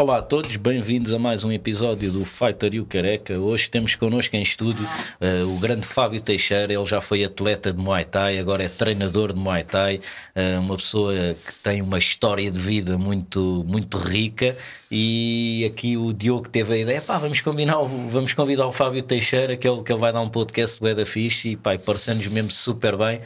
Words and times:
Olá 0.00 0.16
a 0.16 0.22
todos, 0.22 0.56
bem-vindos 0.56 1.12
a 1.12 1.18
mais 1.18 1.44
um 1.44 1.52
episódio 1.52 2.10
do 2.10 2.24
Fighter 2.24 2.72
e 2.72 2.80
o 2.80 2.86
Careca. 2.86 3.38
Hoje 3.38 3.70
temos 3.70 3.94
connosco 3.94 4.34
em 4.34 4.40
estúdio 4.40 4.82
uh, 5.20 5.54
o 5.54 5.58
grande 5.58 5.86
Fábio 5.86 6.18
Teixeira. 6.22 6.72
Ele 6.72 6.86
já 6.86 7.02
foi 7.02 7.22
atleta 7.22 7.70
de 7.70 7.78
Muay 7.78 8.06
Thai, 8.06 8.38
agora 8.38 8.62
é 8.62 8.68
treinador 8.70 9.34
de 9.34 9.38
Muay 9.38 9.62
Thai. 9.62 10.00
Uh, 10.34 10.58
uma 10.60 10.76
pessoa 10.76 11.12
que 11.34 11.54
tem 11.62 11.82
uma 11.82 11.98
história 11.98 12.50
de 12.50 12.58
vida 12.58 12.96
muito, 12.96 13.62
muito 13.68 13.98
rica. 13.98 14.56
E 14.90 15.70
aqui 15.70 15.98
o 15.98 16.14
Diogo 16.14 16.48
teve 16.48 16.72
a 16.72 16.78
ideia: 16.78 17.02
pá, 17.02 17.18
vamos, 17.18 17.42
combinar, 17.42 17.76
vamos 18.10 18.32
convidar 18.32 18.66
o 18.66 18.72
Fábio 18.72 19.02
Teixeira, 19.02 19.54
que 19.54 19.68
ele, 19.68 19.82
que 19.82 19.92
ele 19.92 20.00
vai 20.00 20.14
dar 20.14 20.22
um 20.22 20.30
podcast 20.30 20.80
do 20.80 20.88
Eda 20.88 21.04
Fixe. 21.04 21.50
E 21.50 21.56
pá, 21.56 21.78
parecendo-nos 21.78 22.28
mesmo 22.28 22.50
super 22.50 22.96
bem. 22.96 23.20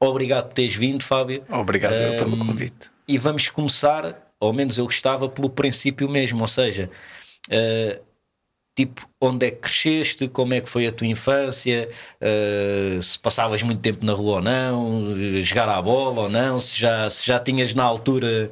Obrigado 0.00 0.46
por 0.46 0.54
teres 0.54 0.74
vindo, 0.74 1.04
Fábio. 1.04 1.44
Obrigado 1.50 1.92
pelo 2.16 2.38
convite. 2.38 2.90
E 3.06 3.18
vamos 3.18 3.50
começar 3.50 4.23
ou 4.46 4.52
menos 4.52 4.78
eu 4.78 4.84
gostava 4.84 5.28
pelo 5.28 5.48
princípio 5.50 6.08
mesmo, 6.08 6.40
ou 6.40 6.48
seja, 6.48 6.90
uh, 7.48 8.02
tipo, 8.74 9.08
onde 9.20 9.46
é 9.46 9.50
que 9.50 9.58
cresceste, 9.58 10.28
como 10.28 10.54
é 10.54 10.60
que 10.60 10.68
foi 10.68 10.86
a 10.86 10.92
tua 10.92 11.06
infância, 11.06 11.88
uh, 12.20 13.02
se 13.02 13.18
passavas 13.18 13.62
muito 13.62 13.80
tempo 13.80 14.04
na 14.04 14.12
rua 14.12 14.36
ou 14.36 14.42
não, 14.42 15.40
jogar 15.40 15.68
à 15.68 15.80
bola 15.80 16.22
ou 16.22 16.28
não, 16.28 16.58
se 16.58 16.78
já, 16.78 17.08
se 17.08 17.26
já 17.26 17.38
tinhas 17.38 17.72
na 17.74 17.84
altura 17.84 18.50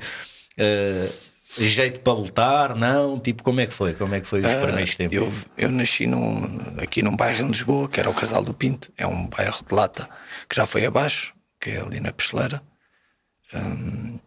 uh, 0.58 1.12
jeito 1.58 2.00
para 2.00 2.12
lutar, 2.12 2.76
não, 2.76 3.18
tipo, 3.18 3.42
como 3.42 3.60
é 3.60 3.66
que 3.66 3.74
foi? 3.74 3.94
Como 3.94 4.14
é 4.14 4.20
que 4.20 4.26
foi 4.26 4.40
os 4.40 4.46
uh, 4.46 4.62
primeiros 4.62 4.96
tempos? 4.96 5.16
Eu, 5.16 5.32
eu 5.58 5.70
nasci 5.70 6.06
num, 6.06 6.44
aqui 6.78 7.02
num 7.02 7.16
bairro 7.16 7.44
em 7.44 7.48
Lisboa, 7.48 7.88
que 7.88 7.98
era 7.98 8.08
o 8.08 8.14
Casal 8.14 8.42
do 8.42 8.54
Pinto, 8.54 8.92
é 8.96 9.06
um 9.06 9.28
bairro 9.28 9.58
de 9.66 9.74
lata 9.74 10.08
que 10.48 10.56
já 10.56 10.66
foi 10.66 10.86
abaixo, 10.86 11.34
que 11.60 11.70
é 11.70 11.80
ali 11.80 12.00
na 12.00 12.12
Pesteleira. 12.12 12.62
Um, 13.54 14.18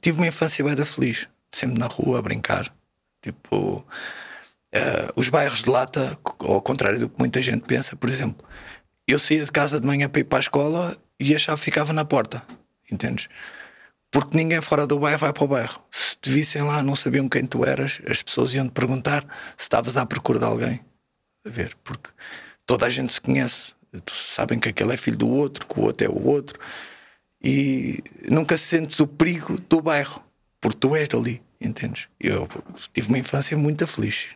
tive 0.00 0.18
uma 0.18 0.26
infância 0.26 0.64
bem 0.64 0.74
da 0.74 0.86
feliz, 0.86 1.28
sempre 1.52 1.78
na 1.78 1.86
rua 1.86 2.18
a 2.18 2.22
brincar. 2.22 2.74
Tipo, 3.22 3.84
uh, 4.74 5.12
os 5.14 5.28
bairros 5.28 5.62
de 5.62 5.70
lata, 5.70 6.18
ao 6.40 6.62
contrário 6.62 6.98
do 6.98 7.08
que 7.08 7.18
muita 7.18 7.42
gente 7.42 7.62
pensa, 7.62 7.96
por 7.96 8.08
exemplo, 8.08 8.46
eu 9.06 9.18
saía 9.18 9.44
de 9.44 9.52
casa 9.52 9.80
de 9.80 9.86
manhã 9.86 10.08
para 10.08 10.20
ir 10.20 10.24
para 10.24 10.38
a 10.38 10.40
escola 10.40 10.96
e 11.18 11.34
a 11.34 11.38
chave 11.38 11.60
ficava 11.60 11.92
na 11.92 12.04
porta, 12.04 12.42
entendes? 12.90 13.28
Porque 14.10 14.36
ninguém 14.36 14.60
fora 14.60 14.86
do 14.86 14.98
bairro 14.98 15.18
vai 15.18 15.32
para 15.32 15.44
o 15.44 15.48
bairro. 15.48 15.80
Se 15.90 16.16
te 16.16 16.30
vissem 16.30 16.62
lá, 16.62 16.82
não 16.82 16.96
sabiam 16.96 17.28
quem 17.28 17.46
tu 17.46 17.64
eras, 17.64 18.00
as 18.08 18.22
pessoas 18.22 18.54
iam 18.54 18.66
te 18.66 18.72
perguntar 18.72 19.22
se 19.56 19.64
estavas 19.64 19.96
à 19.96 20.04
procura 20.04 20.38
de 20.38 20.44
alguém. 20.44 20.80
A 21.44 21.48
ver, 21.48 21.76
porque 21.84 22.10
toda 22.66 22.86
a 22.86 22.90
gente 22.90 23.12
se 23.12 23.20
conhece, 23.20 23.72
sabem 24.12 24.58
que 24.58 24.68
aquele 24.68 24.94
é 24.94 24.96
filho 24.96 25.16
do 25.16 25.28
outro, 25.28 25.66
que 25.66 25.78
o 25.78 25.84
outro 25.84 26.06
é 26.06 26.10
o 26.10 26.26
outro 26.26 26.58
e 27.42 28.02
nunca 28.28 28.56
sentes 28.56 29.00
o 29.00 29.06
perigo 29.06 29.58
do 29.68 29.80
bairro, 29.80 30.22
porque 30.60 30.78
tu 30.78 30.94
és 30.94 31.08
dali, 31.08 31.42
entendes? 31.60 32.08
Eu 32.20 32.48
tive 32.92 33.08
uma 33.08 33.18
infância 33.18 33.56
muito 33.56 33.86
feliz. 33.86 34.28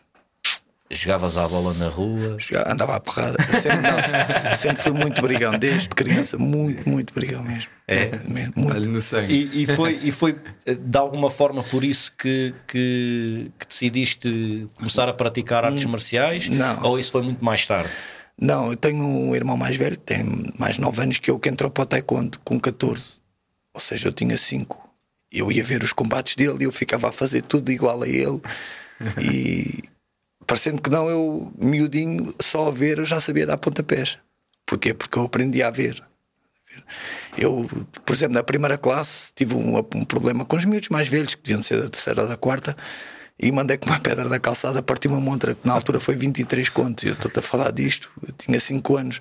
Jogavas 0.90 1.36
à 1.36 1.48
bola 1.48 1.72
na 1.74 1.88
rua? 1.88 2.36
Jogava, 2.38 2.72
andava 2.72 2.96
à 2.96 3.00
porrada. 3.00 3.36
Sempre, 3.52 3.90
não, 3.90 3.98
sempre 4.54 4.82
fui 4.82 4.92
muito 4.92 5.20
brigão, 5.22 5.58
desde 5.58 5.88
criança, 5.88 6.38
muito, 6.38 6.88
muito 6.88 7.12
brigão 7.12 7.42
mesmo. 7.42 7.70
É? 7.88 8.10
Muito. 8.54 8.88
no 8.88 9.00
sangue. 9.00 9.32
E, 9.32 9.62
e, 9.62 9.66
foi, 9.66 9.98
e 10.02 10.12
foi 10.12 10.38
de 10.66 10.98
alguma 10.98 11.30
forma 11.30 11.62
por 11.62 11.84
isso 11.84 12.14
que, 12.16 12.54
que, 12.68 13.50
que 13.58 13.66
decidiste 13.66 14.66
começar 14.76 15.08
a 15.08 15.12
praticar 15.12 15.64
artes 15.64 15.84
marciais? 15.84 16.48
Não. 16.48 16.82
Ou 16.84 16.98
isso 16.98 17.10
foi 17.10 17.22
muito 17.22 17.44
mais 17.44 17.66
tarde? 17.66 17.90
Não, 18.40 18.70
eu 18.70 18.76
tenho 18.76 19.04
um 19.04 19.34
irmão 19.34 19.56
mais 19.56 19.76
velho, 19.76 19.96
tem 19.96 20.24
mais 20.58 20.76
9 20.78 21.02
anos 21.02 21.18
que 21.18 21.30
eu, 21.30 21.38
que 21.38 21.48
entrou 21.48 21.70
para 21.70 21.82
o 21.82 21.86
taekwondo 21.86 22.38
com 22.44 22.58
14. 22.58 23.12
Ou 23.72 23.80
seja, 23.80 24.08
eu 24.08 24.12
tinha 24.12 24.36
5. 24.36 24.82
Eu 25.30 25.50
ia 25.50 25.64
ver 25.64 25.82
os 25.82 25.92
combates 25.92 26.36
dele 26.36 26.58
e 26.60 26.64
eu 26.64 26.72
ficava 26.72 27.08
a 27.08 27.12
fazer 27.12 27.42
tudo 27.42 27.70
igual 27.70 28.02
a 28.02 28.08
ele. 28.08 28.40
E 29.20 29.82
parecendo 30.46 30.82
que 30.82 30.90
não, 30.90 31.08
eu, 31.08 31.52
miudinho, 31.60 32.34
só 32.40 32.68
a 32.68 32.70
ver, 32.70 32.98
eu 32.98 33.04
já 33.04 33.20
sabia 33.20 33.46
dar 33.46 33.56
pontapés. 33.56 34.18
Porquê? 34.66 34.94
Porque 34.94 35.18
eu 35.18 35.24
aprendi 35.24 35.62
a 35.62 35.70
ver. 35.70 36.02
Eu, 37.36 37.68
por 38.04 38.12
exemplo, 38.12 38.34
na 38.34 38.42
primeira 38.42 38.76
classe 38.76 39.32
tive 39.34 39.54
um, 39.54 39.78
um 39.78 40.04
problema 40.04 40.44
com 40.44 40.56
os 40.56 40.64
miúdos 40.64 40.88
mais 40.88 41.08
velhos, 41.08 41.34
que 41.34 41.42
deviam 41.42 41.62
ser 41.62 41.80
da 41.80 41.88
terceira 41.88 42.22
ou 42.22 42.28
da 42.28 42.36
quarta 42.36 42.76
e 43.38 43.50
mandei 43.50 43.76
com 43.76 43.86
uma 43.86 44.00
pedra 44.00 44.28
da 44.28 44.38
calçada 44.38 44.82
partir 44.82 45.08
uma 45.08 45.20
montra 45.20 45.54
que 45.54 45.66
na 45.66 45.74
altura 45.74 46.00
foi 46.00 46.16
23 46.16 46.68
contos. 46.68 47.04
Eu 47.04 47.14
estou-te 47.14 47.38
a 47.38 47.42
falar 47.42 47.70
disto, 47.72 48.10
eu 48.26 48.32
tinha 48.32 48.60
5 48.60 48.96
anos, 48.96 49.20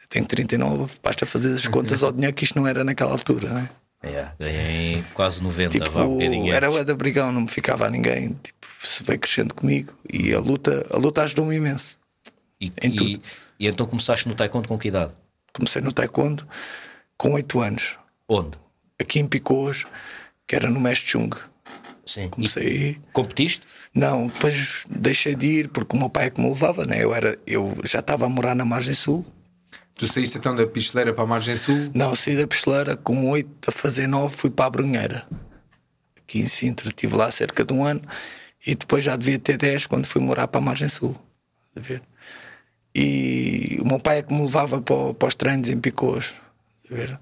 eu 0.00 0.08
tenho 0.08 0.26
39, 0.26 0.92
basta 1.02 1.24
fazer 1.26 1.54
as 1.54 1.66
contas 1.68 2.02
ao 2.02 2.12
dinheiro 2.12 2.34
que 2.34 2.44
isto 2.44 2.58
não 2.58 2.66
era 2.66 2.84
naquela 2.84 3.12
altura, 3.12 3.50
né? 3.50 3.70
Yeah, 4.04 4.34
ganhei 4.36 5.04
quase 5.14 5.40
90, 5.40 5.78
tipo, 5.78 5.90
vá, 5.90 6.04
um 6.04 6.52
Era 6.52 6.68
o 6.68 6.84
da 6.84 6.92
brigão, 6.92 7.30
não 7.30 7.42
me 7.42 7.48
ficava 7.48 7.86
a 7.86 7.90
ninguém. 7.90 8.36
Tipo, 8.42 8.66
se 8.82 9.04
veio 9.04 9.18
crescendo 9.18 9.54
comigo 9.54 9.94
e 10.12 10.34
a 10.34 10.40
luta, 10.40 10.84
a 10.90 10.96
luta 10.96 11.22
ajudou-me 11.22 11.54
imenso. 11.54 11.96
E, 12.60 12.72
em 12.82 12.90
tudo. 12.96 13.10
E, 13.10 13.22
e 13.60 13.68
então 13.68 13.86
começaste 13.86 14.26
no 14.28 14.34
taekwondo 14.34 14.66
com 14.66 14.76
que 14.76 14.88
idade? 14.88 15.12
Comecei 15.52 15.80
no 15.80 15.92
taekwondo 15.92 16.46
com 17.16 17.34
8 17.34 17.60
anos. 17.60 17.96
Onde? 18.28 18.58
Aqui 19.00 19.20
em 19.20 19.26
Picôs, 19.28 19.86
que 20.48 20.56
era 20.56 20.68
no 20.68 20.80
Mestre 20.80 21.08
Chung. 21.08 21.30
Sim. 22.12 22.28
Comecei. 22.28 22.66
E 22.66 23.00
competiste? 23.14 23.66
Não, 23.94 24.26
depois 24.26 24.84
deixei 24.90 25.34
de 25.34 25.46
ir 25.46 25.68
porque 25.68 25.96
o 25.96 25.98
meu 25.98 26.10
pai 26.10 26.26
é 26.26 26.30
que 26.30 26.42
me 26.42 26.48
levava, 26.48 26.84
né? 26.84 27.02
Eu, 27.02 27.14
era, 27.14 27.38
eu 27.46 27.74
já 27.84 28.00
estava 28.00 28.26
a 28.26 28.28
morar 28.28 28.54
na 28.54 28.66
Margem 28.66 28.92
Sul. 28.92 29.24
Tu 29.94 30.06
saíste 30.06 30.36
então 30.36 30.54
da 30.54 30.66
Pistoleira 30.66 31.14
para 31.14 31.24
a 31.24 31.26
Margem 31.26 31.56
Sul? 31.56 31.90
Não, 31.94 32.14
saí 32.14 32.36
da 32.36 32.46
Pistoleira 32.46 32.96
com 32.96 33.30
8 33.30 33.70
a 33.70 33.72
fazer 33.72 34.06
9, 34.06 34.36
fui 34.36 34.50
para 34.50 34.66
a 34.66 34.70
Brunheira. 34.70 35.26
Aqui 36.18 36.40
em 36.40 36.46
Sintra, 36.46 36.88
estive 36.88 37.16
lá 37.16 37.30
cerca 37.30 37.64
de 37.64 37.72
um 37.72 37.82
ano 37.82 38.02
e 38.66 38.74
depois 38.74 39.02
já 39.02 39.16
devia 39.16 39.38
ter 39.38 39.56
10 39.56 39.86
quando 39.86 40.04
fui 40.04 40.20
morar 40.20 40.48
para 40.48 40.60
a 40.60 40.64
Margem 40.64 40.90
Sul. 40.90 41.16
A 41.74 41.80
ver? 41.80 42.02
E 42.94 43.78
o 43.80 43.88
meu 43.88 43.98
pai 43.98 44.18
é 44.18 44.22
que 44.22 44.34
me 44.34 44.42
levava 44.42 44.82
para, 44.82 45.14
para 45.14 45.28
os 45.28 45.34
treinos 45.34 45.70
em 45.70 45.80
Picôs. 45.80 46.34
A 46.90 46.94
ver? 46.94 47.18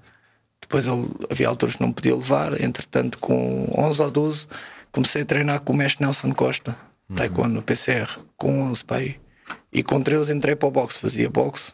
Depois 0.59 0.85
ele, 0.85 1.07
havia 1.29 1.47
alturas 1.47 1.75
que 1.77 1.81
não 1.81 1.93
podia 1.93 2.15
levar, 2.15 2.59
entretanto, 2.61 3.17
com 3.19 3.67
11 3.77 4.01
ou 4.01 4.11
12, 4.11 4.47
comecei 4.91 5.21
a 5.21 5.25
treinar 5.25 5.61
com 5.61 5.73
o 5.73 5.75
mestre 5.75 6.03
Nelson 6.03 6.33
Costa, 6.33 6.77
uhum. 7.09 7.15
taekwondo 7.15 7.55
no 7.55 7.61
PCR, 7.61 8.19
com 8.37 8.61
11 8.63 8.85
pai. 8.85 9.19
E 9.71 9.83
com 9.83 10.01
13 10.01 10.33
entrei 10.33 10.55
para 10.55 10.67
o 10.67 10.71
boxe, 10.71 10.99
fazia 10.99 11.29
boxe 11.29 11.73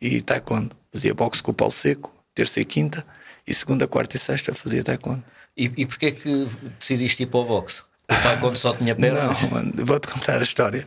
e 0.00 0.20
taekwondo. 0.20 0.76
Fazia 0.92 1.14
boxe 1.14 1.42
com 1.42 1.52
o 1.52 1.54
Paulo 1.54 1.72
Seco, 1.72 2.12
terça 2.34 2.60
e 2.60 2.64
quinta, 2.64 3.04
e 3.46 3.54
segunda, 3.54 3.86
quarta 3.86 4.16
e 4.16 4.18
sexta 4.18 4.54
fazia 4.54 4.84
taekwondo. 4.84 5.24
E, 5.56 5.64
e 5.76 5.86
porquê 5.86 6.12
que 6.12 6.48
decidiste 6.78 7.22
ir 7.22 7.26
para 7.26 7.40
o 7.40 7.44
boxe? 7.44 7.82
O 8.10 8.22
taekwondo 8.22 8.58
só 8.58 8.74
tinha 8.74 8.94
pernas? 8.96 9.40
Não, 9.42 9.50
mano, 9.50 9.72
vou-te 9.84 10.08
contar 10.08 10.40
a 10.40 10.42
história. 10.42 10.86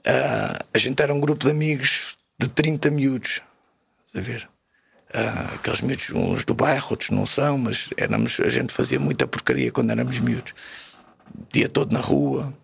Uh, 0.00 0.64
a 0.72 0.78
gente 0.78 1.02
era 1.02 1.12
um 1.14 1.20
grupo 1.20 1.44
de 1.44 1.50
amigos 1.50 2.16
de 2.38 2.48
30 2.48 2.90
miúdos, 2.90 3.42
a 4.14 4.20
ver? 4.20 4.48
Uh, 5.12 5.54
aqueles 5.56 5.80
miúdos, 5.80 6.10
uns 6.10 6.44
do 6.44 6.54
bairro, 6.54 6.88
outros 6.90 7.10
não 7.10 7.26
são, 7.26 7.58
mas 7.58 7.90
éramos, 7.96 8.38
a 8.38 8.48
gente 8.48 8.72
fazia 8.72 9.00
muita 9.00 9.26
porcaria 9.26 9.72
quando 9.72 9.90
éramos 9.90 10.18
miúdos. 10.20 10.52
O 11.34 11.52
dia 11.52 11.68
todo 11.68 11.92
na 11.92 12.00
rua. 12.00 12.54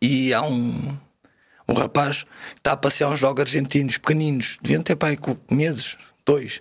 E 0.00 0.34
há 0.34 0.42
um, 0.42 0.98
um 1.66 1.72
rapaz 1.72 2.24
que 2.24 2.58
está 2.58 2.72
a 2.72 2.76
passear 2.76 3.08
uns 3.08 3.18
jogos 3.18 3.40
argentinos 3.42 3.96
pequeninos, 3.96 4.58
deviam 4.60 4.82
ter 4.82 4.96
pai 4.96 5.16
com 5.16 5.36
meses, 5.50 5.96
dois. 6.26 6.60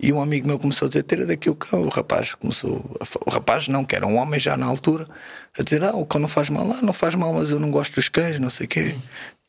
E 0.00 0.12
um 0.12 0.20
amigo 0.20 0.46
meu 0.46 0.58
começou 0.58 0.86
a 0.86 0.88
dizer: 0.88 1.04
Tira 1.04 1.24
daqui 1.24 1.48
o 1.48 1.54
cão. 1.54 1.82
O 1.82 1.88
rapaz 1.88 2.34
começou, 2.34 2.96
a, 3.00 3.04
o 3.26 3.30
rapaz 3.30 3.68
não, 3.68 3.84
que 3.84 3.94
era 3.94 4.06
um 4.06 4.16
homem 4.16 4.40
já 4.40 4.56
na 4.56 4.66
altura, 4.66 5.08
a 5.56 5.62
dizer: 5.62 5.84
Ah, 5.84 5.94
o 5.94 6.04
cão 6.04 6.20
não 6.20 6.28
faz 6.28 6.48
mal, 6.48 6.68
ah, 6.72 6.82
não 6.82 6.92
faz 6.92 7.14
mal, 7.14 7.32
mas 7.32 7.50
eu 7.50 7.60
não 7.60 7.70
gosto 7.70 7.94
dos 7.94 8.08
cães, 8.08 8.38
não 8.40 8.50
sei 8.50 8.66
o 8.66 8.68
quê. 8.68 8.96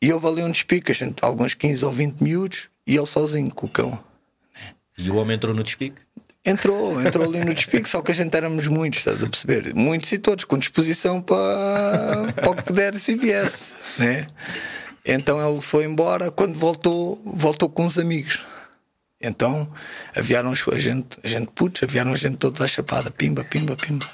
E 0.00 0.08
eu 0.08 0.24
ali 0.26 0.42
um 0.42 0.50
despique, 0.50 0.92
a 0.92 0.94
gente, 0.94 1.24
alguns 1.24 1.54
15 1.54 1.84
ou 1.84 1.92
20 1.92 2.20
miúdos, 2.22 2.68
e 2.86 2.96
ele 2.96 3.06
sozinho 3.06 3.52
com 3.52 3.66
o 3.66 3.68
cão. 3.68 4.05
E 4.96 5.10
o 5.10 5.16
homem 5.16 5.36
entrou 5.36 5.54
no 5.54 5.62
despique? 5.62 6.00
Entrou, 6.44 7.02
entrou 7.02 7.26
ali 7.26 7.44
no 7.44 7.52
despique, 7.52 7.88
só 7.88 8.00
que 8.00 8.12
a 8.12 8.14
gente 8.14 8.34
éramos 8.36 8.68
muitos, 8.68 9.00
estás 9.00 9.22
a 9.22 9.28
perceber? 9.28 9.74
Muitos 9.74 10.12
e 10.12 10.18
todos 10.18 10.44
com 10.44 10.56
disposição 10.56 11.20
para, 11.20 12.32
para 12.32 12.50
o 12.50 12.56
que 12.56 12.72
desse 12.72 13.12
e 13.12 13.16
viesse, 13.16 13.74
né? 13.98 14.28
Então 15.04 15.40
ele 15.44 15.60
foi 15.60 15.84
embora, 15.84 16.30
quando 16.30 16.56
voltou, 16.56 17.20
voltou 17.24 17.68
com 17.68 17.86
os 17.86 17.98
amigos. 17.98 18.44
Então 19.20 19.68
aviaram 20.14 20.52
a 20.52 20.78
gente, 20.78 21.18
a 21.22 21.28
gente 21.28 21.50
putz, 21.52 21.82
aviaram 21.82 22.12
a 22.12 22.16
gente 22.16 22.36
todos 22.36 22.60
à 22.60 22.68
chapada, 22.68 23.10
pimba, 23.10 23.42
pimba, 23.42 23.74
pimba. 23.74 24.08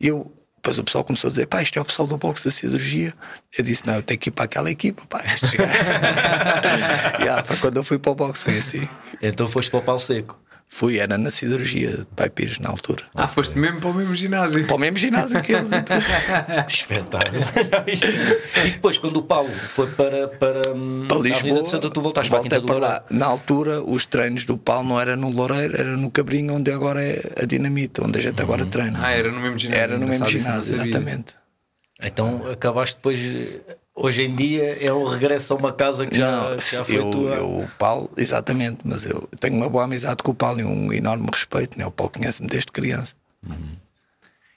Eu, 0.00 0.32
depois 0.64 0.78
o 0.78 0.84
pessoal 0.84 1.04
começou 1.04 1.28
a 1.28 1.30
dizer: 1.30 1.46
pá, 1.46 1.62
isto 1.62 1.78
é 1.78 1.82
o 1.82 1.84
pessoal 1.84 2.08
do 2.08 2.16
boxe 2.16 2.46
da 2.46 2.50
cirurgia. 2.50 3.12
Eu 3.56 3.62
disse: 3.62 3.86
não, 3.86 3.96
eu 3.96 4.02
tenho 4.02 4.18
que 4.18 4.30
ir 4.30 4.32
para 4.32 4.46
aquela 4.46 4.70
equipa, 4.70 5.02
pá. 5.06 5.20
yeah, 7.20 7.42
para 7.42 7.56
quando 7.58 7.76
eu 7.76 7.84
fui 7.84 7.98
para 7.98 8.12
o 8.12 8.14
boxe 8.14 8.44
foi 8.44 8.56
assim. 8.58 8.88
Então 9.20 9.46
foste 9.46 9.70
para 9.70 9.80
o 9.80 9.82
pau 9.82 9.98
seco. 9.98 10.38
Fui, 10.74 10.98
era 10.98 11.16
na 11.16 11.30
cirurgia 11.30 11.98
de 11.98 12.04
Pai 12.16 12.28
Pires 12.28 12.58
na 12.58 12.68
altura. 12.68 13.04
Ah, 13.14 13.28
foste 13.28 13.56
mesmo 13.56 13.80
para 13.80 13.90
o 13.90 13.94
mesmo 13.94 14.12
ginásio? 14.12 14.66
Para 14.66 14.74
o 14.74 14.78
mesmo 14.80 14.98
ginásio 14.98 15.40
que 15.40 15.52
eles. 15.52 15.70
Espetáculo. 16.66 17.44
e 18.66 18.70
depois, 18.72 18.98
quando 18.98 19.18
o 19.18 19.22
Paulo 19.22 19.50
foi 19.50 19.86
para, 19.92 20.26
para, 20.26 20.72
hum, 20.72 21.06
para 21.06 21.18
Lisboa, 21.18 21.62
de 21.62 21.70
Santa, 21.70 21.88
tu 21.90 22.00
voltaste 22.00 22.28
para, 22.28 22.58
a 22.58 22.60
para 22.60 22.78
lá. 22.78 23.04
Na 23.08 23.26
altura, 23.26 23.84
os 23.84 24.04
treinos 24.04 24.46
do 24.46 24.58
Paulo 24.58 24.88
não 24.88 25.00
era 25.00 25.14
no 25.14 25.30
Loureiro, 25.30 25.80
era 25.80 25.96
no 25.96 26.10
Cabrinho, 26.10 26.54
onde 26.54 26.72
agora 26.72 27.00
é 27.00 27.22
a 27.40 27.46
Dinamita, 27.46 28.04
onde 28.04 28.18
a 28.18 28.22
gente 28.22 28.42
agora 28.42 28.64
uhum. 28.64 28.70
treina. 28.70 28.98
Ah, 29.00 29.12
era 29.12 29.30
no 29.30 29.38
mesmo 29.38 29.56
ginásio. 29.56 29.80
Era 29.80 29.96
no 29.96 30.08
mesmo 30.08 30.28
ginásio, 30.28 30.72
exatamente. 30.72 31.36
Então 32.02 32.50
acabaste 32.50 32.96
depois. 32.96 33.20
Hoje 33.96 34.24
em 34.24 34.34
dia 34.34 34.76
é 34.84 34.92
o 34.92 35.04
regresso 35.04 35.54
a 35.54 35.56
uma 35.56 35.72
casa 35.72 36.04
que 36.04 36.16
já, 36.16 36.30
Não, 36.50 36.60
já 36.60 36.84
foi 36.84 36.98
eu, 36.98 37.10
tua. 37.12 37.34
eu, 37.36 37.60
o 37.60 37.68
Paulo, 37.78 38.10
exatamente, 38.16 38.78
mas 38.84 39.04
eu 39.04 39.28
tenho 39.38 39.54
uma 39.56 39.68
boa 39.68 39.84
amizade 39.84 40.16
com 40.22 40.32
o 40.32 40.34
Paulo 40.34 40.60
e 40.60 40.64
um 40.64 40.92
enorme 40.92 41.28
respeito. 41.32 41.78
Né? 41.78 41.86
O 41.86 41.92
Paulo 41.92 42.12
conhece-me 42.12 42.48
desde 42.48 42.72
criança. 42.72 43.14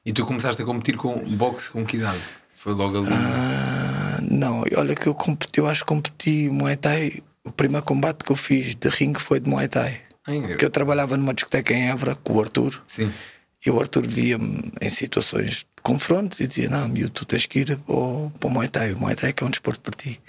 E 0.03 0.11
tu 0.11 0.25
começaste 0.25 0.61
a 0.61 0.65
competir 0.65 0.97
com 0.97 1.13
boxe 1.35 1.69
com 1.71 1.85
que 1.85 1.97
idade? 1.97 2.19
Foi 2.53 2.73
logo 2.73 2.97
ali. 2.97 3.09
Ah, 3.11 4.19
não, 4.27 4.63
olha 4.75 4.95
que 4.95 5.05
eu 5.07 5.13
competi, 5.13 5.59
eu 5.59 5.67
acho 5.67 5.81
que 5.81 5.87
competi 5.87 6.49
Muay 6.49 6.75
Thai. 6.75 7.21
O 7.43 7.51
primeiro 7.51 7.85
combate 7.85 8.23
que 8.23 8.31
eu 8.31 8.35
fiz 8.35 8.73
de 8.73 8.89
ringue 8.89 9.19
foi 9.21 9.39
de 9.39 9.47
Muay 9.49 9.67
Thai. 9.67 10.01
Que 10.57 10.65
eu 10.65 10.69
trabalhava 10.69 11.15
numa 11.15 11.33
discoteca 11.33 11.73
em 11.73 11.89
Évora 11.89 12.15
com 12.15 12.33
o 12.33 12.41
Arthur 12.41 12.81
Sim. 12.87 13.13
e 13.65 13.69
o 13.69 13.79
Arthur 13.79 14.05
via-me 14.07 14.73
em 14.81 14.89
situações 14.89 15.65
confrontos 15.87 16.41
e 16.41 16.47
dizia: 16.47 16.69
Não, 16.69 16.89
miúdo, 16.89 17.11
tu 17.11 17.25
tens 17.25 17.45
que 17.45 17.59
ir 17.59 17.77
para 17.77 17.95
o, 17.95 18.29
para 18.37 18.47
o 18.47 18.51
Muay 18.51 18.67
Thai. 18.67 18.91
O 18.91 18.99
Muay 18.99 19.15
Thai 19.15 19.29
é 19.29 19.33
que 19.33 19.41
é 19.41 19.47
um 19.47 19.49
desporto 19.49 19.79
para 19.79 19.93
ti. 19.95 20.19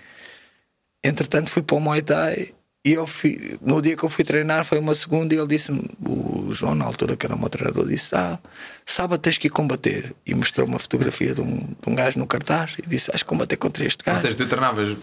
Entretanto, 1.03 1.51
fui 1.51 1.63
para 1.63 1.77
o 1.77 1.81
Muay 1.81 2.01
Thai 2.01 2.55
e 2.87 2.93
eu 2.93 3.07
fui, 3.09 3.59
no 3.61 3.83
dia 3.83 3.97
que 3.97 4.05
eu 4.05 4.09
fui 4.09 4.25
treinar 4.25 4.65
foi 4.65 4.79
uma 4.79 4.95
segunda 4.95 5.35
e 5.35 5.37
ele 5.37 5.49
disse-me, 5.49 5.83
o 6.01 6.53
João, 6.53 6.77
na 6.77 6.85
altura 6.85 7.17
que 7.17 7.27
era 7.27 7.35
o 7.35 7.39
meu 7.39 7.49
treinador, 7.49 7.89
disse: 7.89 8.15
Ah, 8.15 8.39
sábado 8.87 9.21
tens 9.21 9.37
que 9.37 9.49
ir 9.49 9.51
combater. 9.51 10.15
E 10.25 10.33
mostrou 10.33 10.65
uma 10.65 10.79
fotografia 10.79 11.35
de 11.35 11.41
um, 11.41 11.57
de 11.57 11.89
um 11.89 11.95
gajo 11.97 12.21
no 12.21 12.27
cartaz 12.27 12.77
e 12.79 12.89
disse: 12.89 13.11
Acho 13.13 13.25
que 13.25 13.29
combater 13.29 13.57
contra 13.57 13.85
este 13.85 14.05
Ou 14.07 14.13
gajo. 14.15 14.27
seja, 14.27 14.39
tu 14.39 14.47
treinavas 14.47 14.97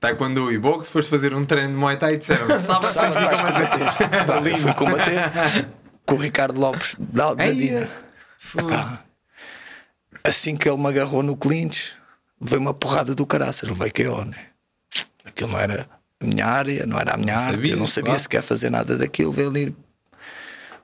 taekwondo 0.00 0.50
e 0.50 0.58
boxe, 0.58 0.90
foste 0.90 1.10
fazer 1.10 1.34
um 1.34 1.44
treino 1.44 1.74
de 1.74 1.78
Muay 1.78 1.98
Thai 1.98 2.14
e 2.14 2.16
disseram 2.16 2.46
sábado 2.58 2.90
tens 2.90 3.14
que 3.14 3.22
ir 3.22 3.44
combater. 3.44 4.24
Pá, 4.26 4.48
eu 4.48 4.56
fui 4.56 4.72
combater 4.72 5.68
com 6.06 6.14
o 6.14 6.18
Ricardo 6.18 6.58
Lopes 6.58 6.96
da, 6.98 7.34
da 7.34 7.46
Eia, 7.46 7.54
Dina. 7.54 7.90
foi. 8.38 8.66
Pá, 8.66 9.04
assim 10.24 10.56
que 10.56 10.68
ele 10.68 10.78
me 10.80 10.88
agarrou 10.88 11.22
no 11.22 11.36
clinch, 11.36 11.96
veio 12.40 12.60
uma 12.60 12.74
porrada 12.74 13.14
do 13.14 13.26
caraças, 13.26 13.68
levei 13.68 13.90
KO, 13.90 14.24
né? 14.24 14.46
Aquilo 15.24 15.50
não 15.52 15.58
era 15.58 15.88
a 16.20 16.24
minha 16.24 16.46
área, 16.46 16.86
não 16.86 16.98
era 16.98 17.14
a 17.14 17.16
minha 17.16 17.36
arte, 17.36 17.56
sabias, 17.56 17.70
eu 17.74 17.76
não 17.78 17.86
sabia 17.86 18.10
claro. 18.10 18.22
sequer 18.22 18.42
fazer 18.42 18.70
nada 18.70 18.96
daquilo, 18.96 19.32
veio 19.32 19.48
ali 19.48 19.76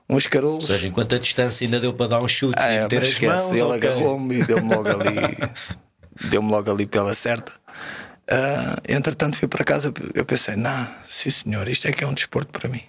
uns 0.09 0.25
Ou 0.25 0.31
carolos. 0.31 0.65
seja, 0.67 0.87
enquanto 0.87 1.15
a 1.15 1.19
distância 1.19 1.65
ainda 1.65 1.79
deu 1.79 1.93
para 1.93 2.07
dar 2.07 2.23
uns 2.23 2.31
chutes 2.31 2.63
Ah, 2.63 2.71
e 2.71 2.77
é, 2.77 2.83
mas 2.83 2.93
as 3.03 3.07
esquece, 3.09 3.43
mãos, 3.43 3.51
ele 3.53 3.61
ok. 3.63 3.89
agarrou-me 3.89 4.35
e 4.35 4.43
deu-me 4.45 4.69
logo 4.69 4.89
ali, 4.89 5.37
deu-me 6.29 6.49
logo 6.49 6.71
ali 6.71 6.85
pela 6.85 7.13
certa. 7.13 7.53
Ah, 8.29 8.75
entretanto, 8.87 9.37
fui 9.37 9.47
para 9.47 9.63
casa, 9.63 9.93
eu 10.13 10.25
pensei, 10.25 10.55
não, 10.55 10.87
sim 11.07 11.29
senhor, 11.29 11.67
isto 11.67 11.87
é 11.87 11.91
que 11.91 12.03
é 12.03 12.07
um 12.07 12.13
desporto 12.13 12.57
para 12.57 12.69
mim. 12.69 12.83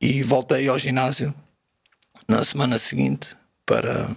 E 0.00 0.22
voltei 0.22 0.68
ao 0.68 0.78
ginásio 0.78 1.34
na 2.28 2.44
semana 2.44 2.78
seguinte 2.78 3.34
para, 3.64 4.10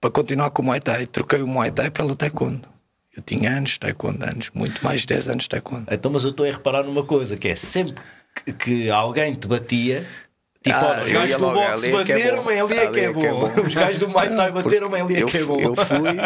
para 0.00 0.10
continuar 0.10 0.50
com 0.50 0.62
o 0.62 0.64
Muay 0.66 0.80
Thai. 0.80 1.06
Troquei 1.06 1.40
o 1.42 1.46
Muay 1.46 1.70
Thai 1.70 1.90
pelo 1.90 2.14
Taekwondo. 2.16 2.68
Eu 3.16 3.22
tinha 3.22 3.50
anos 3.50 3.70
de 3.72 3.80
Taekwondo, 3.80 4.24
anos, 4.24 4.50
muito 4.54 4.82
mais 4.84 5.00
de 5.00 5.08
10 5.08 5.28
anos 5.28 5.42
de 5.44 5.48
Taekwondo. 5.48 5.86
Então, 5.90 6.10
mas 6.10 6.22
eu 6.24 6.30
estou 6.30 6.46
a 6.46 6.52
reparar 6.52 6.84
numa 6.84 7.02
coisa, 7.04 7.36
que 7.36 7.48
é 7.48 7.56
sempre 7.56 8.00
que, 8.44 8.52
que 8.52 8.90
alguém 8.90 9.34
te 9.34 9.48
batia, 9.48 10.06
tipo, 10.62 10.76
Ah, 10.76 11.00
olha, 11.00 11.04
os 11.04 11.10
gajos 11.10 11.38
do 11.38 11.50
boxe 11.50 11.72
ali 11.72 11.86
é 11.86 12.04
que 12.04 12.12
é 12.12 12.16
bateram, 12.16 12.42
bom. 12.44 12.50
é 12.50 12.60
ali 12.60 12.78
é 12.78 12.90
que 12.92 13.00
é 13.00 13.12
bom. 13.12 13.62
Os 13.66 13.74
gajos 13.74 13.98
do 13.98 14.08
Muay 14.08 14.28
Thai 14.28 14.52
bateram, 14.52 14.96
é 14.96 15.00
ali 15.00 15.16
é 15.16 15.24
que 15.26 15.36
é 15.38 15.44
bom. 15.44 15.56
eu 15.58 15.74
fui 15.74 16.16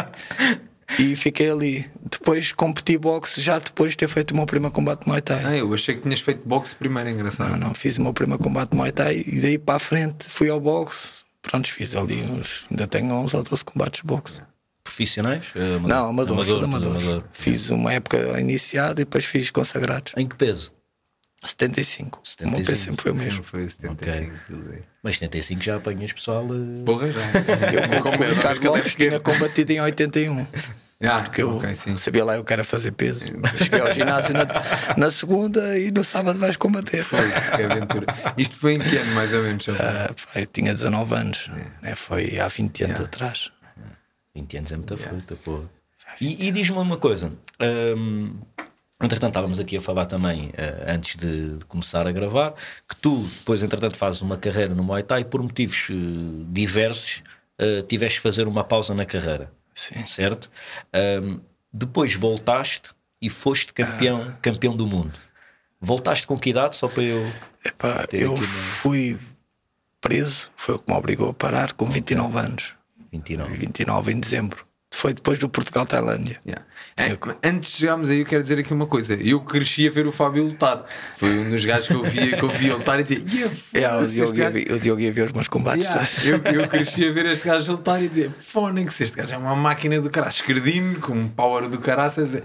e 0.99 1.17
fiquei 1.17 1.51
ali. 1.51 1.91
Depois 2.11 2.53
competi 2.53 2.99
boxe 2.99 3.41
já 3.41 3.59
depois 3.59 3.93
de 3.93 3.97
ter 3.97 4.09
feito 4.09 4.33
o 4.33 4.37
meu 4.37 4.45
primeiro 4.45 4.75
combate 4.75 5.05
de 5.05 5.09
Muay 5.09 5.23
Thai. 5.23 5.43
Ah, 5.47 5.57
eu 5.57 5.73
achei 5.73 5.95
que 5.95 6.03
tinhas 6.03 6.21
feito 6.21 6.47
boxe 6.47 6.77
primeiro, 6.77 7.09
engraçado. 7.09 7.53
Não, 7.53 7.69
não, 7.69 7.75
fiz 7.75 7.97
o 7.97 8.03
meu 8.03 8.13
primeiro 8.13 8.43
combate 8.43 8.73
de 8.73 8.77
Muay 8.77 8.93
Thai 8.93 9.25
e 9.27 9.41
daí 9.41 9.57
para 9.59 9.77
a 9.77 9.81
frente 9.81 10.29
fui 10.29 10.51
ao 10.51 10.61
boxe. 10.61 11.25
Pronto, 11.43 11.69
fiz 11.71 11.95
ali 11.97 12.23
uns. 12.23 12.67
Ainda 12.71 12.87
tenho 12.87 13.15
uns 13.15 13.35
ou 13.35 13.43
12 13.43 13.65
combates 13.65 14.01
de 14.01 14.07
boxe. 14.07 14.41
Profissionais? 14.85 15.47
Eh, 15.55 15.77
amador- 15.77 15.89
Não, 15.89 16.09
amadores, 16.09 16.47
tudo 16.47 16.55
tudo 16.61 16.65
amadores. 16.65 17.03
amador. 17.05 17.25
Fiz 17.33 17.71
uma 17.71 17.93
época 17.93 18.41
iniciada 18.41 19.01
e 19.01 19.05
depois 19.05 19.25
fiz 19.25 19.51
consagrados. 19.51 20.13
Em 20.17 20.27
que 20.29 20.37
peso? 20.37 20.73
75. 21.45 22.21
O 22.23 22.29
75. 22.29 22.57
meu 22.57 22.67
peso 22.67 22.83
sempre 22.85 23.03
foi 23.03 23.13
o 23.13 23.15
mesmo. 23.17 23.43
foi 23.43 23.69
75 23.69 24.33
quilos 24.47 24.71
aí. 24.73 24.83
Mas 25.03 25.15
75 25.17 25.63
já 25.63 25.77
apanhas 25.77 26.13
pessoal. 26.13 26.47
eh, 26.47 26.85
Porra, 26.85 27.11
já. 27.11 27.21
Eu 27.97 28.03
com 28.03 28.09
o 28.11 28.35
Ricardo 28.35 28.65
Lopes 28.69 28.95
tinha 28.95 29.19
combatido 29.19 29.73
em 29.73 29.81
81. 29.81 30.47
Ah, 31.05 31.21
Porque 31.23 31.43
eu 31.43 31.61
sabia 31.97 32.25
lá 32.25 32.37
eu 32.37 32.45
quero 32.45 32.65
fazer 32.65 32.93
peso. 32.93 33.27
Cheguei 33.57 33.81
ao 33.81 33.93
ginásio 33.93 34.33
na, 34.35 34.47
na 34.97 35.11
segunda 35.11 35.79
e 35.79 35.91
no 35.91 36.05
sábado 36.05 36.39
vais 36.39 36.57
combater. 36.57 37.03
Foi, 37.05 37.21
que 37.57 37.63
aventura. 37.63 38.07
Isto 38.37 38.57
foi 38.57 38.75
em 38.75 38.79
que 38.79 38.97
ano, 38.97 39.15
mais 39.15 39.33
ou 39.33 39.43
menos? 39.43 39.67
Ah, 39.71 40.11
eu 40.37 40.47
tinha 40.47 40.73
19 40.73 41.15
anos, 41.15 41.51
É. 41.83 41.87
né? 41.89 41.95
foi 41.95 42.39
há 42.39 42.47
20 42.49 42.85
anos 42.85 43.01
atrás. 43.01 43.51
20 44.35 44.57
anos 44.59 44.73
é 44.73 44.77
muita 44.77 44.97
fruta, 44.97 45.37
pô. 45.45 45.63
E, 46.21 46.47
e 46.49 46.51
diz-me 46.53 46.79
uma 46.79 46.97
coisa. 46.97 47.33
hum, 47.97 48.35
entretanto, 49.03 49.31
estávamos 49.31 49.59
aqui 49.59 49.77
a 49.77 49.81
falar 49.81 50.07
também, 50.07 50.51
eh, 50.57 50.85
antes 50.89 51.17
de, 51.17 51.59
de 51.59 51.65
começar 51.65 52.07
a 52.07 52.13
gravar, 52.13 52.55
que 52.89 52.95
tu, 52.97 53.23
depois, 53.39 53.63
entretanto, 53.63 53.97
fazes 53.97 54.21
uma 54.23 54.37
carreira 54.37 54.75
no 54.75 54.83
Muay 54.85 55.03
Thai 55.03 55.23
e 55.23 55.25
por 55.25 55.43
motivos 55.43 55.89
eh, 55.91 55.95
diversos 56.49 57.23
eh, 57.59 57.83
tiveste 57.89 58.19
que 58.19 58.23
fazer 58.23 58.47
uma 58.47 58.63
pausa 58.65 58.95
na 58.95 59.05
carreira, 59.05 59.51
Sim. 59.75 60.05
certo? 60.07 60.51
Hum, 61.23 61.41
depois 61.73 62.15
voltaste 62.15 62.91
e 63.21 63.31
foste 63.31 63.73
campeão, 63.73 64.29
Ah. 64.29 64.39
campeão 64.43 64.77
do 64.77 64.87
mundo. 64.87 65.13
Voltaste 65.81 66.27
com 66.27 66.39
que 66.39 66.51
idade? 66.51 66.77
Só 66.77 66.89
para 66.89 67.03
eu. 67.03 67.25
Epá, 67.65 68.07
eu 68.13 68.35
aqui 68.35 68.43
fui 68.45 69.19
preso, 70.01 70.51
foi 70.57 70.75
o 70.75 70.79
que 70.79 70.91
me 70.93 70.99
obrigou 70.99 71.31
a 71.31 71.35
parar 71.35 71.73
com 71.73 71.87
29 71.87 72.39
anos. 72.39 72.75
29. 73.11 73.55
29 73.57 74.13
em 74.13 74.21
dezembro. 74.21 74.67
Foi 74.95 75.15
depois 75.15 75.39
do 75.39 75.49
Portugal-Tailândia. 75.49 76.39
Yeah. 76.47 76.65
An- 76.99 77.37
Antes 77.43 77.73
de 77.73 77.77
chegarmos 77.79 78.11
aí, 78.11 78.21
eu 78.21 78.27
quero 78.27 78.43
dizer 78.43 78.59
aqui 78.59 78.73
uma 78.75 78.87
coisa. 78.87 79.15
Eu 79.15 79.41
cresci 79.41 79.89
a 79.89 79.91
ver 79.91 80.07
o 80.07 80.13
Fábio 80.13 80.45
lutar. 80.45 80.85
Foi 81.17 81.31
um 81.31 81.49
dos 81.51 81.65
gajos 81.65 81.89
que 81.89 81.95
eu 81.95 82.03
via, 82.05 82.37
que 82.37 82.43
eu 82.45 82.49
via 82.51 82.77
lutar 82.77 83.01
e 83.01 83.03
dizia: 83.03 83.25
yeah, 83.33 83.55
É, 83.73 83.97
o, 83.97 84.07
Diogo 84.07 84.37
ia, 84.37 84.51
ver- 84.51 84.71
o 84.73 84.79
Diogo 84.79 85.01
ia 85.01 85.11
ver 85.11 85.25
os 85.27 85.33
meus 85.33 85.49
combates. 85.49 85.85
Yeah, 86.23 86.53
eu, 86.55 86.63
eu 86.63 86.69
cresci 86.69 87.09
a 87.09 87.11
ver 87.13 87.25
este 87.27 87.47
gajo 87.49 87.73
lutar 87.73 88.03
e 88.03 88.09
dizer: 88.09 88.31
Fónix, 88.39 89.01
este 89.01 89.17
gajo 89.17 89.33
é 89.35 89.39
uma 89.39 89.57
máquina 89.57 89.99
do 90.01 90.11
caralho, 90.11 90.31
escredino, 90.33 91.01
com 91.01 91.15
um 91.15 91.27
power 91.29 91.69
do 91.71 91.79
caraças. 91.79 92.43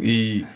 E 0.00 0.46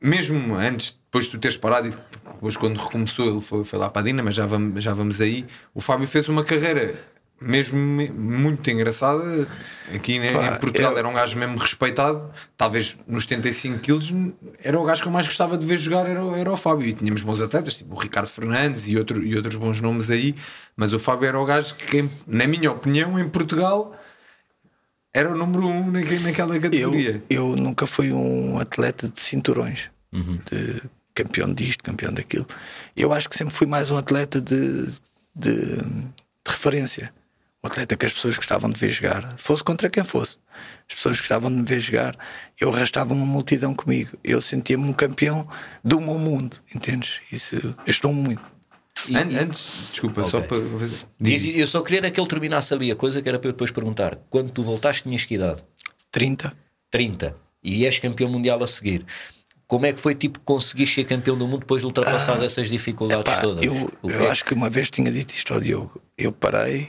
mesmo 0.00 0.56
antes, 0.56 0.98
depois 1.04 1.26
de 1.26 1.30
tu 1.30 1.38
teres 1.38 1.56
parado, 1.56 1.88
e 1.88 1.90
depois 2.32 2.56
quando 2.56 2.76
recomeçou, 2.76 3.30
ele 3.30 3.40
foi, 3.40 3.64
foi 3.64 3.78
lá 3.78 3.88
para 3.88 4.02
a 4.02 4.04
Dina, 4.04 4.22
mas 4.22 4.34
já 4.34 4.46
vamos, 4.46 4.82
já 4.82 4.92
vamos 4.92 5.20
aí. 5.20 5.46
O 5.72 5.80
Fábio 5.80 6.08
fez 6.08 6.28
uma 6.28 6.42
carreira. 6.42 7.11
Mesmo 7.42 7.78
me- 7.78 8.08
muito 8.10 8.70
engraçada 8.70 9.48
aqui 9.94 10.18
né, 10.18 10.32
Pá, 10.32 10.46
em 10.56 10.58
Portugal 10.60 10.92
eu- 10.92 10.98
era 10.98 11.08
um 11.08 11.12
gajo 11.14 11.36
mesmo 11.36 11.56
respeitado 11.58 12.30
talvez 12.56 12.96
nos 13.06 13.24
75 13.24 13.78
quilos 13.80 14.14
era 14.62 14.78
o 14.80 14.84
gajo 14.84 15.02
que 15.02 15.08
eu 15.08 15.12
mais 15.12 15.26
gostava 15.26 15.58
de 15.58 15.66
ver 15.66 15.76
jogar 15.76 16.06
era, 16.06 16.24
o- 16.24 16.34
era 16.34 16.50
o 16.52 16.56
Fábio 16.56 16.86
e 16.88 16.92
tínhamos 16.94 17.20
bons 17.22 17.40
atletas 17.40 17.76
tipo 17.78 17.94
o 17.94 17.98
Ricardo 17.98 18.28
Fernandes 18.28 18.88
e, 18.88 18.96
outro, 18.96 19.22
e 19.22 19.34
outros 19.36 19.56
bons 19.56 19.80
nomes 19.80 20.10
aí 20.10 20.34
mas 20.76 20.92
o 20.92 20.98
Fábio 20.98 21.26
era 21.28 21.38
o 21.38 21.44
gajo 21.44 21.74
que 21.74 22.08
na 22.26 22.46
minha 22.46 22.70
opinião 22.70 23.18
em 23.18 23.28
Portugal 23.28 23.94
era 25.12 25.30
o 25.30 25.36
número 25.36 25.66
um 25.66 25.90
naque- 25.90 26.18
naquela 26.20 26.56
Eu, 26.56 26.60
categoria 26.62 27.22
eu 27.28 27.54
nunca 27.56 27.86
fui 27.86 28.12
um 28.12 28.58
atleta 28.58 29.08
de 29.08 29.20
cinturões, 29.20 29.90
Uhum. 30.12 30.38
de 30.50 30.82
campeão 31.14 31.52
disto, 31.52 31.82
campeão 31.84 32.12
daquilo. 32.14 32.46
Eu 32.96 33.12
acho 33.12 33.28
que 33.28 33.36
sempre 33.36 33.52
fui 33.54 33.66
mais 33.66 33.90
um 33.90 33.96
atleta 33.98 34.40
de, 34.40 34.86
de, 35.34 35.76
de 35.76 35.82
referência. 36.46 37.12
Um 37.64 37.68
atleta 37.68 37.96
que 37.96 38.04
as 38.04 38.12
pessoas 38.12 38.34
gostavam 38.36 38.68
de 38.70 38.78
ver 38.78 38.90
jogar, 38.90 39.34
fosse 39.38 39.62
contra 39.62 39.88
quem 39.88 40.02
fosse. 40.02 40.36
As 40.88 40.96
pessoas 40.96 41.18
gostavam 41.18 41.48
de 41.48 41.58
me 41.58 41.64
ver 41.64 41.78
jogar, 41.80 42.16
eu 42.60 42.72
arrastava 42.74 43.14
uma 43.14 43.24
multidão 43.24 43.72
comigo. 43.72 44.18
Eu 44.24 44.40
sentia-me 44.40 44.82
um 44.84 44.92
campeão 44.92 45.46
do 45.84 46.00
meu 46.00 46.18
mundo, 46.18 46.56
entendes? 46.74 47.20
Isso, 47.30 47.54
eu 47.56 47.74
estou 47.86 48.12
muito. 48.12 48.42
E- 49.08 49.16
An- 49.16 49.30
e- 49.30 49.38
antes 49.38 49.90
desculpa 49.92 50.24
só 50.24 50.38
Ok. 50.38 50.48
para 50.48 50.58
Diz- 51.20 51.54
Eu 51.56 51.66
só 51.68 51.80
queria 51.82 52.00
era 52.00 52.10
que 52.10 52.18
ele 52.20 52.28
terminasse 52.28 52.74
ali 52.74 52.90
a 52.90 52.96
coisa 52.96 53.22
que 53.22 53.28
era 53.28 53.38
para 53.38 53.48
eu 53.48 53.52
depois 53.52 53.70
perguntar. 53.70 54.16
Quando 54.28 54.50
tu 54.50 54.64
voltaste, 54.64 55.04
tinhas 55.04 55.24
que 55.24 55.36
idade? 55.36 55.62
30. 56.10 56.52
30 56.90 57.32
e 57.62 57.86
és 57.86 57.96
campeão 58.00 58.28
mundial 58.28 58.60
a 58.62 58.66
seguir. 58.66 59.06
Como 59.68 59.86
é 59.86 59.92
que 59.92 60.00
foi 60.00 60.16
tipo 60.16 60.40
conseguir 60.40 60.86
ser 60.88 61.04
campeão 61.04 61.38
do 61.38 61.46
mundo 61.46 61.60
depois 61.60 61.80
de 61.80 61.86
ultrapassar 61.86 62.42
essas 62.42 62.68
dificuldades 62.68 63.32
Pá, 63.32 63.40
todas? 63.40 63.64
eu, 63.64 63.90
O 64.02 64.10
eu 64.10 64.28
acho 64.28 64.44
que 64.44 64.52
uma 64.52 64.68
vez 64.68 64.90
tinha 64.90 65.10
dito 65.12 65.32
isto 65.32 65.54
ao 65.54 65.60
Diogo. 65.60 66.02
Eu 66.18 66.30
parei, 66.32 66.88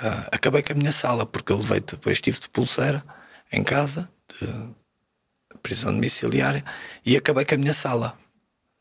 ah, 0.00 0.28
acabei 0.32 0.62
com 0.62 0.72
a 0.72 0.76
minha 0.76 0.92
sala, 0.92 1.26
porque 1.26 1.52
eu 1.52 1.58
levei 1.58 1.80
depois 1.80 2.16
estive 2.18 2.38
de 2.40 2.48
pulseira 2.48 3.04
em 3.52 3.62
casa, 3.64 4.08
de 4.40 4.74
prisão 5.62 5.92
domiciliária, 5.92 6.64
e 7.04 7.16
acabei 7.16 7.44
com 7.44 7.54
a 7.54 7.58
minha 7.58 7.74
sala. 7.74 8.18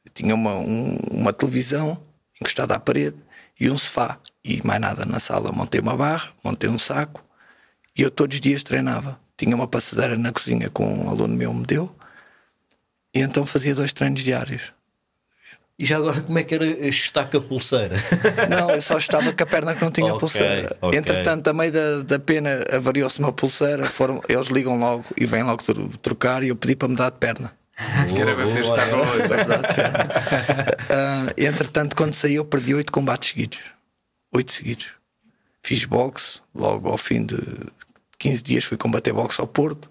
Eu 0.06 0.12
tinha 0.14 0.36
uma, 0.36 0.56
um- 0.56 0.98
uma 1.12 1.34
televisão 1.34 2.04
encostada 2.42 2.76
à 2.76 2.80
parede 2.80 3.18
e 3.60 3.70
um 3.70 3.78
sofá, 3.78 4.20
e 4.44 4.66
mais 4.66 4.80
nada 4.82 5.06
na 5.06 5.20
sala. 5.20 5.52
Montei 5.52 5.82
uma 5.82 5.96
barra, 5.98 6.32
montei 6.44 6.70
um 6.70 6.80
saco, 6.80 7.24
e 7.98 8.02
eu 8.04 8.12
todos 8.12 8.36
os 8.36 8.42
dias 8.42 8.64
treinava. 8.64 9.20
Tinha 9.38 9.56
uma 9.56 9.68
passadeira 9.68 10.18
na 10.18 10.32
cozinha 10.32 10.70
que 10.70 10.82
um 10.82 11.10
aluno 11.10 11.36
meu 11.36 11.54
me 11.54 11.66
deu, 11.66 11.96
e 13.14 13.20
então 13.22 13.46
fazia 13.46 13.74
dois 13.76 13.94
treinos 13.94 14.24
diários 14.24 14.74
E 15.80 15.86
já 15.86 15.98
agora, 15.98 16.22
como 16.22 16.40
é 16.40 16.44
que 16.44 16.56
era 16.56 16.66
estar 16.88 17.30
com 17.30 17.38
a 17.38 17.42
pulseira? 17.42 17.96
Não, 18.50 18.72
eu 18.72 18.82
só 18.82 18.98
estava 18.98 19.32
com 19.32 19.44
a 19.44 19.46
perna 19.46 19.76
que 19.76 19.82
não 19.84 19.92
tinha 19.92 20.08
Ok, 20.08 20.20
pulseira. 20.20 20.76
ok. 20.82 20.98
Entretanto, 20.98 21.48
a 21.50 21.54
meio 21.54 21.72
da, 21.72 22.02
da 22.02 22.20
pena 22.20 22.66
avariou-se 22.72 23.20
uma 23.20 23.32
pulseira, 23.32 23.86
foram, 23.86 24.20
eles 24.28 24.48
ligam 24.48 24.80
logo 24.80 25.06
e 25.16 25.26
vêm 25.28 25.44
logo 25.44 25.62
tro- 25.64 25.90
trocar 26.02 26.42
e 26.44 26.48
eu 26.48 26.56
pedi 26.56 26.76
para 26.76 26.88
mudar 26.88 27.12
de 27.12 27.18
perna. 27.18 27.52
Que 28.12 28.20
era 28.20 28.34
Boa, 28.34 28.36
para 28.36 28.46
boa, 28.46 28.60
estar 28.60 28.88
é. 28.88 29.68
de 29.68 29.76
perna. 29.76 30.10
Ah, 30.90 31.34
entretanto, 31.38 31.96
quando 31.96 32.14
saí, 32.16 32.34
eu 32.36 32.46
perdi 32.46 32.74
oito 32.74 32.92
combates 32.92 33.30
seguidos. 33.30 33.60
Oito 34.34 34.52
seguidos. 34.52 34.88
Fiz 35.62 35.86
boxe, 35.86 36.40
logo 36.56 36.90
ao 36.90 36.98
fim 36.98 37.24
de 37.24 37.38
15 38.18 38.42
dias 38.42 38.64
fui 38.64 38.78
combater 38.78 39.14
boxe 39.14 39.40
ao 39.40 39.46
Porto. 39.48 39.88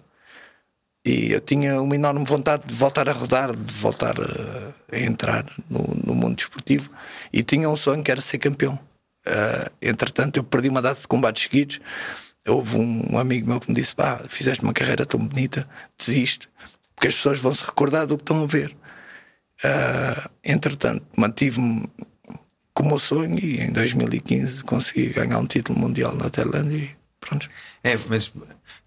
E 1.07 1.31
eu 1.31 1.39
tinha 1.39 1.81
uma 1.81 1.95
enorme 1.95 2.25
vontade 2.25 2.63
de 2.67 2.75
voltar 2.75 3.07
a 3.07 3.13
rodar, 3.13 3.55
de 3.55 3.73
voltar 3.73 4.15
a, 4.19 4.99
entrar 4.99 5.45
no, 5.69 5.79
no 6.05 6.13
mundo 6.13 6.35
desportivo. 6.35 6.91
E 7.31 7.41
tinha 7.43 7.69
um 7.69 7.77
sonho 7.77 8.03
que 8.03 8.11
era 8.11 8.19
ser 8.19 8.39
campeão. 8.39 8.77
Ah, 9.25 9.71
entretanto, 9.81 10.35
eu 10.35 10.43
perdi 10.43 10.67
uma 10.67 10.81
data 10.81 10.99
de 10.99 11.07
combates 11.07 11.43
seguidos. 11.43 11.79
Houve 12.45 12.75
um, 12.75 13.13
um 13.13 13.17
amigo 13.17 13.47
meu 13.47 13.61
que 13.61 13.69
me 13.69 13.75
disse: 13.75 13.95
Pá, 13.95 14.21
fizeste 14.27 14.65
uma 14.65 14.73
carreira 14.73 15.05
tão 15.05 15.17
bonita, 15.21 15.65
desiste, 15.97 16.49
porque 16.93 17.07
as 17.07 17.15
pessoas 17.15 17.39
vão 17.39 17.55
se 17.55 17.63
recordar 17.63 18.05
do 18.05 18.17
que 18.17 18.23
estão 18.23 18.43
a 18.43 18.47
ver. 18.47 18.75
Ah, 19.63 20.29
entretanto, 20.43 21.05
mantive-me 21.17 21.85
com 22.73 22.93
o 22.93 22.99
sonho 22.99 23.39
e 23.39 23.61
em 23.61 23.71
2015 23.71 24.61
consegui 24.65 25.13
ganhar 25.13 25.39
um 25.39 25.47
título 25.47 25.79
mundial 25.79 26.13
na 26.15 26.29
Tailândia 26.29 26.77
e 26.77 26.95
pronto. 27.21 27.49
É, 27.81 27.97
mas 28.09 28.29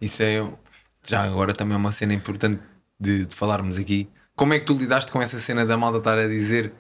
isso 0.03 0.23
é 0.23 0.47
já 1.11 1.23
agora 1.23 1.53
também 1.53 1.75
é 1.75 1.79
uma 1.79 1.93
cena 1.93 2.15
importante 2.15 2.61
de, 2.99 3.27
de 3.27 3.35
falarmos 3.35 3.77
aqui. 3.77 4.09
Como 4.35 4.55
é 4.55 4.59
que 4.59 4.65
tu 4.65 4.75
lidaste 4.75 5.13
com 5.13 5.21
essa 5.21 5.39
cena 5.39 5.67
da 5.67 5.77
malta 5.77 5.99
estar 5.99 6.19
a 6.19 6.27
dizer 6.27 6.73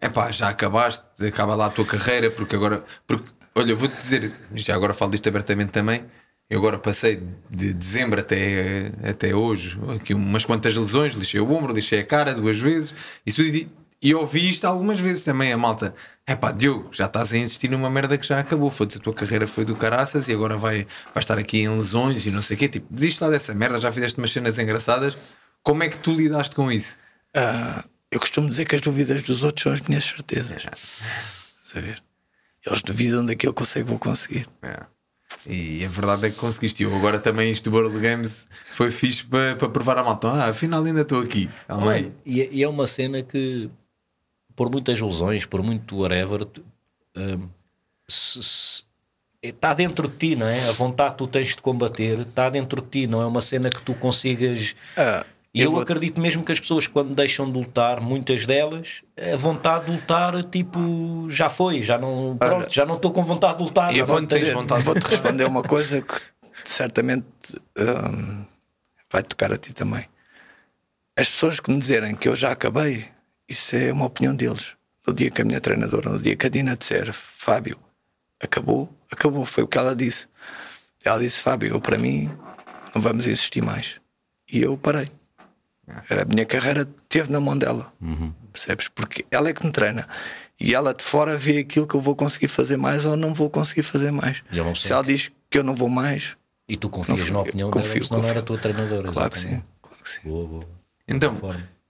epá, 0.00 0.30
já 0.30 0.48
acabaste, 0.48 1.04
acaba 1.26 1.54
lá 1.54 1.66
a 1.66 1.70
tua 1.70 1.84
carreira, 1.84 2.30
porque 2.30 2.56
agora. 2.56 2.84
Porque, 3.06 3.28
olha, 3.54 3.74
vou-te 3.74 3.96
dizer, 3.96 4.34
já 4.54 4.74
agora 4.74 4.94
falo 4.94 5.12
disto 5.12 5.28
abertamente 5.28 5.70
também. 5.70 6.04
Eu 6.48 6.60
agora 6.60 6.78
passei 6.78 7.22
de 7.50 7.74
dezembro 7.74 8.20
até, 8.20 8.92
até 9.02 9.34
hoje 9.34 9.78
aqui 9.96 10.14
umas 10.14 10.44
quantas 10.44 10.76
lesões, 10.76 11.14
lixei 11.14 11.40
o 11.40 11.50
ombro, 11.50 11.74
lixei 11.74 11.98
a 11.98 12.04
cara 12.04 12.32
duas 12.34 12.56
vezes, 12.56 12.94
isso, 13.26 13.42
e, 14.02 14.14
ouvi 14.14 14.48
isto 14.48 14.64
algumas 14.66 14.98
vezes 15.00 15.22
também, 15.22 15.52
a 15.52 15.56
malta. 15.56 15.94
É 16.26 16.34
pá, 16.34 16.50
Diogo, 16.50 16.88
já 16.92 17.06
estás 17.06 17.32
a 17.32 17.38
insistir 17.38 17.70
numa 17.70 17.88
merda 17.88 18.18
que 18.18 18.26
já 18.26 18.40
acabou. 18.40 18.70
Foda-se, 18.70 18.98
a 18.98 19.00
tua 19.00 19.14
carreira 19.14 19.46
foi 19.46 19.64
do 19.64 19.76
caraças 19.76 20.28
e 20.28 20.32
agora 20.32 20.56
vai, 20.56 20.86
vai 21.14 21.22
estar 21.22 21.38
aqui 21.38 21.58
em 21.58 21.68
lesões 21.68 22.26
e 22.26 22.30
não 22.30 22.42
sei 22.42 22.56
o 22.56 22.58
quê. 22.58 22.68
Tipo, 22.68 22.86
desiste 22.90 23.22
lá 23.22 23.30
dessa 23.30 23.54
merda, 23.54 23.80
já 23.80 23.92
fizeste 23.92 24.18
umas 24.18 24.30
cenas 24.30 24.58
engraçadas. 24.58 25.16
Como 25.62 25.82
é 25.82 25.88
que 25.88 25.98
tu 25.98 26.12
lidaste 26.12 26.54
com 26.54 26.70
isso? 26.70 26.96
Ah, 27.34 27.84
eu 28.10 28.20
costumo 28.20 28.48
dizer 28.48 28.64
que 28.64 28.74
as 28.74 28.80
dúvidas 28.80 29.22
dos 29.22 29.42
outros 29.42 29.62
são 29.62 29.72
as 29.72 29.80
minhas 29.80 30.04
certezas. 30.04 30.64
Estás 30.64 31.76
a 31.76 31.80
ver? 31.80 32.02
Eles 32.66 32.82
duvidam 32.82 33.24
daquilo 33.24 33.54
que 33.54 33.62
eu 33.62 33.66
sei 33.66 33.82
que 33.82 33.88
vou 33.88 33.98
conseguir. 33.98 34.46
É. 34.62 34.84
E 35.46 35.84
a 35.84 35.88
verdade 35.88 36.26
é 36.26 36.30
que 36.30 36.36
conseguiste. 36.36 36.82
Eu 36.82 36.94
agora 36.94 37.18
também 37.18 37.52
isto 37.52 37.70
do 37.70 37.76
World 37.76 37.98
Games 38.00 38.48
foi 38.74 38.90
fixe 38.90 39.24
para, 39.24 39.54
para 39.54 39.68
provar 39.68 39.98
a 39.98 40.02
malta. 40.02 40.28
Ah, 40.28 40.48
afinal 40.48 40.84
ainda 40.84 41.02
estou 41.02 41.20
aqui. 41.20 41.48
Aí. 41.68 42.12
E, 42.24 42.58
e 42.58 42.62
é 42.62 42.68
uma 42.68 42.86
cena 42.86 43.22
que, 43.22 43.70
por 44.56 44.70
muitas 44.70 44.98
lesões, 45.00 45.44
por 45.46 45.62
muito 45.62 45.98
whatever, 45.98 46.46
se- 48.08 48.42
se- 48.42 48.82
está 49.42 49.74
dentro 49.74 50.08
de 50.08 50.16
ti, 50.16 50.36
não 50.36 50.46
é? 50.46 50.68
A 50.68 50.72
vontade 50.72 51.12
que 51.12 51.18
tu 51.18 51.26
tens 51.26 51.48
de 51.48 51.58
combater 51.62 52.20
está 52.20 52.48
dentro 52.50 52.80
de 52.82 52.88
ti, 52.88 53.06
não 53.06 53.20
é 53.22 53.26
uma 53.26 53.40
cena 53.40 53.68
que 53.70 53.82
tu 53.82 53.94
consigas. 53.94 54.74
Ah, 54.96 55.24
E 55.54 55.62
eu, 55.62 55.70
vou- 55.72 55.80
acredito 55.80 56.20
mesmo 56.20 56.44
que 56.44 56.52
as 56.52 56.60
pessoas, 56.60 56.86
quando 56.86 57.14
deixam 57.14 57.50
de 57.50 57.58
lutar, 57.58 57.98
muitas 57.98 58.44
delas, 58.44 59.02
a 59.16 59.36
vontade 59.36 59.86
de 59.86 59.92
lutar, 59.92 60.44
tipo, 60.44 61.26
já 61.30 61.48
foi, 61.48 61.80
já 61.80 61.96
não, 61.96 62.36
pronto, 62.38 62.70
já 62.74 62.84
não 62.84 62.96
estou 62.96 63.10
com 63.10 63.24
vontade 63.24 63.56
de 63.58 63.64
lutar. 63.64 63.96
Eu 63.96 64.04
vou-te 64.04 64.26
dizer, 64.40 64.52
vou-te 64.84 65.04
responder 65.04 65.44
uma 65.44 65.62
coisa 65.62 66.02
que 66.02 66.14
certamente 66.62 67.26
hum, 67.78 68.44
vai 69.10 69.22
tocar 69.22 69.50
a 69.50 69.56
ti 69.56 69.72
também. 69.72 70.04
As 71.18 71.30
pessoas 71.30 71.58
que 71.58 71.70
me 71.72 71.78
dizerem 71.78 72.14
que 72.14 72.28
eu 72.28 72.36
já 72.36 72.50
acabei, 72.52 73.06
isso 73.48 73.76
é 73.76 73.92
uma 73.92 74.06
opinião 74.06 74.34
deles. 74.34 74.74
No 75.06 75.14
dia 75.14 75.30
que 75.30 75.40
a 75.42 75.44
minha 75.44 75.60
treinadora, 75.60 76.10
no 76.10 76.18
dia 76.18 76.36
que 76.36 76.46
a 76.46 76.50
Dina 76.50 76.76
disser, 76.76 77.12
Fábio, 77.12 77.78
acabou, 78.40 78.92
acabou, 79.10 79.44
foi 79.44 79.62
o 79.64 79.68
que 79.68 79.78
ela 79.78 79.94
disse. 79.94 80.26
Ela 81.04 81.20
disse, 81.20 81.40
Fábio, 81.40 81.68
eu 81.70 81.80
para 81.80 81.96
mim 81.96 82.30
não 82.94 83.00
vamos 83.00 83.26
insistir 83.26 83.62
mais. 83.62 84.00
E 84.52 84.60
eu 84.60 84.76
parei. 84.76 85.08
A 85.88 86.24
minha 86.28 86.44
carreira 86.44 86.88
teve 87.08 87.30
na 87.30 87.40
mão 87.40 87.56
dela. 87.56 87.92
Percebes? 88.52 88.88
Porque 88.88 89.24
ela 89.30 89.48
é 89.48 89.52
que 89.52 89.64
me 89.64 89.70
treina. 89.70 90.08
E 90.58 90.74
ela 90.74 90.92
de 90.92 91.04
fora 91.04 91.36
vê 91.36 91.58
aquilo 91.58 91.86
que 91.86 91.94
eu 91.94 92.00
vou 92.00 92.16
conseguir 92.16 92.48
fazer 92.48 92.76
mais 92.76 93.04
ou 93.06 93.16
não 93.16 93.32
vou 93.32 93.48
conseguir 93.48 93.84
fazer 93.84 94.10
mais. 94.10 94.42
E 94.50 94.56
não 94.56 94.74
Se 94.74 94.92
ela 94.92 95.04
que- 95.04 95.12
diz 95.12 95.30
que 95.48 95.58
eu 95.58 95.62
não 95.62 95.74
vou 95.76 95.88
mais, 95.88 96.36
E 96.68 96.76
tu 96.76 96.88
confias 96.88 97.18
Confio, 97.20 97.32
na 97.34 97.40
opinião 97.42 97.70
confio, 97.70 97.92
dela, 97.94 98.04
senão 98.06 98.22
não 98.22 98.28
era 98.28 98.40
a 98.40 98.42
confio. 98.42 98.56
tua 98.56 98.72
treinadora. 98.72 99.12
claro 99.12 99.30
que 99.30 99.38
sim. 99.38 99.46
exatamente. 99.46 99.66
Claro 99.82 100.02
que 100.02 100.10
sim. 100.10 100.20
Boa, 100.24 100.48
boa. 100.48 100.64
Então. 101.06 101.40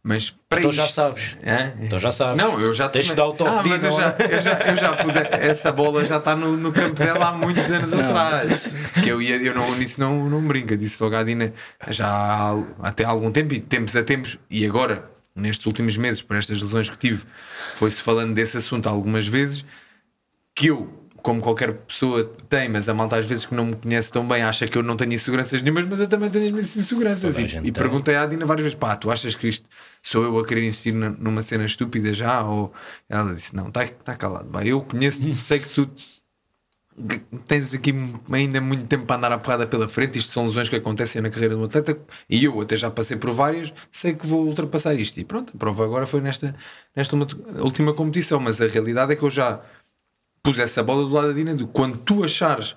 Mas 0.09 0.31
para 0.49 0.61
Então 0.61 0.71
isto... 0.71 0.81
já 0.81 0.87
sabes. 0.87 1.37
Hã? 1.45 1.73
Então 1.81 1.99
já 1.99 2.13
sabes. 2.13 2.37
Não, 2.37 2.61
eu 2.61 2.73
já 2.73 2.89
Tens 2.89 3.07
de 3.07 3.15
dar 3.17 3.27
o 3.27 3.33
toque 3.33 3.51
Ah, 3.51 3.63
mas 3.67 3.83
eu 3.83 3.91
não 3.91 3.97
já, 3.97 4.17
é? 4.17 4.37
eu, 4.37 4.41
já, 4.41 4.53
eu 4.53 4.77
já 4.77 4.93
pus 4.97 5.17
essa 5.17 5.73
bola, 5.73 6.05
já 6.05 6.19
está 6.19 6.37
no, 6.37 6.57
no 6.57 6.73
campo 6.73 6.95
dela 6.95 7.31
há 7.31 7.33
muitos 7.33 7.69
anos 7.69 7.93
atrás. 7.93 8.69
Que 9.03 9.09
eu, 9.09 9.21
ia, 9.21 9.35
eu 9.43 9.53
não, 9.53 9.75
nisso 9.75 9.99
não, 9.99 10.31
não 10.31 10.41
brinca, 10.47 10.77
disse 10.77 11.03
logo 11.03 11.17
à 11.17 11.25
Dina 11.25 11.53
já 11.89 12.07
há, 12.07 12.55
até 12.85 13.05
há 13.05 13.09
algum 13.09 13.33
tempo, 13.33 13.53
e 13.53 13.59
tempos 13.59 13.97
a 13.97 14.05
tempos, 14.05 14.39
e 14.49 14.65
agora, 14.65 15.11
nestes 15.35 15.67
últimos 15.67 15.97
meses, 15.97 16.23
por 16.23 16.37
estas 16.37 16.63
lesões 16.63 16.89
que 16.89 16.97
tive, 16.97 17.25
foi-se 17.75 18.01
falando 18.01 18.33
desse 18.33 18.57
assunto 18.59 18.89
algumas 18.89 19.27
vezes, 19.27 19.65
que 20.55 20.69
eu, 20.69 20.89
como 21.27 21.41
qualquer 21.41 21.73
pessoa 21.73 22.33
tem, 22.49 22.69
mas 22.69 22.89
a 22.89 22.95
malta 22.95 23.17
às 23.17 23.27
vezes 23.27 23.45
que 23.45 23.53
não 23.53 23.67
me 23.67 23.75
conhece 23.75 24.13
tão 24.13 24.25
bem 24.29 24.45
acha 24.45 24.65
que 24.69 24.79
eu 24.79 24.83
não 24.85 24.97
tenho 24.97 25.13
inseguranças 25.13 25.61
nenhumas, 25.61 25.85
mas 25.85 25.99
eu 25.99 26.07
também 26.07 26.31
tenho 26.31 26.45
as 26.45 26.53
minhas 26.53 26.77
inseguranças. 26.77 27.37
E, 27.37 27.43
e 27.65 27.73
perguntei 27.73 28.15
à 28.15 28.25
Dina 28.27 28.47
várias 28.47 28.63
vezes: 28.63 28.79
pá, 28.79 28.95
tu 28.95 29.11
achas 29.11 29.35
que 29.35 29.49
isto 29.49 29.69
sou 30.01 30.23
eu 30.23 30.39
a 30.39 30.47
querer 30.47 30.63
insistir 30.63 30.93
numa 30.93 31.43
cena 31.43 31.65
estúpida 31.65 32.15
já? 32.15 32.45
Ou 32.45 32.73
ela 33.09 33.35
disse: 33.35 33.57
não, 33.57 33.67
está 33.67 33.85
tá 33.89 34.15
calado, 34.15 34.49
vai. 34.53 34.69
Eu 34.69 34.83
conheço, 34.83 35.21
sei 35.35 35.59
que 35.59 35.69
tu 35.69 35.91
tens 37.47 37.75
aqui 37.75 37.93
ainda 38.33 38.61
muito 38.61 38.87
tempo 38.87 39.05
para 39.05 39.17
andar 39.17 39.33
a 39.33 39.39
porrada 39.39 39.67
pela 39.67 39.89
frente. 39.89 40.21
Isto 40.21 40.33
são 40.33 40.47
lesões 40.47 40.69
que 40.69 40.77
acontecem 40.77 41.21
na 41.21 41.29
carreira 41.29 41.57
de 41.57 41.61
um 41.61 41.65
atleta 41.65 41.99
e 42.31 42.45
eu 42.45 42.61
até 42.61 42.77
já 42.77 42.89
passei 42.89 43.17
por 43.17 43.33
várias. 43.33 43.75
Sei 43.91 44.15
que 44.15 44.25
vou 44.25 44.47
ultrapassar 44.47 44.95
isto. 44.95 45.19
E 45.19 45.25
pronto, 45.25 45.53
a 45.55 45.59
prova 45.59 45.85
agora 45.85 46.07
foi 46.07 46.21
nesta, 46.21 46.55
nesta 46.95 47.17
última 47.59 47.93
competição. 47.93 48.39
Mas 48.39 48.61
a 48.61 48.69
realidade 48.69 49.13
é 49.13 49.17
que 49.17 49.25
eu 49.25 49.31
já 49.31 49.61
pus 50.43 50.59
essa 50.59 50.83
bola 50.83 51.03
do 51.03 51.09
lado 51.11 51.29
da 51.29 51.33
Dina. 51.35 51.55
De 51.55 51.65
quando 51.67 51.97
tu 51.99 52.25
achares 52.25 52.77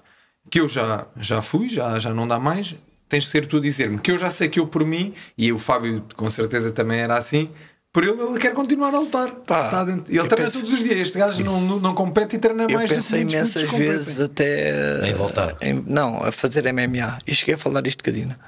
que 0.49 0.59
eu 0.59 0.67
já, 0.67 1.05
já 1.19 1.41
fui, 1.41 1.69
já, 1.69 1.99
já 1.99 2.13
não 2.13 2.27
dá 2.27 2.39
mais, 2.39 2.75
tens 3.07 3.25
que 3.25 3.31
ser 3.31 3.45
tu 3.45 3.57
a 3.57 3.59
dizer-me 3.61 3.99
que 3.99 4.11
eu 4.11 4.17
já 4.17 4.29
sei 4.29 4.47
que 4.49 4.59
eu 4.59 4.67
por 4.67 4.83
mim, 4.85 5.13
e 5.37 5.51
o 5.51 5.57
Fábio 5.57 6.03
com 6.15 6.29
certeza 6.29 6.71
também 6.71 6.99
era 6.99 7.17
assim. 7.17 7.49
Por 7.91 8.03
ele, 8.03 8.21
ele 8.21 8.37
quer 8.39 8.53
continuar 8.53 8.93
a 8.93 8.99
lutar. 8.99 9.31
Pá, 9.47 9.65
Está 9.65 9.83
dentro. 9.83 10.05
E 10.07 10.11
ele 10.15 10.19
eu 10.19 10.27
treina 10.27 10.45
penso- 10.51 10.59
todos 10.63 10.73
os 10.79 10.83
dias. 10.83 10.99
Este 10.99 11.17
gajo 11.17 11.43
não, 11.43 11.59
não, 11.59 11.79
não 11.79 11.95
compete 11.95 12.35
e 12.35 12.39
treina 12.39 12.63
Eu 12.69 12.77
mais 12.77 12.87
do 12.89 12.93
que 12.95 13.01
pensei 13.01 13.21
imensas 13.21 13.63
competem. 13.63 13.87
vezes 13.89 14.19
até 14.19 15.09
Em 15.09 15.13
voltar. 15.13 15.57
em- 15.59 15.83
não, 15.87 16.23
a 16.23 16.31
fazer 16.31 16.65
MMA. 16.71 17.17
E 17.25 17.33
cheguei 17.33 17.55
a 17.55 17.57
falar 17.57 17.85
isto 17.87 18.03
com 18.03 18.11
a 18.11 18.13
Dina. 18.13 18.39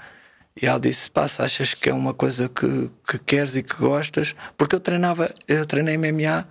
E 0.62 0.68
ela 0.68 0.80
disse: 0.80 1.10
Pá, 1.10 1.28
se 1.28 1.42
achas 1.42 1.74
que 1.74 1.90
é 1.90 1.94
uma 1.94 2.14
coisa 2.14 2.50
que, 2.50 2.92
que 3.08 3.18
queres 3.18 3.56
e 3.56 3.64
que 3.64 3.76
gostas? 3.78 4.36
Porque 4.56 4.76
eu 4.76 4.80
treinava, 4.80 5.34
eu 5.48 5.66
treinei 5.66 5.96
MMA 5.98 6.46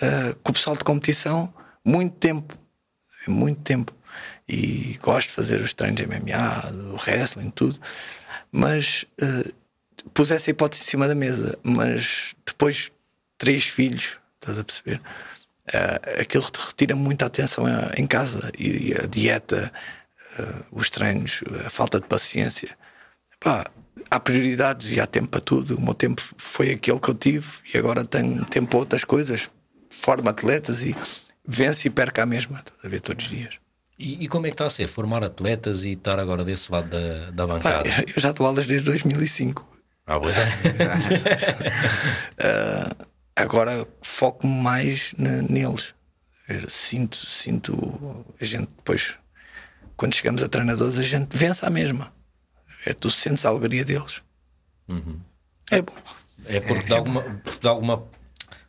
eh, 0.00 0.36
com 0.42 0.50
o 0.50 0.54
pessoal 0.54 0.76
de 0.76 0.84
competição 0.84 1.52
muito 1.86 2.16
tempo. 2.16 2.58
Muito 3.28 3.62
tempo. 3.62 3.94
E 4.48 4.98
gosto 5.02 5.28
de 5.28 5.34
fazer 5.34 5.60
os 5.60 5.72
treinos 5.72 6.00
de 6.00 6.06
MMA, 6.06 6.92
o 6.92 6.96
wrestling, 6.96 7.50
tudo. 7.50 7.78
Mas 8.50 9.04
eh, 9.20 9.52
pus 10.12 10.30
essa 10.30 10.50
hipótese 10.50 10.82
em 10.82 10.86
cima 10.86 11.06
da 11.06 11.14
mesa. 11.14 11.56
Mas 11.62 12.34
depois, 12.44 12.90
três 13.38 13.64
filhos, 13.64 14.18
estás 14.34 14.58
a 14.58 14.64
perceber? 14.64 15.00
Eh, 15.72 16.20
aquilo 16.22 16.50
te 16.50 16.60
retira 16.60 16.96
muita 16.96 17.26
atenção 17.26 17.64
em 17.96 18.06
casa 18.06 18.50
e 18.58 18.92
a 18.94 19.06
dieta, 19.06 19.72
eh, 20.38 20.62
os 20.72 20.90
treinos, 20.90 21.42
a 21.64 21.70
falta 21.70 22.00
de 22.00 22.06
paciência. 22.06 22.76
Pá, 23.40 23.70
há 24.10 24.20
prioridades 24.20 24.90
e 24.90 25.00
há 25.00 25.06
tempo 25.06 25.28
para 25.28 25.40
tudo. 25.40 25.76
O 25.76 25.80
meu 25.80 25.94
tempo 25.94 26.22
foi 26.36 26.70
aquele 26.72 26.98
que 26.98 27.08
eu 27.08 27.14
tive 27.14 27.46
e 27.72 27.78
agora 27.78 28.04
tenho 28.04 28.44
tempo 28.44 28.68
para 28.68 28.78
outras 28.80 29.04
coisas. 29.04 29.50
Formo 29.90 30.28
atletas 30.28 30.82
e 30.82 30.94
vence 31.46 31.88
e 31.88 31.90
perca 31.90 32.22
a 32.22 32.26
mesma, 32.26 32.64
a 32.82 32.88
ver 32.88 33.00
todos 33.00 33.24
os 33.24 33.30
dias. 33.30 33.54
E, 33.98 34.24
e 34.24 34.28
como 34.28 34.46
é 34.46 34.50
que 34.50 34.54
está 34.54 34.66
a 34.66 34.70
ser? 34.70 34.88
Formar 34.88 35.24
atletas 35.24 35.82
e 35.82 35.92
estar 35.92 36.18
agora 36.18 36.44
desse 36.44 36.70
lado 36.70 36.90
da, 36.90 37.30
da 37.30 37.46
Pá, 37.46 37.54
bancada? 37.54 37.88
eu 38.14 38.20
já 38.20 38.32
dou 38.32 38.46
aulas 38.46 38.66
desde 38.66 38.84
2005. 38.86 39.66
Ah, 40.06 40.18
boa. 40.18 40.32
agora 43.34 43.86
foco-me 44.02 44.52
mais 44.62 45.12
ne- 45.18 45.42
neles. 45.42 45.94
Eu 46.48 46.70
Sinto, 46.70 47.16
sinto 47.28 48.24
a 48.40 48.44
gente 48.44 48.68
depois, 48.76 49.16
quando 49.96 50.14
chegamos 50.14 50.42
a 50.42 50.48
treinadores, 50.48 50.98
a 50.98 51.02
gente 51.02 51.36
vence 51.36 51.64
à 51.66 51.70
mesma. 51.70 52.12
É, 52.84 52.92
tu 52.92 53.10
sentes 53.10 53.44
a 53.44 53.48
alegria 53.48 53.84
deles. 53.84 54.22
É 55.70 55.82
bom. 55.82 55.96
É 56.44 56.60
porque 56.60 56.84
de 56.84 56.94
alguma, 56.94 57.22
de 57.60 57.68
alguma 57.68 58.04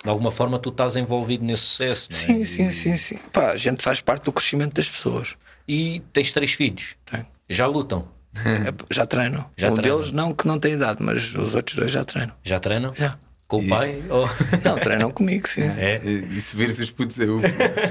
de 0.03 0.09
alguma 0.09 0.31
forma 0.31 0.57
tu 0.59 0.69
estás 0.69 0.95
envolvido 0.95 1.43
nesse 1.43 1.63
sucesso. 1.63 2.09
Não 2.11 2.17
é? 2.17 2.21
Sim, 2.21 2.45
sim, 2.45 2.67
E- 2.67 2.71
sim, 2.71 2.97
sim. 2.97 3.19
Pá, 3.33 3.51
a 3.51 3.57
gente 3.57 3.83
faz 3.83 3.99
parte 4.01 4.23
do 4.25 4.31
crescimento 4.33 4.73
das 4.73 4.89
pessoas. 4.89 5.35
E 5.67 6.01
tens 6.13 6.31
três 6.31 6.53
filhos. 6.53 6.95
Tenho. 7.05 7.25
Já 7.49 7.65
lutam? 7.67 8.07
É, 8.35 8.73
Já 8.93 9.05
treinam. 9.05 9.49
Já 9.57 9.71
um 9.71 9.75
treinam. 9.75 9.97
deles 9.99 10.11
não, 10.11 10.33
que 10.33 10.47
não 10.47 10.59
tem 10.59 10.73
idade, 10.73 11.01
mas 11.03 11.33
os 11.35 11.55
outros 11.55 11.75
dois 11.75 11.91
já 11.91 12.03
treinam. 12.05 12.35
Já 12.43 12.59
treinam? 12.59 12.93
Já. 12.95 13.17
Com 13.47 13.59
o 13.65 13.67
pai? 13.69 14.03
Ou- 14.09 14.29
Não, 14.65 14.77
treinam 14.77 15.09
comigo, 15.09 15.47
sim. 15.47 15.61
É? 15.61 16.01
E 16.03 16.41
se 16.41 16.57
se 16.73 16.81
os 16.81 16.91
putos, 16.91 17.17
o- 17.17 17.39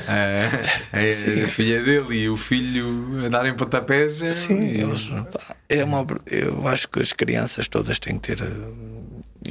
a, 0.07 0.99
a- 0.99 1.45
a 1.45 1.49
filha 1.49 1.83
dele 1.83 2.15
e 2.15 2.29
o 2.29 2.37
filho 2.37 3.25
a 3.25 3.29
darem 3.31 3.55
pontapés. 3.55 4.21
é- 4.21 4.33
Sim, 4.33 4.63
eles, 4.69 5.09
pá, 5.09 5.57
é 5.67 5.83
uma, 5.83 6.07
eu 6.27 6.69
acho 6.69 6.87
que 6.89 7.01
as 7.01 7.11
crianças 7.15 7.69
todas 7.69 7.99
têm 7.99 8.19
que 8.19 8.35
ter 8.37 8.43
eh, 8.45 8.47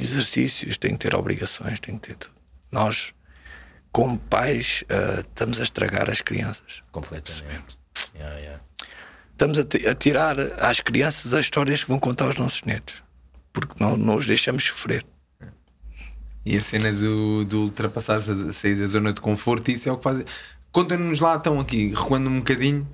exercícios, 0.00 0.76
têm 0.76 0.92
que 0.92 0.98
ter 0.98 1.14
obrigações, 1.16 1.80
têm 1.80 1.98
que 1.98 2.08
ter 2.08 2.14
tudo. 2.16 2.35
Nós, 2.72 3.12
como 3.92 4.18
pais, 4.18 4.84
eh, 4.88 5.20
estamos 5.20 5.60
a 5.60 5.62
estragar 5.62 6.10
as 6.10 6.20
crianças. 6.20 6.82
Completamente. 6.92 7.78
Yeah, 8.14 8.36
yeah. 8.38 8.62
Estamos 9.32 9.58
a, 9.58 9.62
a 9.62 9.94
tirar 9.94 10.38
às 10.38 10.80
crianças 10.80 11.34
as 11.34 11.40
histórias 11.40 11.84
que 11.84 11.90
vão 11.90 11.98
contar 11.98 12.24
aos 12.26 12.36
nossos 12.36 12.62
netos, 12.62 13.02
porque 13.52 13.74
não, 13.78 13.96
não 13.96 14.16
os 14.16 14.26
deixamos 14.26 14.64
sofrer. 14.64 15.04
E 16.44 16.56
a 16.56 16.62
cena 16.62 16.92
do, 16.92 17.44
do 17.44 17.62
ultrapassar, 17.62 18.18
a 18.18 18.52
sair 18.52 18.76
da 18.76 18.86
zona 18.86 19.12
de 19.12 19.20
conforto, 19.20 19.70
isso 19.70 19.88
é 19.88 19.92
o 19.92 19.96
que 19.98 20.04
faz. 20.04 20.24
Conta-nos 20.70 21.20
lá, 21.20 21.34
então, 21.36 21.58
aqui, 21.58 21.92
recuando 21.94 22.30
um 22.30 22.38
bocadinho, 22.38 22.88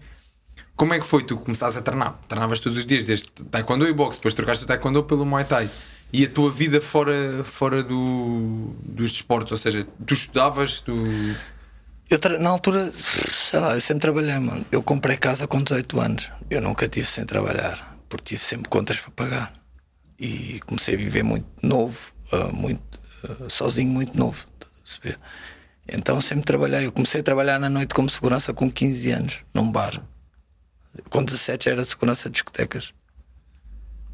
como 0.74 0.94
é 0.94 0.98
que 0.98 1.06
foi 1.06 1.22
tu 1.22 1.36
começaste 1.36 1.78
a 1.78 1.82
treinar? 1.82 2.18
Treinavas 2.28 2.58
todos 2.58 2.78
os 2.78 2.86
dias, 2.86 3.04
desde 3.04 3.28
taekwondo 3.50 3.86
e 3.86 3.92
boxe, 3.92 4.18
depois 4.18 4.34
trocaste 4.34 4.64
o 4.64 4.66
taekwondo 4.66 5.04
pelo 5.04 5.26
muay 5.26 5.44
thai. 5.44 5.70
E 6.12 6.25
a 6.26 6.31
tua 6.31 6.50
vida 6.50 6.81
fora, 6.81 7.42
fora 7.42 7.83
do, 7.83 8.75
dos 8.85 9.12
desportos, 9.12 9.52
ou 9.52 9.57
seja, 9.57 9.87
tu 10.07 10.12
estudavas, 10.12 10.81
tu. 10.81 10.95
Eu, 12.11 12.38
na 12.38 12.50
altura, 12.50 12.92
sei 12.92 13.59
lá, 13.59 13.75
eu 13.75 13.81
sempre 13.81 14.02
trabalhei, 14.02 14.38
mano. 14.38 14.66
Eu 14.71 14.83
comprei 14.83 15.16
casa 15.16 15.47
com 15.47 15.62
18 15.62 16.00
anos. 16.00 16.31
Eu 16.50 16.61
nunca 16.61 16.87
tive 16.87 17.07
sem 17.07 17.25
trabalhar, 17.25 17.97
porque 18.11 18.35
tive 18.35 18.40
sempre 18.40 18.69
contas 18.69 19.00
para 19.00 19.11
pagar. 19.12 19.52
E 20.19 20.61
comecei 20.66 20.95
a 20.95 20.99
viver 20.99 21.23
muito 21.23 21.49
novo, 21.62 22.12
ah, 22.31 22.50
muito 22.52 23.00
ah, 23.25 23.49
sozinho, 23.49 23.90
muito 23.90 24.19
novo. 24.19 24.47
perceber? 24.85 25.19
Então 25.88 26.21
sempre 26.21 26.45
trabalhei. 26.45 26.87
Eu 26.87 26.92
comecei 26.92 27.23
a 27.23 27.25
trabalhar 27.25 27.59
na 27.59 27.71
noite 27.71 27.95
como 27.95 28.11
segurança 28.11 28.52
com 28.52 28.71
15 28.71 29.11
anos, 29.12 29.38
num 29.54 29.73
bar. 29.73 30.02
Com 31.09 31.25
17 31.25 31.64
já 31.64 31.71
era 31.71 31.85
segurança 31.87 32.28
de 32.28 32.35
discotecas. 32.35 32.92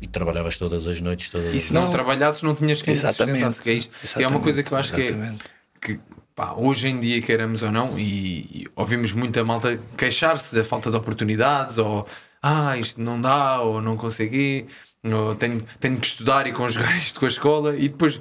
E 0.00 0.06
trabalhavas 0.06 0.56
todas 0.56 0.86
as 0.86 1.00
noites, 1.00 1.30
todas 1.30 1.52
E 1.54 1.58
se 1.60 1.74
não, 1.74 1.82
Não. 1.82 1.90
trabalhasses, 1.92 2.42
não 2.42 2.54
tinhas 2.54 2.82
quem 2.82 2.94
te 2.94 2.98
Exatamente. 2.98 3.60
que 3.60 3.70
é 3.70 3.74
isto. 3.74 3.92
E 4.18 4.22
é 4.22 4.28
uma 4.28 4.40
coisa 4.40 4.62
que 4.62 4.72
eu 4.72 4.78
acho 4.78 4.92
que 4.92 5.02
é. 5.02 5.06
Exatamente. 5.06 5.44
que 5.80 5.98
pá, 6.34 6.54
hoje 6.56 6.86
em 6.86 7.00
dia, 7.00 7.20
queiramos 7.20 7.64
ou 7.64 7.72
não, 7.72 7.98
e, 7.98 8.62
e 8.62 8.66
ouvimos 8.76 9.10
muita 9.12 9.44
malta 9.44 9.80
queixar-se 9.96 10.54
da 10.54 10.64
falta 10.64 10.88
de 10.88 10.96
oportunidades, 10.96 11.78
ou 11.78 12.06
ah, 12.40 12.76
isto 12.78 13.00
não 13.00 13.20
dá, 13.20 13.60
ou 13.60 13.82
não 13.82 13.96
consegui, 13.96 14.66
ou 15.02 15.34
tenho, 15.34 15.60
tenho 15.80 15.98
que 15.98 16.06
estudar 16.06 16.46
e 16.46 16.52
conjugar 16.52 16.94
isto 16.98 17.18
com 17.18 17.26
a 17.26 17.28
escola, 17.28 17.76
e 17.76 17.88
depois 17.88 18.20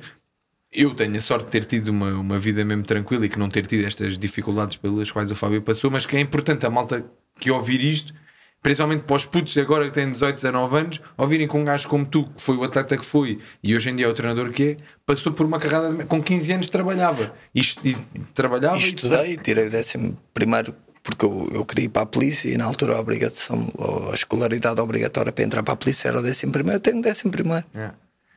eu 0.74 0.96
tenho 0.96 1.16
a 1.16 1.22
sorte 1.22 1.46
de 1.46 1.52
ter 1.52 1.66
tido 1.66 1.90
uma, 1.90 2.10
uma 2.12 2.40
vida 2.40 2.66
mesmo 2.66 2.84
tranquila 2.84 3.26
e 3.26 3.30
que 3.30 3.38
não 3.40 3.50
ter 3.50 3.68
tido 3.68 3.86
estas 3.86 4.18
dificuldades 4.18 4.78
pelas 4.78 5.12
quais 5.12 5.32
o 5.32 5.36
Fábio 5.36 5.62
passou, 5.62 5.92
mas 5.92 6.06
que 6.06 6.18
é 6.18 6.20
importante 6.20 6.66
a 6.66 6.70
malta 6.70 7.06
que 7.40 7.52
ouvir 7.52 7.84
isto. 7.84 8.14
Principalmente 8.62 9.04
para 9.04 9.16
os 9.16 9.24
putos 9.26 9.58
agora 9.58 9.86
que 9.86 9.92
têm 9.92 10.12
18, 10.12 10.36
19 10.36 10.78
anos, 10.78 11.02
ouvirem 11.18 11.48
com 11.48 11.62
um 11.62 11.64
gajo 11.64 11.88
como 11.88 12.06
tu, 12.06 12.26
que 12.36 12.42
foi 12.42 12.58
o 12.58 12.64
atleta 12.64 12.98
que 12.98 13.06
foi 13.06 13.40
e 13.64 13.76
hoje 13.76 13.90
em 13.90 13.96
dia 13.96 14.06
é 14.08 14.10
o 14.10 14.14
treinador 14.14 14.52
que 14.52 14.64
é, 14.64 14.78
passou 15.06 15.32
por 15.32 15.46
uma 15.46 15.60
carreira 15.60 15.94
de- 15.94 16.04
com 16.06 16.22
15 16.22 16.52
anos 16.54 16.68
trabalhava. 16.68 17.34
Isto, 17.56 17.88
e, 17.88 17.96
trabalhava 18.34 18.78
E 18.78 18.82
e- 18.82 18.86
estudei, 18.88 19.38
tirei 19.38 19.68
o 19.68 19.70
décimo 19.70 20.18
primeiro 20.34 20.76
porque 21.04 21.24
eu, 21.26 21.50
eu 21.54 21.64
queria 21.66 21.86
ir 21.86 21.90
para 21.90 22.02
a 22.02 22.06
polícia 22.06 22.50
e 22.50 22.58
na 22.58 22.66
altura 22.66 22.98
a 22.98 23.00
obrigação, 23.00 23.70
a 24.12 24.14
escolaridade 24.14 24.82
obrigatória 24.82 25.32
para 25.32 25.44
entrar 25.46 25.64
para 25.64 25.74
a 25.74 25.78
polícia 25.78 26.10
era 26.10 26.20
o 26.20 26.22
décimo 26.24 26.52
primeiro. 26.52 26.78
Eu 26.78 26.82
tenho 26.82 26.98
o 27.00 27.02
décimo 27.02 27.32
primeiro. 27.32 27.64
É. 27.74 27.92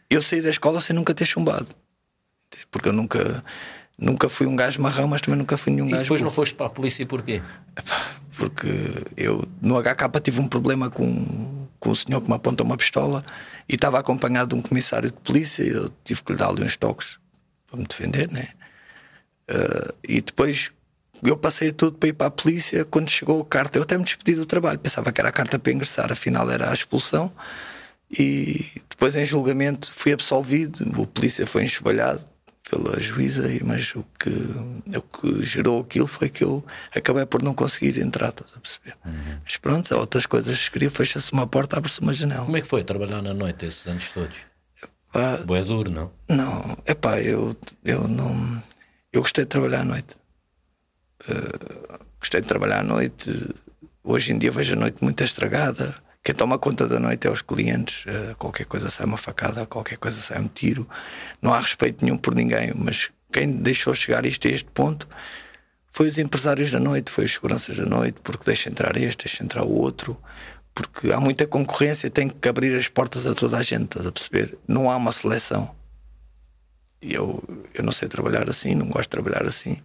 Eu 0.09 0.23
saí 0.23 0.41
da 0.41 0.51
escola 0.51 0.81
sem 0.81 0.95
nunca 0.95 1.13
ter 1.13 1.25
chumbado. 1.25 1.67
Porque 2.71 2.89
eu 2.89 2.93
nunca, 2.93 3.43
nunca 3.99 4.29
fui 4.29 4.47
um 4.47 4.55
gajo 4.55 4.81
marrão, 4.81 5.09
mas 5.09 5.21
também 5.21 5.39
nunca 5.39 5.57
fui 5.57 5.73
nenhum 5.73 5.89
E 5.89 5.93
gajo. 5.93 6.03
depois 6.05 6.21
não 6.21 6.27
burro. 6.29 6.37
foste 6.37 6.55
para 6.55 6.67
a 6.67 6.71
polícia 6.71 7.05
porquê? 7.07 7.43
Porque 8.41 8.69
eu 9.19 9.47
no 9.61 9.79
HK 9.79 10.19
tive 10.23 10.41
um 10.41 10.49
problema 10.49 10.89
com, 10.89 11.69
com 11.79 11.91
o 11.91 11.95
senhor 11.95 12.23
que 12.23 12.29
me 12.31 12.35
apontou 12.35 12.65
uma 12.65 12.79
pistola 12.79 13.23
e 13.69 13.75
estava 13.75 13.99
acompanhado 13.99 14.55
de 14.55 14.59
um 14.59 14.63
comissário 14.63 15.11
de 15.11 15.17
polícia 15.19 15.63
e 15.63 15.69
eu 15.69 15.93
tive 16.03 16.23
que 16.23 16.33
lhe 16.33 16.39
dar-lhe 16.39 16.65
uns 16.65 16.75
toques 16.75 17.19
para 17.67 17.79
me 17.79 17.87
defender, 17.87 18.33
né? 18.33 18.49
Eh, 19.47 19.95
e 20.09 20.21
depois 20.23 20.73
eu 21.23 21.37
passei 21.37 21.71
tudo 21.71 21.99
para 21.99 22.09
ir 22.09 22.15
para 22.15 22.29
a 22.29 22.31
polícia. 22.31 22.83
Quando 22.87 23.11
chegou 23.11 23.43
a 23.43 23.45
carta, 23.45 23.77
eu 23.77 23.83
até 23.83 23.99
me 23.99 24.05
despedi 24.05 24.35
do 24.35 24.47
trabalho, 24.47 24.79
pensava 24.79 25.13
que 25.13 25.21
era 25.21 25.29
a 25.29 25.33
carta 25.33 25.59
para 25.59 25.73
ingressar, 25.73 26.11
afinal 26.11 26.51
era 26.51 26.71
a 26.71 26.73
expulsão. 26.73 27.31
E 28.11 28.65
depois, 28.89 29.17
em 29.17 29.27
julgamento, 29.27 29.93
fui 29.93 30.15
absolvido. 30.15 30.81
O 30.99 31.07
polícia 31.07 31.47
foi 31.47 31.65
enxovalhado 31.65 32.27
pela 32.71 33.01
juíza, 33.01 33.43
mas 33.65 33.95
o 33.97 34.05
que, 34.19 34.31
o 34.97 35.03
que 35.03 35.43
gerou 35.43 35.81
aquilo 35.81 36.07
foi 36.07 36.29
que 36.29 36.45
eu 36.45 36.65
acabei 36.95 37.27
por 37.27 37.43
não 37.43 37.53
conseguir 37.53 37.99
entrar, 37.99 38.29
estás 38.29 38.53
a 38.57 38.61
perceber? 38.61 38.97
Mas 39.45 39.57
pronto, 39.57 39.93
há 39.93 39.99
outras 39.99 40.25
coisas 40.25 40.69
que 40.69 40.73
queria, 40.75 40.91
fecha-se 40.91 41.33
uma 41.33 41.47
porta, 41.47 41.79
abre-se 41.79 42.01
uma 42.01 42.13
janela. 42.13 42.45
Como 42.45 42.57
é 42.57 42.61
que 42.61 42.69
foi 42.69 42.85
trabalhar 42.85 43.21
na 43.23 43.35
noite 43.35 43.67
esses 43.67 43.87
anos 43.87 44.11
todos? 44.13 44.37
Pá, 45.13 45.39
Boé 45.39 45.65
duro, 45.65 45.91
não? 45.91 46.13
Não, 46.29 46.77
é 46.87 46.95
pá, 46.95 47.21
eu, 47.21 47.57
eu 47.85 48.07
não. 48.07 48.63
Eu 49.13 49.23
gostei 49.23 49.45
de 49.45 49.49
trabalhar 49.49 49.81
à 49.81 49.85
noite. 49.85 50.17
Eh, 51.29 51.99
gostei 52.21 52.41
de 52.41 52.47
trabalhar 52.47 52.81
à 52.81 52.85
noite. 52.85 53.31
Hoje 54.05 54.33
em 54.33 54.39
dia 54.39 54.53
vejo 54.53 54.75
a 54.75 54.79
noite 54.79 55.03
muito 55.03 55.23
estragada. 55.25 56.01
Quem 56.23 56.35
toma 56.35 56.59
conta 56.59 56.87
da 56.87 57.01
noite 57.01 57.27
é 57.27 57.31
os 57.31 57.41
clientes. 57.41 58.05
Eh, 58.07 58.35
qualquer 58.39 58.67
coisa 58.67 58.91
sai 58.91 59.07
uma 59.07 59.17
facada, 59.17 59.65
qualquer 59.67 59.97
coisa 59.97 60.21
sai 60.21 60.39
um 60.41 60.49
tiro. 60.49 60.87
Não 61.41 61.53
há 61.53 61.61
respeito 61.61 62.05
nenhum 62.05 62.19
por 62.19 62.35
ninguém. 62.35 62.73
Mas 62.75 63.11
quem 63.33 63.51
deixou 63.53 63.95
chegar 63.95 64.27
isto 64.27 64.47
a 64.47 64.51
este 64.51 64.71
ponto 64.71 65.09
foi 65.91 66.09
os 66.09 66.19
empresários 66.19 66.71
da 66.71 66.79
noite, 66.79 67.11
foi 67.11 67.25
os 67.25 67.33
seguranças 67.33 67.77
da 67.77 67.87
noite, 67.87 68.21
porque 68.23 68.45
deixa 68.45 68.69
entrar 68.69 68.97
este, 68.97 69.25
deixa 69.25 69.43
entrar 69.43 69.65
o 69.65 69.73
outro. 69.73 70.17
Porque 70.75 71.11
há 71.11 71.19
muita 71.19 71.47
concorrência, 71.47 72.11
tem 72.11 72.29
que 72.29 72.49
abrir 72.49 72.77
as 72.79 72.89
portas 72.89 73.27
a 73.27 73.35
toda 73.35 73.57
a 73.59 73.63
gente, 73.63 73.85
estás 73.85 74.07
a 74.07 74.13
perceber? 74.13 74.57
Não 74.69 74.91
há 74.91 74.97
uma 74.97 75.13
seleção. 75.13 75.75
E 77.03 77.15
eu, 77.15 77.43
eu 77.75 77.83
não 77.83 77.93
sei 77.93 78.09
trabalhar 78.09 78.49
assim, 78.49 78.75
não 78.75 78.87
gosto 78.89 79.05
de 79.05 79.09
trabalhar 79.09 79.45
assim. 79.47 79.79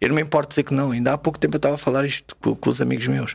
Eu 0.00 0.08
não 0.08 0.16
me 0.16 0.22
importo 0.22 0.50
dizer 0.50 0.62
que 0.62 0.72
não. 0.72 0.92
Ainda 0.92 1.12
há 1.12 1.18
pouco 1.18 1.38
tempo 1.38 1.54
eu 1.54 1.58
estava 1.58 1.74
a 1.74 1.78
falar 1.78 2.04
isto 2.06 2.36
com, 2.36 2.54
com 2.54 2.70
os 2.70 2.80
amigos 2.80 3.06
meus. 3.06 3.34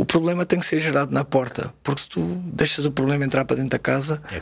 O 0.00 0.04
problema 0.06 0.46
tem 0.46 0.58
que 0.58 0.64
ser 0.64 0.80
gerado 0.80 1.12
na 1.12 1.22
porta, 1.26 1.74
porque 1.82 2.00
se 2.00 2.08
tu 2.08 2.24
deixas 2.54 2.86
o 2.86 2.90
problema 2.90 3.22
entrar 3.22 3.44
para 3.44 3.56
dentro 3.56 3.72
da 3.72 3.78
casa, 3.78 4.22
É 4.30 4.40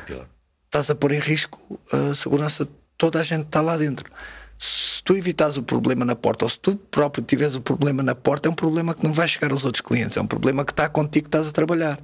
estás 0.66 0.88
a 0.88 0.94
pôr 0.94 1.10
em 1.10 1.18
risco 1.18 1.80
a 1.92 2.14
segurança 2.14 2.64
de 2.64 2.70
toda 2.96 3.18
a 3.18 3.24
gente 3.24 3.40
que 3.40 3.48
está 3.48 3.60
lá 3.60 3.76
dentro. 3.76 4.08
Se 4.56 5.02
tu 5.02 5.16
evitares 5.16 5.56
o 5.56 5.62
problema 5.64 6.04
na 6.04 6.14
porta, 6.14 6.44
ou 6.44 6.48
se 6.48 6.60
tu 6.60 6.76
próprio 6.76 7.24
tiveres 7.24 7.56
o 7.56 7.60
problema 7.60 8.04
na 8.04 8.14
porta, 8.14 8.48
é 8.48 8.52
um 8.52 8.54
problema 8.54 8.94
que 8.94 9.02
não 9.02 9.12
vai 9.12 9.26
chegar 9.26 9.50
aos 9.50 9.64
outros 9.64 9.80
clientes, 9.80 10.16
é 10.16 10.20
um 10.20 10.28
problema 10.28 10.64
que 10.64 10.70
está 10.70 10.88
contigo 10.88 11.24
que 11.24 11.28
estás 11.28 11.48
a 11.48 11.50
trabalhar. 11.50 11.98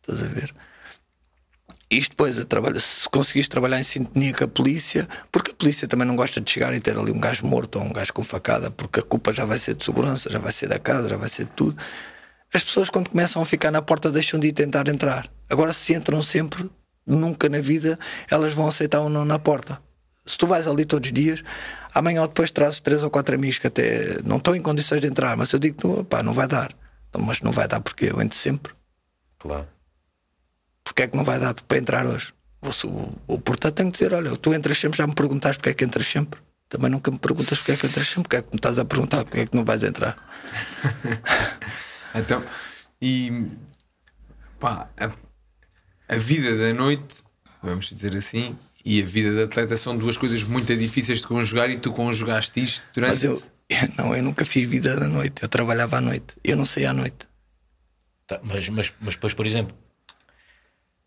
Estás 0.00 0.22
a 0.22 0.32
ver? 0.32 0.54
Isto 1.90 2.12
depois, 2.12 2.38
a 2.38 2.44
trabalho, 2.46 2.80
se 2.80 3.06
conseguires 3.10 3.48
trabalhar 3.48 3.78
em 3.78 3.82
sintonia 3.82 4.32
com 4.32 4.44
a 4.44 4.48
polícia, 4.48 5.06
porque 5.30 5.50
a 5.50 5.54
polícia 5.54 5.86
também 5.86 6.08
não 6.08 6.16
gosta 6.16 6.40
de 6.40 6.50
chegar 6.50 6.72
e 6.72 6.80
ter 6.80 6.96
ali 6.96 7.12
um 7.12 7.20
gajo 7.20 7.46
morto 7.46 7.78
ou 7.78 7.84
um 7.84 7.92
gajo 7.92 8.14
com 8.14 8.24
facada, 8.24 8.70
porque 8.70 9.00
a 9.00 9.02
culpa 9.02 9.30
já 9.30 9.44
vai 9.44 9.58
ser 9.58 9.74
de 9.74 9.84
segurança, 9.84 10.30
já 10.30 10.38
vai 10.38 10.52
ser 10.52 10.68
da 10.68 10.78
casa, 10.78 11.06
já 11.06 11.18
vai 11.18 11.28
ser 11.28 11.44
de 11.44 11.50
tudo. 11.50 11.76
As 12.52 12.64
pessoas, 12.64 12.88
quando 12.88 13.10
começam 13.10 13.42
a 13.42 13.46
ficar 13.46 13.70
na 13.70 13.82
porta, 13.82 14.10
deixam 14.10 14.40
de 14.40 14.48
ir 14.48 14.52
tentar 14.52 14.88
entrar. 14.88 15.30
Agora, 15.50 15.72
se 15.72 15.94
entram 15.94 16.22
sempre, 16.22 16.68
nunca 17.06 17.48
na 17.48 17.60
vida 17.60 17.98
elas 18.30 18.54
vão 18.54 18.68
aceitar 18.68 19.00
ou 19.00 19.08
não 19.08 19.24
na 19.24 19.38
porta. 19.38 19.80
Se 20.26 20.36
tu 20.36 20.46
vais 20.46 20.66
ali 20.66 20.84
todos 20.84 21.08
os 21.08 21.12
dias, 21.12 21.42
amanhã 21.94 22.22
ou 22.22 22.28
depois 22.28 22.50
trazes 22.50 22.80
três 22.80 23.02
ou 23.02 23.10
quatro 23.10 23.34
amigos 23.34 23.58
que 23.58 23.66
até 23.66 24.18
não 24.24 24.36
estão 24.36 24.54
em 24.54 24.62
condições 24.62 25.00
de 25.00 25.06
entrar, 25.06 25.36
mas 25.36 25.52
eu 25.52 25.58
digo, 25.58 26.04
pá, 26.04 26.22
não 26.22 26.34
vai 26.34 26.46
dar. 26.46 26.74
Então, 27.08 27.22
mas 27.22 27.40
não 27.40 27.52
vai 27.52 27.66
dar 27.66 27.80
porque 27.80 28.06
eu 28.06 28.20
entro 28.20 28.36
sempre. 28.36 28.72
Claro. 29.38 29.66
Porque 30.84 31.02
é 31.02 31.06
que 31.06 31.16
não 31.16 31.24
vai 31.24 31.38
dar 31.38 31.54
para 31.54 31.78
entrar 31.78 32.06
hoje? 32.06 32.34
O, 32.60 32.68
o, 32.88 33.34
o 33.34 33.38
portanto 33.38 33.74
tem 33.74 33.90
que 33.90 33.98
dizer: 33.98 34.12
olha, 34.12 34.36
tu 34.36 34.52
entras 34.52 34.76
sempre, 34.76 34.98
já 34.98 35.06
me 35.06 35.14
perguntaste 35.14 35.58
porque 35.58 35.70
é 35.70 35.74
que 35.74 35.84
entras 35.84 36.06
sempre. 36.06 36.40
Também 36.68 36.90
nunca 36.90 37.10
me 37.10 37.18
perguntas 37.18 37.58
porque 37.58 37.72
é 37.72 37.76
que 37.76 37.86
entras 37.86 38.06
sempre, 38.06 38.22
porque 38.24 38.36
é 38.36 38.42
que 38.42 38.48
me 38.50 38.56
estás 38.56 38.78
a 38.78 38.84
perguntar 38.84 39.24
porque 39.24 39.40
é 39.40 39.46
que 39.46 39.56
não 39.56 39.64
vais 39.64 39.82
entrar. 39.82 40.16
Então, 42.14 42.44
e 43.00 43.50
pá, 44.58 44.88
a, 44.96 45.12
a 46.08 46.18
vida 46.18 46.56
da 46.56 46.72
noite, 46.72 47.16
vamos 47.62 47.86
dizer 47.86 48.16
assim, 48.16 48.58
e 48.84 49.02
a 49.02 49.06
vida 49.06 49.32
de 49.32 49.42
atleta 49.42 49.76
são 49.76 49.96
duas 49.96 50.16
coisas 50.16 50.42
muito 50.42 50.74
difíceis 50.76 51.20
de 51.20 51.26
conjugar 51.26 51.70
e 51.70 51.78
tu 51.78 51.92
conjugaste 51.92 52.60
isto 52.60 52.84
durante. 52.94 53.10
Mas 53.10 53.24
eu, 53.24 53.42
não, 53.98 54.16
eu 54.16 54.22
nunca 54.22 54.44
fiz 54.44 54.68
vida 54.68 54.92
à 54.92 55.08
noite, 55.08 55.42
eu 55.42 55.48
trabalhava 55.48 55.98
à 55.98 56.00
noite, 56.00 56.34
eu 56.42 56.56
não 56.56 56.64
sei 56.64 56.86
à 56.86 56.92
noite. 56.92 57.28
Tá, 58.26 58.40
mas, 58.42 58.68
mas, 58.68 58.92
mas 59.00 59.14
depois, 59.14 59.34
por 59.34 59.46
exemplo, 59.46 59.76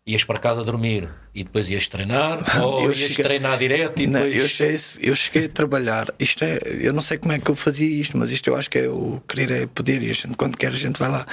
Ias 0.04 0.24
para 0.24 0.38
casa 0.40 0.64
dormir 0.64 1.08
e 1.32 1.44
depois 1.44 1.70
ias 1.70 1.88
treinar 1.88 2.40
ou 2.60 2.82
Eu 2.84 2.88
ias 2.90 2.98
cheguei- 2.98 3.24
treinar 3.24 3.56
direto 3.56 4.02
e 4.02 4.06
Não, 4.08 4.20
depois. 4.20 4.36
eu, 4.36 4.48
cheguei, 4.48 5.10
eu 5.10 5.14
cheguei 5.16 5.44
a 5.44 5.48
trabalhar. 5.48 6.12
Isto 6.18 6.42
é, 6.44 6.58
eu 6.80 6.92
não 6.92 7.00
sei 7.02 7.18
como 7.18 7.32
é 7.32 7.38
que 7.38 7.48
eu 7.50 7.54
fazia 7.54 7.88
isto, 7.88 8.16
mas 8.18 8.30
isto 8.30 8.48
eu 8.48 8.56
acho 8.56 8.68
que 8.68 8.78
é 8.78 8.88
o 8.88 9.22
querer 9.28 9.50
é 9.52 9.66
poder. 9.66 10.02
E 10.02 10.10
a 10.10 10.12
gente, 10.12 10.36
quando 10.36 10.56
quer, 10.56 10.68
a 10.72 10.76
gente 10.76 10.98
vai 10.98 11.08
lá. 11.08 11.24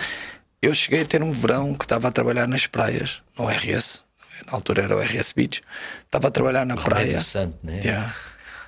Eu 0.62 0.76
cheguei 0.76 1.02
a 1.02 1.06
ter 1.06 1.24
um 1.24 1.32
verão 1.32 1.74
que 1.74 1.86
estava 1.86 2.10
a 2.10 2.12
trabalhar 2.12 2.48
nas 2.48 2.68
praias, 2.68 3.22
no 3.38 3.48
RS. 3.50 4.04
Na 4.46 4.54
altura 4.54 4.84
era 4.84 4.96
o 4.96 5.00
RS 5.02 5.32
Beach. 5.36 5.62
Estava 6.06 6.28
a 6.28 6.32
trabalhar 6.32 6.66
na 6.66 6.76
praia. 6.76 7.06
Remédio 7.06 7.24
santo, 7.26 7.58
né? 7.64 7.80
Yeah. 7.84 8.14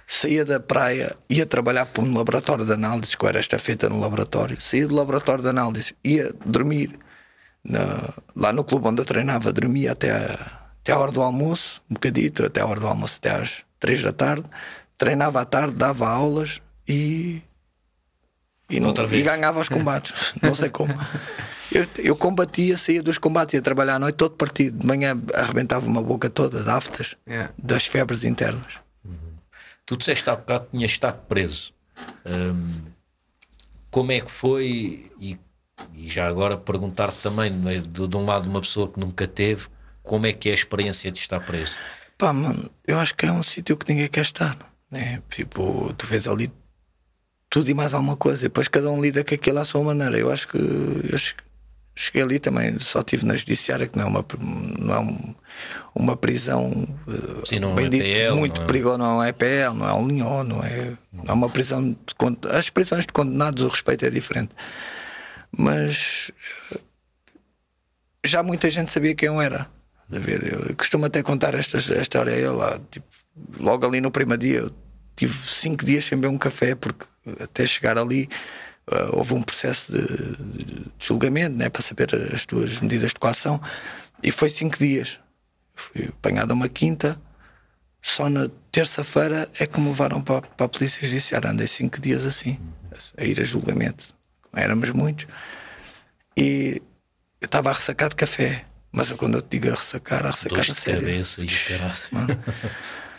Saía 0.08 0.44
da 0.44 0.60
praia, 0.60 1.16
ia 1.30 1.46
trabalhar 1.46 1.86
para 1.86 2.04
um 2.04 2.14
laboratório 2.18 2.66
de 2.66 2.74
análises, 2.74 3.14
que 3.16 3.26
era 3.26 3.40
estafeta 3.40 3.88
no 3.88 4.00
laboratório. 4.00 4.60
Saía 4.60 4.88
do 4.88 4.96
laboratório 4.96 5.44
de 5.44 5.50
análises, 5.50 5.94
ia 6.04 6.34
dormir 6.46 6.98
na- 7.64 8.14
lá 8.36 8.52
no 8.54 8.64
clube 8.64 8.88
onde 8.88 9.02
eu 9.02 9.06
treinava, 9.06 9.52
dormia 9.54 9.92
até 9.92 10.12
a, 10.12 10.34
até 10.82 10.92
a 10.92 10.98
hora 11.00 11.12
do 11.12 11.22
almoço, 11.22 11.82
um 11.90 11.94
bocadito, 11.94 12.46
até 12.46 12.62
a 12.62 12.66
hora 12.66 12.80
do 12.80 12.88
almoço, 12.88 13.18
até 13.20 13.32
às 13.32 13.64
três 13.80 14.02
da 14.02 14.12
tarde. 14.14 14.46
Treinava 14.98 15.42
à 15.42 15.46
tarde, 15.46 15.76
dava 15.76 16.08
aulas 16.08 16.62
e. 16.88 17.42
E, 18.70 18.80
não, 18.80 18.94
e 19.12 19.22
ganhava 19.22 19.60
os 19.60 19.68
combates, 19.68 20.34
não 20.42 20.56
sei 20.56 20.70
como. 20.70 20.94
Eu, 21.74 21.86
eu 21.98 22.16
combatia, 22.16 22.78
saía 22.78 23.04
dos 23.04 23.18
combates, 23.18 23.54
ia 23.54 23.62
trabalhar 23.62 23.96
à 23.96 24.00
noite 24.00 24.16
todo 24.16 24.36
partido. 24.36 24.78
De 24.80 24.86
manhã 24.88 25.22
arrebentava 25.34 25.86
uma 25.86 26.02
boca 26.02 26.30
toda 26.30 26.64
de 26.64 26.70
aftas, 26.70 27.16
Yeah. 27.28 27.54
das 27.58 27.86
febres 27.86 28.24
internas. 28.24 28.74
Tu 29.86 29.98
disseste 29.98 30.30
há 30.30 30.36
bocado 30.38 30.66
que 30.66 30.72
tinhas 30.78 30.92
estado 30.92 31.20
preso. 31.28 31.74
Hum, 32.26 32.82
como 33.90 34.12
é 34.14 34.22
que 34.22 34.32
foi? 34.32 35.12
E, 35.20 35.38
e 35.96 36.08
já 36.10 36.28
agora 36.28 36.58
perguntar-te 36.58 37.18
também, 37.22 37.50
né, 37.50 37.80
de, 37.80 38.08
de 38.08 38.18
um 38.18 38.26
lado, 38.26 38.50
uma 38.50 38.62
pessoa 38.62 38.88
que 38.92 39.00
nunca 39.00 39.28
teve, 39.28 39.68
como 40.04 40.26
é 40.26 40.34
que 40.34 40.50
é 40.50 40.52
a 40.52 40.56
experiência 40.56 41.12
de 41.12 41.20
estar 41.20 41.40
preso? 41.40 41.78
Pá, 42.18 42.32
mano, 42.34 42.70
eu 42.88 43.00
acho 43.00 43.16
que 43.16 43.26
é 43.26 43.32
um 43.32 43.44
sítio 43.44 43.76
que 43.78 43.92
ninguém 43.92 44.08
quer 44.08 44.22
estar, 44.22 44.58
né? 44.90 45.22
Tipo, 45.30 45.94
tu 45.98 46.06
vês 46.06 46.28
ali 46.28 46.52
tudo 47.50 47.70
e 47.70 47.74
mais 47.74 47.94
alguma 47.94 48.16
coisa, 48.16 48.46
e 48.46 48.48
depois 48.50 48.68
cada 48.68 48.90
um 48.90 49.02
lida 49.02 49.24
com 49.24 49.36
aquilo 49.36 49.60
à 49.60 49.66
sua 49.66 49.84
maneira. 49.84 50.18
Eu 50.18 50.32
acho 50.32 50.48
que 50.48 50.58
eu 50.58 51.18
che- 51.18 51.36
cheguei 51.96 52.22
ali 52.22 52.40
também, 52.40 52.80
só 52.80 53.00
estive 53.02 53.26
na 53.26 53.36
judiciária, 53.36 53.88
que 53.88 53.98
não 53.98 54.06
é 54.06 54.08
uma, 54.08 54.26
não 54.80 54.94
é 54.96 55.00
um- 55.00 55.36
uma 55.94 56.16
prisão 56.16 56.72
eh, 57.08 57.42
Sim, 57.46 57.60
não 57.60 57.78
é 57.78 57.88
dito, 57.90 58.04
EPL, 58.06 58.36
muito 58.36 58.60
não 58.60 58.64
é? 58.64 58.68
perigosa, 58.68 58.98
não 59.00 59.24
é 59.24 59.30
EPL, 59.30 59.74
não 59.76 59.90
é 59.90 59.94
um 59.94 60.08
linhó, 60.08 60.44
não 60.44 60.64
é, 60.64 60.94
não 61.12 61.26
é 61.28 61.34
uma 61.34 61.50
prisão 61.50 61.92
de 61.92 61.98
as 62.52 62.70
prisões 62.70 63.06
de 63.06 63.12
condenados, 63.12 63.64
o 63.64 63.68
respeito 63.68 64.06
é 64.06 64.10
diferente. 64.10 64.52
Mas 65.58 66.32
eh, 66.72 66.80
já 68.26 68.42
muita 68.44 68.70
gente 68.70 68.92
sabia 68.92 69.16
quem 69.16 69.28
eu 69.28 69.42
era. 69.42 69.70
A 70.12 70.20
ver? 70.20 70.54
Eu 70.54 70.76
costumo 70.76 71.06
até 71.06 71.24
contar 71.24 71.54
esta, 71.56 71.78
esta 71.78 72.00
história 72.00 72.34
a 72.34 72.36
ele 72.36 72.48
lá. 72.48 72.80
Tipo, 72.90 73.08
logo 73.58 73.86
ali 73.86 74.02
no 74.02 74.12
primeiro 74.12 74.42
dia, 74.42 74.60
eu 74.60 74.72
tive 75.16 75.36
cinco 75.48 75.86
dias 75.86 76.06
sem 76.06 76.18
beber 76.18 76.34
um 76.34 76.38
café, 76.38 76.76
porque 76.76 77.06
até 77.40 77.66
chegar 77.66 77.98
ali 77.98 78.30
ah, 78.88 79.10
houve 79.14 79.34
um 79.34 79.42
processo 79.42 79.92
de, 79.92 80.66
de 80.66 80.92
julgamento 81.00 81.56
né, 81.56 81.70
para 81.70 81.82
saber 81.82 82.10
as 82.34 82.46
tuas 82.46 82.80
medidas 82.80 83.10
de 83.10 83.20
coação. 83.20 83.62
E 84.24 84.32
foi 84.32 84.50
cinco 84.50 84.78
dias. 84.78 85.20
Fui 85.76 86.06
apanhado 86.06 86.54
uma 86.54 86.70
quinta. 86.70 87.20
Só 88.02 88.30
na 88.30 88.50
terça-feira 88.72 89.50
é 89.60 89.68
que 89.68 89.80
me 89.80 89.88
levaram 89.88 90.22
para, 90.22 90.42
para 90.42 90.66
a 90.66 90.70
Polícia 90.70 91.06
Judiciária. 91.06 91.50
Andei 91.50 91.68
cinco 91.68 92.02
dias 92.02 92.26
assim, 92.26 92.60
a 93.18 93.24
ir 93.24 93.40
a 93.40 93.46
julgamento. 93.46 94.16
Éramos 94.54 94.90
muitos. 94.92 95.28
E 96.38 96.82
eu 97.40 97.46
estava 97.46 97.70
a 97.70 97.74
ressacar 97.74 98.10
de 98.10 98.16
café. 98.16 98.66
Mas 98.92 99.10
eu, 99.10 99.18
quando 99.18 99.36
eu 99.36 99.42
te 99.42 99.60
digo 99.60 99.70
a 99.70 99.76
ressacar, 99.76 100.26
a 100.26 100.32
ressacar 100.32 100.58
Dores 100.58 100.72
a 100.72 100.74
sério. 100.74 101.02
cabeça 101.02 101.42
e. 101.42 101.48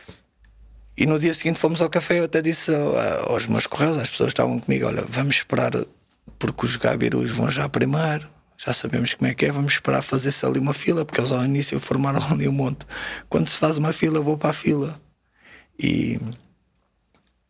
E 0.96 1.06
no 1.06 1.18
dia 1.18 1.34
seguinte 1.34 1.58
fomos 1.58 1.80
ao 1.80 1.88
café. 1.88 2.18
Eu 2.20 2.24
até 2.24 2.42
disse 2.42 2.70
aos 3.26 3.46
meus 3.46 3.66
correios, 3.66 3.98
às 3.98 4.10
pessoas 4.10 4.28
que 4.28 4.32
estavam 4.34 4.58
comigo: 4.60 4.86
Olha, 4.86 5.04
vamos 5.08 5.36
esperar, 5.36 5.72
porque 6.38 6.66
os 6.66 6.76
gabirus 6.76 7.30
vão 7.30 7.50
já 7.50 7.68
primeiro. 7.68 8.28
Já 8.58 8.72
sabemos 8.74 9.14
como 9.14 9.30
é 9.30 9.34
que 9.34 9.46
é. 9.46 9.52
Vamos 9.52 9.72
esperar 9.72 10.02
fazer-se 10.02 10.44
ali 10.44 10.58
uma 10.58 10.74
fila, 10.74 11.04
porque 11.04 11.20
eles 11.20 11.32
ao 11.32 11.44
início 11.44 11.80
formaram 11.80 12.20
ali 12.30 12.46
um 12.46 12.52
monte. 12.52 12.86
Quando 13.28 13.48
se 13.48 13.56
faz 13.56 13.78
uma 13.78 13.92
fila, 13.92 14.18
eu 14.18 14.22
vou 14.22 14.36
para 14.36 14.50
a 14.50 14.52
fila. 14.52 15.00
E 15.78 16.20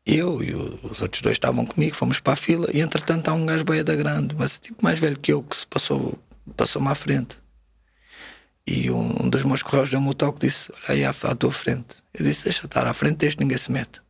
eu 0.04 0.42
e 0.42 0.54
os 0.54 1.00
outros 1.00 1.22
dois 1.22 1.36
estavam 1.36 1.64
comigo, 1.64 1.94
fomos 1.94 2.18
para 2.20 2.32
a 2.32 2.36
fila. 2.36 2.68
E 2.72 2.80
entretanto, 2.80 3.28
há 3.28 3.32
um 3.34 3.46
gajo 3.46 3.64
beia 3.64 3.84
da 3.84 3.94
grande, 3.94 4.34
mas 4.36 4.58
tipo 4.58 4.82
mais 4.82 4.98
velho 4.98 5.18
que 5.18 5.32
eu, 5.32 5.42
que 5.42 5.56
se 5.56 5.66
passou, 5.66 6.18
passou-me 6.56 6.88
à 6.88 6.94
frente. 6.94 7.40
E 8.66 8.90
um, 8.90 9.24
um 9.24 9.28
dos 9.28 9.44
meus 9.44 9.62
correios 9.62 9.90
deu-me 9.90 10.08
o 10.08 10.14
toque 10.14 10.40
disse: 10.40 10.70
Olha 10.72 10.94
aí 10.94 11.04
à, 11.04 11.10
à 11.10 11.34
tua 11.34 11.52
frente. 11.52 11.96
Eu 12.14 12.24
disse: 12.24 12.44
Deixa 12.44 12.66
estar 12.66 12.86
à 12.86 12.94
frente 12.94 13.16
deste, 13.16 13.40
ninguém 13.40 13.58
se 13.58 13.70
mete. 13.70 14.00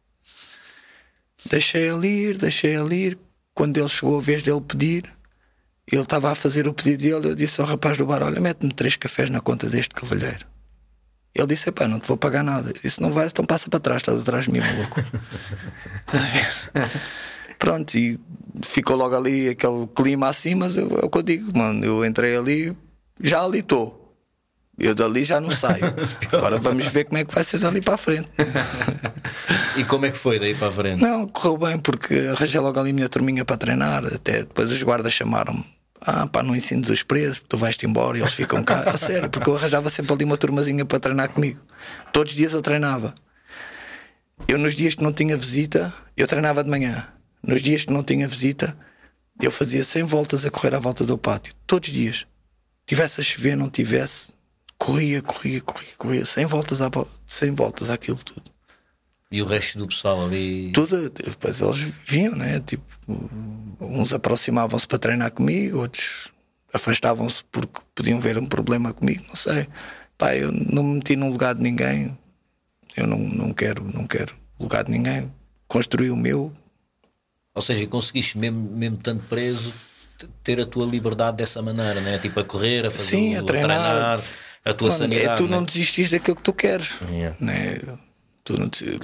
Deixei 1.47 1.89
ele 1.89 2.07
ir, 2.07 2.39
deixei 2.39 2.77
ele 2.77 2.95
ir. 2.95 3.19
Quando 3.55 3.79
ele 3.79 3.89
chegou 3.89 4.19
a 4.19 4.23
vez 4.23 4.43
dele 4.43 4.61
pedir, 4.61 5.05
ele 5.91 6.03
estava 6.03 6.31
a 6.31 6.35
fazer 6.35 6.67
o 6.67 6.73
pedido 6.73 7.03
dele. 7.03 7.33
Eu 7.33 7.35
disse 7.35 7.61
ao 7.61 7.67
rapaz 7.67 7.99
do 7.99 8.07
bar: 8.07 8.23
Olha, 8.23 8.41
mete-me 8.41 8.73
três 8.73 8.97
cafés 8.97 9.31
na 9.31 9.41
conta 9.41 9.69
deste 9.69 9.95
cavalheiro. 9.95 10.52
Ele 11.35 11.47
disse: 11.47 11.69
Epá, 11.69 11.89
não 11.89 11.99
te 11.99 12.09
vou 12.09 12.17
pagar 12.17 12.43
nada. 12.43 12.73
Disse: 12.73 13.01
Não 13.01 13.13
vais, 13.13 13.33
então 13.33 13.45
passa 13.45 13.69
para 13.71 13.81
trás, 13.81 14.03
estás 14.03 14.21
atrás 14.21 14.45
de 14.45 14.53
mim, 14.53 14.61
maluco. 14.61 15.01
Pronto, 17.59 17.97
e 17.97 18.19
ficou 18.65 18.97
logo 18.97 19.17
ali 19.17 19.49
aquele 19.49 19.87
clima 19.95 20.29
assim, 20.29 20.55
mas 20.55 20.77
eu- 20.77 20.99
é 21.01 21.05
o 21.05 21.11
que 21.11 21.19
eu 21.19 21.23
digo, 21.23 21.57
mano. 21.57 21.85
Eu 21.85 22.05
entrei 22.05 22.37
ali, 22.37 22.77
já 23.21 23.43
ali 23.43 23.61
estou. 23.61 24.01
Eu 24.79 24.95
dali 24.95 25.25
já 25.25 25.41
não 25.41 25.51
saio. 25.53 25.85
Agora 26.33 26.59
vamos 26.59 26.87
ver 26.87 27.05
como 27.05 27.19
é 27.19 27.25
que 27.25 27.35
vai 27.35 27.45
ser 27.45 27.59
dali 27.59 27.81
para 27.81 27.95
a 27.95 27.99
frente. 27.99 28.29
E 29.75 29.85
como 29.85 30.05
é 30.05 30.11
que 30.11 30.19
foi 30.19 30.39
daí 30.39 30.55
para 30.55 30.69
a 30.69 30.73
frente? 30.73 31.01
Não, 31.01 31.27
correu 31.27 31.57
bem 31.57 31.79
porque 31.79 32.29
arranjei 32.31 32.61
logo 32.61 32.79
ali 32.79 32.91
a 32.91 32.93
minha 32.93 33.09
turminha 33.09 33.43
para 33.43 33.57
treinar. 33.57 34.05
Até 34.05 34.41
depois 34.41 34.71
os 34.71 34.83
guardas 34.83 35.15
chamaram-me. 35.15 35.65
Ah, 36.05 36.27
pá, 36.27 36.43
não 36.43 36.57
ensines 36.57 36.89
os 36.89 37.03
presos, 37.03 37.41
tu 37.49 37.57
vais-te 37.57 37.87
embora 37.87 38.19
e 38.19 38.21
eles 38.21 38.33
ficam 38.35 38.63
cá. 38.65 38.81
A 38.91 38.97
sério, 38.97 39.31
porque 39.31 39.49
eu 39.49 39.57
arranjava 39.57 39.89
sempre 39.89 40.13
ali 40.13 40.25
uma 40.25 40.37
turmazinha 40.37 40.85
para 40.85 40.99
treinar 40.99 41.29
comigo. 41.29 41.61
Todos 42.13 42.33
os 42.33 42.37
dias 42.37 42.53
eu 42.53 42.61
treinava. 42.61 43.15
Eu, 44.49 44.59
nos 44.59 44.75
dias 44.75 44.95
que 44.95 45.03
não 45.03 45.13
tinha 45.13 45.37
visita, 45.37 45.93
eu 46.17 46.27
treinava 46.27 46.65
de 46.65 46.71
manhã. 46.71 47.07
Nos 47.43 47.63
dias 47.63 47.85
que 47.85 47.93
não 47.93 48.03
tinha 48.03 48.27
visita, 48.27 48.77
eu 49.41 49.51
fazia 49.53 49.85
100 49.85 50.03
voltas 50.05 50.45
a 50.45 50.51
correr 50.51 50.75
à 50.75 50.81
volta 50.81 51.05
do 51.05 51.17
pátio. 51.17 51.55
Todos 51.67 51.89
os 51.89 51.95
dias. 51.95 52.27
Tivesse 52.87 53.21
a 53.21 53.25
chover, 53.25 53.57
não 53.57 53.71
tivesse, 53.71 54.33
corria, 54.77 55.23
corria, 55.23 55.61
corria, 55.61 55.89
corria. 55.97 56.25
100 56.27 56.47
voltas, 56.47 56.81
à, 56.81 56.89
vo- 56.89 57.09
100 57.29 57.53
voltas 57.53 57.89
àquilo 57.91 58.19
tudo. 58.19 58.51
E 59.33 59.41
o 59.41 59.47
resto 59.47 59.79
do 59.79 59.89
pessoal 59.89 60.27
ali. 60.27 60.71
Tudo, 60.73 61.09
depois 61.11 61.61
eles 61.63 61.79
vinham, 62.07 62.37
né? 62.37 62.61
Tipo, 62.61 62.85
uns 63.81 64.13
aproximavam-se 64.13 64.87
para 64.87 64.99
treinar 64.99 65.31
comigo, 65.33 65.79
outros 65.79 66.29
afastavam-se 66.73 67.43
porque 67.51 67.81
podiam 67.95 68.21
ver 68.21 68.37
um 68.39 68.45
problema 68.47 68.93
comigo, 68.93 69.25
não 69.29 69.35
sei. 69.37 69.67
Pá, 70.19 70.37
eu 70.37 70.53
não 70.53 70.83
me 70.83 70.95
meti 70.97 71.17
no 71.17 71.31
lugar 71.31 71.55
de 71.55 71.63
ninguém. 71.63 72.17
Eu 72.95 73.07
não, 73.07 73.19
não 73.19 73.53
quero, 73.55 73.83
não 73.93 74.05
quero 74.07 74.35
lugar 74.61 74.85
de 74.85 74.91
ninguém. 74.93 75.33
Construí 75.67 76.11
o 76.11 76.17
meu. 76.17 76.53
Ou 77.55 77.63
seja, 77.63 77.87
conseguiste, 77.87 78.37
mesmo, 78.37 78.61
mesmo 78.71 78.97
estando 78.99 79.23
preso, 79.29 79.73
ter 80.45 80.61
a 80.61 80.67
tua 80.67 80.85
liberdade 80.87 81.39
dessa 81.39 81.61
maneira, 81.63 82.01
né? 82.03 82.19
Tipo 82.19 82.41
a 82.41 82.45
correr, 82.45 82.85
a 82.87 82.91
fazer 82.91 83.05
Sim, 83.05 83.37
o- 83.37 83.41
a 83.41 83.43
treinar. 83.43 84.21
a 84.65 84.75
tua 84.75 84.89
Mano, 84.89 84.99
sanidade. 84.99 85.27
é 85.29 85.35
tu 85.37 85.45
né? 85.45 85.51
não 85.51 85.65
desistis 85.65 86.11
daquilo 86.11 86.37
que 86.37 86.43
tu 86.43 86.53
queres. 86.53 86.99
Yeah. 87.11 87.37
Né? 87.41 87.79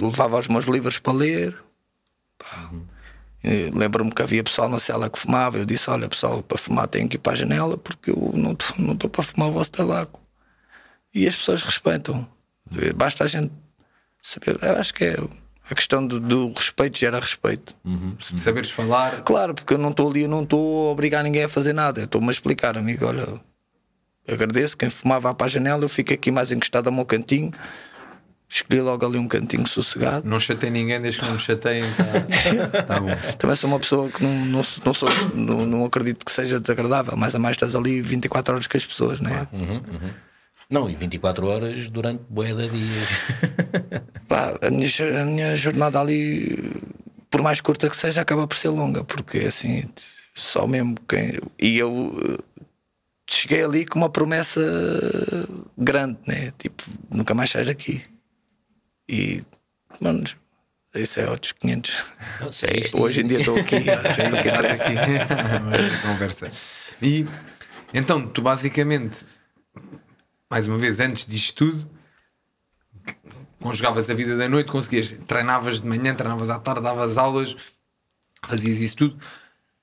Levava 0.01 0.39
os 0.39 0.47
meus 0.47 0.65
livros 0.65 0.99
para 0.99 1.13
ler. 1.13 1.55
Lembro-me 3.73 4.11
que 4.11 4.21
havia 4.21 4.43
pessoal 4.43 4.67
na 4.67 4.79
cela 4.79 5.09
que 5.09 5.19
fumava. 5.19 5.57
Eu 5.57 5.65
disse: 5.65 5.89
Olha, 5.89 6.09
pessoal, 6.09 6.43
para 6.43 6.57
fumar 6.57 6.87
tem 6.87 7.07
que 7.07 7.15
ir 7.15 7.19
para 7.19 7.33
a 7.33 7.35
janela 7.35 7.77
porque 7.77 8.11
eu 8.11 8.33
não 8.35 8.51
estou 8.51 9.09
para 9.09 9.23
fumar 9.23 9.49
o 9.49 9.53
vosso 9.53 9.71
tabaco. 9.71 10.19
E 11.13 11.27
as 11.27 11.35
pessoas 11.35 11.63
respeitam. 11.63 12.27
Basta 12.95 13.23
a 13.23 13.27
gente 13.27 13.51
saber. 14.21 14.57
Eu 14.61 14.75
acho 14.77 14.93
que 14.93 15.05
é 15.05 15.15
a 15.69 15.75
questão 15.75 16.05
do, 16.05 16.19
do 16.19 16.51
respeito 16.53 16.97
gera 16.97 17.19
respeito. 17.19 17.75
Saberes 18.35 18.71
falar. 18.71 19.21
Claro, 19.21 19.53
porque 19.53 19.73
eu 19.73 19.77
não 19.77 19.91
estou 19.91 20.09
ali, 20.09 20.23
eu 20.23 20.29
não 20.29 20.43
estou 20.43 20.89
a 20.89 20.91
obrigar 20.91 21.23
ninguém 21.23 21.43
a 21.43 21.49
fazer 21.49 21.73
nada. 21.73 22.03
Estou-me 22.03 22.27
a 22.27 22.31
explicar, 22.31 22.77
amigo. 22.77 23.05
Olha, 23.05 23.25
agradeço. 24.27 24.75
Quem 24.75 24.89
fumava 24.89 25.33
para 25.33 25.45
a 25.45 25.49
janela, 25.49 25.83
eu 25.83 25.89
fico 25.89 26.13
aqui 26.13 26.31
mais 26.31 26.51
encostado 26.51 26.87
ao 26.87 26.93
meu 26.93 27.05
cantinho. 27.05 27.51
Escolhi 28.51 28.81
logo 28.81 29.05
ali 29.05 29.19
um 29.19 29.27
cantinho 29.27 29.67
sossegado. 29.67 30.27
Não 30.27 30.39
chatei 30.39 30.71
ninguém 30.71 30.99
desde 30.99 31.19
que 31.19 31.25
não 31.27 31.33
me 31.33 31.39
chateiem. 31.39 31.83
Tá, 31.93 32.81
tá 32.83 32.99
bom. 32.99 33.09
Também 33.37 33.55
sou 33.55 33.69
uma 33.69 33.79
pessoa 33.79 34.09
que 34.09 34.23
não, 34.23 34.33
não, 34.45 34.61
não, 34.85 34.93
sou, 34.93 35.09
não, 35.35 35.65
não 35.67 35.85
acredito 35.85 36.25
que 36.25 36.31
seja 36.31 36.59
desagradável, 36.59 37.15
mas 37.15 37.35
a 37.35 37.39
mais 37.39 37.55
estás 37.55 37.75
ali 37.75 38.01
24 38.01 38.55
horas 38.55 38.65
com 38.65 38.75
as 38.75 38.85
pessoas, 38.85 39.19
não 39.19 39.29
é? 39.29 39.47
Não, 40.67 40.89
e 40.89 40.95
24 40.95 41.45
horas 41.45 41.89
durante 41.89 42.23
de 42.27 42.69
dias. 42.69 43.07
Pá, 44.27 44.57
a, 44.61 44.71
minha, 44.71 44.89
a 45.21 45.25
minha 45.25 45.55
jornada 45.55 45.99
ali, 45.99 46.73
por 47.29 47.43
mais 47.43 47.61
curta 47.61 47.87
que 47.87 47.95
seja, 47.95 48.21
acaba 48.21 48.47
por 48.47 48.57
ser 48.57 48.69
longa, 48.69 49.03
porque 49.03 49.39
assim, 49.39 49.83
só 50.33 50.65
mesmo 50.65 50.95
quem. 51.07 51.39
E 51.59 51.77
eu 51.77 52.15
eh, 52.23 52.63
cheguei 53.29 53.63
ali 53.63 53.85
com 53.85 53.99
uma 53.99 54.09
promessa 54.09 54.61
grande, 55.77 56.17
né? 56.27 56.51
Tipo, 56.57 56.83
nunca 57.11 57.35
mais 57.35 57.51
sais 57.51 57.67
daqui. 57.67 58.03
E, 59.09 59.43
mano, 59.99 60.23
isso 60.93 61.19
é 61.19 61.27
outros 61.27 61.51
500. 61.53 62.13
É, 62.61 62.95
hoje 62.95 63.21
em 63.21 63.27
dia 63.27 63.39
estou 63.39 63.57
aqui. 63.57 63.75
estou 63.81 64.39
aqui, 64.39 65.97
conversa. 66.05 66.51
E 67.01 67.25
então, 67.91 68.27
tu 68.27 68.43
basicamente, 68.43 69.25
mais 70.47 70.67
uma 70.67 70.77
vez, 70.77 70.99
antes 70.99 71.25
disto 71.25 71.55
tudo, 71.55 71.89
conjugavas 73.59 74.11
a 74.11 74.13
vida 74.13 74.37
da 74.37 74.47
noite, 74.47 74.71
conseguias, 74.71 75.17
treinavas 75.27 75.81
de 75.81 75.87
manhã, 75.87 76.13
treinavas 76.13 76.51
à 76.51 76.59
tarde, 76.59 76.81
davas 76.81 77.17
aulas, 77.17 77.55
fazias 78.45 78.79
isso 78.79 78.95
tudo. 78.95 79.19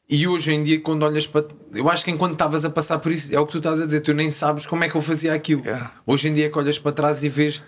E 0.08 0.26
hoje 0.28 0.52
em 0.52 0.62
dia, 0.62 0.80
quando 0.80 1.02
olhas 1.02 1.26
para. 1.26 1.46
Eu 1.74 1.90
acho 1.90 2.04
que 2.04 2.10
enquanto 2.12 2.32
estavas 2.32 2.64
a 2.64 2.70
passar 2.70 2.98
por 3.00 3.10
isso, 3.10 3.34
é 3.34 3.40
o 3.40 3.44
que 3.46 3.52
tu 3.52 3.58
estás 3.58 3.80
a 3.80 3.86
dizer, 3.86 4.00
tu 4.00 4.14
nem 4.14 4.30
sabes 4.30 4.64
como 4.64 4.84
é 4.84 4.88
que 4.88 4.94
eu 4.94 5.02
fazia 5.02 5.34
aquilo. 5.34 5.62
Yeah. 5.64 5.92
Hoje 6.06 6.28
em 6.28 6.34
dia, 6.34 6.46
é 6.46 6.48
que 6.48 6.56
olhas 6.56 6.78
para 6.78 6.92
trás 6.92 7.24
e 7.24 7.28
vês 7.28 7.64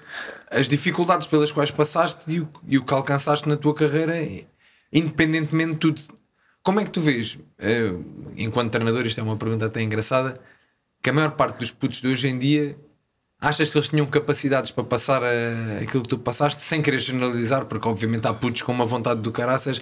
as 0.49 0.69
dificuldades 0.69 1.27
pelas 1.27 1.51
quais 1.51 1.73
passaste 1.73 2.31
e 2.31 2.41
o, 2.41 2.49
e 2.67 2.79
o 2.79 2.85
que 2.85 2.95
alcançaste 2.95 3.49
na 3.49 3.57
tua 3.57 3.75
carreira, 3.75 4.15
independentemente 4.93 5.73
de 5.73 5.79
tudo. 5.79 6.03
Como 6.63 6.79
é 6.79 6.85
que 6.85 6.91
tu 6.91 7.01
vês, 7.01 7.39
eh, 7.59 7.93
enquanto 8.37 8.71
treinador, 8.71 9.05
isto 9.07 9.19
é 9.19 9.23
uma 9.23 9.37
pergunta 9.37 9.67
até 9.67 9.83
engraçada, 9.83 10.39
que 11.03 11.11
a 11.11 11.13
maior 11.13 11.33
parte 11.33 11.59
dos 11.59 11.71
putos 11.73 12.01
de 12.01 12.07
hoje 12.09 12.29
em 12.29 12.39
dia 12.39 12.77
achas 13.41 13.71
que 13.71 13.77
eles 13.79 13.89
tinham 13.89 14.05
capacidades 14.07 14.71
para 14.71 14.85
passar 14.85 15.23
a- 15.25 15.81
aquilo 15.83 16.03
que 16.03 16.09
tu 16.09 16.19
passaste, 16.19 16.61
sem 16.63 16.83
querer 16.83 16.99
generalizar, 16.99 17.65
porque 17.67 17.89
obviamente 17.89 18.27
há 18.27 18.35
putos 18.35 18.63
com 18.63 18.73
uma 18.73 18.85
vontade 18.85 19.21
do 19.23 19.33
caraças, 19.33 19.81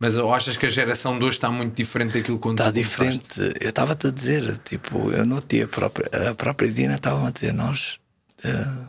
mas 0.00 0.16
ou 0.16 0.32
achas 0.34 0.56
que 0.56 0.64
a 0.66 0.70
geração 0.70 1.18
de 1.18 1.24
hoje 1.26 1.36
está 1.36 1.50
muito 1.50 1.74
diferente 1.76 2.14
daquilo 2.14 2.38
quando 2.38 2.58
Está 2.58 2.70
diferente. 2.72 3.38
Eu 3.60 3.68
estava-te 3.68 4.06
a 4.06 4.10
dizer, 4.10 4.56
tipo, 4.64 5.10
eu 5.12 5.26
notei 5.26 5.62
a 5.62 5.68
própria, 5.68 6.30
a 6.30 6.34
própria 6.34 6.70
Dina 6.72 6.94
estava 6.94 7.28
a 7.28 7.30
dizer, 7.30 7.52
nós 7.52 8.00
eh, 8.42 8.88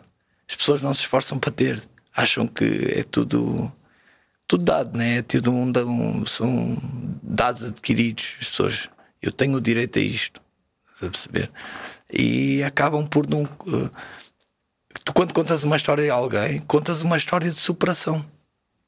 as 0.49 0.55
pessoas 0.55 0.81
não 0.81 0.93
se 0.93 1.01
esforçam 1.01 1.37
para 1.37 1.51
ter, 1.51 1.83
acham 2.15 2.47
que 2.47 2.63
é 2.95 3.03
tudo 3.03 3.71
tudo 4.47 4.63
dado, 4.65 4.97
né? 4.97 5.17
É 5.17 5.21
tudo 5.21 5.51
um, 5.51 5.71
um- 5.85 6.25
são 6.25 6.77
dados 7.23 7.63
adquiridos. 7.63 8.35
As 8.41 8.49
pessoas, 8.49 8.89
eu 9.21 9.31
tenho 9.31 9.55
o 9.57 9.61
direito 9.61 9.97
a 9.99 10.01
isto, 10.01 10.41
estás 10.93 11.07
a 11.07 11.11
perceber? 11.11 11.51
E 12.11 12.63
acabam 12.63 13.05
por 13.05 13.29
não. 13.29 13.43
eh, 13.43 13.89
tu, 15.05 15.13
quando 15.13 15.33
contas 15.33 15.63
uma 15.63 15.75
história 15.75 16.11
a 16.11 16.15
alguém, 16.15 16.59
contas 16.61 17.01
uma 17.01 17.17
história 17.17 17.49
de 17.49 17.55
superação. 17.57 18.25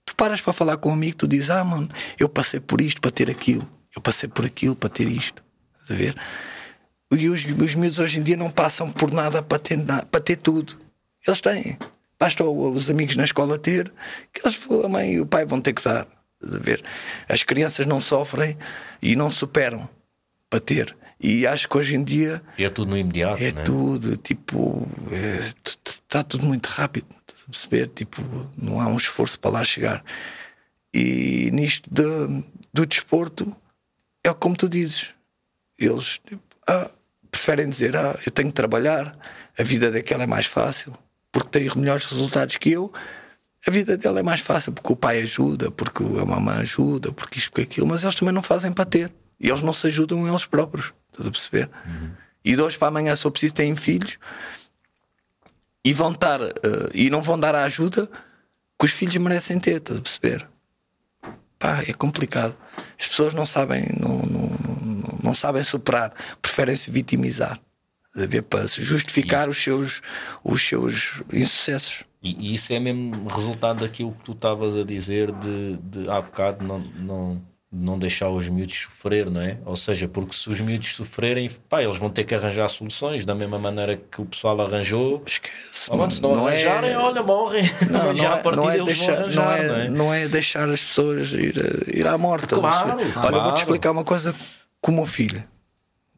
Tu 0.06 0.16
paras 0.16 0.42
para 0.42 0.54
falar 0.54 0.78
com 0.78 0.92
amigo, 0.92 1.18
tu 1.18 1.28
dizes: 1.28 1.50
Ah, 1.50 1.63
mano, 1.63 1.89
eu 2.20 2.28
passei 2.28 2.60
por 2.60 2.82
isto 2.82 3.00
para 3.02 3.12
ter 3.12 3.30
aquilo, 3.30 3.68
eu 3.96 4.02
passei 4.02 4.28
por 4.30 4.46
aquilo 4.46 4.76
para 4.76 4.89
ter 4.89 5.08
isto. 5.08 5.42
Estás 5.74 5.92
a 5.92 5.96
ver? 5.96 6.16
E 7.12 7.30
os, 7.30 7.46
os 7.46 7.76
miúdos 7.76 8.00
hoje 8.00 8.20
em 8.20 8.24
dia 8.24 8.36
não 8.36 8.50
passam 8.50 8.89
por 8.89 9.12
nada 9.12 9.42
para 9.44 9.60
ter, 9.60 9.78
para 10.10 10.20
ter 10.20 10.38
tudo. 10.38 10.80
Eles 11.26 11.39
têm. 11.42 11.78
Basta 12.20 12.44
os 12.44 12.89
amigos 12.89 13.16
na 13.16 13.24
escola 13.26 13.58
ter, 13.60 13.92
que 14.34 14.46
eles, 14.46 14.60
a 14.84 14.88
mãe 14.89 15.13
e 15.13 15.22
o 15.22 15.26
pai 15.26 15.46
vão 15.46 15.62
ter 15.62 15.74
que 15.74 15.84
dar. 15.84 16.08
Estás 16.42 16.56
a 16.60 16.63
ver? 16.63 16.84
As 17.30 17.44
crianças 17.44 17.86
não 17.86 18.02
sofrem 18.02 18.58
e 19.02 19.16
não 19.16 19.32
superam 19.32 19.88
para 20.50 20.60
ter. 20.60 20.96
E 21.20 21.46
acho 21.48 21.70
que 21.70 21.78
hoje 21.78 21.96
em 21.96 22.04
dia 22.04 22.42
E 22.58 22.66
é 22.66 22.70
tudo 22.70 22.89
no 22.89 22.98
imediato, 22.98 23.42
é 23.42 23.52
né? 23.52 23.63
tudo, 23.63 24.18
tipo, 24.18 24.88
está 25.86 26.24
tudo 26.24 26.46
muito 26.46 26.68
rápido, 26.68 27.06
perceber? 27.49 27.88
Tipo, 27.89 28.21
não 28.58 28.79
há 28.79 28.88
um 28.88 28.97
esforço 28.97 29.39
para 29.39 29.51
lá 29.51 29.63
chegar. 29.63 30.03
E 30.93 31.49
nisto 31.51 31.89
de- 31.91 32.43
do 32.73 32.86
desporto, 32.86 33.56
é 34.23 34.34
como 34.34 34.56
tu 34.56 34.69
dizes. 34.69 35.10
Eles 35.77 36.19
tipo, 36.19 36.41
ah, 36.67 36.89
preferem 37.32 37.67
dizer: 37.69 37.95
Ah, 37.95 38.17
eu 38.25 38.32
tenho 38.32 38.49
que 38.49 38.53
trabalhar, 38.53 39.17
a 39.58 39.63
vida 39.63 39.91
daquela 39.91 40.23
é 40.23 40.27
mais 40.27 40.45
fácil, 40.45 40.93
porque 41.32 41.49
tem 41.60 41.69
melhores 41.75 42.06
resultados 42.06 42.58
que 42.58 42.71
eu. 42.71 42.91
A 43.65 43.71
vida 43.71 43.97
dela 43.97 44.19
é 44.19 44.23
mais 44.23 44.41
fácil 44.41 44.73
porque 44.73 44.91
o 44.91 44.95
pai 44.95 45.21
ajuda, 45.21 45.71
porque 45.71 46.03
a 46.03 46.25
mamãe 46.25 46.58
ajuda, 46.58 47.12
porque 47.13 47.39
isto, 47.39 47.49
porque 47.49 47.62
aquilo, 47.62 47.88
mas 47.88 48.03
eles 48.03 48.15
também 48.15 48.34
não 48.34 48.43
fazem 48.43 48.73
para 48.73 48.84
ter. 48.86 49.12
E 49.39 49.49
eles 49.49 49.62
não 49.62 49.73
se 49.73 49.88
ajudam 49.88 50.27
eles 50.27 50.45
próprios. 50.45 50.93
Estás 51.12 51.27
a 51.27 51.32
perceber? 51.32 51.69
E 52.43 52.56
de 52.56 52.62
hoje 52.62 52.77
para 52.77 52.89
amanhã, 52.89 53.15
se 53.15 53.25
eu 53.25 53.32
preciso, 53.32 53.53
têm 53.53 53.73
filhos 53.75 54.17
e 55.86 55.93
vão 55.93 56.12
estar 56.12 56.41
eh, 56.41 56.52
e 56.93 57.10
não 57.10 57.22
vão 57.22 57.39
dar 57.39 57.56
a 57.56 57.63
ajuda 57.63 58.08
que 58.80 58.86
os 58.86 58.91
filhos 58.91 59.17
merecem 59.17 59.60
ter, 59.60 59.78
estás 59.78 60.00
a 60.00 60.02
perceber? 60.02 60.48
Pá, 61.60 61.84
é 61.88 61.93
complicado. 61.93 62.56
As 63.00 63.08
pessoas 63.08 63.34
não 63.34 63.46
sabem, 63.46 63.86
não, 64.00 64.17
não, 64.17 64.50
não, 64.86 65.19
não 65.24 65.36
sabem 65.36 65.63
superar, 65.63 66.13
preferem 66.41 66.76
se 66.76 66.91
vitimizar 66.91 67.60
para 68.50 68.67
se 68.67 68.84
justificar 68.84 69.50
os 69.50 69.58
seus, 69.58 70.02
os 70.43 70.62
seus 70.62 71.22
insucessos. 71.32 72.04
E, 72.22 72.52
e 72.52 72.54
isso 72.56 72.72
é 72.72 72.80
mesmo 72.80 73.28
resultado 73.28 73.82
daquilo 73.82 74.13
que 74.13 74.24
tu 74.24 74.32
estavas 74.34 74.78
a 74.78 74.84
dizer 74.84 75.32
de, 75.32 75.78
de 75.78 76.10
há 76.10 76.22
bocado 76.22 76.63
não, 76.65 76.80
não, 76.80 77.41
não 77.73 77.97
deixar 77.97 78.29
os 78.29 78.47
miúdos 78.47 78.75
sofrer, 78.83 79.29
não 79.31 79.41
é? 79.41 79.57
Ou 79.65 79.75
seja, 79.75 80.07
porque 80.07 80.36
se 80.36 80.47
os 80.47 80.62
miúdos 80.62 80.95
sofrerem, 80.95 81.49
pá, 81.67 81.81
eles 81.81 81.97
vão 81.97 82.09
ter 82.09 82.23
que 82.23 82.36
arranjar 82.36 82.69
soluções 82.69 83.25
da 83.25 83.33
mesma 83.33 83.57
maneira 83.57 83.97
que 83.97 84.21
o 84.21 84.25
pessoal 84.25 84.62
arranjou. 84.62 85.23
Esquece. 85.25 85.89
Mano, 85.89 86.12
se 86.12 86.21
não, 86.21 86.45
arranjarem, 86.45 86.95
olha, 86.95 87.23
morrem. 87.23 87.63
Não, 87.89 88.13
Já 88.15 88.23
não 88.23 88.33
a 88.33 88.38
é, 88.38 88.41
partir 88.41 88.57
não, 88.57 88.69
é 88.69 88.83
deixar, 88.83 89.12
não, 89.12 89.43
arranjar, 89.43 89.57
é, 89.57 89.67
não 89.67 89.75
é? 89.75 89.89
não 89.89 90.13
é 90.13 90.27
deixar 90.27 90.69
as 90.69 90.83
pessoas 90.83 91.31
ir, 91.33 91.55
ir 91.93 92.07
à 92.07 92.17
morte. 92.17 92.47
Claro, 92.47 92.99
Olha, 92.99 93.12
claro. 93.12 93.41
vou-te 93.41 93.57
explicar 93.57 93.91
uma 93.91 94.03
coisa 94.03 94.36
com 94.79 94.91
o 94.91 94.95
meu 94.95 95.07
filho. 95.07 95.43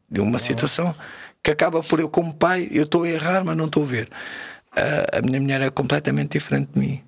De 0.08 0.20
uma 0.20 0.38
situação 0.38 0.94
que 1.42 1.50
acaba 1.50 1.82
por 1.82 1.98
eu, 1.98 2.08
como 2.08 2.34
pai, 2.34 2.68
eu 2.70 2.84
estou 2.84 3.04
a 3.04 3.08
errar, 3.08 3.44
mas 3.44 3.56
não 3.56 3.66
estou 3.66 3.82
a 3.82 3.86
ver. 3.86 4.08
Ah, 4.76 5.18
a 5.18 5.22
minha 5.22 5.40
mulher 5.40 5.62
é 5.62 5.70
completamente 5.70 6.38
diferente 6.38 6.70
de 6.74 6.80
mim. 6.80 7.02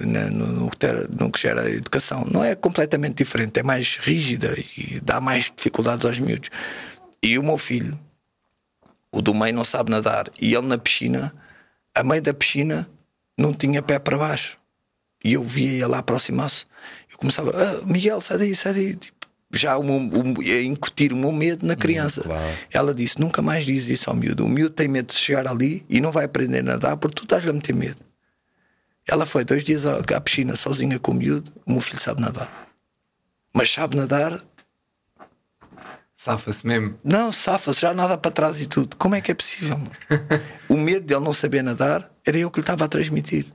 Né, 0.00 0.24
No, 0.30 0.46
no, 0.46 0.70
que 0.70 0.76
ter- 0.76 1.08
no 1.08 1.30
que 1.30 1.40
gera 1.40 1.62
a 1.62 1.70
educação, 1.70 2.26
não 2.30 2.42
é 2.42 2.54
completamente 2.54 3.16
diferente, 3.22 3.58
é 3.60 3.62
mais 3.62 3.96
rígida 3.98 4.54
e 4.76 5.00
dá 5.00 5.20
mais 5.20 5.52
dificuldades 5.56 6.04
aos 6.04 6.18
miúdos. 6.18 6.50
E 7.22 7.38
o 7.38 7.42
meu 7.42 7.56
filho, 7.58 7.98
o 9.12 9.22
do 9.22 9.32
meio, 9.34 9.54
não 9.54 9.64
sabe 9.64 9.90
nadar, 9.90 10.30
e 10.40 10.54
ele 10.54 10.66
na 10.66 10.76
piscina, 10.78 11.32
a 11.94 12.02
meio 12.02 12.20
da 12.22 12.34
piscina, 12.34 12.88
não 13.38 13.52
tinha 13.52 13.80
pé 13.82 13.98
para 13.98 14.18
baixo. 14.18 14.56
E 15.24 15.32
eu 15.34 15.42
via 15.44 15.84
ele 15.84 15.94
aproximar-se. 15.94 16.66
Eu 17.10 17.16
começava, 17.16 17.50
ah, 17.56 17.86
Miguel, 17.86 18.20
sai 18.20 18.38
daí, 18.38 18.54
sai 18.54 18.74
daí. 18.74 18.94
Tipo, 18.96 19.14
já 19.52 19.78
o 19.78 19.82
meu- 19.84 20.20
o- 20.20 20.40
a 20.40 20.62
incutir 20.62 21.12
o 21.12 21.16
meu 21.16 21.32
medo 21.32 21.64
na 21.64 21.74
criança. 21.76 22.22
claro. 22.22 22.54
Ela 22.70 22.92
disse: 22.94 23.18
nunca 23.20 23.40
mais 23.40 23.64
diz 23.64 23.88
isso 23.88 24.10
ao 24.10 24.16
miúdo. 24.16 24.44
O 24.44 24.48
miúdo 24.48 24.74
tem 24.74 24.86
medo 24.88 25.06
de 25.06 25.14
chegar 25.14 25.46
ali 25.48 25.84
e 25.88 26.00
não 26.00 26.12
vai 26.12 26.24
aprender 26.26 26.58
a 26.58 26.62
nadar 26.62 26.96
porque 26.96 27.14
tu 27.14 27.22
estás-lhe 27.22 27.48
a 27.48 27.52
meter 27.52 27.74
medo. 27.74 28.02
Ela 29.06 29.26
foi 29.26 29.44
dois 29.44 29.62
dias 29.64 29.84
à, 29.86 29.98
à 29.98 30.20
piscina 30.20 30.56
sozinha 30.56 30.98
com 30.98 31.12
o 31.12 31.14
miúdo. 31.14 31.52
O 31.66 31.72
meu 31.72 31.80
filho 31.80 32.00
sabe 32.00 32.20
nadar. 32.20 32.50
Mas 33.52 33.70
sabe 33.70 33.96
nadar, 33.96 34.42
Safa-se 36.16 36.66
mesmo. 36.66 36.98
não, 37.04 37.30
safa-se, 37.32 37.82
já 37.82 37.92
nada 37.92 38.16
para 38.16 38.30
trás 38.30 38.60
e 38.60 38.66
tudo. 38.66 38.96
Como 38.96 39.14
é 39.14 39.20
que 39.20 39.30
é 39.30 39.34
possível? 39.34 39.78
o 40.70 40.76
medo 40.76 41.04
dele 41.06 41.20
não 41.20 41.34
saber 41.34 41.62
nadar 41.62 42.10
era 42.24 42.38
eu 42.38 42.50
que 42.50 42.60
lhe 42.60 42.62
estava 42.62 42.84
a 42.84 42.88
transmitir. 42.88 43.46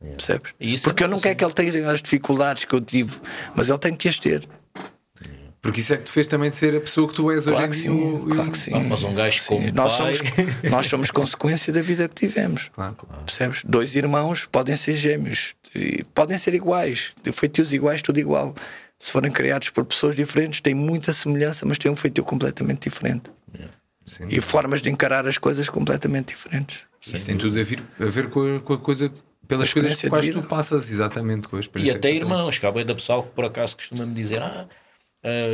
Percebes? 0.00 0.52
Isso 0.60 0.86
é 0.86 0.90
Porque 0.90 1.02
eu 1.04 1.08
bom, 1.08 1.14
não 1.14 1.20
quero 1.20 1.36
que 1.36 1.44
ele 1.44 1.54
tenha 1.54 1.90
as 1.90 2.02
dificuldades 2.02 2.64
que 2.64 2.74
eu 2.74 2.80
tive, 2.80 3.18
mas 3.56 3.68
ele 3.68 3.78
tem 3.78 3.94
que 3.96 4.08
as 4.08 4.18
ter. 4.18 4.46
Porque 5.60 5.80
isso 5.80 5.92
é 5.92 5.96
que 5.96 6.04
te 6.04 6.10
fez 6.12 6.26
também 6.26 6.50
de 6.50 6.56
ser 6.56 6.74
a 6.76 6.80
pessoa 6.80 7.08
que 7.08 7.14
tu 7.14 7.30
és 7.32 7.44
Claro 7.44 7.58
hoje 7.58 7.68
que 7.82 7.88
em 7.88 7.90
dia. 7.96 8.00
sim, 8.00 8.14
o- 8.14 8.26
claro 8.34 8.50
que 8.52 8.58
sim. 8.58 8.70
Ah, 8.74 8.80
mas 8.80 9.02
um 9.02 9.12
gajo 9.12 9.40
Sim, 9.40 9.48
como 9.48 9.72
nós, 9.72 9.98
pai- 9.98 10.14
somos, 10.14 10.32
nós 10.70 10.86
somos 10.86 11.10
consequência 11.10 11.72
da 11.72 11.82
vida 11.82 12.08
que 12.08 12.14
tivemos. 12.14 12.70
Claro, 12.72 12.94
claro. 12.94 13.24
Percebes? 13.24 13.62
Dois 13.64 13.94
irmãos 13.96 14.46
podem 14.50 14.76
ser 14.76 14.94
gêmeos, 14.96 15.54
e 15.74 16.04
podem 16.14 16.38
ser 16.38 16.54
iguais, 16.54 17.12
feitios 17.32 17.72
iguais, 17.72 18.00
tudo 18.02 18.18
igual. 18.20 18.54
Se 19.00 19.12
forem 19.12 19.30
criados 19.30 19.68
por 19.70 19.84
pessoas 19.84 20.14
diferentes, 20.16 20.60
têm 20.60 20.74
muita 20.74 21.12
semelhança, 21.12 21.64
mas 21.66 21.78
têm 21.78 21.90
um 21.90 21.96
feitio 21.96 22.24
completamente 22.24 22.88
diferente. 22.88 23.30
Sim. 24.06 24.24
E 24.30 24.40
formas 24.40 24.80
de 24.80 24.88
encarar 24.90 25.26
as 25.26 25.36
coisas 25.38 25.68
completamente 25.68 26.28
diferentes. 26.28 26.78
Isso 27.06 27.26
tem 27.26 27.36
tudo 27.36 27.60
a 27.60 27.62
ver, 27.62 27.82
a 28.00 28.04
ver 28.06 28.28
com, 28.30 28.56
a, 28.56 28.60
com 28.60 28.72
a 28.72 28.78
coisa, 28.78 29.12
pelas 29.46 29.72
coisas 29.72 29.98
de 29.98 30.32
tu 30.32 30.42
passas, 30.42 30.90
exatamente, 30.90 31.46
com 31.46 31.56
a 31.56 31.60
E 31.76 31.90
até 31.90 32.10
que 32.10 32.16
irmãos, 32.16 32.58
que 32.58 32.66
há 32.66 32.72
bem 32.72 32.84
da 32.86 32.94
pessoal 32.94 33.22
que 33.24 33.30
por 33.30 33.44
acaso 33.44 33.76
costuma-me 33.76 34.14
dizer: 34.14 34.42
ah, 34.42 34.66
ah, 34.66 34.74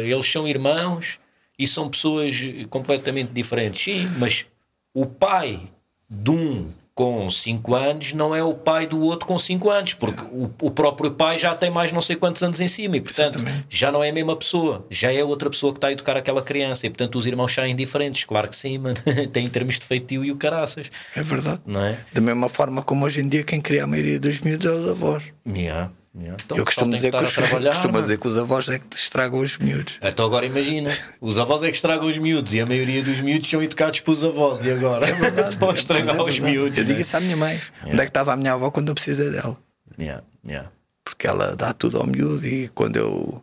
eles 0.05 0.31
são 0.31 0.47
irmãos 0.47 1.19
e 1.59 1.67
são 1.67 1.89
pessoas 1.89 2.35
completamente 2.71 3.33
diferentes. 3.33 3.83
Sim, 3.83 4.11
mas 4.19 4.47
o 4.93 5.07
pai 5.07 5.61
de 6.09 6.31
um 6.31 6.73
com 6.95 7.29
5 7.29 7.75
anos 7.75 8.13
não 8.13 8.33
é 8.37 8.41
o 8.45 8.55
pai 8.55 8.87
do 8.87 9.01
outro 9.01 9.27
com 9.27 9.37
5 9.37 9.69
anos, 9.69 9.95
porque 9.95 10.23
o, 10.31 10.49
o 10.63 10.71
próprio 10.71 11.11
pai 11.11 11.37
já 11.37 11.53
tem 11.53 11.69
mais 11.69 11.91
não 11.91 12.01
sei 12.01 12.15
quantos 12.15 12.41
anos 12.41 12.61
em 12.61 12.69
cima 12.69 12.97
e, 12.97 13.01
portanto, 13.01 13.41
já 13.69 13.91
não 13.91 14.05
é 14.05 14.11
a 14.11 14.13
mesma 14.13 14.37
pessoa, 14.37 14.87
já 14.89 15.13
é 15.13 15.25
outra 15.25 15.51
pessoa 15.51 15.73
que 15.73 15.79
está 15.79 15.89
a 15.89 15.93
educar 15.93 16.17
aquela 16.17 16.41
criança 16.41 16.87
e, 16.87 16.91
portanto, 16.91 17.17
os 17.19 17.27
irmãos 17.27 17.53
saem 17.53 17.75
diferentes. 17.75 18.23
Claro 18.23 18.49
que 18.49 18.55
sim, 18.55 18.79
mano, 18.79 18.97
tem 19.33 19.45
em 19.45 19.49
termos 19.49 19.77
de 19.81 19.85
feitio 19.87 20.25
e 20.25 20.31
o 20.31 20.37
caraças, 20.37 20.89
É 21.17 21.23
verdade. 21.23 21.63
não 21.67 21.81
é? 21.85 21.99
Da 22.13 22.21
mesma 22.21 22.49
forma 22.49 22.81
como 22.81 23.05
hoje 23.05 23.21
em 23.23 23.29
dia 23.29 23.43
quem 23.43 23.61
cria 23.61 23.83
a 23.83 23.87
maioria 23.89 24.21
dos 24.21 24.41
miúdos 24.41 24.65
é 24.67 24.71
os 24.71 24.89
avós. 24.89 25.33
Yeah. 25.49 25.91
Yeah. 26.17 26.37
Então, 26.45 26.57
eu 26.57 26.65
costumo 26.65 26.95
dizer 26.95 27.11
que 27.11 27.19
que, 27.19 27.25
os, 27.25 27.35
costumo 27.35 27.93
mano. 27.93 28.03
dizer 28.03 28.19
que 28.19 28.27
os 28.29 28.39
avós 28.39 28.69
é 28.69 28.79
que 28.79 28.87
te 28.87 28.97
estragam 28.97 29.41
os 29.41 29.59
miúdos. 29.59 29.99
Então 30.01 30.25
agora 30.25 30.47
imagina, 30.47 30.97
os 31.21 31.37
avós 31.39 31.65
é 31.65 31.71
que 31.71 31.75
estragam 31.75 32.07
os 32.07 32.17
miúdos 32.19 32.55
e 32.55 32.61
a 32.61 32.67
maioria 32.67 33.03
dos 33.03 33.19
miúdos 33.19 33.51
são 33.51 33.61
educados 33.61 33.99
pelos 33.99 34.23
avós 34.23 34.65
e 34.65 34.71
agora 34.71 35.07
estão 35.51 35.71
a 35.71 35.75
estragar 35.75 36.17
é 36.17 36.23
os 36.23 36.35
verdade. 36.35 36.41
miúdos. 36.41 36.79
Eu 36.79 36.85
digo 36.85 36.97
né? 36.97 37.01
isso 37.01 37.17
à 37.17 37.21
minha 37.21 37.37
mãe. 37.37 37.61
Onde 37.85 37.97
é 37.97 37.99
que 37.99 38.11
estava 38.11 38.33
a 38.33 38.37
minha 38.37 38.53
avó 38.53 38.71
quando 38.71 38.91
eu 38.91 38.95
precisei 38.95 39.31
dela? 39.31 39.57
Yeah, 39.99 40.23
yeah. 40.47 40.71
Porque 41.05 41.27
ela 41.27 41.57
dá 41.57 41.73
tudo 41.73 41.99
ao 41.99 42.07
miúdo 42.07 42.47
e 42.47 42.69
quando 42.69 42.97
eu, 42.97 43.43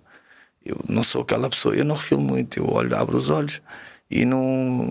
eu 0.66 0.78
não 0.88 1.04
sou 1.04 1.24
aquela 1.24 1.50
pessoa, 1.50 1.76
eu 1.76 1.84
não 1.84 1.96
refilo 1.96 2.22
muito, 2.22 2.58
eu 2.58 2.70
olho, 2.70 2.96
abro 2.96 3.18
os 3.18 3.30
olhos 3.30 3.62
e 4.10 4.24
não, 4.24 4.90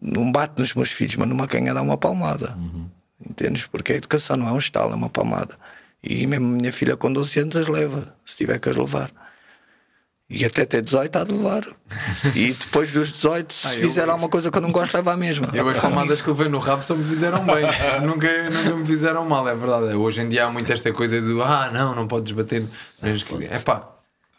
não 0.00 0.30
bato 0.30 0.60
nos 0.60 0.74
meus 0.74 0.90
filhos, 0.90 1.16
mas 1.16 1.28
numa 1.28 1.48
canha 1.48 1.74
dá 1.74 1.82
uma 1.82 1.96
palmada. 1.96 2.56
Entendes? 3.28 3.66
Porque 3.66 3.92
a 3.94 3.96
educação 3.96 4.36
não 4.36 4.48
é 4.48 4.52
um 4.52 4.58
estalo, 4.58 4.92
é 4.92 4.94
uma 4.94 5.10
palmada. 5.10 5.56
E 6.02 6.26
mesmo 6.26 6.46
a 6.46 6.50
minha 6.50 6.72
filha 6.72 6.96
com 6.96 7.12
12 7.12 7.40
anos 7.40 7.56
as 7.56 7.68
leva, 7.68 8.14
se 8.24 8.36
tiver 8.36 8.58
que 8.58 8.68
as 8.68 8.76
levar. 8.76 9.10
E 10.28 10.44
até 10.44 10.64
ter 10.64 10.82
18 10.82 11.16
há 11.18 11.24
de 11.24 11.32
levar. 11.32 11.62
E 12.34 12.52
depois 12.52 12.92
dos 12.92 13.12
18, 13.12 13.52
se 13.54 13.66
Ah, 13.68 13.74
eu- 13.74 13.80
fizer 13.80 14.08
alguma 14.08 14.28
coisa 14.28 14.50
que 14.50 14.58
eu 14.58 14.62
não 14.62 14.72
gosto, 14.72 14.92
leva 14.94 15.12
a 15.12 15.16
mesma. 15.16 15.48
Eu 15.54 15.68
as 15.68 15.78
palmadas 15.78 16.20
que 16.20 16.28
levei 16.28 16.48
no 16.48 16.58
rabo 16.58 16.82
só 16.82 16.96
me 16.96 17.04
fizeram 17.04 17.44
bem, 17.44 17.64
nunca, 18.04 18.50
nunca 18.50 18.76
me 18.76 18.84
fizeram 18.84 19.24
mal, 19.24 19.48
é 19.48 19.54
verdade. 19.54 19.94
Hoje 19.94 20.22
em 20.22 20.28
dia 20.28 20.46
há 20.46 20.50
muito 20.50 20.72
esta 20.72 20.92
coisa 20.92 21.20
do 21.20 21.40
ah, 21.42 21.70
não, 21.72 21.94
não 21.94 22.08
podes 22.08 22.32
bater. 22.32 22.68
É 23.50 23.58
pá, 23.60 23.88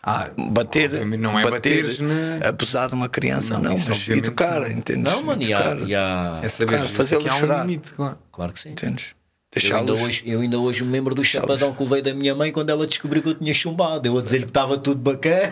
ah, 0.04 0.30
Bater, 0.52 1.06
não 1.18 1.40
é 1.40 1.44
bater, 1.44 1.52
bateres 1.84 2.00
na- 2.00 2.50
abusar 2.50 2.90
de 2.90 2.94
uma 2.94 3.08
criança, 3.08 3.54
Não, 3.54 3.62
não, 3.62 3.74
isso 3.76 3.90
mas 3.90 4.10
educar, 4.10 4.70
entendes? 4.70 5.04
Não, 5.12 5.24
mano, 5.24 5.42
e 5.42 5.54
há, 5.54 5.60
educar, 5.72 5.88
e 5.90 5.96
há- 5.96 6.40
é 6.44 6.50
saber 6.50 6.76
aqui 6.76 7.30
há 7.30 7.34
um 7.36 7.40
chorar. 7.40 7.62
limite, 7.66 7.92
claro. 7.94 8.18
claro 8.32 8.52
que 8.54 8.60
sim. 8.60 8.72
entendes? 8.72 9.16
Eu 9.56 9.78
ainda, 9.78 9.94
hoje, 9.94 10.24
eu 10.26 10.42
ainda 10.42 10.60
hoje 10.60 10.84
me 10.84 10.92
lembro 10.92 11.16
do 11.16 11.24
chapadão 11.24 11.74
que 11.74 11.82
levei 11.82 12.02
da 12.02 12.14
minha 12.14 12.36
mãe 12.36 12.52
quando 12.52 12.70
ela 12.70 12.86
descobriu 12.86 13.24
que 13.24 13.30
eu 13.30 13.34
tinha 13.36 13.54
chumbado. 13.54 14.08
Eu 14.08 14.18
a 14.18 14.22
dizer 14.22 14.40
que 14.40 14.46
estava 14.50 14.78
tudo 14.78 15.00
bacana. 15.02 15.50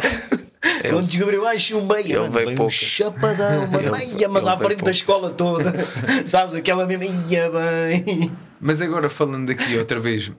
quando 0.90 1.08
descobriu, 1.08 1.48
ai, 1.48 1.58
chumbei. 1.58 2.04
ele 2.12 2.30
veio 2.30 2.46
veio 2.56 2.62
um 2.64 2.70
chapadão, 2.70 3.68
mano, 3.68 3.96
Ele- 3.96 4.20
ia, 4.22 4.28
mas 4.30 4.44
ele 4.44 4.52
à 4.52 4.58
frente 4.58 4.70
da 4.72 4.76
poucas. 4.84 4.98
escola 4.98 5.30
toda. 5.32 5.74
Sabes, 6.28 6.54
aquela 6.56 6.86
mesmo, 6.86 7.04
ia 7.30 7.50
bem. 7.50 8.32
Mas 8.60 8.82
agora 8.82 9.10
falando 9.10 9.50
aqui 9.50 9.78
outra 9.78 10.00
vez 10.00 10.32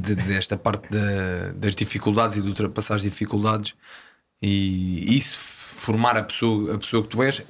de- 0.00 0.14
desta 0.16 0.56
parte 0.56 0.90
da- 0.90 1.52
das 1.54 1.74
dificuldades 1.74 2.36
e 2.36 2.42
de 2.42 2.48
ultrapassar 2.48 2.96
as 2.96 3.02
dificuldades 3.02 3.74
e 4.42 5.16
isso 5.16 5.36
formar 5.38 6.16
a 6.16 6.22
pessoa, 6.22 6.74
a 6.74 6.78
pessoa 6.78 7.02
que 7.02 7.08
tu 7.10 7.22
és 7.22 7.42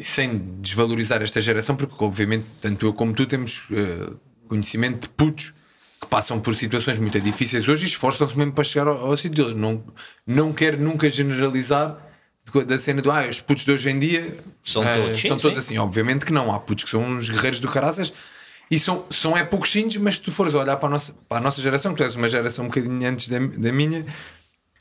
sem 0.00 0.38
desvalorizar 0.60 1.22
esta 1.22 1.40
geração, 1.40 1.74
porque 1.74 2.02
obviamente 2.04 2.46
tanto 2.60 2.86
eu 2.86 2.92
como 2.92 3.12
tu 3.12 3.26
temos 3.26 3.64
eh, 3.72 4.12
conhecimento 4.46 5.02
de 5.02 5.08
putos 5.08 5.52
que 6.00 6.06
passam 6.06 6.38
por 6.38 6.54
situações 6.54 6.98
muito 6.98 7.20
difíceis 7.20 7.66
hoje 7.68 7.84
e 7.84 7.88
esforçam-se 7.88 8.38
mesmo 8.38 8.52
para 8.52 8.62
chegar 8.62 8.86
ao, 8.86 9.06
ao 9.06 9.16
sítio 9.16 9.44
deles. 9.44 9.54
Não, 9.54 9.82
não 10.24 10.52
quero 10.52 10.80
nunca 10.80 11.10
generalizar 11.10 11.98
da 12.66 12.78
cena 12.78 13.02
do 13.02 13.10
ah, 13.10 13.26
os 13.28 13.40
putos 13.40 13.64
de 13.64 13.72
hoje 13.72 13.90
em 13.90 13.98
dia 13.98 14.38
São 14.64 14.82
eh, 14.82 15.02
todos, 15.02 15.20
sim, 15.20 15.28
são 15.28 15.36
todos 15.36 15.58
sim. 15.58 15.64
assim. 15.64 15.78
Obviamente 15.78 16.24
que 16.24 16.32
não, 16.32 16.52
há 16.52 16.58
putos 16.60 16.84
que 16.84 16.90
são 16.90 17.02
uns 17.02 17.28
guerreiros 17.28 17.60
do 17.60 17.68
caraças 17.68 18.12
e 18.70 18.78
são, 18.78 19.04
são 19.10 19.36
é 19.36 19.44
poucos 19.44 19.74
mas 20.00 20.14
se 20.14 20.20
tu 20.20 20.30
fores 20.30 20.54
olhar 20.54 20.76
para 20.76 20.88
a, 20.88 20.90
nossa, 20.90 21.12
para 21.28 21.38
a 21.38 21.40
nossa 21.40 21.60
geração, 21.60 21.92
que 21.92 21.98
tu 21.98 22.04
és 22.04 22.14
uma 22.14 22.28
geração 22.28 22.66
um 22.66 22.68
bocadinho 22.68 23.08
antes 23.08 23.28
da, 23.28 23.38
da 23.38 23.72
minha, 23.72 24.04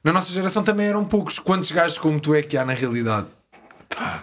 na 0.03 0.13
nossa 0.13 0.31
geração 0.31 0.63
também 0.63 0.87
eram 0.87 1.03
poucos. 1.03 1.39
Quantos 1.39 1.71
gajos 1.71 1.97
como 1.97 2.19
tu 2.19 2.35
é 2.35 2.41
que 2.41 2.57
há 2.57 2.65
na 2.65 2.73
realidade? 2.73 3.27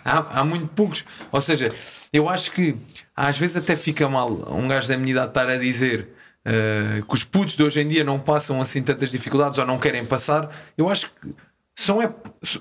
Há, 0.04 0.40
há 0.40 0.44
muito 0.44 0.66
poucos. 0.68 1.04
Ou 1.32 1.40
seja, 1.40 1.72
eu 2.12 2.28
acho 2.28 2.52
que 2.52 2.76
às 3.16 3.38
vezes 3.38 3.56
até 3.56 3.76
fica 3.76 4.08
mal 4.08 4.30
um 4.52 4.68
gajo 4.68 4.88
da 4.88 4.96
minha 4.96 5.12
idade 5.12 5.28
estar 5.28 5.48
a 5.48 5.56
dizer 5.56 6.08
eh, 6.44 7.02
que 7.06 7.14
os 7.14 7.24
putos 7.24 7.56
de 7.56 7.62
hoje 7.62 7.80
em 7.80 7.88
dia 7.88 8.04
não 8.04 8.18
passam 8.20 8.60
assim 8.60 8.82
tantas 8.82 9.10
dificuldades 9.10 9.58
ou 9.58 9.66
não 9.66 9.78
querem 9.78 10.04
passar. 10.04 10.50
Eu 10.76 10.88
acho 10.88 11.10
que 11.10 11.34
são 11.76 12.00
é, 12.00 12.08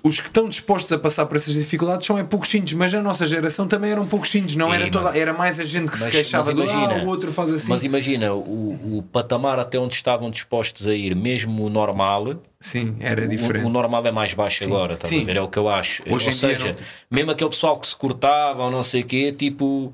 os 0.03 0.19
que 0.19 0.27
estão 0.27 0.49
dispostos 0.49 0.91
a 0.91 0.97
passar 0.97 1.27
por 1.27 1.37
essas 1.37 1.53
dificuldades 1.53 2.05
são 2.07 2.17
é 2.17 2.23
poucos 2.23 2.51
mas 2.75 2.91
na 2.91 3.01
nossa 3.01 3.27
geração 3.27 3.67
também 3.67 3.91
eram 3.91 4.07
poucos 4.07 4.33
não 4.55 4.73
era 4.73 4.89
toda, 4.89 5.15
era 5.17 5.31
mais 5.33 5.59
a 5.59 5.65
gente 5.65 5.91
que 5.91 5.97
se 5.97 6.05
Mas- 6.05 6.13
queixava 6.13 6.45
mas 6.45 6.55
do 6.55 6.63
imagina, 6.63 7.01
ah, 7.01 7.03
o 7.03 7.07
outro 7.07 7.31
faz 7.31 7.51
assim. 7.51 7.69
Mas 7.69 7.83
imagina, 7.83 8.33
o, 8.33 8.97
o 8.97 9.03
patamar 9.11 9.59
até 9.59 9.77
onde 9.77 9.93
estavam 9.93 10.31
dispostos 10.31 10.87
a 10.87 10.95
ir, 10.95 11.15
mesmo 11.15 11.63
o 11.63 11.69
normal, 11.69 12.37
Sim, 12.59 12.95
era 12.99 13.23
o, 13.25 13.27
diferente. 13.27 13.65
o 13.65 13.69
normal 13.69 14.03
é 14.07 14.11
mais 14.11 14.33
baixo 14.33 14.63
agora, 14.63 14.95
estás 14.95 15.09
Sim. 15.09 15.21
a 15.21 15.25
ver? 15.25 15.37
É 15.37 15.41
o 15.41 15.47
que 15.47 15.59
eu 15.59 15.69
acho. 15.69 16.01
Hoje 16.09 16.27
ou 16.27 16.33
seja, 16.33 16.69
não- 16.69 16.75
mesmo 17.11 17.31
aquele 17.31 17.49
pessoal 17.51 17.79
que 17.79 17.87
se 17.87 17.95
cortava 17.95 18.63
ou 18.63 18.71
não 18.71 18.83
sei 18.83 19.01
o 19.01 19.05
quê, 19.05 19.31
tipo. 19.31 19.93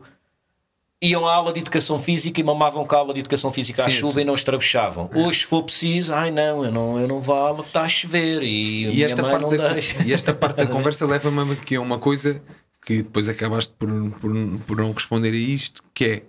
Iam 1.01 1.25
à 1.25 1.33
aula 1.33 1.53
de 1.53 1.61
educação 1.61 1.97
física 1.97 2.41
e 2.41 2.43
mamavam 2.43 2.85
com 2.85 2.93
a 2.93 2.99
aula 2.99 3.13
de 3.13 3.21
educação 3.21 3.53
física 3.53 3.85
à 3.85 3.89
Sim. 3.89 3.97
chuva 3.97 4.21
e 4.21 4.25
não 4.25 4.33
estrabuchavam. 4.33 5.09
Hoje, 5.15 5.39
se 5.39 5.45
for 5.45 5.63
preciso, 5.63 6.13
ai 6.13 6.29
não, 6.29 6.65
eu 6.65 6.71
não, 6.71 6.99
eu 6.99 7.07
não 7.07 7.21
vou 7.21 7.35
à 7.35 7.47
aula 7.47 7.63
que 7.63 7.69
está 7.69 7.83
a 7.83 7.89
chover 7.89 8.43
e, 8.43 8.85
e 8.89 9.03
esta, 9.03 9.23
parte 9.23 9.57
da, 9.57 9.73
deixa. 9.73 10.05
e 10.05 10.13
esta 10.13 10.33
parte 10.33 10.57
da 10.57 10.67
conversa 10.67 11.05
leva-me 11.05 11.53
aqui 11.53 11.75
a 11.75 11.81
uma 11.81 11.99
coisa 11.99 12.41
que 12.85 12.97
depois 12.97 13.29
acabaste 13.29 13.73
por, 13.79 13.89
por, 14.19 14.31
por 14.67 14.77
não 14.77 14.91
responder 14.91 15.31
a 15.31 15.37
isto, 15.37 15.81
que 15.93 16.05
é 16.05 16.23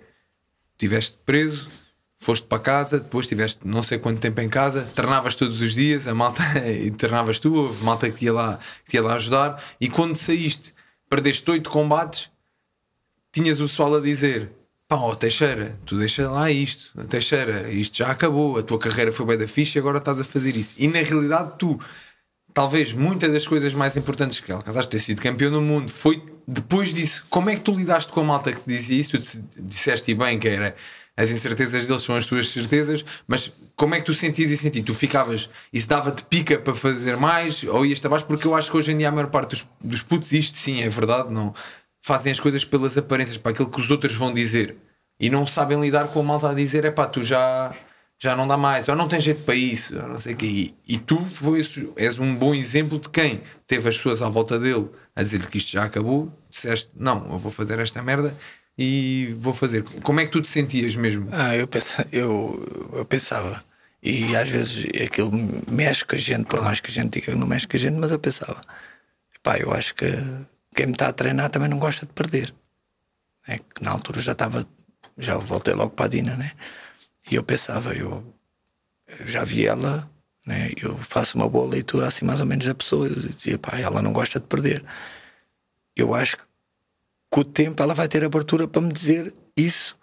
estiveste 0.74 1.18
preso, 1.26 1.68
foste 2.20 2.46
para 2.46 2.59
casa, 2.59 3.00
depois 3.00 3.24
estiveste 3.24 3.61
não 3.64 3.83
sei 3.83 3.98
quanto 3.98 4.20
tempo 4.20 4.40
em 4.40 4.48
casa, 4.48 4.88
treinavas 4.94 5.35
todos 5.35 5.61
os 5.61 5.74
dias, 5.74 6.06
a 6.06 6.14
malta 6.14 6.42
e 6.68 6.90
treinavas 6.92 7.40
tu, 7.40 7.54
houve 7.54 7.83
malta 7.83 8.09
que 8.09 8.18
te 8.18 8.24
ia 8.26 8.33
lá, 8.33 8.61
que 8.87 8.96
ia 8.96 9.02
lá 9.02 9.14
ajudar, 9.14 9.62
e 9.80 9.88
quando 9.88 10.16
saíste, 10.16 10.72
perdeste 11.09 11.50
oito 11.50 11.70
combates, 11.70 12.30
tinhas 13.33 13.61
o 13.61 13.64
pessoal 13.64 13.96
a 13.96 14.00
dizer. 14.00 14.60
Pá, 14.90 14.96
ó 14.96 15.14
Teixeira, 15.14 15.79
tu 15.87 15.96
deixa 15.96 16.29
lá 16.29 16.50
isto, 16.50 16.92
Teixeira, 17.07 17.70
isto 17.70 17.98
já 17.98 18.09
acabou, 18.11 18.59
a 18.59 18.62
tua 18.62 18.76
carreira 18.76 19.12
foi 19.12 19.24
bem 19.24 19.38
da 19.38 19.46
ficha, 19.46 19.79
agora 19.79 19.98
estás 19.98 20.20
a 20.20 20.24
fazer 20.24 20.57
isso. 20.57 20.74
E 20.76 20.88
na 20.88 21.00
realidade, 21.00 21.53
tu, 21.57 21.79
talvez 22.53 22.92
muitas 22.92 23.33
das 23.33 23.46
coisas 23.46 23.74
mais 23.74 23.96
importantes 23.96 24.40
que 24.40 24.50
alcançaste 24.50 24.90
ter 24.90 24.98
sido 24.98 25.22
campeão 25.22 25.53
do 25.53 25.62
mundo 25.62 25.92
foi 25.92 26.20
depois 26.46 26.92
disso. 26.92 27.24
Como 27.31 27.50
é 27.50 27.55
que 27.55 27.61
tu 27.61 27.72
lidaste 27.72 28.11
com 28.12 28.20
a 28.20 28.24
malta 28.24 28.53
que 28.53 28.61
te 28.62 28.68
dizia 28.68 28.98
isso? 29.00 29.11
Tu 29.12 29.18
disse- 29.18 29.44
disseste 29.61 30.11
e 30.11 30.14
bem 30.14 30.40
que 30.40 30.48
era 30.48 30.74
as 31.16 31.31
incertezas 31.31 31.87
deles 31.87 32.03
são 32.03 32.16
as 32.16 32.26
tuas 32.26 32.48
certezas, 32.50 33.05
mas 33.29 33.53
como 33.76 33.94
é 33.94 33.98
que 34.00 34.07
tu 34.07 34.14
sentias 34.14 34.50
e 34.50 34.57
senti? 34.57 34.83
Tu 34.83 34.94
ficavas, 34.94 35.50
isso 35.72 35.88
dava-te 35.88 36.24
pica 36.24 36.59
para 36.59 36.74
fazer 36.74 37.16
mais 37.16 37.62
ou 37.64 37.85
ias 37.87 38.05
abaixo? 38.05 38.24
Porque 38.26 38.46
eu 38.46 38.55
acho 38.57 38.70
que 38.70 38.76
hoje 38.76 38.92
em 38.92 38.96
dia 38.98 39.09
a 39.09 39.12
maior 39.12 39.29
parte 39.29 39.50
dos, 39.50 39.66
dos 39.83 40.03
putos, 40.03 40.33
isto 40.33 40.57
sim 40.57 40.81
é 40.81 40.88
verdade, 40.88 41.33
não 41.33 41.55
fazem 42.01 42.33
as 42.33 42.41
coisas 42.41 42.65
pelas 42.65 42.97
aparências, 42.97 43.37
para 43.37 43.53
aquilo 43.53 43.71
que 43.71 43.81
os 43.81 43.91
outros 43.91 44.15
vão 44.15 44.33
dizer 44.33 44.77
e 45.21 45.29
não 45.29 45.47
sabem 45.47 45.79
lidar 45.79 46.09
com 46.09 46.21
a 46.21 46.23
malta 46.23 46.51
a 46.51 46.55
dizer 46.55 46.85
é 46.85 46.91
pá, 46.91 47.07
tu 47.07 47.23
já 47.23 47.73
já 48.23 48.37
não 48.37 48.47
dá 48.47 48.57
mais, 48.57 48.87
ou 48.87 48.95
não 48.95 49.09
tem 49.09 49.19
jeito 49.19 49.45
para 49.45 49.55
isso, 49.55 49.97
ou 49.97 50.07
não 50.07 50.19
sei 50.19 50.35
o 50.35 50.37
quê. 50.37 50.47
E, 50.47 50.75
e 50.87 50.99
tu 50.99 51.19
és 51.97 52.19
um 52.19 52.37
bom 52.37 52.55
exemplo 52.55 52.99
de 52.99 53.09
quem 53.09 53.41
teve 53.67 53.89
as 53.89 53.97
pessoas 53.97 54.21
à 54.21 54.29
volta 54.29 54.59
dele 54.59 54.91
a 55.17 55.23
dizer-lhe 55.23 55.47
que 55.47 55.57
isto 55.57 55.71
já 55.71 55.85
acabou, 55.85 56.31
disseste, 56.51 56.91
não, 56.95 57.27
eu 57.33 57.39
vou 57.39 57.51
fazer 57.51 57.79
esta 57.79 58.03
merda 58.03 58.37
e 58.77 59.35
vou 59.39 59.55
fazer. 59.55 59.85
Como 60.03 60.21
é 60.21 60.27
que 60.27 60.31
tu 60.31 60.43
te 60.43 60.49
sentias 60.49 60.95
mesmo? 60.97 61.29
Ah, 61.33 61.57
eu, 61.57 61.67
pensa, 61.67 62.07
eu, 62.13 62.91
eu 62.93 63.05
pensava. 63.07 63.65
E 64.03 64.37
às 64.37 64.49
vezes 64.51 64.87
aquilo 65.03 65.31
mexe 65.71 66.05
com 66.05 66.15
a 66.15 66.19
gente, 66.19 66.45
por 66.45 66.63
mais 66.63 66.79
que 66.79 66.91
a 66.91 66.95
gente 66.95 67.21
diga 67.21 67.33
que 67.33 67.39
não 67.39 67.47
mexe 67.47 67.67
com 67.67 67.77
a 67.77 67.81
gente, 67.81 67.97
mas 67.97 68.11
eu 68.11 68.19
pensava, 68.19 68.61
pá, 69.43 69.57
eu 69.57 69.73
acho 69.73 69.95
que 69.95 70.07
quem 70.74 70.87
me 70.87 70.92
está 70.92 71.09
a 71.09 71.12
treinar 71.12 71.50
também 71.50 71.68
não 71.68 71.78
gosta 71.78 72.06
de 72.06 72.12
perder. 72.12 72.54
É 73.46 73.59
que 73.59 73.83
na 73.83 73.90
altura 73.90 74.20
já 74.20 74.33
estava, 74.33 74.66
já 75.18 75.37
voltei 75.37 75.74
logo 75.74 75.90
para 75.90 76.06
a 76.06 76.09
Dina, 76.09 76.37
né? 76.37 76.52
E 77.30 77.35
eu 77.35 77.42
pensava, 77.42 77.94
eu, 77.94 78.24
eu 79.06 79.28
já 79.28 79.44
vi 79.44 79.66
ela, 79.66 80.11
né? 80.46 80.70
Eu 80.80 80.96
faço 80.98 81.37
uma 81.37 81.48
boa 81.48 81.66
leitura 81.66 82.06
assim 82.06 82.24
mais 82.24 82.40
ou 82.40 82.46
menos 82.46 82.66
da 82.66 82.74
pessoa. 82.74 83.09
Eu 83.09 83.14
dizia, 83.14 83.59
pá, 83.59 83.78
ela 83.78 84.02
não 84.02 84.12
gosta 84.12 84.38
de 84.38 84.46
perder. 84.46 84.85
Eu 85.96 86.14
acho 86.14 86.37
que 86.37 86.42
com 87.30 87.40
o 87.40 87.44
tempo 87.44 87.83
ela 87.83 87.94
vai 87.94 88.09
ter 88.09 88.24
abertura 88.24 88.66
para 88.66 88.83
me 88.83 88.92
dizer 88.92 89.35
isso 89.56 89.98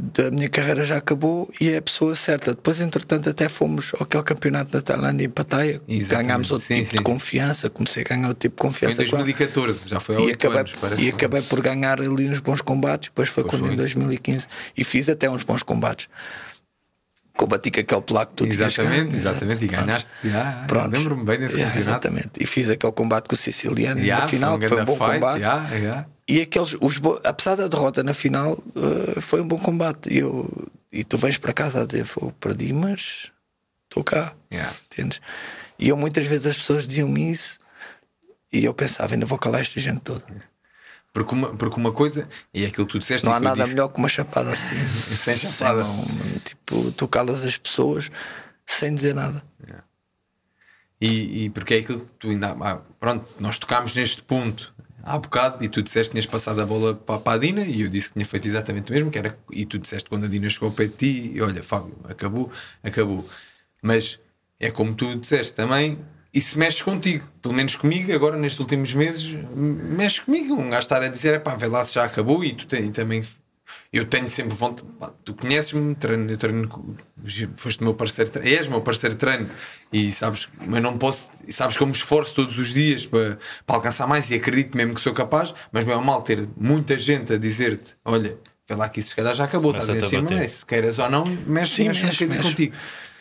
da 0.00 0.30
minha 0.30 0.48
carreira 0.48 0.84
já 0.86 0.96
acabou 0.96 1.50
e 1.60 1.70
é 1.70 1.78
a 1.78 1.82
pessoa 1.82 2.14
certa. 2.14 2.54
Depois, 2.54 2.78
entretanto, 2.78 3.28
até 3.28 3.48
fomos 3.48 3.90
ao 3.94 4.04
aquele 4.04 4.22
campeonato 4.22 4.70
da 4.70 4.80
Tailândia 4.80 5.24
em 5.26 5.28
Pattaya, 5.28 5.80
ganhámos 5.88 6.52
outro 6.52 6.68
Sim, 6.68 6.74
tipo 6.76 6.90
sim, 6.90 6.96
de 6.98 7.02
confiança, 7.02 7.68
comecei 7.68 8.04
a 8.04 8.08
ganhar 8.08 8.28
outro 8.28 8.48
tipo 8.48 8.54
de 8.54 8.60
Foi 8.60 8.68
em 8.68 8.92
confiança. 8.92 8.96
com 9.10 9.16
ela. 9.16 9.24
2014, 9.24 9.88
já 9.88 9.98
foi 9.98 10.14
há 10.16 10.20
E 10.20 10.22
8 10.26 10.34
acabei, 10.36 10.58
anos, 10.60 10.72
parece. 10.80 11.02
e 11.02 11.08
acabei 11.08 11.42
por 11.42 11.60
ganhar 11.60 12.00
ali 12.00 12.30
uns 12.30 12.38
bons 12.38 12.60
combates. 12.60 13.08
Depois 13.08 13.28
foi 13.28 13.42
Pois 13.42 13.50
quando 13.56 13.64
foi. 13.66 13.74
em 13.74 13.76
2015 13.76 14.46
e 14.76 14.84
fiz 14.84 15.08
até 15.08 15.28
uns 15.28 15.42
bons 15.42 15.64
combates. 15.64 16.06
Combati 17.36 17.70
com 17.70 17.80
aquele 17.80 18.00
placo 18.02 18.32
que 18.34 18.36
tu 18.36 18.46
Exatamente, 18.46 19.16
exatamente, 19.16 19.64
e 19.64 19.68
ganhaste. 19.68 20.10
Já, 20.24 20.64
Pronto. 20.66 20.92
Lembro-me 20.96 21.24
bem 21.24 21.38
desse 21.38 21.54
Yeah, 21.56 21.72
campeonato. 21.74 22.08
Exatamente. 22.08 22.30
E 22.40 22.46
fiz 22.46 22.68
aquele 22.70 22.92
combate 22.92 23.28
com 23.28 23.34
o 23.34 23.38
siciliano 23.38 24.00
Já, 24.00 24.20
na 24.20 24.28
final, 24.28 24.58
que 24.58 24.68
foi 24.68 24.82
um 24.82 24.84
bom 24.84 24.96
fight, 24.96 25.12
combate. 25.14 25.40
já, 25.40 25.64
já. 25.78 26.06
E 26.28 26.42
aqueles, 26.42 26.76
os 26.80 27.00
apesar 27.24 27.54
da 27.56 27.66
derrota 27.68 28.02
na 28.02 28.12
final, 28.12 28.62
eh, 28.76 29.20
foi 29.20 29.40
um 29.40 29.48
bom 29.48 29.56
combate. 29.58 30.12
E, 30.12 30.18
eu, 30.18 30.68
e 30.92 31.02
tu 31.02 31.16
vens 31.16 31.38
para 31.38 31.52
casa 31.54 31.82
a 31.82 31.86
dizer: 31.86 32.06
"Pô, 32.06 32.30
perdi, 32.32 32.72
mas 32.72 33.30
estou 33.84 34.04
cá. 34.04 34.34
Entendes? 34.92 35.20
E 35.78 35.88
eu 35.88 35.96
muitas 35.96 36.26
vezes 36.26 36.46
as 36.46 36.56
pessoas 36.56 36.86
diziam-me 36.86 37.30
isso 37.30 37.58
e 38.52 38.62
eu 38.64 38.74
pensava: 38.74 39.14
ainda 39.14 39.24
vou 39.24 39.38
calar 39.38 39.62
esta 39.62 39.80
gente 39.80 40.00
toda. 40.00 40.24
Porque, 41.14 41.34
uma, 41.34 41.56
porque 41.56 41.80
uma 41.80 41.92
coisa, 41.92 42.28
e 42.52 42.64
é 42.64 42.68
aquilo 42.68 42.86
que 42.86 42.92
tu 42.92 42.98
disseste, 42.98 43.24
Não 43.26 43.32
há 43.32 43.40
nada 43.40 43.56
disse- 43.62 43.70
melhor 43.70 43.88
que 43.88 43.98
uma 43.98 44.08
chapada 44.10 44.50
assim. 44.50 44.76
Sem 45.16 45.36
chapada. 45.36 45.82
mano. 45.84 46.04
tipo, 46.44 46.92
tu 46.92 47.08
calas 47.08 47.42
as 47.44 47.56
pessoas 47.56 48.10
sem 48.66 48.94
dizer 48.94 49.14
nada. 49.14 49.42
E, 51.00 51.44
e 51.44 51.50
porque 51.50 51.74
é 51.74 51.78
aquilo 51.78 52.00
que 52.00 52.10
tu 52.18 52.28
ainda. 52.30 52.56
ah, 52.60 52.80
pronto, 53.00 53.26
nós 53.40 53.58
tocámos 53.58 53.94
neste 53.96 54.20
ponto 54.22 54.74
há 55.08 55.18
bocado 55.18 55.64
e 55.64 55.68
tu 55.68 55.82
disseste 55.82 56.10
que 56.10 56.14
tinhas 56.14 56.26
passado 56.26 56.60
a 56.60 56.66
bola 56.66 56.94
para, 56.94 57.18
para 57.18 57.32
a 57.32 57.38
Dina 57.38 57.62
e 57.62 57.82
eu 57.82 57.88
disse 57.88 58.08
que 58.08 58.14
tinha 58.14 58.26
feito 58.26 58.46
exatamente 58.46 58.90
o 58.90 58.94
mesmo. 58.94 59.10
Que 59.10 59.18
era, 59.18 59.38
e 59.50 59.64
tu 59.64 59.78
disseste 59.78 60.08
quando 60.08 60.24
a 60.24 60.28
Dina 60.28 60.48
chegou 60.48 60.68
ao 60.68 60.74
pé 60.74 60.86
de 60.86 60.92
ti: 60.92 61.32
e 61.34 61.40
olha, 61.40 61.62
Fábio, 61.62 61.96
acabou, 62.04 62.50
acabou. 62.82 63.26
Mas 63.82 64.18
é 64.60 64.70
como 64.70 64.94
tu 64.94 65.14
disseste 65.16 65.54
também. 65.54 65.98
Isso 66.32 66.58
mexe 66.58 66.84
contigo, 66.84 67.26
pelo 67.40 67.54
menos 67.54 67.74
comigo, 67.74 68.12
agora 68.12 68.36
nestes 68.36 68.60
últimos 68.60 68.92
meses, 68.92 69.34
mexe 69.56 70.20
comigo. 70.20 70.54
Um 70.54 70.68
gajo 70.68 70.80
estar 70.80 71.02
a 71.02 71.08
dizer: 71.08 71.34
é 71.34 71.38
pá, 71.38 71.56
vê 71.56 71.66
lá 71.66 71.84
se 71.84 71.94
já 71.94 72.04
acabou. 72.04 72.44
E 72.44 72.52
tu 72.52 72.66
tem, 72.66 72.92
também 72.92 73.22
eu 73.92 74.04
tenho 74.04 74.28
sempre 74.28 74.54
vontade. 74.54 74.88
Tu 75.24 75.34
conheces-me, 75.34 75.94
treino, 75.94 76.30
eu 76.30 76.36
treino, 76.36 76.96
foste 77.56 77.82
meu 77.82 77.94
parceiro, 77.94 78.30
treino, 78.30 78.48
és 78.56 78.68
meu 78.68 78.80
parceiro 78.82 79.14
de 79.14 79.18
treino 79.20 79.50
e 79.92 80.12
sabes, 80.12 80.48
mas 80.66 80.82
não 80.82 80.98
posso, 80.98 81.30
e 81.46 81.52
sabes 81.52 81.76
que 81.76 81.82
eu 81.82 81.86
me 81.86 81.92
esforço 81.92 82.34
todos 82.34 82.58
os 82.58 82.72
dias 82.72 83.06
para, 83.06 83.38
para 83.66 83.76
alcançar 83.76 84.06
mais 84.06 84.30
e 84.30 84.34
acredito 84.34 84.76
mesmo 84.76 84.94
que 84.94 85.00
sou 85.00 85.14
capaz, 85.14 85.54
mas 85.72 85.84
meu 85.84 86.00
mal 86.02 86.22
ter 86.22 86.48
muita 86.56 86.98
gente 86.98 87.32
a 87.32 87.38
dizer-te: 87.38 87.94
olha, 88.04 88.38
vê 88.68 88.74
lá 88.74 88.88
que 88.88 89.00
isso 89.00 89.10
se 89.10 89.16
calhar 89.16 89.34
já 89.34 89.44
acabou, 89.44 89.72
Começa 89.72 89.92
estás 89.92 90.12
em 90.12 90.16
cima, 90.26 90.40
é 90.40 90.44
isso, 90.44 90.66
queiras 90.66 90.98
ou 90.98 91.08
não, 91.10 91.24
mexe, 91.24 91.76
Sim, 91.76 91.88
mexe, 91.88 92.04
mexe, 92.04 92.24
um 92.24 92.26
bocadinho 92.28 92.36
mexe. 92.36 92.50
contigo. 92.50 92.76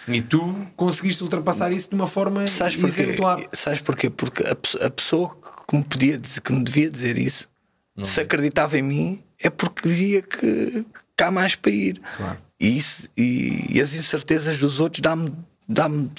E 0.09 0.22
tu 0.22 0.68
conseguiste 0.78 1.22
ultrapassar 1.22 1.72
isso 1.74 1.89
de 1.89 1.95
uma 1.95 2.07
forma 2.07 2.47
Sabes 2.47 2.76
porquê? 2.78 3.01
exemplar. 3.01 3.41
Sabes 3.51 3.82
porquê? 3.82 4.09
Porque 4.09 4.41
a, 4.43 4.86
a 4.86 4.89
pessoa 4.89 5.36
que 5.68 5.76
me, 5.76 5.84
podia 5.84 6.18
dizer, 6.18 6.39
que 6.39 6.53
me 6.53 6.63
devia 6.63 6.89
dizer 6.89 7.18
isso, 7.18 7.49
se 8.04 8.22
acreditava 8.22 8.78
em 8.78 8.82
mim, 8.82 9.24
é 9.41 9.50
porque 9.50 9.88
via 9.88 10.22
que, 10.22 10.86
que 11.18 11.24
há 11.24 11.32
mais 11.32 11.56
para 11.56 11.72
ir. 11.72 12.02
Claro. 12.16 12.38
E, 12.60 12.78
isso- 12.78 13.10
e- 13.18 13.66
e 13.70 13.82
as 13.82 13.93
incertezas 13.93 14.58
dos 14.60 14.80
outros 14.80 15.02
dá-me 15.02 15.34
dá-me 15.70 16.10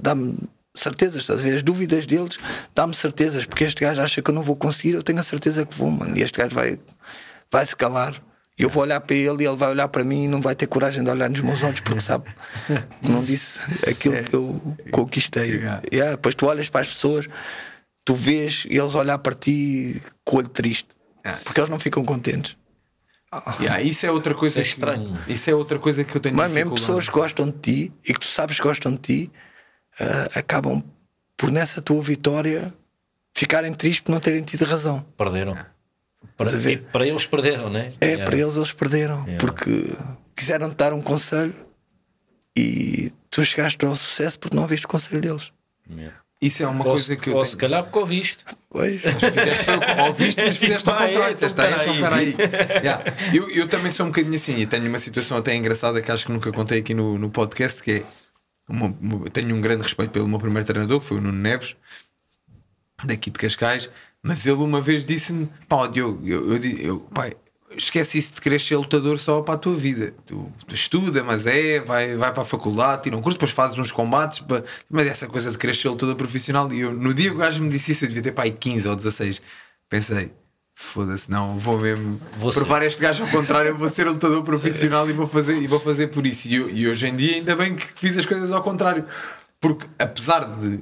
dá-me 0.00 0.36
certezas, 0.74 1.22
estás 1.22 1.40
a 1.40 1.42
ver? 1.42 1.56
As 1.56 1.62
dúvidas 1.62 2.06
deles 2.06 2.38
dá-me 2.74 2.94
certezas, 2.94 3.44
porque 3.44 3.64
este 3.64 3.80
gajo 3.82 4.00
acha 4.00 4.22
que 4.22 4.30
eu 4.30 4.34
não 4.34 4.42
vou 4.42 4.56
conseguir, 4.56 4.94
eu 4.94 5.02
tenho 5.02 5.18
a 5.20 5.22
certeza 5.22 5.66
que 5.66 5.76
vou, 5.76 5.90
mano. 5.90 6.16
E 6.16 6.22
este 6.22 6.38
gajo 6.38 6.54
vai, 6.54 6.78
vai 7.50 7.66
se 7.66 7.76
calar. 7.76 8.22
E 8.58 8.62
eu 8.62 8.68
vou 8.68 8.82
olhar 8.82 9.00
para 9.00 9.16
ele 9.16 9.44
e 9.44 9.46
ele 9.46 9.56
vai 9.56 9.70
olhar 9.70 9.88
para 9.88 10.04
mim 10.04 10.24
e 10.24 10.28
não 10.28 10.40
vai 10.40 10.54
ter 10.54 10.66
coragem 10.66 11.02
de 11.02 11.10
olhar 11.10 11.28
nos 11.28 11.40
meus 11.40 11.62
olhos 11.62 11.80
porque 11.80 12.00
sabe 12.00 12.24
que 13.02 13.10
não 13.10 13.24
disse 13.24 13.60
aquilo 13.90 14.22
que 14.22 14.34
eu 14.34 14.76
conquistei. 14.90 15.50
Yeah. 15.56 15.82
Yeah, 15.92 16.10
depois 16.12 16.34
tu 16.34 16.46
olhas 16.46 16.68
para 16.68 16.82
as 16.82 16.88
pessoas, 16.88 17.28
tu 18.04 18.14
vês 18.14 18.64
eles 18.68 18.94
olhar 18.94 19.18
para 19.18 19.34
ti 19.34 20.00
com 20.24 20.36
o 20.36 20.38
olho 20.40 20.48
triste 20.48 20.88
Yeah. 21.24 21.40
porque 21.44 21.60
eles 21.60 21.70
não 21.70 21.78
ficam 21.78 22.04
contentes. 22.04 22.56
Yeah, 23.60 23.80
isso 23.80 24.04
é 24.04 24.10
outra 24.10 24.34
coisa 24.34 24.60
É 24.60 24.62
que- 24.64 25.32
isso 25.32 25.48
é 25.48 25.54
outra 25.54 25.78
coisa 25.78 26.04
que 26.04 26.14
eu 26.14 26.20
tenho 26.20 26.36
Mas 26.36 26.52
mesmo 26.52 26.74
pessoas 26.74 27.06
que 27.08 27.14
gostam 27.14 27.46
de 27.46 27.52
ti 27.52 27.92
e 28.06 28.12
que 28.12 28.20
tu 28.20 28.26
sabes 28.26 28.58
que 28.58 28.62
gostam 28.62 28.92
de 28.92 28.98
ti 28.98 29.32
ah, 29.98 30.28
acabam 30.38 30.82
por 31.36 31.50
nessa 31.50 31.80
tua 31.80 32.02
vitória 32.02 32.74
ficarem 33.34 33.72
tristes 33.72 34.00
por 34.00 34.12
não 34.12 34.20
terem 34.20 34.42
tido 34.42 34.64
razão. 34.66 35.00
Perderam. 35.16 35.54
Para, 36.36 36.46
Estás 36.48 36.54
a 36.54 36.58
ver? 36.58 36.76
tipo, 36.78 36.92
para 36.92 37.06
eles 37.06 37.24
perderam, 37.26 37.70
né? 37.70 37.92
É, 38.00 38.06
Yeah. 38.08 38.24
para 38.26 38.36
eles 38.36 38.56
eles 38.56 38.72
perderam 38.72 39.24
porque 39.38 39.94
quiseram 40.36 40.68
te 40.70 40.76
dar 40.76 40.92
um 40.92 41.00
conselho 41.00 41.54
e 42.56 43.12
tu 43.30 43.42
chegaste 43.44 43.82
ao 43.86 43.96
sucesso 43.96 44.38
porque 44.38 44.54
não 44.54 44.62
ouviste 44.64 44.84
o 44.84 44.88
conselho 44.88 45.20
deles. 45.22 45.50
Yeah. 45.90 46.20
Isso 46.42 46.62
é 46.62 46.66
uma 46.66 46.84
Ou, 46.84 46.92
coisa 46.94 47.14
que 47.16 47.30
eu 47.30 47.34
ou 47.34 47.40
tenho. 47.42 47.50
se 47.52 47.56
calhar 47.56 47.82
porque 47.84 47.98
ouviste. 48.00 48.44
Pois. 48.68 49.00
Ouviste, 50.08 50.42
mas 50.44 50.56
fizeste 50.56 50.90
ao 50.90 50.96
contrário. 50.96 51.34
então 51.34 51.48
Disseste, 51.48 51.60
"Ah, 51.60 51.82
então 51.82 52.00
peraí." 52.00 52.34
Yeah. 52.82 53.04
Eu, 53.32 53.48
eu 53.50 53.68
também 53.68 53.92
sou 53.92 54.06
um 54.06 54.08
bocadinho 54.08 54.34
assim 54.34 54.56
e 54.58 54.66
tenho 54.66 54.88
uma 54.88 54.98
situação 54.98 55.36
até 55.36 55.54
engraçada 55.54 56.02
que 56.02 56.10
acho 56.10 56.26
que 56.26 56.32
nunca 56.32 56.50
contei 56.52 56.80
aqui 56.80 56.92
no, 56.94 57.16
no 57.16 57.30
podcast, 57.30 57.80
que 57.82 57.92
é 57.92 58.02
uma- 58.68 58.94
uma- 59.00 59.30
tenho 59.30 59.54
um 59.54 59.60
grande 59.60 59.84
respeito 59.84 60.10
pelo 60.10 60.26
meu 60.28 60.38
primeiro 60.40 60.66
treinador, 60.66 60.98
que 61.00 61.06
foi 61.06 61.18
o 61.18 61.20
Nuno 61.20 61.38
Neves, 61.38 61.76
daqui 63.04 63.30
de 63.30 63.38
Cascais, 63.38 63.88
mas 64.22 64.44
ele 64.46 64.56
uma 64.62 64.80
vez 64.80 65.04
disse-me: 65.04 65.48
pá, 65.68 65.86
Diogo, 65.86 66.26
eu, 66.26 66.52
eu, 66.56 66.62
eu, 66.78 67.00
pai, 67.14 67.34
esquece 67.76 68.18
isso 68.18 68.34
de 68.34 68.40
querer 68.40 68.60
ser 68.60 68.76
lutador 68.76 69.18
só 69.18 69.40
para 69.42 69.54
a 69.54 69.58
tua 69.58 69.74
vida. 69.74 70.14
Tu, 70.26 70.52
tu 70.66 70.74
estuda, 70.74 71.22
mas 71.22 71.46
é, 71.46 71.80
vai, 71.80 72.16
vai 72.16 72.32
para 72.32 72.42
a 72.42 72.46
faculdade, 72.46 73.02
tira 73.04 73.16
um 73.16 73.22
curso, 73.22 73.36
depois 73.38 73.50
fazes 73.52 73.78
uns 73.78 73.90
combates, 73.92 74.40
pá, 74.40 74.62
mas 74.90 75.06
essa 75.06 75.26
coisa 75.26 75.50
de 75.50 75.58
querer 75.58 75.74
ser 75.74 75.88
lutador 75.88 76.14
profissional. 76.16 76.72
E 76.72 76.80
eu, 76.80 76.92
no 76.92 77.12
dia 77.14 77.30
que 77.30 77.36
o 77.36 77.38
gajo 77.38 77.62
me 77.62 77.68
disse 77.68 77.92
isso, 77.92 78.04
eu 78.04 78.08
devia 78.08 78.22
ter 78.22 78.32
pai 78.32 78.50
15 78.50 78.88
ou 78.88 78.96
16. 78.96 79.40
Pensei. 79.88 80.30
Foda-se, 80.74 81.30
não, 81.30 81.58
vou 81.58 81.78
mesmo 81.78 82.18
Vou 82.38 82.50
ser. 82.50 82.60
provar 82.60 82.82
este 82.82 83.00
gajo 83.00 83.22
ao 83.24 83.28
contrário. 83.30 83.68
Eu 83.72 83.76
vou 83.78 83.88
ser 83.88 84.06
lutador 84.06 84.42
profissional 84.42 85.08
e 85.08 85.12
vou 85.12 85.26
fazer, 85.26 85.60
e 85.60 85.66
vou 85.66 85.78
fazer 85.78 86.06
por 86.08 86.26
isso. 86.26 86.48
E, 86.48 86.54
eu- 86.54 86.70
e 86.70 86.88
hoje 86.88 87.06
em 87.06 87.14
dia, 87.14 87.36
ainda 87.36 87.54
bem 87.54 87.76
que 87.76 87.84
fiz 87.96 88.16
as 88.16 88.24
coisas 88.24 88.50
ao 88.52 88.62
contrário, 88.62 89.04
porque 89.60 89.86
apesar 89.98 90.40
de 90.58 90.80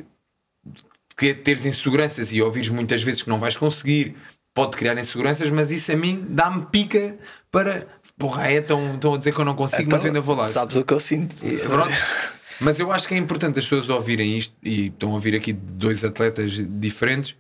teres 1.43 1.67
inseguranças 1.67 2.33
e 2.33 2.41
ouvires 2.41 2.69
muitas 2.71 3.03
vezes 3.03 3.21
que 3.23 3.29
não 3.29 3.39
vais 3.39 3.57
conseguir, 3.57 4.17
pode 4.55 4.77
criar 4.77 4.97
inseguranças, 4.99 5.51
mas 5.51 5.71
isso 5.71 5.93
a 5.93 5.97
mim 5.97 6.25
dá-me 6.29 6.67
pica 6.67 7.17
para 7.51 7.87
porra, 8.19 8.49
é, 8.51 8.55
estão, 8.59 8.95
estão 8.95 9.15
a 9.15 9.19
dizer 9.19 9.33
que 9.33 9.41
eu 9.41 9.45
não 9.45 9.55
consigo, 9.57 9.91
mas 9.91 10.01
eu 10.03 10.09
ainda 10.09 10.21
vou 10.21 10.35
lá. 10.37 10.47
Sabes 10.47 10.77
o 10.77 10.85
que 10.85 10.93
eu 10.93 11.01
sinto? 11.01 11.45
E, 11.47 11.57
pronto. 11.59 11.91
Mas 12.61 12.79
eu 12.79 12.93
acho 12.93 13.09
que 13.09 13.15
é 13.15 13.17
importante 13.17 13.59
as 13.59 13.65
pessoas 13.65 13.89
ouvirem 13.89 14.37
isto 14.37 14.55
e 14.63 14.89
estão 14.89 15.11
a 15.11 15.13
ouvir 15.15 15.35
aqui 15.35 15.53
dois 15.53 16.05
atletas 16.05 16.53
diferentes, 16.79 17.35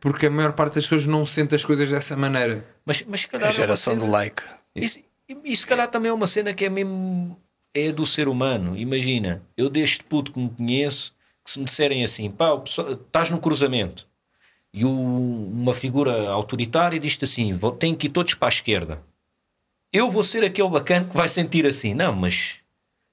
porque 0.00 0.26
a 0.26 0.30
maior 0.30 0.52
parte 0.54 0.74
das 0.74 0.84
pessoas 0.84 1.06
não 1.06 1.24
sente 1.24 1.54
as 1.54 1.64
coisas 1.64 1.88
dessa 1.88 2.16
maneira. 2.16 2.66
Mas, 2.84 3.04
mas 3.06 3.20
se 3.20 3.26
É 3.26 3.30
calhar 3.30 3.46
a 3.46 3.50
é 3.50 3.54
geração 3.54 3.94
cena- 3.94 4.04
do 4.04 4.10
like. 4.10 4.42
Isso, 4.74 4.98
e 5.44 5.56
se 5.56 5.66
calhar 5.66 5.88
também 5.88 6.10
é 6.10 6.12
uma 6.12 6.26
cena 6.26 6.52
que 6.52 6.64
é 6.64 6.68
mesmo 6.68 7.38
é 7.72 7.92
do 7.92 8.04
ser 8.04 8.26
humano. 8.26 8.76
Imagina, 8.76 9.40
eu 9.56 9.68
deste 9.70 10.02
puto 10.02 10.32
que 10.32 10.38
me 10.40 10.50
conheço, 10.50 11.14
que 11.44 11.50
se 11.52 11.58
me 11.60 11.64
disserem 11.66 12.02
assim, 12.02 12.28
pá, 12.30 12.50
o 12.50 12.60
pessoal- 12.62 12.92
estás 12.94 13.30
no 13.30 13.38
cruzamento 13.38 14.08
e 14.76 14.84
o- 14.84 14.90
uma 15.52 15.74
figura 15.74 16.28
autoritária 16.28 17.00
diz-te 17.00 17.24
assim: 17.24 17.54
"Vou- 17.54 17.72
tem 17.72 17.94
que 17.94 18.06
ir 18.06 18.10
todos 18.10 18.34
para 18.34 18.48
a 18.48 18.50
esquerda. 18.50 19.00
Eu 19.92 20.10
vou 20.10 20.22
ser 20.22 20.44
aquele 20.44 20.68
bacana 20.68 21.06
que 21.08 21.16
vai 21.16 21.28
sentir 21.28 21.66
assim, 21.66 21.94
não, 21.94 22.14
mas 22.14 22.56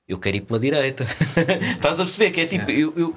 eu 0.07 0.19
quero 0.19 0.35
ir 0.37 0.41
pela 0.41 0.59
direita. 0.59 1.05
Estás 1.79 1.99
a 1.99 2.03
perceber 2.03 2.31
que 2.31 2.41
é 2.41 2.45
tipo, 2.45 2.69
eu- 2.69 2.93
eu, 2.97 3.15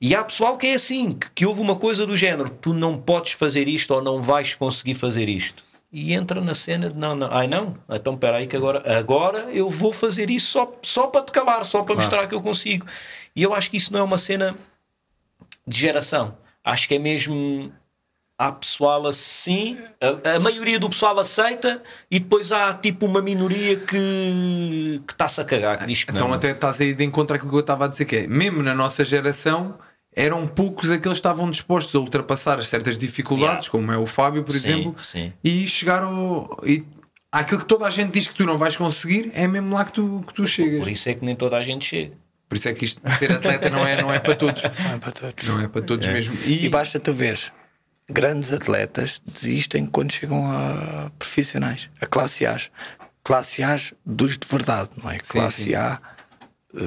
e 0.00 0.14
há 0.14 0.22
pessoal 0.22 0.56
que 0.56 0.68
é 0.68 0.74
assim, 0.74 1.12
que, 1.12 1.28
que 1.34 1.46
houve 1.46 1.60
uma 1.60 1.74
coisa 1.74 2.06
do 2.06 2.16
género: 2.16 2.48
tu 2.48 2.72
não 2.72 2.96
podes 2.96 3.32
fazer 3.32 3.66
isto 3.66 3.92
ou 3.92 4.00
não 4.00 4.22
vais 4.22 4.54
conseguir 4.54 4.94
fazer 4.94 5.28
isto. 5.28 5.62
E 5.92 6.12
entra 6.12 6.40
na 6.40 6.54
cena 6.54 6.90
de 6.90 6.96
não, 6.96 7.14
não, 7.14 7.28
ai 7.30 7.46
não, 7.46 7.74
então 7.88 8.14
espera 8.14 8.36
aí 8.38 8.46
que 8.48 8.56
agora, 8.56 8.82
agora 8.98 9.48
eu 9.52 9.70
vou 9.70 9.92
fazer 9.92 10.28
isso 10.30 10.48
só, 10.50 10.72
só 10.82 11.06
para 11.06 11.24
te 11.24 11.30
calar, 11.32 11.64
só 11.64 11.82
para 11.84 11.94
mostrar 11.94 12.26
que 12.26 12.34
eu 12.34 12.42
consigo. 12.42 12.86
E 13.34 13.42
eu 13.42 13.54
acho 13.54 13.70
que 13.70 13.76
isso 13.76 13.92
não 13.92 14.00
é 14.00 14.02
uma 14.02 14.18
cena 14.18 14.56
de 15.66 15.78
geração. 15.78 16.36
Acho 16.64 16.88
que 16.88 16.94
é 16.94 16.98
mesmo. 16.98 17.70
Há 18.36 18.50
pessoal 18.50 19.06
assim, 19.06 19.78
a, 20.00 20.34
a 20.34 20.40
maioria 20.40 20.76
do 20.80 20.90
pessoal 20.90 21.16
aceita 21.20 21.80
e 22.10 22.18
depois 22.18 22.50
há 22.50 22.74
tipo 22.74 23.06
uma 23.06 23.22
minoria 23.22 23.76
que 23.76 25.00
que 25.06 25.12
está-se 25.12 25.40
a 25.40 25.44
cagar, 25.44 25.78
que 25.78 25.86
diz 25.86 26.02
que 26.02 26.10
Então 26.10 26.26
não. 26.26 26.34
até 26.34 26.50
estás 26.50 26.80
aí 26.80 26.92
de 26.92 27.04
encontro 27.04 27.36
àquilo 27.36 27.50
que 27.52 27.56
eu 27.56 27.60
estava 27.60 27.84
a 27.84 27.88
dizer 27.88 28.04
que 28.06 28.16
é, 28.16 28.26
mesmo 28.26 28.60
na 28.60 28.74
nossa 28.74 29.04
geração 29.04 29.78
eram 30.12 30.48
poucos 30.48 30.90
aqueles 30.90 31.16
que 31.18 31.20
estavam 31.20 31.48
dispostos 31.48 31.94
a 31.94 31.98
ultrapassar 32.00 32.58
as 32.58 32.66
certas 32.66 32.98
dificuldades, 32.98 33.66
Yeah. 33.66 33.70
como 33.70 33.92
é 33.92 33.96
o 33.98 34.04
Fábio, 34.06 34.42
por 34.42 34.52
Sim, 34.52 34.58
exemplo, 34.58 34.96
sim. 35.02 35.32
e 35.44 35.66
chegar 35.68 36.02
ao. 36.02 36.58
E, 36.66 36.84
aquilo 37.30 37.60
que 37.60 37.66
toda 37.66 37.86
a 37.86 37.90
gente 37.90 38.12
diz 38.12 38.26
que 38.26 38.34
tu 38.34 38.44
não 38.44 38.58
vais 38.58 38.76
conseguir, 38.76 39.30
é 39.34 39.46
mesmo 39.46 39.72
lá 39.74 39.84
que 39.84 39.92
tu, 39.92 40.24
que 40.26 40.34
tu 40.34 40.44
chegas. 40.46 40.80
Por 40.80 40.88
isso 40.88 41.08
é 41.08 41.14
que 41.14 41.24
nem 41.24 41.36
toda 41.36 41.56
a 41.56 41.62
gente 41.62 41.84
chega. 41.84 42.16
Por 42.48 42.56
isso 42.56 42.68
é 42.68 42.74
que 42.74 42.84
isto 42.84 43.00
de 43.02 43.16
ser 43.16 43.32
atleta 43.32 43.70
não 43.70 43.86
é, 43.86 44.00
não 44.00 44.12
é 44.12 44.18
para 44.18 44.36
todos. 44.36 44.62
Não 44.84 44.94
é 44.94 44.98
para 44.98 45.12
todos. 45.12 45.44
Não 45.44 45.60
é 45.60 45.68
para 45.68 45.82
todos 45.82 46.06
mesmo. 46.06 46.34
E, 46.44 46.66
E 46.66 46.68
basta 46.68 47.00
tu 47.00 47.12
ver, 47.12 47.38
grandes 48.08 48.52
atletas 48.52 49.20
desistem 49.26 49.86
quando 49.86 50.12
chegam 50.12 50.44
a 50.50 51.10
profissionais, 51.18 51.88
a 52.00 52.06
classe 52.06 52.46
A. 52.46 52.56
Classe 53.22 53.62
A 53.62 53.76
dos 54.04 54.36
de 54.36 54.46
verdade, 54.46 54.90
não 55.02 55.10
é? 55.10 55.18
classe 55.18 55.64
sim. 55.64 55.74
A 55.74 55.98
eh, 56.74 56.80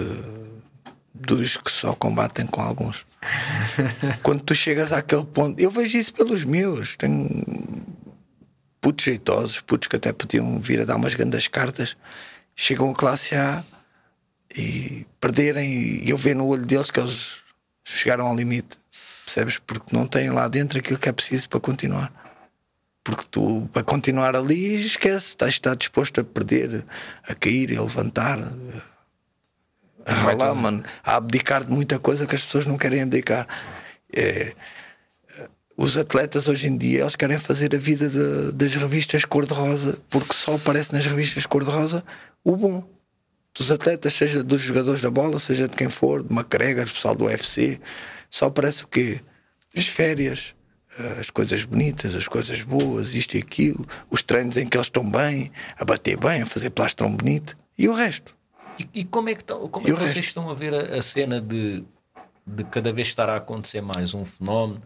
dos 1.14 1.58
que 1.58 1.72
só 1.72 1.94
combatem 1.94 2.46
com 2.46 2.62
alguns. 2.62 3.06
quando 4.22 4.44
tu 4.44 4.54
chegas 4.54 4.92
àquele 4.92 5.26
ponto, 5.26 5.60
eu 5.60 5.72
vejo 5.72 5.98
isso 5.98 6.14
pelos 6.14 6.44
meus. 6.44 6.96
Tenho 6.96 7.28
putos 8.80 9.06
jeitosos, 9.06 9.60
putos 9.62 9.88
que 9.88 9.96
até 9.96 10.14
podiam 10.14 10.60
vir 10.60 10.82
a 10.82 10.86
dar 10.86 10.96
umas 10.96 11.16
grandes 11.16 11.48
cartas, 11.48 11.98
chegam 12.56 12.92
a 12.92 12.94
classe 12.94 13.36
A 13.36 13.64
e 14.56 15.06
perderem, 15.20 16.04
e 16.04 16.10
eu 16.10 16.18
vejo 16.18 16.38
no 16.38 16.48
olho 16.48 16.66
deles 16.66 16.92
que 16.92 17.00
eles 17.00 17.38
chegaram 17.84 18.28
ao 18.28 18.36
limite, 18.36 18.78
percebes? 19.26 19.58
Porque 19.58 19.96
não 19.96 20.06
têm 20.06 20.30
lá 20.30 20.48
dentro 20.48 20.80
aquilo 20.80 21.00
que 21.00 21.10
é 21.10 21.12
preciso 21.14 21.50
para 21.50 21.60
continuar. 21.60 22.12
Porque 23.04 23.26
tu, 23.32 23.70
para 23.72 23.84
continuar 23.84 24.36
ali, 24.36 24.86
esquece, 24.86 25.28
estás, 25.28 25.54
estás 25.54 25.78
disposto 25.78 26.20
a 26.22 26.24
perder, 26.24 26.84
a 27.24 27.34
cair, 27.34 27.78
a 27.78 27.82
levantar, 27.82 28.40
a 30.06 30.14
ralar, 30.14 30.54
mano, 30.56 30.84
a 31.04 31.16
abdicar 31.16 31.64
de 31.64 31.72
muita 31.72 32.00
coisa 32.00 32.26
que 32.28 32.36
as 32.36 32.44
pessoas 32.44 32.66
não 32.66 32.78
querem 32.78 33.02
abdicar. 33.02 33.48
É, 34.14 34.54
os 35.78 35.96
atletas 35.96 36.48
hoje 36.48 36.68
em 36.68 36.78
dia 36.78 37.02
eles 37.02 37.16
querem 37.16 37.38
fazer 37.38 37.74
a 37.76 37.78
vida 37.78 38.10
de- 38.10 38.52
das 38.52 38.74
revistas 38.76 39.24
cor-de-rosa 39.24 40.00
porque 40.10 40.34
só 40.34 40.56
aparece 40.56 40.92
nas 40.92 41.06
revistas 41.06 41.46
cor-de-rosa 41.46 42.04
o 42.44 42.56
bom. 42.56 42.97
Dos 43.58 43.72
atletas, 43.72 44.14
seja 44.14 44.44
dos 44.44 44.62
jogadores 44.62 45.02
da 45.02 45.10
bola, 45.10 45.40
seja 45.40 45.68
de 45.68 45.76
quem 45.76 45.90
for, 45.90 46.24
de 46.24 46.34
McGregor, 46.34 46.86
pessoal 46.86 47.16
do 47.16 47.26
UFC, 47.26 47.80
só 48.30 48.50
parece 48.50 48.84
o 48.84 48.88
quê? 48.88 49.22
As 49.76 49.88
férias, 49.88 50.56
eh, 50.98 51.18
as 51.20 51.30
coisas 51.30 51.64
bonitas, 51.64 52.16
as 52.16 52.28
coisas 52.28 52.62
boas, 52.62 53.14
isto 53.14 53.36
e 53.36 53.40
aquilo, 53.40 53.86
os 54.10 54.22
treinos 54.22 54.58
em 54.58 54.68
que 54.68 54.78
eles 54.78 54.88
estão 54.88 55.10
bem, 55.10 55.52
a 55.78 55.84
bater 55.84 56.18
bem, 56.18 56.42
a 56.42 56.46
fazer 56.46 56.70
plastrão 56.70 57.12
bonito 57.12 57.58
e 57.78 57.88
o 57.88 57.94
resto. 57.94 58.36
E, 58.80 59.02
e 59.02 59.04
como 59.04 59.30
é 59.30 59.36
que, 59.36 59.44
tão, 59.44 59.68
como 59.68 59.88
é 59.88 59.92
que 59.92 60.00
vocês 60.00 60.26
estão 60.26 60.50
a 60.50 60.54
ver 60.54 60.74
a, 60.74 60.98
a, 60.98 61.02
cena 61.02 61.42
de, 61.42 61.84
de 62.46 62.64
cada 62.66 62.94
vez 62.94 63.08
estar 63.08 63.30
a 63.30 63.38
acontecer 63.38 63.82
mais 63.82 64.14
um 64.14 64.24
fenómeno 64.24 64.82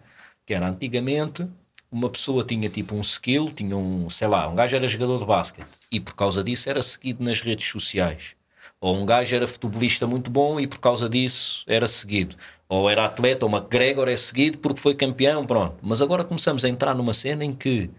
que 0.45 0.53
era 0.53 0.67
antigamente 0.67 1.47
uma 1.91 2.09
pessoa 2.09 2.45
tinha 2.45 2.69
tipo 2.69 2.95
um 2.95 3.01
skill, 3.01 3.51
tinha 3.51 3.75
um, 3.75 4.09
sei 4.09 4.27
lá, 4.27 4.47
um 4.47 4.55
gajo 4.55 4.75
era 4.75 4.87
jogador 4.87 5.19
de 5.19 5.25
basquete 5.25 5.67
e 5.91 5.99
por 5.99 6.15
causa 6.15 6.41
disso 6.41 6.69
era 6.69 6.81
seguido 6.81 7.21
nas 7.21 7.41
redes 7.41 7.67
sociais. 7.67 8.33
Ou 8.81 8.97
um 8.97 9.05
gajo 9.05 9.35
era 9.35 9.45
futebolista 9.45 10.07
muito 10.07 10.31
bom 10.31 10.59
e 10.59 10.65
por 10.65 10.79
causa 10.79 11.07
disso 11.07 11.63
era 11.67 11.87
seguido. 11.87 12.35
Ou 12.67 12.89
era 12.89 13.05
atleta, 13.05 13.45
ou 13.45 13.51
McGregor 13.51 14.09
é 14.09 14.17
seguido 14.17 14.57
porque 14.57 14.81
foi 14.81 14.95
campeão, 14.95 15.45
pronto. 15.45 15.77
Mas 15.83 16.01
agora 16.01 16.23
começamos 16.23 16.65
a 16.65 16.69
entrar 16.69 16.95
numa 16.95 17.13
cena 17.13 17.45
em 17.45 17.53
que 17.53 17.91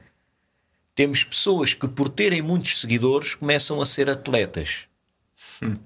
temos 0.93 1.23
pessoas 1.23 1.73
que 1.73 1.87
por 1.87 2.09
terem 2.09 2.43
muitos 2.43 2.81
seguidores 2.81 3.37
começam 3.37 3.81
a 3.81 3.87
ser 3.87 4.11
atletas. 4.11 4.87
Hum. 5.63 5.77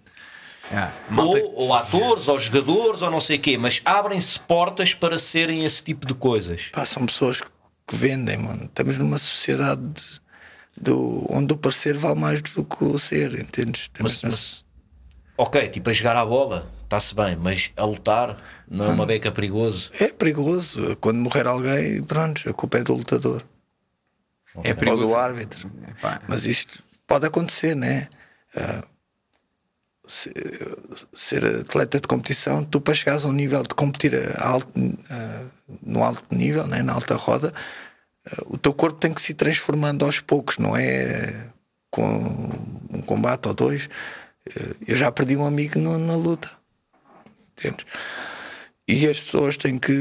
É, 0.72 0.90
ou, 1.16 1.54
ou, 1.54 1.74
atores, 1.74 2.26
ou 2.26 2.38
jogadores, 2.40 3.02
ou 3.02 3.10
não 3.10 3.20
sei 3.20 3.36
o 3.36 3.40
quê, 3.40 3.56
mas 3.56 3.80
abrem-se 3.84 4.40
portas 4.40 4.94
para 4.94 5.18
serem 5.18 5.64
esse 5.64 5.82
tipo 5.82 6.06
de 6.06 6.14
coisas. 6.14 6.70
Pá, 6.72 6.84
são 6.84 7.06
pessoas 7.06 7.40
que 7.40 7.94
vendem, 7.94 8.38
mano. 8.38 8.64
Estamos 8.64 8.98
numa 8.98 9.18
sociedade 9.18 10.02
do, 10.76 11.24
onde 11.30 11.52
o 11.52 11.56
parecer 11.56 11.96
vale 11.96 12.18
mais 12.18 12.42
do 12.42 12.64
que 12.64 12.84
o 12.84 12.98
ser, 12.98 13.38
entendes? 13.38 13.88
Mas, 14.00 14.22
mas, 14.22 14.64
ok, 15.36 15.68
tipo 15.68 15.90
a 15.90 15.92
jogar 15.92 16.16
à 16.16 16.24
bola, 16.24 16.70
está-se 16.84 17.14
bem, 17.14 17.36
mas 17.36 17.70
a 17.76 17.84
lutar 17.84 18.36
não 18.68 18.86
é 18.86 18.88
uma 18.88 19.06
beca 19.06 19.30
perigoso? 19.30 19.90
É 19.98 20.08
perigoso. 20.08 20.96
Quando 20.96 21.18
morrer 21.18 21.46
alguém, 21.46 22.02
pronto, 22.02 22.48
a 22.48 22.52
culpa 22.52 22.78
é 22.78 22.82
do 22.82 22.94
lutador. 22.94 23.44
É 24.64 24.74
perigoso. 24.74 25.02
Ou 25.02 25.08
do 25.10 25.16
árbitro. 25.16 25.70
Mas 26.28 26.46
isto 26.46 26.82
pode 27.06 27.26
acontecer, 27.26 27.74
né? 27.74 28.08
Uh, 28.56 28.96
ser 31.12 31.44
atleta 31.44 32.00
de 32.00 32.06
competição, 32.06 32.62
tu 32.64 32.80
para 32.80 32.94
chegares 32.94 33.24
a 33.24 33.28
um 33.28 33.32
nível 33.32 33.62
de 33.62 33.74
competir 33.74 34.14
a 34.38 34.48
alto, 34.48 34.70
no 35.82 36.04
alto 36.04 36.22
nível, 36.34 36.66
né, 36.66 36.82
na 36.82 36.92
alta 36.92 37.16
roda, 37.16 37.52
o 38.46 38.56
teu 38.56 38.72
corpo 38.72 38.98
tem 38.98 39.12
que 39.12 39.20
se 39.20 39.34
transformando 39.34 40.04
aos 40.04 40.20
poucos, 40.20 40.58
não 40.58 40.76
é 40.76 41.46
com 41.90 42.04
um 42.92 43.00
combate 43.02 43.48
ou 43.48 43.54
dois. 43.54 43.88
Eu 44.86 44.96
já 44.96 45.10
perdi 45.10 45.36
um 45.36 45.46
amigo 45.46 45.78
no, 45.78 45.98
na 45.98 46.14
luta, 46.14 46.50
entendes? 47.52 47.86
E 48.88 49.06
as 49.08 49.20
pessoas 49.20 49.56
têm 49.56 49.78
que, 49.78 49.92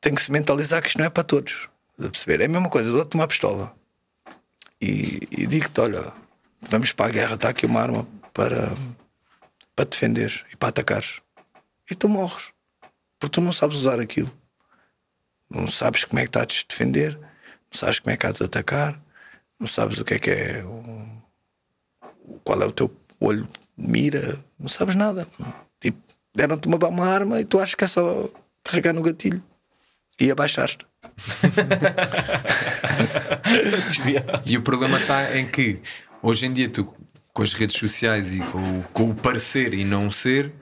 têm 0.00 0.14
que 0.14 0.22
se 0.22 0.30
mentalizar 0.30 0.80
que 0.80 0.88
isto 0.88 0.98
não 0.98 1.06
é 1.06 1.10
para 1.10 1.24
todos. 1.24 1.68
Perceber? 1.96 2.40
É 2.40 2.44
a 2.44 2.48
mesma 2.48 2.70
coisa, 2.70 2.88
eu 2.88 2.92
dou-te 2.92 3.16
uma 3.16 3.26
pistola 3.26 3.74
e, 4.80 5.26
e 5.30 5.46
digo-te: 5.46 5.80
olha, 5.80 6.12
vamos 6.60 6.92
para 6.92 7.06
a 7.06 7.12
guerra, 7.12 7.34
está 7.34 7.48
aqui 7.48 7.66
uma 7.66 7.80
arma 7.80 8.06
para, 8.32 8.72
para 9.74 9.84
defender 9.84 10.46
e 10.52 10.56
para 10.56 10.68
atacar. 10.68 11.02
E 11.90 11.94
tu 11.94 12.08
morres. 12.08 12.52
Porque 13.18 13.34
tu 13.34 13.40
não 13.40 13.52
sabes 13.52 13.78
usar 13.78 13.98
aquilo. 13.98 14.30
Não 15.50 15.66
sabes 15.66 16.04
como 16.04 16.20
é 16.20 16.22
que 16.22 16.28
estás 16.28 16.64
a 16.64 16.68
defender, 16.68 17.16
não 17.16 17.72
sabes 17.72 17.98
como 17.98 18.12
é 18.12 18.16
que 18.16 18.26
estás 18.26 18.42
a 18.42 18.44
atacar, 18.44 19.00
não 19.58 19.66
sabes 19.66 19.98
o 19.98 20.04
que 20.04 20.14
é 20.14 20.18
que 20.18 20.30
é. 20.30 20.64
Qual 22.44 22.62
é 22.62 22.66
o 22.66 22.72
teu 22.72 22.94
olho 23.20 23.46
mira, 23.78 24.38
não 24.58 24.68
sabes 24.68 24.96
nada. 24.96 25.26
Tipo, 25.80 25.98
deram-te 26.34 26.66
uma, 26.66 26.76
uma 26.88 27.06
arma 27.06 27.40
e 27.40 27.44
tu 27.44 27.58
achas 27.58 27.74
que 27.74 27.84
é 27.84 27.86
só 27.86 28.28
carregar 28.64 28.92
no 28.92 29.02
gatilho 29.02 29.42
e 30.20 30.30
abaixar-te. 30.30 30.86
e 34.44 34.56
o 34.56 34.62
problema 34.62 34.98
está 34.98 35.38
em 35.38 35.46
que 35.46 35.78
hoje 36.20 36.46
em 36.46 36.52
dia 36.52 36.68
tu 36.68 36.92
com 37.32 37.42
as 37.42 37.52
redes 37.52 37.76
sociais 37.76 38.34
e 38.34 38.40
com, 38.40 38.82
com 38.92 39.10
o 39.10 39.14
parecer 39.14 39.72
e 39.72 39.84
não 39.84 40.10
ser, 40.10 40.52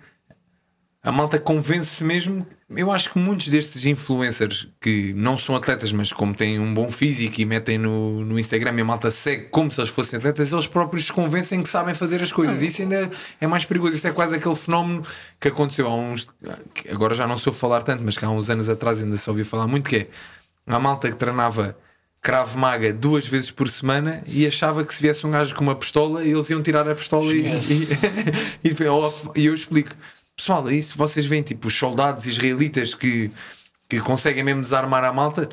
a 1.07 1.13
malta 1.13 1.39
convence-se 1.39 2.03
mesmo. 2.03 2.45
Eu 2.69 2.91
acho 2.91 3.13
que 3.13 3.19
muitos 3.19 3.47
destes 3.47 3.85
influencers 3.85 4.67
que 4.81 5.13
não 5.13 5.39
são 5.39 5.55
atletas, 5.55 5.93
mas 5.93 6.13
como 6.13 6.35
têm 6.35 6.59
um 6.59 6.75
bom 6.75 6.91
físico 6.91 7.41
e 7.41 7.45
metem 7.45 7.79
no, 7.79 8.25
no 8.25 8.37
Instagram 8.37 8.75
e 8.75 8.81
a 8.81 8.85
malta 8.85 9.09
segue 9.13 9.45
como 9.45 9.71
se 9.71 9.81
eles 9.81 9.91
fossem 9.91 10.17
atletas, 10.17 10.51
eles 10.51 10.67
próprios 10.67 11.07
se 11.07 11.13
convencem 11.13 11.63
que 11.63 11.69
sabem 11.69 11.95
fazer 11.95 12.21
as 12.21 12.33
coisas. 12.33 12.61
Isso 12.61 12.83
ainda 12.83 13.09
é 13.41 13.47
mais 13.47 13.65
perigoso. 13.65 13.95
Isso 13.95 14.09
é 14.09 14.11
quase 14.11 14.35
aquele 14.35 14.57
fenómeno 14.57 15.05
que 15.39 15.47
aconteceu 15.47 15.87
há 15.87 15.95
uns. 15.95 16.27
agora 16.91 17.15
já 17.15 17.25
não 17.25 17.39
sou 17.39 17.53
falar 17.53 17.83
tanto, 17.83 18.03
mas 18.03 18.19
que 18.19 18.25
há 18.25 18.29
uns 18.29 18.51
anos 18.51 18.69
atrás 18.69 19.01
ainda 19.01 19.17
se 19.17 19.31
ouviu 19.31 19.47
falar 19.47 19.69
muito, 19.69 19.89
que 19.89 19.97
é 19.97 20.07
a 20.67 20.81
malta 20.81 21.09
que 21.09 21.15
treinava 21.15 21.77
Cravo 22.21 22.59
Maga 22.59 22.93
duas 22.93 23.25
vezes 23.29 23.53
por 23.53 23.69
semana 23.69 24.25
e 24.27 24.45
achava 24.45 24.85
que 24.85 24.93
se 24.93 25.01
viesse 25.01 25.25
um 25.25 25.31
gajo 25.31 25.55
com 25.55 25.63
uma 25.63 25.77
pistola 25.77 26.25
eles 26.25 26.51
iam 26.51 26.61
tirar 26.61 26.89
a 26.89 26.95
pistola 26.97 27.33
e, 27.33 27.47
e, 27.47 27.89
e, 28.65 28.77
e, 29.37 29.47
eu 29.47 29.55
explico 29.55 29.95
pessoal, 30.37 30.69
é 30.69 30.75
isso 30.75 30.97
vocês 30.97 31.27
veem 31.27 31.43
tipo 31.43 31.69
os 31.69 31.77
soldados 31.77 32.27
israelitas 32.27 32.95
que, 32.95 33.33
que 33.89 34.01
conseguem 34.01 34.45
mesmo 34.45 34.63
desarmar 34.63 35.03
a 35.05 35.13
malta 35.13 35.49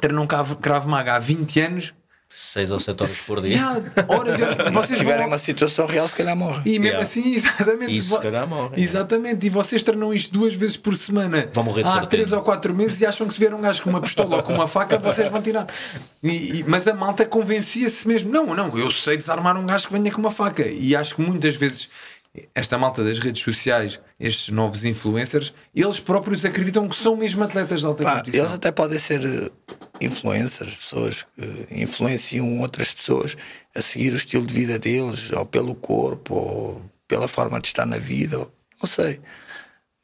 treinam 0.00 0.26
Cravo 0.26 0.88
Maga 0.88 1.14
há 1.14 1.18
20 1.18 1.60
anos 1.60 1.94
6 2.34 2.70
ou 2.70 2.80
7 2.80 3.02
horas 3.02 3.26
por 3.26 3.42
dia. 3.42 3.50
Yeah, 3.50 3.82
horas 4.08 4.40
horas. 4.40 4.72
Vocês 4.72 4.98
se 4.98 5.04
tiverem 5.04 5.18
vão... 5.18 5.28
uma 5.28 5.38
situação 5.38 5.86
real, 5.86 6.08
se 6.08 6.14
calhar 6.14 6.34
morre. 6.34 6.62
E 6.64 6.78
mesmo 6.78 6.86
yeah. 6.86 7.02
assim, 7.02 7.28
exatamente. 7.36 7.92
Isso, 7.92 8.14
se 8.14 8.20
calhar 8.20 8.48
morre. 8.48 8.82
Exatamente. 8.82 9.44
Yeah. 9.44 9.46
E 9.46 9.50
vocês 9.50 9.82
treinam 9.82 10.14
isto 10.14 10.32
duas 10.32 10.54
vezes 10.54 10.78
por 10.78 10.96
semana. 10.96 11.50
Vão 11.52 11.62
morrer 11.62 11.84
de 11.84 11.90
Há 11.90 12.06
3 12.06 12.32
ou 12.32 12.42
4 12.42 12.74
meses 12.74 13.02
e 13.02 13.06
acham 13.06 13.26
que 13.26 13.34
se 13.34 13.38
vier 13.38 13.52
um 13.52 13.60
gajo 13.60 13.82
com 13.82 13.90
uma 13.90 14.00
pistola 14.00 14.36
ou 14.36 14.42
com 14.42 14.54
uma 14.54 14.66
faca, 14.66 14.98
vocês 14.98 15.28
vão 15.28 15.42
tirar. 15.42 15.66
E, 16.22 16.60
e, 16.60 16.64
mas 16.66 16.86
a 16.88 16.94
malta 16.94 17.26
convencia-se 17.26 18.08
mesmo. 18.08 18.32
Não, 18.32 18.54
não, 18.54 18.78
eu 18.78 18.90
sei 18.90 19.18
desarmar 19.18 19.54
um 19.58 19.66
gajo 19.66 19.88
que 19.88 19.92
venha 19.92 20.10
com 20.10 20.18
uma 20.18 20.30
faca. 20.30 20.66
E 20.66 20.96
acho 20.96 21.14
que 21.14 21.20
muitas 21.20 21.54
vezes 21.54 21.90
esta 22.54 22.78
malta 22.78 23.04
das 23.04 23.18
redes 23.18 23.42
sociais, 23.42 24.00
estes 24.18 24.48
novos 24.48 24.84
influencers, 24.84 25.52
eles 25.74 26.00
próprios 26.00 26.44
acreditam 26.44 26.88
que 26.88 26.96
são 26.96 27.14
mesmo 27.14 27.44
atletas 27.44 27.80
de 27.80 27.86
alta 27.86 28.02
Pá, 28.02 28.16
competição. 28.16 28.40
Eles 28.40 28.54
até 28.54 28.72
podem 28.72 28.98
ser 28.98 29.22
eh, 29.22 29.50
influencers, 30.00 30.74
pessoas 30.74 31.26
que 31.36 31.66
influenciam 31.70 32.60
outras 32.60 32.92
pessoas 32.92 33.36
a 33.74 33.82
seguir 33.82 34.14
o 34.14 34.16
estilo 34.16 34.46
de 34.46 34.54
vida 34.54 34.78
deles, 34.78 35.30
ou 35.30 35.44
pelo 35.44 35.74
corpo, 35.74 36.34
ou 36.34 36.82
pela 37.06 37.28
forma 37.28 37.60
de 37.60 37.66
estar 37.66 37.84
na 37.84 37.98
vida, 37.98 38.38
ou, 38.38 38.52
não 38.80 38.88
sei. 38.88 39.20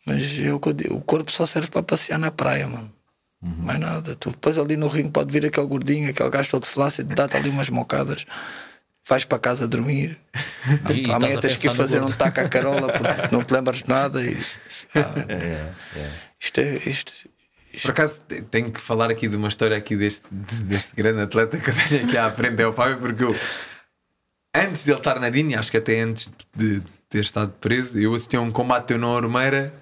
Mas 0.07 0.39
eu, 0.39 0.61
o 0.91 1.01
corpo 1.01 1.33
só 1.33 1.47
serve 1.47 1.71
para 1.71 1.83
passear 1.83 2.19
na 2.19 2.31
praia, 2.31 2.69
mano. 2.69 2.93
Uhum. 3.43 3.55
Mais 3.59 3.79
nada. 3.79 4.15
Tu 4.17 4.31
depois 4.31 4.59
ali 4.59 4.77
no 4.77 4.89
ringue 4.89 5.11
pode 5.11 5.33
vir 5.33 5.47
aquele 5.47 5.67
gordinho, 5.67 6.11
aquele 6.11 6.29
gajo 6.29 6.51
todo 6.51 6.67
flácido, 6.67 7.15
dá-te 7.15 7.37
ali 7.37 7.49
umas 7.49 7.71
mocadas 7.71 8.27
vais 9.09 9.25
para 9.25 9.39
casa 9.39 9.67
dormir. 9.67 10.19
E, 10.91 11.11
Amanhã 11.11 11.41
tens 11.41 11.57
que 11.57 11.67
ir 11.67 11.75
fazer 11.75 12.03
um 12.03 12.11
taco 12.11 12.41
à 12.41 12.49
carola 12.49 12.93
porque 12.93 13.09
não 13.35 13.43
te 13.43 13.55
lembras 13.55 13.83
de 13.83 13.89
nada. 13.89 14.23
E, 14.23 14.39
ah, 14.95 15.25
é, 15.29 15.99
é. 15.99 16.11
Isto 16.39 16.61
é. 16.61 16.75
Isto, 16.75 17.13
isto. 17.73 17.83
Por 17.83 17.93
acaso 17.93 18.21
tenho 18.51 18.71
que 18.71 18.81
falar 18.81 19.11
aqui 19.11 19.29
de 19.29 19.37
uma 19.37 19.49
história 19.49 19.77
aqui 19.77 19.97
deste, 19.97 20.27
deste 20.31 20.95
grande 20.95 21.23
atleta 21.23 21.57
que 21.57 21.71
eu 21.71 21.75
tenho 21.75 22.05
aqui 22.05 22.19
à 22.19 22.31
frente, 22.31 22.61
é 22.61 22.67
o 22.67 22.73
Fábio, 22.75 22.99
porque 22.99 23.25
eu 23.25 23.35
antes 24.55 24.85
de 24.85 24.91
ele 24.91 24.99
estar 24.99 25.19
na 25.21 25.31
DIN, 25.31 25.55
acho 25.55 25.71
que 25.71 25.77
até 25.77 26.01
antes 26.01 26.31
de 26.55 26.83
ter 27.09 27.21
estado 27.21 27.53
preso, 27.61 27.99
eu 27.99 28.15
assisti 28.15 28.37
a 28.37 28.41
um 28.41 28.51
combate 28.51 28.95
na 28.95 29.09
Ormeira 29.09 29.73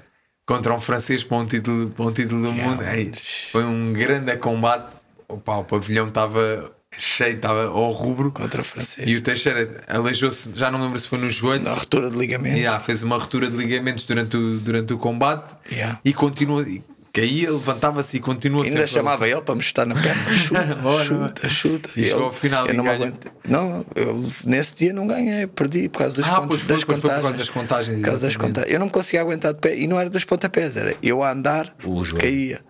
contra 0.44 0.72
um 0.72 0.80
francês 0.80 1.24
para 1.24 1.36
um 1.38 1.46
título, 1.46 1.90
para 1.90 2.04
um 2.04 2.12
título 2.12 2.42
do 2.42 2.52
mundo. 2.52 2.82
Ei, 2.84 3.12
foi 3.50 3.64
um 3.64 3.92
grande 3.92 4.36
combate. 4.36 4.94
Opa, 5.28 5.56
o 5.56 5.64
pavilhão 5.64 6.08
estava 6.08 6.75
cheio, 6.98 7.36
estava 7.36 7.66
ao 7.66 7.90
rubro. 7.90 8.30
Contra 8.30 8.60
o 8.60 8.64
francês. 8.64 9.08
E 9.08 9.16
o 9.16 9.22
Teixeira 9.22 9.82
aleijou-se, 9.86 10.50
já 10.54 10.70
não 10.70 10.82
lembro 10.82 10.98
se 10.98 11.08
foi 11.08 11.18
nos 11.18 11.34
joelhos. 11.34 11.66
Na 11.66 11.74
ruptura 11.74 12.10
de 12.10 12.16
ligamentos. 12.16 12.58
Yeah, 12.58 12.80
fez 12.80 13.02
uma 13.02 13.16
ruptura 13.16 13.50
de 13.50 13.56
ligamentos 13.56 14.04
durante 14.04 14.36
o, 14.36 14.58
durante 14.58 14.92
o 14.92 14.98
combate 14.98 15.54
yeah. 15.70 16.00
e 16.04 16.12
continua. 16.12 16.64
Caía, 17.12 17.50
levantava-se 17.50 18.18
e 18.18 18.20
continua 18.20 18.62
Ainda 18.62 18.80
sempre. 18.80 18.92
chamava 18.92 19.26
ele 19.26 19.40
para 19.40 19.54
me 19.54 19.62
estar 19.62 19.86
na 19.86 19.94
perna. 19.94 20.22
Chuta, 20.36 21.04
chuta, 21.06 21.48
chuta. 21.48 21.90
E 21.96 22.04
chegou 22.04 22.24
ao 22.24 22.32
final 22.32 22.66
eu 22.66 22.74
não, 22.74 22.86
aguento, 22.86 23.32
não, 23.48 23.86
eu 23.94 24.22
nesse 24.44 24.76
dia 24.76 24.92
não 24.92 25.06
ganhei, 25.06 25.46
perdi 25.46 25.88
por 25.88 26.00
causa 26.00 26.16
dos 26.16 26.28
ah, 26.28 26.42
pontos, 26.42 26.66
das 26.66 26.82
foi, 26.82 26.94
contagens. 26.94 27.16
Por 27.16 27.22
causa 27.22 27.38
das 27.38 27.48
contagens. 27.48 27.96
Por 28.00 28.04
causa 28.04 28.26
das 28.26 28.36
contagens. 28.36 28.70
Eu 28.74 28.78
não 28.78 28.86
me 28.86 28.92
conseguia 28.92 29.22
aguentar 29.22 29.54
de 29.54 29.60
pé 29.60 29.78
e 29.78 29.86
não 29.86 29.98
era 29.98 30.10
dos 30.10 30.24
pontapés, 30.24 30.76
era 30.76 30.94
eu 31.02 31.22
a 31.22 31.32
andar, 31.32 31.74
caía. 32.18 32.60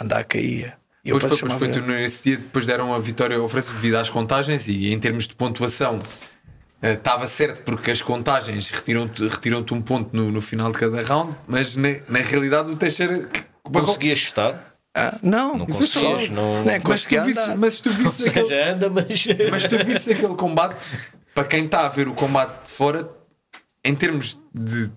Andar, 0.00 0.24
caía. 0.24 0.76
Depois 1.12 1.38
foi, 1.38 1.48
depois 1.48 1.72
foi 1.72 1.82
tu, 1.82 1.86
nesse 1.86 2.22
dia, 2.24 2.36
depois 2.36 2.66
deram 2.66 2.92
a 2.92 2.98
vitória 2.98 3.36
ao 3.36 3.48
França 3.48 3.72
devido 3.72 3.94
às 3.94 4.10
contagens 4.10 4.66
e 4.66 4.92
em 4.92 4.98
termos 4.98 5.28
de 5.28 5.34
pontuação 5.34 5.98
uh, 5.98 6.86
estava 6.86 7.28
certo 7.28 7.62
porque 7.62 7.90
as 7.90 8.02
contagens 8.02 8.70
retiram-te 8.70 9.26
retiram 9.28 9.64
um 9.70 9.80
ponto 9.80 10.16
no, 10.16 10.32
no, 10.32 10.42
final 10.42 10.72
de 10.72 10.78
cada 10.78 11.02
round, 11.02 11.36
mas 11.46 11.76
na, 11.76 11.88
na 12.08 12.18
realidade 12.20 12.72
o 12.72 12.76
Teixeira 12.76 13.28
conseguias 13.62 14.18
estar. 14.18 14.74
Ah, 14.94 15.18
não, 15.22 15.58
não 15.58 15.66
conseguias, 15.66 16.30
não, 16.30 16.64
não 16.64 16.70
é, 16.70 16.80
mas, 16.82 17.04
tu 17.04 17.20
visse, 17.22 17.56
mas 17.56 17.80
tu 17.80 17.90
visse 17.90 18.28
aquele, 18.28 18.48
já 18.48 18.72
anda, 18.72 18.88
mas... 18.88 19.26
mas 19.50 19.68
tu 19.68 19.84
visse 19.84 20.12
aquele 20.12 20.34
combate 20.34 20.76
para 21.34 21.44
quem 21.44 21.66
está 21.66 21.84
a 21.84 21.88
ver 21.88 22.08
o 22.08 22.14
combate 22.14 22.64
de 22.64 22.70
fora 22.70 23.10
em 23.84 23.94
termos 23.94 24.38
de 24.54 24.90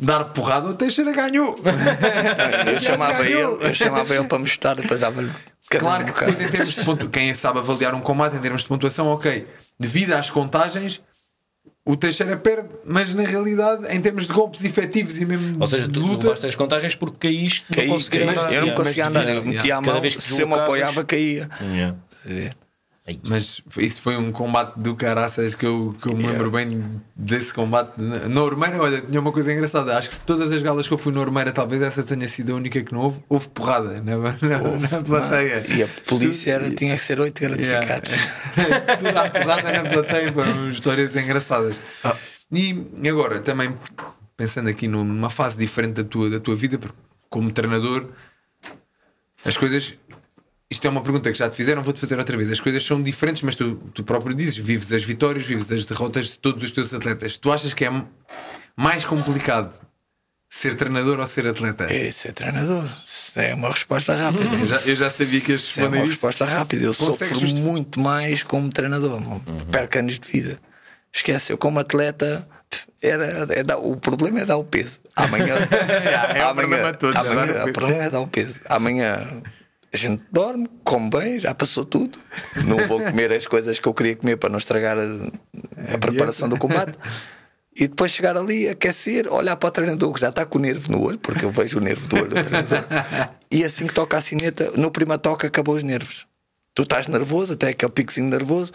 dar 0.00 0.24
porrada, 0.26 0.68
o 0.68 0.74
Teixeira 0.74 1.12
ganhou. 1.12 1.58
Eu 2.72 2.80
chamava 2.80 3.24
ele, 3.24 3.40
eu 3.42 3.74
chamava 3.74 4.14
ele 4.14 4.24
para 4.24 4.38
me 4.38 4.46
chutar, 4.46 4.76
depois 4.76 5.00
dava-lhe. 5.00 5.30
cada 5.68 5.84
Claro 5.84 6.04
um 6.04 6.06
que 6.12 6.24
depois 6.24 6.40
em 6.40 6.48
termos 6.48 6.74
de 6.74 6.84
pontuação, 6.84 7.10
quem 7.10 7.34
sabe 7.34 7.58
avaliar 7.58 7.94
um 7.94 8.00
combate 8.00 8.36
em 8.36 8.40
termos 8.40 8.62
de 8.62 8.68
pontuação, 8.68 9.06
ok. 9.08 9.46
Devido 9.78 10.12
às 10.12 10.30
contagens, 10.30 11.00
o 11.84 11.96
Teixeira 11.96 12.36
perde, 12.36 12.68
mas 12.84 13.14
na 13.14 13.22
realidade, 13.22 13.86
em 13.94 14.00
termos 14.00 14.26
de 14.26 14.32
golpes 14.32 14.64
efetivos 14.64 15.18
e 15.18 15.24
mesmo 15.24 15.56
Ou 15.60 15.66
seja, 15.66 15.86
de 15.86 15.92
tu 15.92 16.00
luta, 16.00 16.24
levaste 16.24 16.46
as 16.46 16.54
contagens 16.54 16.94
porque 16.94 17.28
caíste, 17.28 17.64
Caí, 17.72 17.88
não 17.88 18.00
caí. 18.00 18.28
andar. 18.28 18.52
Eu 18.52 18.66
não 18.66 18.74
conseguia 18.74 19.06
andar, 19.06 19.28
eu 19.28 19.44
metia 19.44 19.62
yeah. 19.62 19.76
a 19.76 19.80
mão, 19.80 20.10
se 20.10 20.42
eu 20.42 20.48
me 20.48 20.54
apoiava, 20.54 21.04
caía. 21.04 21.48
Yeah. 21.60 21.96
É. 22.26 22.65
Mas 23.28 23.62
isso 23.78 24.02
foi 24.02 24.16
um 24.16 24.32
combate 24.32 24.74
do 24.76 24.96
caraças 24.96 25.54
que 25.54 25.64
eu, 25.64 25.94
que 26.02 26.08
eu 26.08 26.16
me 26.16 26.26
lembro 26.26 26.50
bem 26.50 27.00
desse 27.14 27.54
combate. 27.54 27.92
Na 28.00 28.42
Ormeira, 28.42 28.82
olha, 28.82 29.00
tinha 29.00 29.20
uma 29.20 29.30
coisa 29.30 29.52
engraçada. 29.52 29.96
Acho 29.96 30.08
que 30.08 30.14
de 30.16 30.20
todas 30.22 30.50
as 30.50 30.60
galas 30.60 30.88
que 30.88 30.94
eu 30.94 30.98
fui 30.98 31.12
na 31.12 31.20
Ormeira, 31.20 31.52
talvez 31.52 31.82
essa 31.82 32.02
tenha 32.02 32.26
sido 32.26 32.52
a 32.52 32.56
única 32.56 32.82
que 32.82 32.92
não 32.92 33.02
houve. 33.02 33.20
Houve 33.28 33.46
porrada 33.48 34.02
na, 34.02 34.16
na, 34.18 34.88
na 34.90 35.02
plateia. 35.04 35.64
E 35.68 35.84
a 35.84 35.88
polícia 36.04 36.54
era, 36.54 36.68
tinha 36.70 36.96
que 36.96 37.02
ser 37.02 37.20
oito 37.20 37.40
gratificados. 37.40 38.10
Yeah. 38.56 38.96
Tudo 38.98 39.16
à 39.16 39.30
porrada 39.30 39.72
na 39.72 39.88
plateia, 39.88 40.32
foram 40.32 40.70
histórias 40.70 41.14
engraçadas. 41.14 41.80
E 42.52 43.08
agora, 43.08 43.38
também 43.38 43.72
pensando 44.36 44.68
aqui 44.68 44.88
numa 44.88 45.30
fase 45.30 45.56
diferente 45.56 45.94
da 45.94 46.04
tua, 46.04 46.28
da 46.28 46.40
tua 46.40 46.56
vida, 46.56 46.76
porque 46.76 46.96
como 47.30 47.52
treinador, 47.52 48.08
as 49.44 49.56
coisas. 49.56 49.96
Isto 50.70 50.86
é 50.86 50.90
uma 50.90 51.00
pergunta 51.02 51.30
que 51.30 51.38
já 51.38 51.48
te 51.48 51.54
fizeram, 51.54 51.82
vou-te 51.82 52.00
fazer 52.00 52.18
outra 52.18 52.36
vez. 52.36 52.50
As 52.50 52.58
coisas 52.60 52.82
são 52.84 53.00
diferentes, 53.00 53.42
mas 53.42 53.54
tu, 53.54 53.76
tu 53.94 54.02
próprio 54.02 54.34
dizes: 54.34 54.56
vives 54.56 54.92
as 54.92 55.04
vitórias, 55.04 55.46
vives 55.46 55.70
as 55.70 55.86
derrotas 55.86 56.26
de 56.26 56.38
todos 56.40 56.62
os 56.64 56.70
teus 56.72 56.92
atletas. 56.92 57.38
Tu 57.38 57.52
achas 57.52 57.72
que 57.72 57.84
é 57.84 58.02
mais 58.76 59.04
complicado 59.04 59.78
ser 60.50 60.74
treinador 60.74 61.20
ou 61.20 61.26
ser 61.26 61.46
atleta? 61.46 61.84
É 61.88 62.10
treinador. 62.32 62.84
Isso 63.04 63.30
é 63.38 63.54
uma 63.54 63.70
resposta 63.70 64.16
rápida. 64.16 64.44
Eu 64.44 64.66
já, 64.66 64.76
eu 64.80 64.96
já 64.96 65.10
sabia 65.10 65.40
que 65.40 65.52
ias 65.52 65.62
Isso 65.62 65.78
é 65.80 65.84
uma 65.84 65.90
responder 65.90 66.02
isso. 66.04 66.10
resposta 66.14 66.44
rápida. 66.44 66.84
Eu 66.84 66.94
Consegues 66.94 67.38
sofro 67.38 67.56
muito 67.62 68.00
mais 68.00 68.42
como 68.42 68.68
treinador. 68.70 69.20
meu. 69.20 69.40
Perco 69.70 69.98
anos 69.98 70.18
de 70.18 70.26
vida. 70.28 70.58
Esquece, 71.12 71.52
eu 71.52 71.58
como 71.58 71.78
atleta. 71.78 72.46
Era, 73.00 73.46
é 73.50 73.62
dar- 73.62 73.78
o 73.78 73.96
problema 73.96 74.40
é 74.40 74.44
dar 74.44 74.56
o 74.56 74.64
peso. 74.64 74.98
Amanhã. 75.14 75.54
É 76.34 76.44
o 76.44 76.54
problema 76.54 76.92
todo, 76.92 77.16
é 77.16 77.22
dar 77.22 77.24
o 77.24 77.30
amanhã 77.32 77.52
peso. 77.52 77.68
o 77.68 77.72
problema 77.72 78.02
é 78.02 78.10
dar 78.10 78.20
o 78.20 78.26
peso. 78.26 78.60
Amanhã 78.68 79.42
a 79.96 79.98
gente 79.98 80.22
dorme, 80.30 80.68
come 80.84 81.08
bem, 81.08 81.40
já 81.40 81.54
passou 81.54 81.84
tudo. 81.84 82.18
Não 82.64 82.86
vou 82.86 83.00
comer 83.00 83.32
as 83.32 83.46
coisas 83.46 83.78
que 83.78 83.88
eu 83.88 83.94
queria 83.94 84.14
comer 84.14 84.36
para 84.36 84.50
não 84.50 84.58
estragar 84.58 84.98
a, 84.98 85.94
a 85.94 85.98
preparação 85.98 86.48
do 86.48 86.58
combate. 86.58 86.96
E 87.74 87.88
depois 87.88 88.12
chegar 88.12 88.36
ali, 88.36 88.68
aquecer, 88.68 89.26
olhar 89.32 89.56
para 89.56 89.68
o 89.68 89.72
treinador 89.72 90.12
que 90.12 90.20
já 90.20 90.28
está 90.28 90.44
com 90.44 90.58
o 90.58 90.60
nervo 90.60 90.90
no 90.92 91.02
olho, 91.02 91.18
porque 91.18 91.44
eu 91.44 91.50
vejo 91.50 91.78
o 91.78 91.80
nervo 91.80 92.06
do 92.08 92.16
olho 92.16 92.28
do 92.28 92.44
treinador. 92.44 92.86
E 93.50 93.64
assim 93.64 93.86
que 93.86 93.94
toca 93.94 94.18
a 94.18 94.20
sineta, 94.20 94.70
no 94.76 94.90
primeiro 94.90 95.20
toque 95.20 95.46
acabou 95.46 95.74
os 95.74 95.82
nervos. 95.82 96.26
Tu 96.74 96.82
estás 96.82 97.06
nervoso, 97.06 97.54
até 97.54 97.68
aquele 97.68 97.92
piquezinho 97.92 98.28
nervoso, 98.28 98.72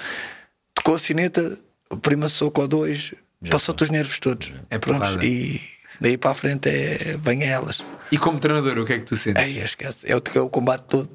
tocou 0.74 0.96
a 0.96 1.00
sineta, 1.00 1.58
o 1.90 1.98
prima 1.98 2.30
soco 2.30 2.62
ou 2.62 2.68
dois, 2.68 3.14
passou-te 3.50 3.84
os 3.84 3.90
nervos 3.90 4.20
todos. 4.20 4.54
É 4.70 4.80
porrada. 4.80 5.24
E 5.24 5.62
daí 6.02 6.18
para 6.18 6.32
a 6.32 6.34
frente 6.34 6.68
é, 6.68 7.18
vem 7.22 7.44
a 7.44 7.48
elas. 7.48 7.86
E 8.12 8.18
como 8.18 8.40
treinador, 8.40 8.78
o 8.80 8.86
que 8.86 8.94
é 8.94 9.00
que 9.00 9.06
tu 9.06 9.16
sentes? 9.16 9.42
Aí 9.42 9.60
esquece, 9.60 10.12
é 10.12 10.16
o, 10.16 10.22
é 10.36 10.40
o 10.40 10.50
combate 10.50 10.84
todo. 10.90 11.10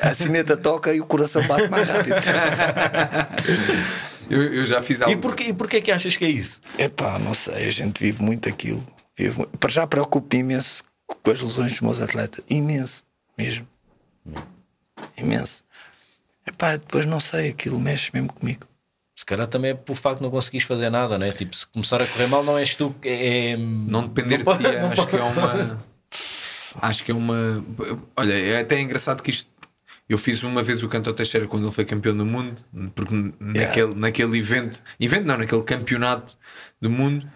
A 0.00 0.12
sineta 0.14 0.56
toca 0.56 0.92
e 0.92 1.00
o 1.00 1.06
coração 1.06 1.44
bate 1.46 1.68
mais 1.70 1.88
rápido. 1.88 2.16
Eu, 4.28 4.42
eu 4.42 4.66
já 4.66 4.82
fiz 4.82 5.00
algo. 5.00 5.12
E 5.12 5.16
porquê, 5.16 5.44
e 5.44 5.52
porquê 5.52 5.80
que 5.80 5.92
achas 5.92 6.16
que 6.16 6.24
é 6.24 6.28
isso? 6.28 6.60
Epá, 6.76 7.16
não 7.16 7.32
sei, 7.32 7.68
a 7.68 7.70
gente 7.70 8.02
vive 8.02 8.24
muito 8.24 8.48
aquilo. 8.48 8.84
Vive 9.16 9.36
muito. 9.36 9.56
Para 9.56 9.70
já 9.70 9.86
preocupo 9.86 10.34
imenso 10.34 10.82
com 11.22 11.30
as 11.30 11.40
lesões 11.40 11.70
dos 11.70 11.80
meus 11.80 12.00
atletas. 12.00 12.44
Imenso, 12.50 13.04
mesmo. 13.38 13.66
Imenso. 15.16 15.62
Epá, 16.44 16.72
depois 16.72 17.06
não 17.06 17.20
sei, 17.20 17.50
aquilo 17.50 17.78
mexe 17.78 18.10
mesmo 18.12 18.32
comigo. 18.32 18.66
Se 19.16 19.24
calhar 19.24 19.46
também 19.46 19.70
é 19.70 19.74
por 19.74 19.96
facto 19.96 20.20
não 20.20 20.30
conseguis 20.30 20.62
fazer 20.62 20.90
nada, 20.90 21.16
né? 21.18 21.32
Tipo, 21.32 21.56
se 21.56 21.66
começar 21.66 22.02
a 22.02 22.06
correr 22.06 22.26
mal, 22.26 22.44
não 22.44 22.58
és 22.58 22.74
tu 22.74 22.94
que 23.00 23.08
é. 23.08 23.56
Não 23.56 24.02
depender 24.06 24.44
Não 24.44 24.52
de 24.58 24.62
ti, 24.64 24.66
acho 24.76 24.94
pode- 24.96 25.10
que 25.10 25.16
é 25.16 25.22
uma. 25.22 25.84
Acho 26.82 27.04
que 27.04 27.10
é 27.10 27.14
uma. 27.14 27.64
Olha, 28.16 28.34
é 28.34 28.60
até 28.60 28.78
engraçado 28.80 29.22
que 29.22 29.30
isto. 29.30 29.48
Eu 30.08 30.18
fiz 30.18 30.42
uma 30.44 30.62
vez 30.62 30.82
o 30.84 30.88
Canto 30.88 31.08
ao 31.10 31.14
Teixeira 31.14 31.48
quando 31.48 31.64
ele 31.64 31.72
foi 31.74 31.84
campeão 31.84 32.16
do 32.16 32.24
mundo, 32.24 32.62
porque 32.94 33.12
naquele, 33.40 33.94
naquele 33.96 34.38
evento, 34.38 34.80
evento 35.00 35.24
não, 35.26 35.36
naquele 35.36 35.62
campeonato 35.64 36.38
do 36.80 36.88
mundo, 36.88 37.28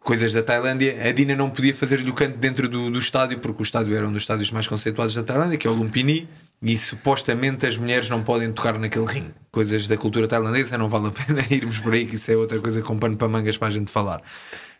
coisas 0.00 0.30
da 0.34 0.42
Tailândia, 0.42 0.98
a 1.02 1.12
Dina 1.12 1.34
não 1.34 1.48
podia 1.48 1.72
fazer-lhe 1.72 2.10
o 2.10 2.12
canto 2.12 2.36
dentro 2.36 2.68
do, 2.68 2.90
do 2.90 2.98
estádio, 2.98 3.38
porque 3.38 3.62
o 3.62 3.64
estádio 3.64 3.96
era 3.96 4.06
um 4.06 4.12
dos 4.12 4.22
estádios 4.22 4.50
mais 4.50 4.66
conceituados 4.66 5.14
da 5.14 5.22
Tailândia, 5.22 5.56
que 5.56 5.66
é 5.66 5.70
o 5.70 5.72
Lumpini, 5.72 6.28
e 6.64 6.78
supostamente 6.78 7.66
as 7.66 7.76
mulheres 7.76 8.08
não 8.08 8.22
podem 8.22 8.50
tocar 8.50 8.78
naquele 8.78 9.04
ringue. 9.04 9.34
Coisas 9.52 9.86
da 9.86 9.98
cultura 9.98 10.26
tailandesa, 10.26 10.78
não 10.78 10.88
vale 10.88 11.08
a 11.08 11.10
pena 11.12 11.44
irmos 11.50 11.78
por 11.78 11.92
aí, 11.92 12.06
que 12.06 12.14
isso 12.14 12.30
é 12.32 12.36
outra 12.36 12.58
coisa 12.58 12.80
com 12.80 12.98
pano 12.98 13.16
para 13.18 13.28
mangas 13.28 13.58
para 13.58 13.68
a 13.68 13.70
gente 13.70 13.90
falar. 13.90 14.22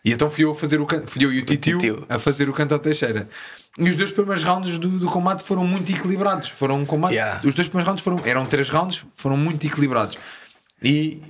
E 0.03 0.11
então 0.11 0.27
fui 0.27 0.43
eu 0.43 0.51
a 0.51 0.55
fazer 0.55 0.81
o 0.81 0.85
canto, 0.87 1.09
fui 1.09 1.23
eu 1.23 1.31
e 1.31 1.39
o 1.39 1.45
Titio 1.45 1.77
Titio. 1.77 2.05
a 2.09 2.17
fazer 2.17 2.49
o 2.49 2.53
canto 2.53 2.73
ao 2.73 2.79
Teixeira. 2.79 3.29
E 3.77 3.87
os 3.87 3.95
dois 3.95 4.11
primeiros 4.11 4.43
rounds 4.43 4.79
do, 4.79 4.89
do 4.89 5.07
combate 5.09 5.43
foram 5.43 5.65
muito 5.65 5.91
equilibrados. 5.91 6.49
Foram 6.49 6.79
um 6.79 6.85
combate. 6.85 7.13
Yeah. 7.13 7.41
Os 7.45 7.53
dois 7.53 7.67
primeiros 7.67 7.87
rounds 7.87 8.03
foram, 8.03 8.17
eram 8.25 8.45
três 8.45 8.67
rounds, 8.67 9.03
foram 9.15 9.37
muito 9.37 9.65
equilibrados. 9.67 10.17
E 10.83 11.21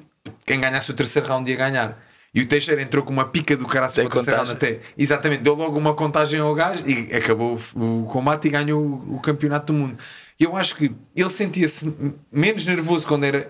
quem 0.45 0.61
ganhasse 0.61 0.89
o 0.89 0.93
terceiro 0.93 1.27
round 1.27 1.49
ia 1.49 1.57
ganhar. 1.57 2.01
E 2.33 2.41
o 2.41 2.47
Teixeira 2.47 2.81
entrou 2.81 3.03
com 3.03 3.13
uma 3.13 3.25
pica 3.25 3.55
do 3.55 3.65
caraço 3.65 3.95
Tem 3.95 4.09
para 4.09 4.19
o 4.19 4.25
contagem. 4.25 4.53
até. 4.53 4.79
Exatamente, 4.97 5.41
deu 5.41 5.55
logo 5.55 5.77
uma 5.77 5.93
contagem 5.93 6.39
ao 6.39 6.53
gajo 6.53 6.83
e 6.85 7.13
acabou 7.15 7.57
o, 7.73 8.03
o 8.03 8.05
combate 8.07 8.47
e 8.47 8.51
ganhou 8.51 8.81
o, 8.81 9.15
o 9.15 9.19
campeonato 9.21 9.71
do 9.71 9.79
mundo. 9.79 9.97
E 10.39 10.43
eu 10.43 10.55
acho 10.55 10.75
que 10.75 10.91
ele 11.15 11.29
sentia-se 11.29 11.93
menos 12.31 12.65
nervoso 12.65 13.07
quando 13.07 13.23
era 13.23 13.49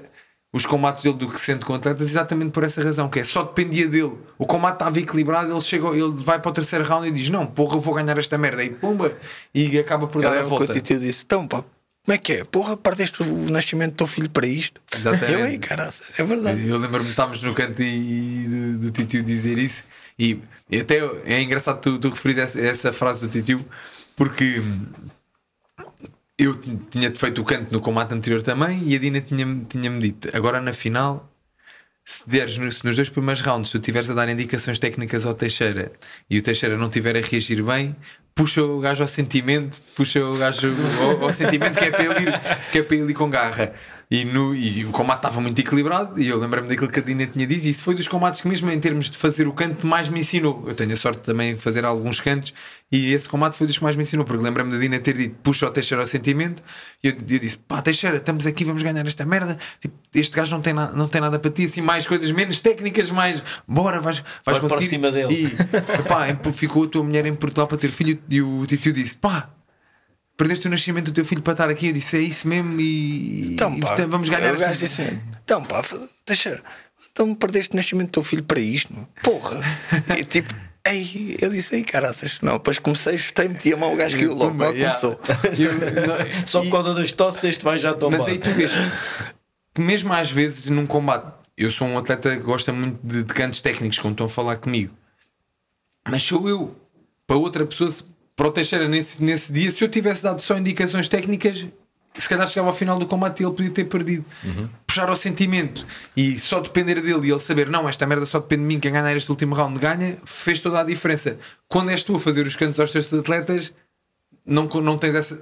os 0.55 0.65
combates 0.65 1.03
dele 1.03 1.17
do 1.17 1.27
que 1.29 1.39
sente 1.39 1.65
com 1.65 1.73
atletas, 1.73 2.09
exatamente 2.09 2.51
por 2.51 2.63
essa 2.63 2.81
razão, 2.81 3.09
que 3.09 3.19
é 3.19 3.23
só 3.25 3.43
dependia 3.43 3.89
dele. 3.89 4.13
O 4.37 4.45
combate 4.45 4.75
estava 4.75 4.97
equilibrado, 4.97 5.51
ele 5.51 5.61
chega, 5.61 5.87
ele 5.89 6.13
vai 6.17 6.39
para 6.39 6.49
o 6.49 6.53
terceiro 6.53 6.85
round 6.85 7.07
e 7.07 7.11
diz: 7.11 7.29
Não, 7.29 7.45
porra, 7.45 7.75
eu 7.75 7.81
vou 7.81 7.93
ganhar 7.93 8.17
esta 8.17 8.37
merda. 8.37 8.63
E 8.63 8.69
pumba, 8.69 9.17
e 9.53 9.77
acaba 9.77 10.07
por 10.07 10.23
Eu 10.23 10.29
dar 10.29 10.37
a 10.37 10.39
que 10.39 10.45
o 10.45 10.49
volta. 10.49 10.73
Titio 10.73 10.97
disse: 10.97 11.23
Então, 11.25 11.45
pá, 11.45 11.61
como 12.05 12.15
é 12.15 12.17
que 12.17 12.33
é? 12.33 12.43
Porra, 12.45 12.77
perdeste 12.77 13.21
o 13.21 13.49
nascimento 13.49 13.91
do 13.91 13.97
teu 13.97 14.07
filho 14.07 14.29
para 14.29 14.47
isto? 14.47 14.79
Exatamente. 14.95 15.33
Eu 15.33 15.43
aí, 15.43 15.57
caraça, 15.57 16.03
é 16.17 16.23
verdade. 16.23 16.65
Eu 16.65 16.77
lembro-me, 16.77 17.09
estávamos 17.09 17.43
no 17.43 17.53
canto 17.53 17.81
e, 17.81 17.85
e 17.85 18.47
do, 18.47 18.79
do 18.79 18.91
Titio 18.91 19.23
dizer 19.23 19.57
isso, 19.57 19.83
e, 20.17 20.39
e 20.71 20.79
até 20.79 21.01
é 21.25 21.41
engraçado 21.41 21.81
tu, 21.81 21.97
tu 21.97 22.09
referires 22.09 22.43
essa, 22.43 22.59
essa 22.61 22.93
frase 22.93 23.27
do 23.27 23.31
Titio, 23.31 23.65
porque 24.15 24.61
eu 26.37 26.55
tinha-te 26.89 27.19
feito 27.19 27.41
o 27.41 27.45
canto 27.45 27.71
no 27.71 27.79
combate 27.79 28.13
anterior 28.13 28.41
também, 28.41 28.83
e 28.85 28.95
a 28.95 28.99
Dina 28.99 29.21
tinha-me 29.21 29.65
tinha 29.65 29.89
dito: 29.99 30.29
agora 30.35 30.59
na 30.61 30.73
final. 30.73 31.31
Se, 32.07 32.29
deres, 32.29 32.55
no- 32.59 32.71
se 32.71 32.85
nos 32.85 32.95
dois 32.95 33.09
primeiros 33.09 33.41
rounds 33.41 33.71
tu 33.71 33.77
estiveres 33.79 34.11
a 34.11 34.13
dar 34.13 34.29
indicações 34.29 34.77
técnicas 34.77 35.25
ao 35.25 35.33
Teixeira 35.33 35.91
e 36.29 36.37
o 36.37 36.41
Teixeira 36.43 36.77
não 36.77 36.85
estiver 36.85 37.17
a 37.17 37.19
reagir 37.19 37.63
bem, 37.63 37.95
puxa 38.35 38.61
o 38.63 38.79
gajo 38.79 39.01
ao 39.01 39.07
sentimento, 39.07 39.81
puxa 39.95 40.23
o 40.23 40.37
gajo 40.37 40.71
ao, 41.01 41.23
ao 41.23 41.33
sentimento 41.33 41.79
que 41.79 41.85
é, 41.85 41.89
para 41.89 42.03
ele 42.03 42.29
ir, 42.29 42.39
que 42.71 42.77
é 42.77 42.83
para 42.83 42.95
ele 42.95 43.09
ir 43.09 43.15
com 43.15 43.27
garra. 43.27 43.73
E, 44.09 44.23
no, 44.23 44.53
e 44.55 44.85
o 44.85 44.91
combate 44.91 45.17
estava 45.19 45.41
muito 45.41 45.59
equilibrado. 45.59 46.19
E 46.21 46.27
eu 46.27 46.37
lembrei-me 46.37 46.69
daquilo 46.69 46.89
que 46.89 46.99
a 46.99 47.01
Dina 47.03 47.25
tinha 47.25 47.47
dito. 47.47 47.65
E 47.65 47.69
isso 47.69 47.83
foi 47.83 47.95
dos 47.95 48.07
combates 48.07 48.39
que, 48.41 48.47
mesmo 48.47 48.69
em 48.69 48.79
termos 48.79 49.09
de 49.09 49.17
fazer 49.17 49.47
o 49.47 49.53
canto, 49.53 49.85
mais 49.87 50.09
me 50.09 50.19
ensinou. 50.19 50.63
Eu 50.67 50.75
tenho 50.75 50.93
a 50.93 50.95
sorte 50.95 51.21
também 51.21 51.55
de 51.55 51.59
fazer 51.61 51.83
alguns 51.85 52.19
cantos. 52.21 52.53
E 52.91 53.13
esse 53.13 53.27
combate 53.27 53.55
foi 53.55 53.65
dos 53.65 53.77
que 53.77 53.83
mais 53.83 53.95
me 53.95 54.03
ensinou. 54.03 54.25
Porque 54.25 54.43
lembro-me 54.43 54.71
da 54.71 54.77
Dina 54.77 54.99
ter 54.99 55.17
dito: 55.17 55.35
puxa 55.41 55.65
o 55.67 55.71
Teixeira 55.71 56.03
ao 56.03 56.07
sentimento. 56.07 56.61
E 57.03 57.07
eu, 57.07 57.13
eu 57.13 57.39
disse: 57.39 57.57
pá, 57.57 57.81
Teixeira, 57.81 58.17
estamos 58.17 58.45
aqui, 58.45 58.63
vamos 58.63 58.83
ganhar 58.83 59.05
esta 59.07 59.25
merda. 59.25 59.57
Tipo, 59.81 59.95
este 60.13 60.35
gajo 60.35 60.53
não 60.55 60.61
tem, 60.61 60.73
na, 60.73 60.91
não 60.91 61.07
tem 61.07 61.19
nada 61.19 61.39
para 61.39 61.49
ti. 61.49 61.65
Assim, 61.65 61.81
mais 61.81 62.05
coisas 62.07 62.29
menos 62.31 62.59
técnicas, 62.59 63.09
mais 63.09 63.41
bora, 63.67 63.99
vais, 63.99 64.19
vais 64.19 64.25
Vai 64.45 64.59
para 64.59 64.69
conseguir. 64.69 64.87
cima 64.87 65.11
dele. 65.11 65.33
E 65.33 66.03
pá, 66.07 66.27
ficou 66.53 66.83
a 66.83 66.87
tua 66.87 67.03
mulher 67.03 67.25
em 67.25 67.33
Portugal 67.33 67.67
para 67.67 67.77
ter 67.77 67.91
filho. 67.91 68.19
E 68.29 68.41
o 68.41 68.65
Titio 68.67 68.93
disse: 68.93 69.17
pá. 69.17 69.49
Perdeste 70.37 70.67
o 70.67 70.69
nascimento 70.69 71.05
do 71.05 71.11
teu 71.13 71.23
filho 71.25 71.41
para 71.41 71.53
estar 71.53 71.69
aqui. 71.69 71.87
Eu 71.87 71.93
disse: 71.93 72.17
é 72.17 72.21
isso 72.21 72.47
mesmo. 72.47 72.79
E, 72.79 73.53
Então, 73.53 73.73
e 73.75 73.79
pá, 73.79 73.95
vamos 74.07 74.27
ganhar 74.29 74.53
O 74.53 74.57
gajo 74.57 74.79
disse: 74.79 75.01
Então, 75.43 75.63
pá, 75.63 75.81
deixa. 76.25 76.61
Então 77.11 77.33
perdeste 77.33 77.73
o 77.73 77.77
nascimento 77.77 78.07
do 78.07 78.11
teu 78.13 78.23
filho 78.23 78.43
para 78.43 78.59
isto, 78.59 78.93
porra. 79.23 79.61
E 80.19 80.25
tipo, 80.25 80.53
ei, 80.85 81.37
eu 81.41 81.49
disse: 81.49 81.77
Ei, 81.77 81.83
caraças, 81.83 82.39
não. 82.41 82.53
Depois 82.53 82.77
comecei, 82.79 83.17
chutei, 83.17 83.47
meti 83.47 83.73
a 83.73 83.77
mão, 83.77 83.93
o 83.93 83.95
gajo 83.95 84.17
caiu 84.17 84.33
logo, 84.35 84.53
mal 84.53 84.73
yeah. 84.75 84.93
começou. 84.99 85.19
Eu- 85.57 86.07
não, 86.07 86.45
Só 86.45 86.61
por 86.61 86.71
causa 86.71 86.93
das 86.93 87.13
tosses, 87.13 87.43
este 87.45 87.63
vai 87.63 87.77
já 87.79 87.93
tomar. 87.93 88.17
Mas 88.17 88.27
aí 88.27 88.37
tu 88.37 88.51
vês 88.51 88.71
que 89.73 89.81
mesmo 89.81 90.11
às 90.13 90.29
vezes 90.31 90.69
num 90.69 90.85
combate, 90.85 91.33
eu 91.57 91.69
sou 91.71 91.87
um 91.87 91.97
atleta 91.97 92.35
que 92.35 92.43
gosta 92.43 92.71
muito 92.73 92.99
de, 93.05 93.23
de 93.23 93.33
cantos 93.33 93.61
técnicos 93.61 93.99
quando 93.99 94.13
estão 94.13 94.25
a 94.25 94.29
falar 94.29 94.55
comigo, 94.57 94.93
mas 96.09 96.23
sou 96.23 96.47
eu 96.49 96.75
para 97.27 97.35
outra 97.37 97.65
pessoa, 97.65 97.89
se- 97.89 98.03
para 98.35 98.47
o 98.47 98.51
Teixeira 98.51 98.87
nesse, 98.87 99.21
nesse 99.23 99.51
dia, 99.51 99.71
se 99.71 99.83
eu 99.83 99.87
tivesse 99.89 100.21
dado 100.23 100.41
só 100.41 100.57
indicações 100.57 101.07
técnicas, 101.07 101.65
se 102.17 102.29
calhar 102.29 102.47
chegava 102.47 102.69
ao 102.69 102.75
final 102.75 102.97
do 102.97 103.05
combate 103.05 103.41
e 103.41 103.45
ele 103.45 103.53
podia 103.53 103.71
ter 103.71 103.85
perdido. 103.85 104.25
Puxar 104.87 105.09
ao 105.09 105.17
sentimento 105.17 105.85
e 106.15 106.37
só 106.39 106.59
depender 106.59 106.95
dele 107.01 107.27
e 107.27 107.31
ele 107.31 107.39
saber, 107.39 107.69
não, 107.69 107.87
esta 107.89 108.05
merda 108.05 108.25
só 108.25 108.39
depende 108.39 108.61
de 108.61 108.67
mim, 108.67 108.79
quem 108.79 108.91
ganhar 108.91 109.15
este 109.15 109.29
último 109.29 109.53
round 109.55 109.79
ganha, 109.79 110.17
fez 110.25 110.59
toda 110.61 110.79
a 110.79 110.83
diferença. 110.83 111.37
Quando 111.67 111.91
és 111.91 112.03
tu 112.03 112.15
a 112.15 112.19
fazer 112.19 112.45
os 112.47 112.55
cantos 112.55 112.79
aos 112.79 112.91
teus 112.91 113.13
atletas, 113.13 113.73
não, 114.45 114.65
não 114.65 114.97
tens 114.97 115.15
essa. 115.15 115.41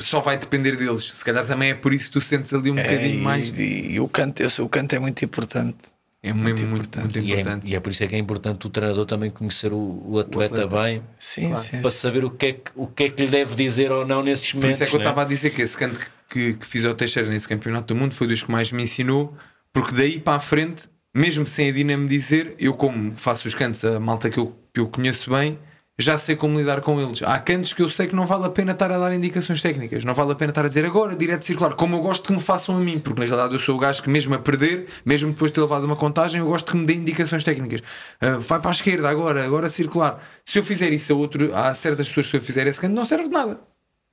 Só 0.00 0.20
vai 0.20 0.36
depender 0.36 0.76
deles. 0.76 1.02
Se 1.14 1.24
calhar 1.24 1.46
também 1.46 1.70
é 1.70 1.74
por 1.74 1.92
isso 1.94 2.06
que 2.06 2.10
tu 2.12 2.20
sentes 2.20 2.52
ali 2.52 2.70
um 2.70 2.78
É, 2.78 2.82
bocadinho 2.82 3.18
e, 3.20 3.22
mais. 3.22 3.58
e- 3.58 3.92
e 3.92 4.00
o 4.00 4.06
canto, 4.08 4.42
o 4.62 4.68
canto 4.68 4.94
é 4.94 4.98
muito 4.98 5.24
importante. 5.24 5.76
É 6.20 6.32
mesmo 6.32 6.66
muito, 6.66 6.98
muito, 6.98 7.18
E 7.20 7.32
é, 7.32 7.40
importante. 7.40 7.66
e 7.68 7.74
é 7.76 7.80
por 7.80 7.92
isso 7.92 8.02
é 8.02 8.08
que 8.08 8.16
é 8.16 8.18
importante 8.18 8.66
o 8.66 8.70
treinador 8.70 9.06
também 9.06 9.30
conhecer 9.30 9.72
o, 9.72 10.02
o 10.04 10.18
atleta, 10.18 10.66
bem 10.66 11.00
Sim, 11.16 11.54
sim. 11.54 11.80
para 11.80 11.90
saber 11.92 12.24
o 12.24 12.30
que, 12.30 12.46
é 12.46 12.52
que, 12.54 12.70
o 12.74 12.88
que 12.88 13.04
é 13.04 13.08
que 13.10 13.24
lhe 13.24 13.30
deve 13.30 13.54
dizer 13.54 13.92
ou 13.92 14.04
não 14.04 14.22
nesses 14.22 14.50
Por 14.50 14.56
momentos. 14.56 14.76
isso 14.76 14.84
é 14.84 14.86
que 14.86 14.94
eu 14.96 14.98
né? 14.98 15.04
estava 15.04 15.22
a 15.22 15.24
dizer 15.24 15.50
que 15.50 15.62
esse 15.62 15.76
canto 15.76 16.00
que, 16.28 16.54
que 16.54 16.66
fiz 16.66 16.84
ao 16.84 16.94
Teixeira 16.94 17.28
nesse 17.28 17.46
campeonato 17.48 17.94
do 17.94 17.98
mundo 18.00 18.14
foi 18.14 18.26
dos 18.26 18.42
que 18.42 18.50
mais 18.50 18.72
me 18.72 18.82
ensinou, 18.82 19.32
porque 19.72 19.94
daí 19.94 20.18
para 20.18 20.34
a 20.38 20.40
frente, 20.40 20.88
mesmo 21.14 21.46
sem 21.46 21.68
a 21.68 21.72
Dina 21.72 21.96
me 21.96 22.08
dizer, 22.08 22.54
eu 22.58 22.74
como 22.74 23.12
faço 23.16 23.46
os 23.46 23.54
cantos, 23.54 23.84
a 23.84 24.00
malta 24.00 24.28
que 24.28 24.38
eu, 24.38 24.56
que 24.74 24.80
eu 24.80 24.88
conheço 24.88 25.30
bem, 25.30 25.56
já 25.98 26.16
sei 26.16 26.36
como 26.36 26.58
lidar 26.58 26.80
com 26.80 27.00
eles. 27.00 27.22
Há 27.22 27.38
cantos 27.38 27.72
que 27.72 27.82
eu 27.82 27.88
sei 27.88 28.06
que 28.06 28.14
não 28.14 28.24
vale 28.24 28.46
a 28.46 28.50
pena 28.50 28.72
estar 28.72 28.90
a 28.92 28.98
dar 28.98 29.12
indicações 29.12 29.60
técnicas, 29.60 30.04
não 30.04 30.14
vale 30.14 30.32
a 30.32 30.34
pena 30.34 30.50
estar 30.50 30.64
a 30.64 30.68
dizer 30.68 30.84
agora, 30.84 31.16
direto 31.16 31.44
circular, 31.44 31.74
como 31.74 31.96
eu 31.96 32.00
gosto 32.00 32.28
que 32.28 32.32
me 32.32 32.40
façam 32.40 32.76
a 32.76 32.80
mim, 32.80 32.98
porque 33.00 33.20
na 33.20 33.26
realidade 33.26 33.52
eu 33.54 33.58
sou 33.58 33.74
o 33.74 33.78
gajo 33.78 34.02
que, 34.02 34.08
mesmo 34.08 34.34
a 34.34 34.38
perder, 34.38 34.86
mesmo 35.04 35.32
depois 35.32 35.50
de 35.50 35.56
ter 35.56 35.60
levado 35.60 35.84
uma 35.84 35.96
contagem, 35.96 36.40
eu 36.40 36.46
gosto 36.46 36.70
que 36.70 36.78
me 36.78 36.86
dê 36.86 36.94
indicações 36.94 37.42
técnicas. 37.42 37.82
Ah, 38.20 38.38
vai 38.38 38.60
para 38.60 38.70
a 38.70 38.72
esquerda 38.72 39.08
agora, 39.08 39.44
agora 39.44 39.68
circular. 39.68 40.22
Se 40.44 40.58
eu 40.58 40.62
fizer 40.62 40.92
isso 40.92 41.12
a 41.12 41.16
outro, 41.16 41.54
há 41.54 41.74
certas 41.74 42.08
pessoas 42.08 42.26
que 42.26 42.30
se 42.30 42.36
eu 42.36 42.40
fizer 42.42 42.66
esse 42.66 42.80
canto, 42.80 42.94
não 42.94 43.04
serve 43.04 43.24
de 43.24 43.30
nada. 43.30 43.60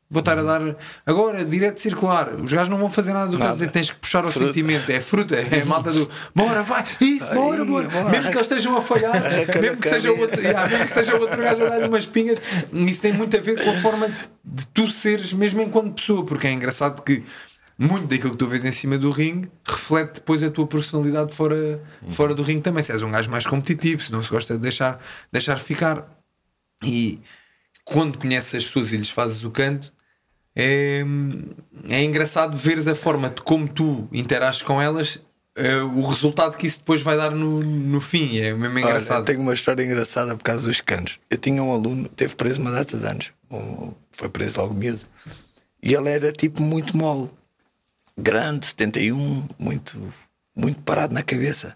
Vou 0.08 0.20
estar 0.20 0.38
a 0.38 0.44
dar 0.44 0.62
agora 1.06 1.44
direto 1.44 1.80
circular. 1.80 2.36
Os 2.36 2.54
gajos 2.54 2.70
não 2.70 2.78
vão 2.78 2.90
fazer 2.90 3.12
nada 3.12 3.26
do 3.26 3.38
que 3.38 3.44
Nada. 3.44 3.54
dizer. 3.54 3.72
Tens 3.72 3.90
que 3.90 3.98
puxar 3.98 4.24
ao 4.24 4.32
Fruta. 4.32 4.48
sentimento. 4.48 4.90
É 4.92 5.02
fruta, 5.02 5.36
é 5.36 5.64
malta 5.66 5.92
do 5.92 6.08
bora, 6.34 6.62
vai, 6.62 6.86
isso, 7.02 7.34
bora, 7.34 7.62
Ai, 7.62 7.68
bora. 7.68 7.88
bora. 7.90 8.10
Mesmo 8.10 8.30
que 8.30 8.38
eles 8.38 8.42
estejam 8.42 8.78
a 8.78 8.82
falhar, 8.84 9.14
mesmo 9.60 9.78
que, 9.78 9.90
seja 9.90 10.12
outro, 10.12 10.40
yeah, 10.42 10.70
mesmo 10.70 10.86
que 10.86 10.94
seja 10.94 11.16
outro 11.16 11.42
gajo 11.42 11.64
a 11.64 11.70
dar-lhe 11.70 11.88
umas 11.88 12.06
pingas, 12.06 12.38
isso 12.72 13.02
tem 13.02 13.14
muito 13.14 13.36
a 13.36 13.40
ver 13.40 13.64
com 13.64 13.70
a 13.70 13.74
forma 13.74 14.08
de 14.44 14.68
tu 14.68 14.88
seres, 14.92 15.34
mesmo 15.34 15.62
enquanto 15.64 15.96
pessoa, 15.96 16.24
porque 16.24 16.46
é 16.48 16.52
engraçado 16.52 17.02
que 17.02 17.24
muito 17.78 18.06
daquilo 18.06 18.32
que 18.32 18.38
tu 18.38 18.48
vês 18.48 18.64
em 18.64 18.72
cima 18.72 18.98
do 19.00 19.10
ringue 19.10 19.50
reflete 19.68 20.14
depois 20.16 20.42
a 20.44 20.50
tua 20.52 20.68
personalidade 20.68 21.34
fora, 21.34 21.82
fora 22.12 22.34
do 22.36 22.44
ringue 22.44 22.62
também. 22.62 22.84
Se 22.84 22.92
és 22.92 23.02
um 23.02 23.12
gajo 23.12 23.30
mais 23.32 23.46
competitivo, 23.48 24.02
se 24.04 24.12
não 24.12 24.22
se 24.24 24.30
gosta 24.30 24.54
de 24.54 24.60
deixar, 24.62 25.00
deixar 25.32 25.58
ficar. 25.58 26.08
E 26.84 27.20
quando 27.86 28.18
conheces 28.18 28.56
as 28.56 28.66
pessoas 28.66 28.92
e 28.92 28.98
lhes 28.98 29.10
fazes 29.10 29.44
o 29.44 29.52
canto, 29.52 29.94
é, 30.56 31.04
é 31.90 32.04
engraçado 32.04 32.58
veres 32.58 32.88
a 32.88 32.96
forma 32.96 33.30
de 33.30 33.42
como 33.42 33.68
tu 33.68 34.08
interages 34.12 34.62
com 34.62 34.82
elas, 34.82 35.20
eh, 35.56 35.78
o 35.82 36.02
resultado 36.08 36.58
que 36.58 36.66
isso 36.68 36.80
depois 36.80 37.02
vai 37.02 37.16
dar 37.16 37.32
no, 37.32 37.60
no 37.60 38.02
fim. 38.02 38.38
É 38.40 38.54
mesmo 38.54 38.76
Olha, 38.78 38.86
engraçado. 38.86 39.26
tenho 39.26 39.42
uma 39.42 39.54
história 39.54 39.84
engraçada 39.84 40.36
por 40.36 40.44
causa 40.44 40.66
dos 40.68 40.82
canos. 40.82 41.20
Eu 41.30 41.38
tinha 41.38 41.62
um 41.62 41.72
aluno, 41.74 42.10
teve 42.10 42.36
preso 42.36 42.60
uma 42.60 42.72
data 42.72 42.98
de 42.98 43.06
anos, 43.06 43.32
um- 43.52 43.94
foi 44.12 44.30
preso 44.30 44.60
logo 44.60 44.74
miúdo, 44.74 45.06
e 45.84 45.94
ele 45.94 46.10
era 46.10 46.32
tipo 46.32 46.62
muito 46.62 46.96
mole, 46.98 47.30
grande, 48.18 48.66
71, 48.66 49.48
muito, 49.60 50.14
muito 50.56 50.82
parado 50.82 51.14
na 51.14 51.22
cabeça. 51.22 51.76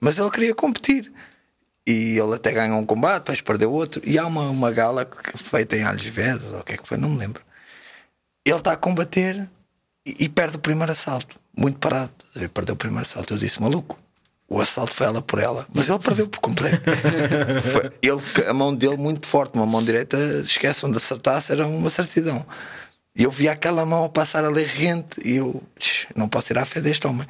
Mas 0.00 0.18
ele 0.18 0.30
queria 0.30 0.54
competir. 0.54 1.12
E 1.86 2.16
ele 2.18 2.34
até 2.34 2.52
ganhou 2.52 2.78
um 2.78 2.86
combate, 2.86 3.22
depois 3.22 3.40
perdeu 3.40 3.72
outro. 3.72 4.00
E 4.04 4.18
há 4.18 4.26
uma, 4.26 4.42
uma 4.50 4.70
gala 4.70 5.04
que 5.04 5.36
feita 5.36 5.76
em 5.76 5.82
Alves 5.82 6.04
Vedras, 6.06 6.52
ou 6.52 6.60
o 6.60 6.64
que 6.64 6.74
é 6.74 6.76
que 6.76 6.86
foi, 6.86 6.96
não 6.96 7.08
me 7.10 7.18
lembro. 7.18 7.42
Ele 8.44 8.56
está 8.56 8.72
a 8.72 8.76
combater 8.76 9.48
e, 10.06 10.24
e 10.24 10.28
perde 10.28 10.56
o 10.56 10.60
primeiro 10.60 10.92
assalto, 10.92 11.38
muito 11.56 11.78
parado. 11.78 12.12
Ele 12.36 12.48
perdeu 12.48 12.74
o 12.74 12.78
primeiro 12.78 13.02
assalto. 13.06 13.34
Eu 13.34 13.38
disse, 13.38 13.60
maluco, 13.60 13.98
o 14.48 14.60
assalto 14.60 14.94
foi 14.94 15.06
ela 15.06 15.22
por 15.22 15.38
ela, 15.40 15.66
mas 15.72 15.88
ele 15.88 15.98
perdeu 15.98 16.28
por 16.28 16.38
completo. 16.40 16.82
Foi- 17.72 17.90
ele, 18.02 18.48
a 18.48 18.52
mão 18.52 18.74
dele 18.74 18.96
muito 18.98 19.26
forte, 19.26 19.54
uma 19.56 19.64
mão 19.66 19.82
direita, 19.82 20.16
esqueçam 20.44 20.90
de 20.90 20.98
acertar, 20.98 21.42
era 21.48 21.66
uma 21.66 21.88
certidão. 21.88 22.44
E 23.16 23.22
eu 23.22 23.30
vi 23.30 23.48
aquela 23.48 23.84
mão 23.86 24.04
a 24.04 24.08
passar 24.08 24.44
ali 24.44 24.62
rente 24.64 25.20
e 25.24 25.36
eu 25.36 25.62
"Tch, 25.78 26.06
não 26.14 26.28
posso 26.28 26.46
tirar 26.48 26.62
a 26.62 26.66
fé 26.66 26.80
deste 26.80 27.06
homem. 27.06 27.26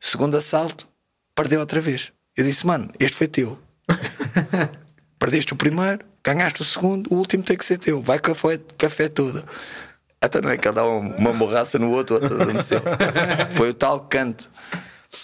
Segundo 0.00 0.36
assalto, 0.36 0.88
perdeu 1.34 1.60
outra 1.60 1.80
vez. 1.80 2.12
Eu 2.36 2.44
disse, 2.44 2.66
mano, 2.66 2.88
este 2.98 3.16
foi 3.16 3.28
teu. 3.28 3.58
Perdeste 5.18 5.52
o 5.52 5.56
primeiro, 5.56 6.04
ganhaste 6.22 6.62
o 6.62 6.64
segundo, 6.64 7.12
o 7.12 7.16
último 7.16 7.42
tem 7.42 7.56
que 7.56 7.64
ser 7.64 7.78
teu. 7.78 8.02
Vai 8.02 8.18
café, 8.18 8.58
café 8.76 9.08
tudo. 9.08 9.44
Até 10.20 10.40
não 10.40 10.50
é 10.50 10.56
que 10.56 10.66
ele 10.66 10.74
dá 10.74 10.84
uma, 10.86 11.16
uma 11.16 11.32
borraça 11.32 11.78
no 11.78 11.90
outro, 11.90 12.16
outro. 12.16 12.38
Foi 13.54 13.70
o 13.70 13.74
tal 13.74 14.00
canto. 14.00 14.50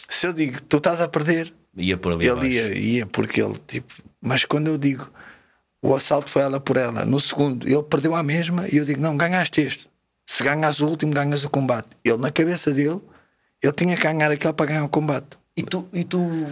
Se 0.08 0.26
eu 0.26 0.32
digo, 0.32 0.60
tu 0.62 0.76
estás 0.76 1.00
a 1.00 1.08
perder, 1.08 1.52
Ia 1.76 1.96
por 1.96 2.12
ali 2.12 2.28
ele 2.28 2.48
ia, 2.48 2.78
ia, 2.78 3.06
porque 3.06 3.40
ele, 3.40 3.54
tipo, 3.66 3.94
mas 4.20 4.44
quando 4.44 4.66
eu 4.66 4.76
digo 4.76 5.08
o 5.82 5.94
assalto 5.94 6.30
foi 6.30 6.42
ela 6.42 6.60
por 6.60 6.76
ela, 6.76 7.04
no 7.04 7.18
segundo 7.18 7.66
ele 7.66 7.82
perdeu 7.82 8.14
a 8.14 8.22
mesma 8.22 8.68
e 8.68 8.76
eu 8.76 8.84
digo, 8.84 9.00
não, 9.00 9.16
ganhaste 9.16 9.62
este. 9.62 9.90
Se 10.26 10.44
ganhas 10.44 10.80
o 10.80 10.86
último, 10.86 11.12
ganhas 11.12 11.42
o 11.44 11.50
combate. 11.50 11.88
Ele, 12.04 12.18
na 12.18 12.30
cabeça 12.30 12.70
dele, 12.70 13.00
ele 13.62 13.72
tinha 13.72 13.96
que 13.96 14.02
ganhar 14.02 14.30
aquele 14.30 14.52
para 14.52 14.66
ganhar 14.66 14.84
o 14.84 14.88
combate. 14.88 15.38
E 15.60 15.62
tu, 15.62 15.86
e 15.92 16.04
tu, 16.04 16.46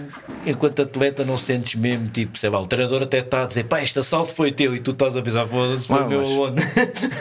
enquanto 0.46 0.82
atleta, 0.82 1.24
não 1.24 1.36
sentes 1.36 1.74
mesmo, 1.74 2.08
tipo, 2.08 2.38
sei 2.38 2.50
lá, 2.50 2.60
o 2.60 2.66
treinador 2.66 3.02
até 3.02 3.18
está 3.20 3.42
a 3.44 3.46
dizer, 3.46 3.64
pá, 3.64 3.82
este 3.82 3.98
assalto 3.98 4.34
foi 4.34 4.52
teu, 4.52 4.74
e 4.74 4.80
tu 4.80 4.90
estás 4.90 5.16
a 5.16 5.22
pensar, 5.22 5.46
foda-se, 5.46 5.86
foi 5.86 6.00
Não, 6.00 6.08
meu 6.08 6.20
aonde? 6.20 6.62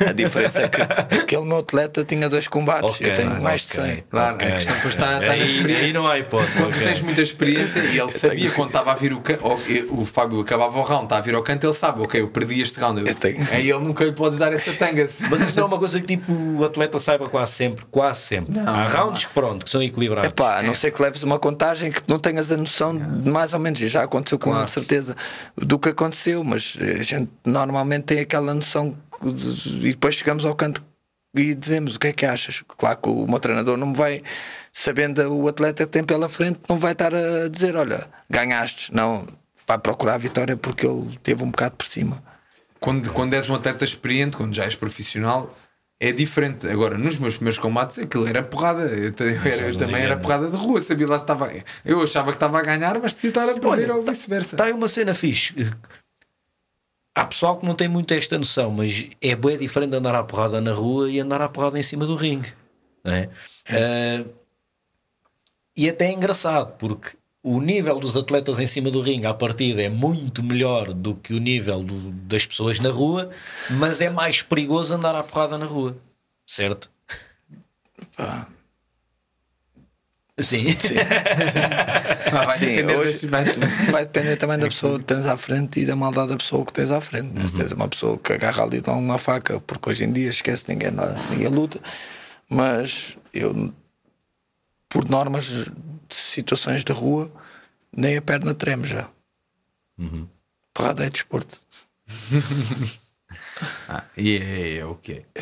A 0.08 0.12
diferença 0.12 0.62
é 0.64 0.68
que 0.68 0.82
aquele 0.82 1.44
meu 1.46 1.60
atleta 1.60 2.04
tinha 2.04 2.28
dois 2.30 2.48
combates, 2.48 2.96
Ok, 2.96 3.10
eu 3.10 3.14
tenho 3.14 3.42
mais 3.42 3.62
de 3.68 3.80
ok. 3.80 3.94
100. 3.96 4.04
Claro, 4.10 4.36
Ok. 4.36 4.48
a 4.48 4.52
questão 4.52 4.76
depois 4.76 4.94
está, 4.94 5.20
está 5.22 5.38
experiência. 5.38 5.86
aí 5.86 5.94
não 5.94 6.08
há 6.08 6.20
hipótese. 6.20 6.58
Quando 6.58 6.78
tens 6.80 7.02
muita 7.02 7.22
experiência 7.22 7.80
e 7.80 8.00
ele 8.00 8.12
sabia 8.12 8.52
quando 8.52 8.68
estava 8.68 8.92
a 8.92 8.96
vir 8.96 9.14
o 9.14 9.22
canto, 9.22 9.44
o 9.92 10.06
Fábio 10.06 10.40
acabava 10.40 10.78
o 10.80 10.82
round, 10.84 11.04
está 11.06 11.18
a 11.18 11.22
vir 11.22 11.36
ao 11.36 11.44
canto, 11.44 11.66
ele 11.66 11.74
sabe, 11.74 12.02
ok, 12.02 12.20
eu 12.22 12.28
perdi 12.28 12.62
este 12.62 12.80
round. 12.80 13.00
Eu, 13.02 13.08
Eu 13.08 13.16
tenho- 13.16 13.38
Aí 13.52 13.70
ele 13.70 13.80
nunca 13.80 14.04
lhe 14.04 14.12
podes 14.12 14.38
dar 14.40 14.52
essa 14.52 14.74
tanga. 14.74 15.08
Mas 15.30 15.42
isso 15.42 15.56
não 15.56 15.64
é 15.64 15.66
uma 15.68 15.78
coisa 15.80 16.00
que 16.00 16.08
tipo, 16.08 16.32
o 16.34 16.66
atleta 16.66 17.00
saiba 17.00 17.30
quase 17.30 17.52
sempre, 17.54 17.86
quase 17.92 18.22
sempre. 18.22 18.54
Não, 18.60 18.68
Há 18.68 18.90
não, 18.90 18.90
rounds 18.90 19.26
que 19.26 19.34
pronto, 19.34 19.64
que 19.66 19.72
são 19.72 19.82
equilibrados. 19.82 20.30
Epá, 20.30 20.60
a 20.60 20.64
não 20.64 20.74
ser 20.74 20.92
que 20.92 21.02
leves 21.02 21.22
uma 21.24 21.38
contagem 21.38 21.77
que 21.80 22.02
não 22.08 22.20
tenhas 22.20 22.52
a 22.52 22.58
noção 22.58 22.96
de 22.98 23.30
mais 23.30 23.54
ou 23.54 23.60
menos, 23.60 23.80
e 23.82 23.88
já 23.90 24.04
aconteceu 24.04 24.38
com 24.40 24.56
ele, 24.56 24.66
de 24.66 24.72
certeza, 24.72 25.16
do 25.56 25.78
que 25.80 25.90
aconteceu, 25.90 26.44
mas 26.44 26.78
a 26.82 27.04
gente 27.04 27.30
normalmente 27.46 28.04
tem 28.04 28.20
aquela 28.20 28.54
noção 28.54 28.98
de- 29.22 29.88
e 29.88 29.92
depois 29.92 30.16
chegamos 30.16 30.46
ao 30.46 30.56
canto 30.56 30.84
e 31.36 31.54
dizemos 31.54 31.96
o 31.96 32.00
que 32.00 32.08
é 32.08 32.14
que 32.14 32.26
achas. 32.26 32.64
Claro 32.78 32.98
que 32.98 33.10
o 33.10 33.28
meu 33.28 33.40
treinador 33.40 33.78
não 33.78 33.88
me 33.88 33.96
vai, 33.96 34.24
sabendo 34.72 35.22
o 35.34 35.48
atleta 35.48 35.86
que 35.86 35.92
tem 35.92 36.04
pela 36.04 36.28
frente, 36.30 36.60
não 36.70 36.80
vai 36.80 36.94
estar 36.94 37.14
a 37.14 37.48
dizer: 37.50 37.76
olha, 37.76 38.08
ganhaste. 38.30 38.94
Não, 38.94 39.28
vai 39.68 39.78
procurar 39.78 40.16
a 40.16 40.18
vitória 40.18 40.56
porque 40.58 40.86
ele 40.86 41.20
teve 41.22 41.44
um 41.44 41.52
bocado 41.52 41.76
por 41.76 41.86
cima. 41.86 42.22
Quando, 42.80 43.12
quando 43.12 43.34
és 43.34 43.50
um 43.50 43.56
atleta 43.56 43.84
experiente, 43.84 44.38
quando 44.38 44.54
já 44.54 44.64
és 44.66 44.76
profissional, 44.76 45.56
é 46.00 46.12
diferente. 46.12 46.68
Agora, 46.68 46.98
nos 46.98 47.18
meus 47.18 47.36
primeiros 47.36 47.58
combates, 47.60 47.98
aquilo 48.00 48.28
era 48.28 48.44
porrada. 48.44 48.82
Eu, 48.84 49.12
era- 49.46 49.68
eu 49.70 49.78
também 49.78 50.02
era 50.04 50.16
porrada 50.18 50.50
de 50.50 50.56
rua, 50.56 50.82
sabia 50.82 51.08
lá 51.08 51.18
se 51.18 51.24
estava. 51.24 51.52
Eu 51.84 52.02
achava 52.02 52.32
que 52.32 52.36
estava 52.38 52.60
a 52.60 52.62
ganhar, 52.62 53.00
mas 53.00 53.14
podia 53.14 53.30
estar 53.30 53.50
a 53.50 53.54
perder 53.60 53.92
ou 53.92 54.02
vice-versa. 54.02 54.56
Está 54.56 54.66
aí 54.66 54.74
uma 54.74 54.88
cena 54.88 55.14
fixe. 55.14 55.54
Há 57.16 57.26
pessoal 57.26 57.58
que 57.58 57.66
não 57.66 57.74
tem 57.74 57.88
muito 57.88 58.14
esta 58.14 58.38
noção, 58.38 58.70
mas 58.70 59.08
é 59.20 59.36
bem 59.36 59.58
diferente 59.58 59.96
andar 59.96 60.14
à 60.14 60.24
porrada 60.24 60.62
na 60.62 60.72
rua 60.72 61.10
e 61.10 61.20
andar 61.20 61.42
à 61.42 61.50
porrada 61.50 61.80
em 61.80 61.84
cima 61.84 62.06
do 62.06 62.16
ringue. 62.16 62.54
não 63.04 63.12
é? 63.12 63.30
Ah, 63.70 64.24
e 65.76 65.90
até 65.90 66.06
é 66.08 66.12
engraçado, 66.12 66.76
porque 66.78 67.18
o 67.50 67.62
nível 67.62 68.00
dos 68.00 68.18
atletas 68.18 68.60
em 68.60 68.68
cima 68.68 68.92
do 68.92 69.02
ringue 69.02 69.26
à 69.26 69.34
partida 69.34 69.82
é 69.82 69.90
muito 69.90 70.44
melhor 70.44 70.94
do 70.94 71.16
que 71.16 71.34
o 71.34 71.40
nível 71.40 71.84
do- 71.84 72.12
das 72.12 72.46
pessoas 72.46 72.80
na 72.80 72.90
rua, 72.90 73.30
mas 73.70 74.02
é 74.02 74.10
mais 74.10 74.42
perigoso 74.42 74.94
andar 74.94 75.16
à 75.16 75.24
porrada 75.24 75.58
na 75.58 75.66
rua, 75.66 75.96
certo? 76.46 76.90
Pá. 78.16 78.48
Sim. 80.40 80.68
Ah, 82.32 82.44
vai 82.46 82.60
Sim, 82.60 82.66
depender 82.68 82.96
hoje 82.96 83.26
vai- 83.26 83.44
vai 83.92 84.06
depender 84.06 84.36
também 84.36 84.60
da 84.60 84.68
pessoa 84.68 85.00
que 85.00 85.06
tens 85.06 85.26
à 85.26 85.36
frente 85.36 85.80
e 85.80 85.86
da 85.86 85.96
maldade 85.96 86.30
da 86.30 86.38
pessoa 86.38 86.64
que 86.64 86.72
tens 86.74 86.92
à 86.92 87.02
frente. 87.02 87.34
né? 87.34 87.48
Se 87.48 87.54
tens 87.56 87.72
uma 87.72 87.88
pessoa 87.88 88.18
que 88.20 88.34
agarra 88.34 88.62
ali 88.64 88.78
e 88.78 88.82
dá 88.82 88.94
uma 88.94 89.18
faca, 89.18 89.60
porque 89.62 89.90
hoje 89.90 90.04
em 90.04 90.14
dia 90.14 90.30
esquece 90.30 90.66
ninguém, 90.68 90.92
ninguém 91.32 91.48
luta, 91.48 91.80
mas 92.48 93.16
eu, 93.34 93.74
por 94.90 95.10
normas 95.10 95.46
de 95.46 95.66
situações 96.16 96.84
de 96.84 96.92
rua, 96.94 97.32
nem 97.96 98.18
a 98.18 98.22
perna 98.22 98.54
treme 98.54 98.88
já. 98.88 99.10
Porrada 100.74 101.06
é 101.06 101.10
desporto. 101.10 101.60
Ah, 103.90 104.04
e 104.16 104.38
é, 104.38 104.78
é 104.78 104.86
o 104.86 104.96
que 104.96 105.14
é. 105.14 105.42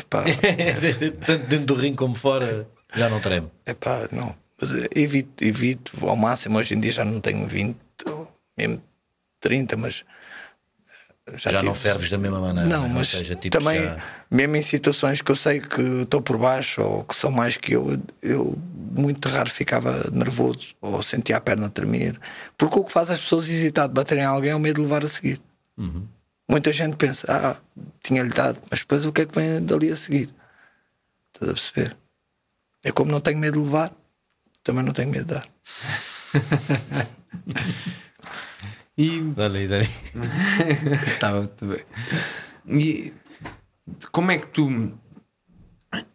Tanto 1.26 1.46
dentro 1.46 1.66
do 1.66 1.74
ringue 1.74 1.98
como 1.98 2.14
fora, 2.14 2.66
já 2.94 3.08
não 3.10 3.20
treme. 3.20 3.50
epá, 3.66 4.08
não. 4.10 4.34
Mas 4.60 4.70
evito, 4.94 5.44
evito 5.44 5.92
ao 6.08 6.16
máximo. 6.16 6.58
Hoje 6.58 6.74
em 6.74 6.80
dia 6.80 6.92
já 6.92 7.04
não 7.04 7.20
tenho 7.20 7.46
20, 7.46 7.76
ou 8.06 8.26
mesmo 8.56 8.82
30, 9.40 9.76
mas 9.76 10.04
Já, 11.34 11.50
tive- 11.50 11.64
não 11.64 11.74
ferves 11.74 12.08
da 12.08 12.16
mesma 12.18 12.38
maneira. 12.40 12.68
Não, 12.68 12.88
mas 12.88 13.08
seja, 13.08 13.34
tipo, 13.34 13.58
também, 13.58 13.82
já- 13.82 13.96
mesmo 14.30 14.54
em 14.56 14.62
situações 14.62 15.20
que 15.20 15.30
eu 15.30 15.34
sei 15.36 15.60
que 15.60 15.82
estou 16.02 16.22
por 16.22 16.38
baixo 16.38 16.80
ou 16.80 17.02
que 17.04 17.16
são 17.16 17.32
mais 17.32 17.56
que 17.56 17.72
eu, 17.72 18.00
eu 18.22 18.56
muito 18.96 19.28
raro 19.28 19.50
ficava 19.50 20.08
nervoso 20.12 20.74
ou 20.80 21.02
sentia 21.02 21.36
a 21.36 21.40
perna 21.40 21.68
tremer. 21.68 22.16
Porque 22.56 22.78
o 22.78 22.84
que 22.84 22.92
faz 22.92 23.10
as 23.10 23.20
pessoas 23.20 23.48
hesitar 23.48 23.88
de 23.88 23.94
bater 23.94 24.18
em 24.18 24.24
alguém 24.24 24.50
é 24.52 24.54
o 24.54 24.60
medo 24.60 24.76
de 24.76 24.82
levar 24.82 25.04
a 25.04 25.08
seguir. 25.08 25.40
Uhum. 25.76 26.06
Muita 26.48 26.72
gente 26.72 26.94
pensa, 26.96 27.26
ah, 27.28 27.56
tinha-lhe 28.04 28.30
dado, 28.30 28.60
mas 28.70 28.78
depois 28.80 29.04
o 29.04 29.12
que 29.12 29.22
é 29.22 29.26
que 29.26 29.34
vem 29.34 29.64
dali 29.64 29.90
a 29.90 29.96
seguir? 29.96 30.30
Estás 31.34 31.50
a 31.50 31.54
perceber? 31.54 31.96
É 32.84 32.92
como 32.92 33.10
não 33.10 33.20
tenho 33.20 33.38
medo 33.38 33.58
de 33.58 33.64
levar, 33.64 33.90
também 34.62 34.84
não 34.84 34.92
tenho 34.92 35.10
medo 35.10 35.24
de 35.26 35.34
dar. 35.34 35.48
E 38.98 39.10
aí, 39.10 39.68
dá-lhe. 39.68 39.88
Estava 41.06 41.38
muito 41.42 41.66
bem. 41.66 41.84
E 42.68 43.12
como 44.10 44.30
é 44.30 44.38
que 44.38 44.46
tu. 44.48 44.68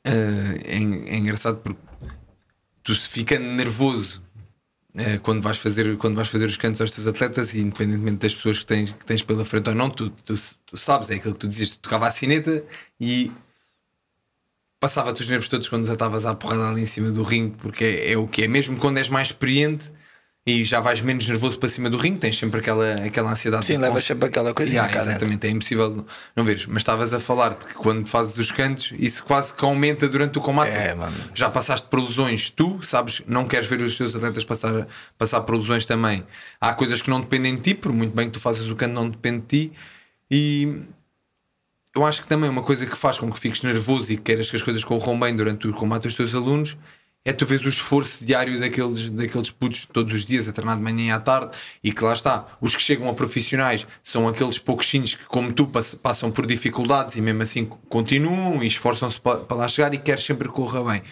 eh, 0.03 0.59
é, 0.65 0.75
é 0.75 1.17
engraçado 1.17 1.57
porque 1.59 1.79
tu 2.83 2.95
se 2.95 3.07
ficando 3.07 3.45
nervoso 3.45 4.21
eh, 4.95 5.19
quando, 5.19 5.41
vais 5.41 5.57
fazer, 5.57 5.95
quando 5.97 6.15
vais 6.15 6.27
fazer 6.27 6.45
os 6.45 6.57
cantos 6.57 6.81
aos 6.81 6.91
teus 6.91 7.07
atletas, 7.07 7.53
e 7.53 7.59
independentemente 7.61 8.17
das 8.17 8.33
pessoas 8.35 8.59
que 8.59 8.65
tens, 8.65 8.91
que 8.91 9.05
tens 9.05 9.21
pela 9.21 9.45
frente 9.45 9.69
ou 9.69 9.75
não, 9.75 9.89
tu, 9.89 10.09
tu, 10.09 10.33
tu 10.65 10.77
sabes, 10.77 11.09
é 11.09 11.15
aquilo 11.15 11.33
que 11.33 11.39
tu 11.39 11.47
dizias, 11.47 11.75
tu 11.75 11.79
tocava 11.79 12.07
a 12.07 12.11
sineta 12.11 12.63
e 12.99 13.31
passava-te 14.79 15.21
os 15.21 15.29
nervos 15.29 15.47
todos 15.47 15.69
quando 15.69 15.85
já 15.85 15.93
estavas 15.93 16.25
à 16.25 16.33
porrada 16.35 16.69
ali 16.69 16.81
em 16.81 16.85
cima 16.85 17.11
do 17.11 17.21
ringue, 17.23 17.55
porque 17.57 17.83
é, 17.83 18.13
é 18.13 18.17
o 18.17 18.27
que 18.27 18.43
é, 18.43 18.47
mesmo 18.47 18.77
quando 18.77 18.97
és 18.97 19.07
mais 19.09 19.29
experiente 19.29 19.91
e 20.45 20.63
já 20.63 20.79
vais 20.79 21.01
menos 21.01 21.27
nervoso 21.27 21.59
para 21.59 21.69
cima 21.69 21.87
do 21.87 21.97
ringue, 21.97 22.17
tens 22.17 22.35
sempre 22.35 22.59
aquela, 22.59 23.05
aquela 23.05 23.31
ansiedade. 23.31 23.63
Sim, 23.63 23.77
levas 23.77 24.03
sempre 24.03 24.27
aquela 24.27 24.53
coisinha 24.55 24.81
Yeah, 24.81 24.91
cá 24.91 24.99
dentro. 25.01 25.11
Exatamente, 25.17 25.47
é 25.47 25.49
impossível 25.51 26.05
não 26.35 26.43
veres. 26.43 26.65
Mas 26.65 26.77
estavas 26.77 27.13
a 27.13 27.19
falar 27.19 27.49
de 27.49 27.67
que 27.67 27.73
quando 27.75 28.07
fazes 28.07 28.35
os 28.37 28.51
cantos, 28.51 28.91
isso 28.97 29.23
quase 29.23 29.53
que 29.53 29.63
aumenta 29.63 30.09
durante 30.09 30.39
o 30.39 30.41
combate. 30.41 30.71
É, 30.71 30.95
mano. 30.95 31.15
Já 31.35 31.47
passaste 31.47 31.87
por 31.87 31.99
lesões, 31.99 32.49
tu 32.49 32.81
sabes, 32.81 33.21
não 33.27 33.47
queres 33.47 33.67
ver 33.67 33.81
os 33.81 33.95
teus 33.95 34.15
atletas 34.15 34.43
passar, 34.43 34.87
passar 35.15 35.41
por 35.41 35.55
lesões 35.55 35.85
também. 35.85 36.25
Há 36.59 36.73
coisas 36.73 37.03
que 37.03 37.09
não 37.11 37.21
dependem 37.21 37.55
de 37.55 37.61
ti, 37.61 37.73
por 37.75 37.93
muito 37.93 38.15
bem 38.15 38.25
que 38.25 38.33
tu 38.33 38.39
faças 38.39 38.67
o 38.67 38.75
canto, 38.75 38.93
não 38.93 39.07
depende 39.07 39.41
de 39.41 39.67
ti. 39.67 39.73
E 40.31 40.79
eu 41.95 42.03
acho 42.03 42.19
que 42.19 42.27
também 42.27 42.49
uma 42.49 42.63
coisa 42.63 42.87
que 42.87 42.97
faz 42.97 43.19
com 43.19 43.31
que 43.31 43.39
fiques 43.39 43.61
nervoso 43.61 44.11
e 44.11 44.17
que 44.17 44.23
queiras 44.23 44.49
que 44.49 44.55
as 44.55 44.63
coisas 44.63 44.83
corram 44.83 45.19
bem 45.19 45.35
durante 45.35 45.67
o 45.67 45.73
combate 45.73 46.03
dos 46.03 46.15
teus 46.15 46.33
alunos 46.33 46.75
é 47.23 47.31
tu 47.31 47.45
vês 47.45 47.63
o 47.63 47.69
esforço 47.69 48.25
diário 48.25 48.59
daqueles, 48.59 49.09
daqueles 49.09 49.51
putos 49.51 49.85
todos 49.85 50.11
os 50.11 50.25
dias 50.25 50.47
a 50.47 50.51
treinar 50.51 50.75
de 50.77 50.81
manhã 50.83 51.05
e 51.07 51.11
à 51.11 51.19
tarde 51.19 51.51
e 51.83 51.91
que 51.93 52.03
lá 52.03 52.13
está, 52.13 52.47
os 52.59 52.75
que 52.75 52.81
chegam 52.81 53.07
a 53.09 53.13
profissionais 53.13 53.85
são 54.03 54.27
aqueles 54.27 54.57
pouquinhos 54.57 55.13
que 55.15 55.25
como 55.25 55.53
tu 55.53 55.67
pass- 55.67 55.93
passam 55.95 56.31
por 56.31 56.45
dificuldades 56.47 57.15
e 57.15 57.21
mesmo 57.21 57.43
assim 57.43 57.65
continuam 57.89 58.63
e 58.63 58.67
esforçam-se 58.67 59.21
pa- 59.21 59.37
para 59.37 59.57
lá 59.57 59.67
chegar 59.67 59.93
e 59.93 59.97
queres 59.99 60.23
sempre 60.23 60.47
que 60.47 60.53
corra 60.53 60.83
bem 60.83 61.03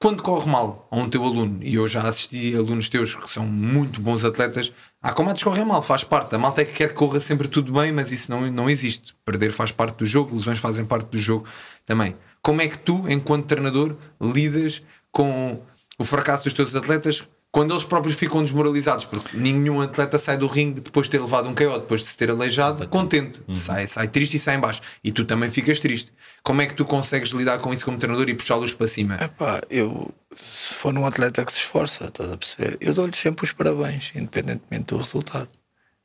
quando 0.00 0.20
corre 0.20 0.50
mal 0.50 0.88
a 0.90 0.96
um 0.96 1.08
teu 1.08 1.22
aluno, 1.22 1.60
e 1.62 1.76
eu 1.76 1.86
já 1.86 2.02
assisti 2.02 2.56
alunos 2.56 2.88
teus 2.88 3.14
que 3.14 3.30
são 3.30 3.46
muito 3.46 4.00
bons 4.00 4.24
atletas, 4.24 4.72
há 5.00 5.12
combates 5.12 5.44
que 5.44 5.48
correm 5.48 5.64
mal, 5.64 5.80
faz 5.80 6.02
parte. 6.02 6.34
A 6.34 6.38
malta 6.40 6.60
é 6.60 6.64
que 6.64 6.72
quer 6.72 6.88
que 6.88 6.94
corra 6.94 7.20
sempre 7.20 7.46
tudo 7.46 7.72
bem, 7.72 7.92
mas 7.92 8.10
isso 8.10 8.28
não, 8.28 8.50
não 8.50 8.68
existe. 8.68 9.14
Perder 9.24 9.52
faz 9.52 9.70
parte 9.70 9.98
do 9.98 10.04
jogo, 10.04 10.34
lesões 10.34 10.58
fazem 10.58 10.84
parte 10.84 11.06
do 11.08 11.16
jogo 11.18 11.46
também. 11.86 12.16
Como 12.42 12.60
é 12.60 12.66
que 12.66 12.78
tu, 12.78 13.04
enquanto 13.08 13.46
treinador, 13.46 13.96
lidas 14.20 14.82
com 15.12 15.60
o 15.98 16.04
fracasso 16.04 16.44
dos 16.44 16.52
teus 16.52 16.74
atletas 16.74 17.24
quando 17.52 17.74
eles 17.74 17.84
próprios 17.84 18.16
ficam 18.16 18.42
desmoralizados? 18.42 19.04
Porque 19.04 19.36
nenhum 19.36 19.82
atleta 19.82 20.18
sai 20.18 20.38
do 20.38 20.46
ringue 20.46 20.80
depois 20.80 21.06
de 21.06 21.10
ter 21.10 21.20
levado 21.20 21.48
um 21.48 21.54
KO, 21.54 21.78
depois 21.78 22.00
de 22.00 22.08
se 22.08 22.16
ter 22.16 22.30
aleijado, 22.30 22.88
contente. 22.88 23.42
Sai, 23.52 23.86
sai 23.86 24.08
triste 24.08 24.38
e 24.38 24.40
sai 24.40 24.56
em 24.56 24.58
baixo. 24.58 24.80
E 25.04 25.12
tu 25.12 25.24
também 25.26 25.50
ficas 25.50 25.78
triste. 25.78 26.12
Como 26.42 26.62
é 26.62 26.66
que 26.66 26.74
tu 26.74 26.84
consegues 26.86 27.28
lidar 27.30 27.58
com 27.58 27.72
isso 27.72 27.84
como 27.84 27.98
treinador 27.98 28.28
e 28.30 28.34
puxá-los 28.34 28.72
para 28.72 28.86
cima? 28.86 29.16
Epá, 29.22 29.60
eu, 29.68 30.10
se 30.34 30.74
for 30.74 30.96
um 30.96 31.06
atleta 31.06 31.44
que 31.44 31.52
se 31.52 31.58
esforça, 31.58 32.06
estás 32.06 32.32
a 32.32 32.36
perceber? 32.38 32.78
Eu 32.80 32.94
dou-lhe 32.94 33.14
sempre 33.14 33.44
os 33.44 33.52
parabéns, 33.52 34.10
independentemente 34.14 34.86
do 34.86 34.96
resultado. 34.96 35.50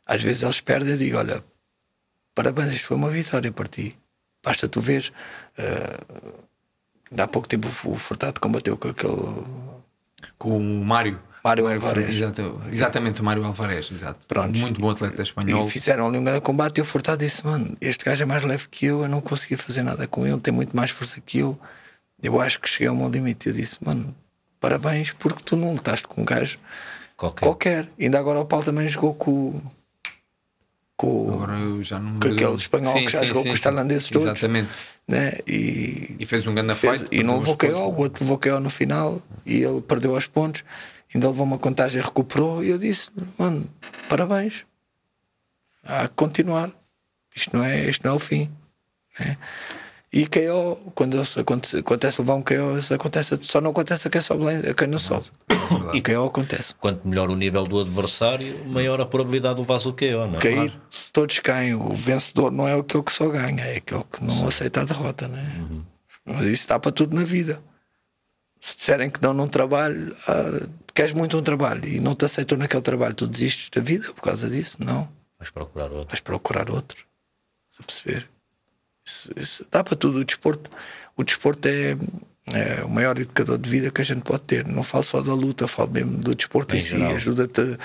Às 0.05 0.21
vezes 0.21 0.43
eles 0.43 0.59
perdem 0.59 0.95
e 0.95 0.97
digo: 0.97 1.17
olha, 1.17 1.41
parabéns, 2.35 2.73
isto 2.73 2.87
foi 2.87 2.97
uma 2.97 3.09
vitória 3.09 3.51
para 3.53 3.67
ti. 3.67 3.97
Basta 4.43 4.67
tu 4.67 4.81
ver. 4.81 5.13
Uh, 5.57 6.46
há 7.15 7.27
pouco 7.27 7.47
tempo 7.47 7.67
o 7.85 7.95
Furtado 7.95 8.39
combateu 8.39 8.75
com 8.77 8.89
aquele. 8.89 9.43
com 10.37 10.57
o 10.57 10.85
Mário. 10.85 11.19
Mário 11.43 11.67
Alvarez. 11.67 12.09
Exato, 12.09 12.61
exatamente, 12.71 13.21
o 13.21 13.23
Mário 13.23 13.43
Alvarez, 13.45 13.89
exato. 13.91 14.27
Pronto. 14.27 14.57
Muito 14.59 14.81
bom 14.81 14.89
atleta 14.89 15.21
espanhol. 15.21 15.65
E 15.65 15.69
fizeram 15.71 16.07
ali 16.07 16.17
um 16.17 16.23
grande 16.23 16.41
combate 16.41 16.79
e 16.79 16.81
o 16.81 16.85
Furtado 16.85 17.19
disse: 17.19 17.45
Mano, 17.45 17.77
este 17.79 18.03
gajo 18.03 18.21
é 18.23 18.25
mais 18.25 18.43
leve 18.43 18.67
que 18.67 18.87
eu, 18.87 19.03
eu 19.03 19.07
não 19.07 19.21
consegui 19.21 19.55
fazer 19.55 19.81
nada 19.81 20.07
com 20.07 20.27
ele, 20.27 20.39
tem 20.41 20.53
muito 20.53 20.75
mais 20.75 20.91
força 20.91 21.21
que 21.21 21.39
eu. 21.39 21.57
Eu 22.21 22.41
acho 22.41 22.59
que 22.59 22.67
cheguei 22.67 22.87
ao 22.87 22.95
meu 22.95 23.07
limite. 23.07 23.47
Eu 23.47 23.53
disse: 23.53 23.77
Mano, 23.81 24.13
parabéns, 24.59 25.13
porque 25.13 25.41
tu 25.43 25.55
não 25.55 25.73
lutaste 25.73 26.05
com 26.07 26.21
um 26.21 26.25
gajo 26.25 26.59
Qualquer. 27.15 27.45
qualquer. 27.45 27.89
Ainda 27.99 28.19
agora 28.19 28.39
o 28.41 28.45
Paulo 28.45 28.65
também 28.65 28.89
jogou 28.89 29.13
com, 29.13 29.61
com, 30.97 31.31
Agora 31.31 31.57
eu 31.59 31.81
já 31.83 31.99
não 31.99 32.19
com 32.19 32.27
aquele 32.27 32.55
espanhol 32.55 32.91
Sim, 32.93 33.05
que 33.05 33.11
já 33.11 33.19
sim, 33.19 33.25
jogou 33.27 33.43
sim, 33.43 33.49
com 33.49 33.53
os 33.55 33.61
tailandeses 33.61 34.09
todos. 34.09 34.27
Exatamente. 34.27 34.69
né? 35.07 35.33
e, 35.47 36.15
E 36.19 36.25
fez 36.25 36.45
um 36.47 36.53
grande 36.55 36.73
fez- 36.75 37.01
fight. 37.01 37.15
e 37.15 37.23
não 37.23 37.37
levou 37.39 37.53
os. 37.53 37.57
KO, 37.57 37.67
o 37.77 37.97
outro 37.99 38.23
levou 38.23 38.37
KO 38.39 38.59
no 38.59 38.69
final 38.69 39.21
e 39.45 39.61
ele 39.61 39.79
perdeu 39.81 40.15
aos 40.15 40.25
pontos. 40.25 40.63
Ainda 41.13 41.27
levou 41.27 41.45
uma 41.45 41.57
contagem, 41.57 42.01
recuperou. 42.01 42.63
E 42.63 42.69
eu 42.69 42.77
disse: 42.77 43.09
Mano, 43.37 43.65
parabéns. 44.09 44.65
Há 45.83 46.07
que 46.07 46.15
continuar. 46.15 46.71
Isto 47.35 47.55
não 47.55 47.63
é, 47.63 47.89
isto 47.89 48.03
não 48.05 48.13
é 48.13 48.15
o 48.15 48.19
fim. 48.19 48.49
né? 49.19 49.37
E 50.11 50.25
KO, 50.25 50.91
quando 50.95 51.21
acontece, 51.37 51.77
acontece 51.79 52.21
levar 52.21 52.35
um 52.35 52.41
KO, 52.41 52.77
isso 52.77 52.93
acontece, 52.93 53.37
só 53.41 53.59
não 53.59 53.71
acontece 53.71 54.07
a 54.07 54.11
quem 54.11 54.21
sobe, 54.21 54.45
a 54.69 54.73
quem 54.73 54.87
não 54.87 54.99
sobe. 54.99 55.27
E 55.93 56.01
KO 56.01 56.25
acontece. 56.25 56.73
Quanto 56.75 57.05
melhor 57.05 57.29
o 57.29 57.35
nível 57.35 57.65
do 57.65 57.81
adversário, 57.81 58.65
maior 58.65 59.01
a 59.01 59.05
probabilidade 59.05 59.55
de 59.55 59.61
levares 59.61 59.85
o 59.85 59.91
KO, 59.91 60.27
não 60.27 60.37
é? 60.37 60.39
Cair, 60.39 60.73
todos 61.11 61.39
caem. 61.39 61.75
O 61.75 61.93
vencedor 61.93 62.51
não 62.51 62.65
é 62.67 62.79
aquele 62.79 63.03
que 63.03 63.11
só 63.11 63.27
ganha, 63.27 63.65
é 63.65 63.77
aquele 63.77 64.03
que 64.05 64.23
não 64.23 64.47
aceita 64.47 64.81
a 64.81 64.85
derrota. 64.85 65.27
Né? 65.27 65.83
Mas 66.25 66.41
isso 66.41 66.51
está 66.53 66.79
para 66.79 66.91
tudo 66.91 67.13
na 67.15 67.23
vida. 67.23 67.61
Se 68.61 68.77
disserem 68.77 69.09
que 69.09 69.19
dão 69.19 69.33
num 69.33 69.47
trabalho, 69.47 70.15
ah, 70.27 70.67
queres 70.93 71.11
muito 71.11 71.37
um 71.37 71.43
trabalho 71.43 71.85
e 71.85 71.99
não 71.99 72.15
te 72.15 72.25
aceitam 72.25 72.57
naquele 72.57 72.81
trabalho, 72.81 73.13
tu 73.13 73.27
desistes 73.27 73.69
da 73.69 73.81
vida 73.81 74.11
por 74.13 74.21
causa 74.21 74.49
disso? 74.49 74.77
Não. 74.79 75.07
Vais 75.37 75.51
procurar 75.51 75.91
outro. 75.91 76.07
Vais 76.07 76.19
procurar 76.21 76.71
outro. 76.71 77.05
Se 77.69 77.83
perceber. 77.83 78.36
Isso, 79.27 79.33
isso 79.37 79.65
dá 79.71 79.83
para 79.83 79.95
tudo. 79.95 80.19
O 80.19 80.23
desporto, 80.25 80.69
o 81.15 81.23
desporto 81.23 81.67
é, 81.67 81.97
é 82.53 82.83
o 82.83 82.89
maior 82.89 83.17
educador 83.19 83.57
de 83.57 83.69
vida 83.69 83.91
que 83.91 84.01
a 84.01 84.05
gente 84.05 84.21
pode 84.21 84.41
ter. 84.43 84.65
Não 84.65 84.83
falo 84.83 85.03
só 85.03 85.21
da 85.21 85.33
luta, 85.33 85.67
falo 85.67 85.91
mesmo 85.91 86.17
do 86.17 86.33
desporto 86.35 86.75
em, 86.75 86.79
Em 86.79 86.81
si. 86.81 87.01
Ajuda-te 87.01 87.77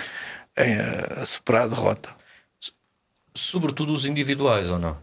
a, 0.56 1.22
a 1.22 1.26
superar 1.26 1.64
a 1.64 1.68
derrota. 1.68 2.10
Sobretudo 3.34 3.92
os 3.92 4.04
individuais, 4.04 4.68
ou 4.70 4.78
não? 4.78 4.96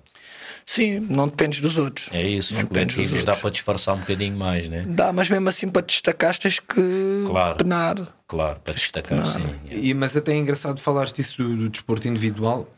Sim, 0.65 0.99
não 1.09 1.27
dependes 1.27 1.61
dos 1.61 1.79
outros. 1.79 2.09
É 2.11 2.21
isso, 2.21 2.53
Não 2.53 2.61
dependes 2.61 2.95
dos 2.95 3.05
coletivos 3.07 3.25
dá 3.25 3.31
outros. 3.31 3.41
para 3.41 3.49
disfarçar 3.49 3.95
um 3.95 3.99
bocadinho 4.01 4.37
mais, 4.37 4.69
né? 4.69 4.85
Dá, 4.87 5.11
mas 5.11 5.27
mesmo 5.27 5.49
assim 5.49 5.67
para 5.67 5.81
te 5.81 5.93
destacar 5.93 6.37
tens 6.37 6.59
que 6.59 7.23
Claro. 7.25 7.57
penar. 7.57 7.95
Claro, 8.27 8.59
para 8.59 8.75
destacar, 8.75 9.25
sim. 9.25 9.49
E, 9.71 9.95
mas 9.95 10.15
até 10.15 10.31
é 10.31 10.35
engraçado 10.37 10.79
falaste 10.79 11.19
isso 11.21 11.41
do, 11.41 11.55
do 11.57 11.69
desporto 11.69 12.07
individual, 12.07 12.71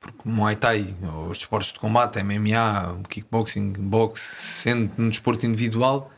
porque 0.00 0.18
Muay 0.24 0.56
Thai, 0.56 0.94
ou 1.02 1.30
os 1.30 1.38
desportos 1.38 1.72
de 1.72 1.78
combate, 1.78 2.22
MMA, 2.22 3.00
kickboxing, 3.08 3.72
boxe, 3.72 4.22
sendo 4.22 4.92
num 4.98 5.08
desporto 5.08 5.44
individual, 5.46 6.10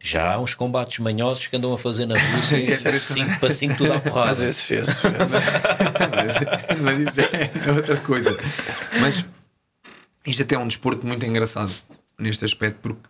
Já 0.00 0.34
há 0.34 0.38
uns 0.38 0.54
combates 0.54 0.98
manhosos 0.98 1.46
que 1.46 1.56
andam 1.56 1.72
a 1.72 1.78
fazer 1.78 2.04
na 2.06 2.14
Rússia 2.18 2.58
e 2.58 2.72
5 3.00 3.40
para 3.40 3.50
5 3.50 3.76
tudo 3.76 3.92
à 3.92 3.94
Mas 3.96 4.02
porrada. 4.04 4.46
esses, 4.46 4.70
esses, 4.70 4.98
esses. 4.98 5.04
mas, 6.76 6.80
mas 6.82 6.98
isso 7.08 7.20
é 7.20 7.70
outra 7.72 7.96
coisa. 7.98 8.36
Mas 9.00 9.24
isto 10.26 10.42
até 10.42 10.54
é 10.56 10.58
um 10.58 10.68
desporto 10.68 11.06
muito 11.06 11.24
engraçado 11.24 11.72
neste 12.18 12.44
aspecto, 12.44 12.78
porque 12.82 13.00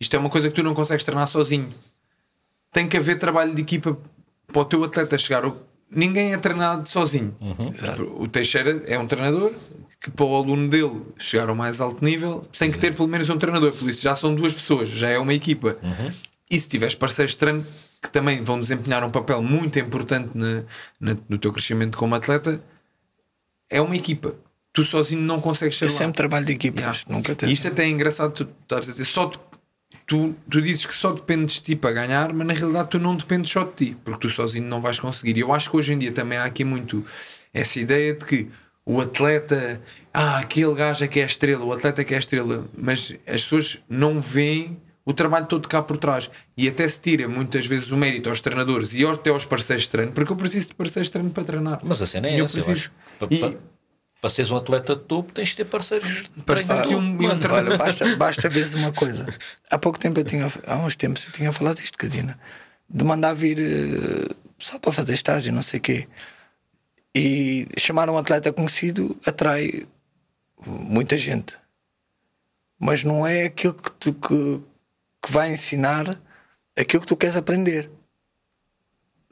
isto 0.00 0.14
é 0.16 0.18
uma 0.18 0.30
coisa 0.30 0.48
que 0.48 0.54
tu 0.54 0.62
não 0.62 0.74
consegues 0.74 1.04
treinar 1.04 1.26
sozinho. 1.26 1.72
Tem 2.72 2.88
que 2.88 2.96
haver 2.96 3.18
trabalho 3.18 3.54
de 3.54 3.60
equipa 3.60 3.96
para 4.46 4.62
o 4.62 4.64
teu 4.64 4.82
atleta 4.84 5.18
chegar. 5.18 5.44
ao- 5.44 5.56
Ninguém 5.94 6.32
é 6.32 6.38
treinado 6.38 6.88
sozinho. 6.88 7.34
O 8.18 8.26
Teixeira 8.28 8.82
é 8.86 8.98
um 8.98 9.06
treinador 9.06 9.52
que 10.00 10.10
para 10.10 10.24
o 10.24 10.34
aluno 10.34 10.68
dele 10.68 11.02
chegar 11.18 11.48
ao 11.48 11.54
mais 11.54 11.80
alto 11.80 12.04
nível 12.04 12.46
tem 12.58 12.70
que 12.72 12.78
ter 12.78 12.94
pelo 12.94 13.06
menos 13.08 13.28
um 13.30 13.38
treinador. 13.38 13.72
Por 13.72 13.88
isso 13.88 14.02
já 14.02 14.14
são 14.14 14.34
duas 14.34 14.52
pessoas, 14.52 14.88
já 14.88 15.08
é 15.08 15.18
uma 15.18 15.34
equipa. 15.34 15.76
E 16.50 16.58
se 16.58 16.68
tiveres 16.68 16.94
parceiros 16.94 17.32
de 17.32 17.38
treino 17.38 17.64
que 18.02 18.10
também 18.10 18.42
vão 18.42 18.58
desempenhar 18.58 19.04
um 19.04 19.10
papel 19.10 19.40
muito 19.42 19.78
importante 19.78 20.30
na- 20.34 20.64
na- 21.00 21.16
no 21.28 21.38
teu 21.38 21.52
crescimento 21.52 21.96
como 21.96 22.14
atleta, 22.14 22.60
é 23.70 23.80
uma 23.80 23.94
equipa. 23.96 24.34
Tu 24.72 24.82
sozinho 24.84 25.20
não 25.20 25.40
consegues 25.40 25.76
É 25.76 25.78
chegar 25.80 25.92
lá. 25.92 25.98
sempre 25.98 26.16
trabalho 26.16 26.44
de 26.46 26.52
equipa. 26.52 26.80
Yeah. 26.80 26.98
Nunca 27.08 27.32
E 27.32 27.34
tens. 27.36 27.50
isto 27.52 27.68
até 27.68 27.84
é 27.84 27.88
engraçado 27.88 28.32
tu 28.32 28.48
estás 28.62 28.88
a 28.88 28.92
dizer, 28.92 29.04
só 29.04 29.26
tu, 29.26 29.38
tu, 30.06 30.34
tu 30.50 30.60
dizes 30.60 30.84
que 30.86 30.94
só 30.94 31.12
dependes 31.12 31.56
de 31.56 31.62
ti 31.62 31.76
para 31.76 31.92
ganhar, 31.92 32.32
mas 32.32 32.46
na 32.46 32.52
realidade 32.54 32.90
tu 32.90 32.98
não 32.98 33.16
dependes 33.16 33.50
só 33.50 33.64
de 33.64 33.72
ti, 33.72 33.96
porque 34.04 34.20
tu 34.26 34.30
sozinho 34.30 34.66
não 34.66 34.80
vais 34.80 34.98
conseguir. 34.98 35.36
E 35.36 35.40
eu 35.40 35.52
acho 35.52 35.70
que 35.70 35.76
hoje 35.76 35.92
em 35.92 35.98
dia 35.98 36.12
também 36.12 36.38
há 36.38 36.44
aqui 36.44 36.64
muito 36.64 37.04
essa 37.52 37.78
ideia 37.80 38.14
de 38.14 38.24
que 38.24 38.48
o 38.84 39.00
atleta 39.00 39.80
ah, 40.12 40.38
aquele 40.38 40.74
gajo 40.74 41.04
é 41.04 41.08
que 41.08 41.20
é 41.20 41.22
a 41.22 41.26
estrela, 41.26 41.64
o 41.64 41.72
atleta 41.72 42.00
é 42.00 42.04
que 42.04 42.12
é 42.14 42.16
a 42.16 42.20
estrela, 42.20 42.66
mas 42.76 43.14
as 43.26 43.42
pessoas 43.44 43.78
não 43.88 44.20
veem 44.20 44.76
o 45.04 45.12
trabalho 45.12 45.46
todo 45.46 45.66
cá 45.68 45.82
por 45.82 45.96
trás 45.96 46.30
e 46.56 46.68
até 46.68 46.88
se 46.88 47.00
tira 47.00 47.28
muitas 47.28 47.66
vezes 47.66 47.90
o 47.90 47.96
mérito 47.96 48.28
aos 48.28 48.40
treinadores 48.40 48.94
e 48.94 49.04
até 49.04 49.30
aos 49.30 49.44
parceiros 49.44 49.84
de 49.84 49.90
treino, 49.90 50.12
porque 50.12 50.30
eu 50.32 50.36
preciso 50.36 50.68
de 50.68 50.74
parceiros 50.74 51.08
de 51.08 51.12
treino 51.12 51.30
para 51.30 51.42
treinar. 51.44 51.80
Mas 51.82 52.00
a 52.02 52.06
cena 52.06 52.28
é 52.28 52.40
eu 52.40 52.44
essa, 52.44 52.58
eu 52.58 52.64
preciso- 52.64 52.90
acho. 53.18 53.28
Para, 53.40 53.48
E- 53.50 53.58
para, 54.22 54.30
seres 54.30 54.52
um 54.52 54.56
atleta 54.56 54.94
de 54.94 55.02
topo, 55.02 55.32
tens 55.32 55.48
de 55.48 55.56
ter 55.56 55.64
parceiros 55.64 56.30
Parceiros 56.46 56.84
e 56.92 56.94
um- 56.94 57.16
Olha, 57.56 57.76
basta, 57.76 58.16
basta 58.16 58.48
veres 58.48 58.72
uma 58.72 58.92
coisa. 58.92 59.26
Há 59.68 59.76
pouco 59.76 59.98
tempo 59.98 60.20
eu 60.20 60.24
tinha, 60.24 60.50
há 60.64 60.76
uns 60.76 60.94
tempos 60.94 61.26
eu 61.26 61.32
tinha 61.32 61.52
falado 61.52 61.80
isto, 61.80 61.98
Cadina, 61.98 62.38
de 62.88 63.04
mandar 63.04 63.34
vir 63.34 63.58
eh, 63.58 64.32
só 64.60 64.78
para 64.78 64.92
fazer 64.92 65.14
estágio, 65.14 65.52
não 65.52 65.62
sei 65.62 65.80
o 65.80 65.82
quê. 65.82 66.08
E 67.12 67.66
chamar 67.76 68.08
um 68.08 68.16
atleta 68.16 68.52
conhecido 68.52 69.18
atrai 69.26 69.86
muita 70.64 71.18
gente. 71.18 71.56
Mas 72.78 73.02
não 73.02 73.26
é 73.26 73.44
aquilo 73.46 73.74
que 73.74 73.90
tu 73.92 74.14
que, 74.14 74.62
que 75.20 75.32
vai 75.32 75.50
ensinar 75.52 76.16
aquilo 76.78 77.02
que 77.02 77.08
tu 77.08 77.16
queres 77.16 77.36
aprender. 77.36 77.90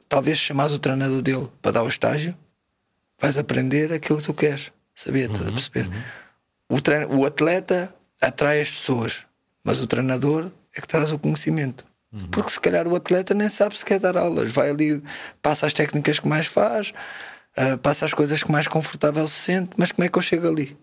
Talvez 0.09 0.37
chamares 0.37 0.73
o 0.73 0.79
treinador 0.79 1.21
dele 1.21 1.49
para 1.61 1.71
dar 1.71 1.83
o 1.83 1.87
estágio, 1.89 2.37
vais 3.17 3.37
aprender 3.37 3.93
aquilo 3.93 4.19
que 4.19 4.25
tu 4.25 4.33
queres 4.33 4.69
saber, 4.95 5.29
estás 5.31 5.47
a 5.47 5.51
perceber? 5.51 5.89
O, 6.69 6.81
trein- 6.81 7.05
o 7.09 7.25
atleta 7.25 7.93
atrai 8.21 8.61
as 8.61 8.71
pessoas, 8.71 9.25
mas 9.63 9.81
o 9.81 9.87
treinador 9.87 10.51
é 10.75 10.81
que 10.81 10.87
traz 10.87 11.11
o 11.11 11.19
conhecimento. 11.19 11.85
Porque 12.29 12.49
se 12.51 12.59
calhar 12.59 12.87
o 12.87 12.95
atleta 12.95 13.33
nem 13.33 13.47
sabe 13.47 13.77
se 13.77 13.85
quer 13.85 13.97
dar 13.99 14.17
aulas, 14.17 14.51
vai 14.51 14.69
ali, 14.69 15.01
passa 15.41 15.65
as 15.65 15.71
técnicas 15.73 16.19
que 16.19 16.27
mais 16.27 16.45
faz, 16.45 16.91
ah, 17.55 17.77
passa 17.77 18.05
as 18.05 18.13
coisas 18.13 18.43
que 18.43 18.51
mais 18.51 18.67
confortável 18.67 19.25
se 19.27 19.35
sente, 19.39 19.71
mas 19.77 19.91
como 19.93 20.05
é 20.05 20.09
que 20.09 20.17
eu 20.17 20.21
chego 20.21 20.47
ali? 20.47 20.77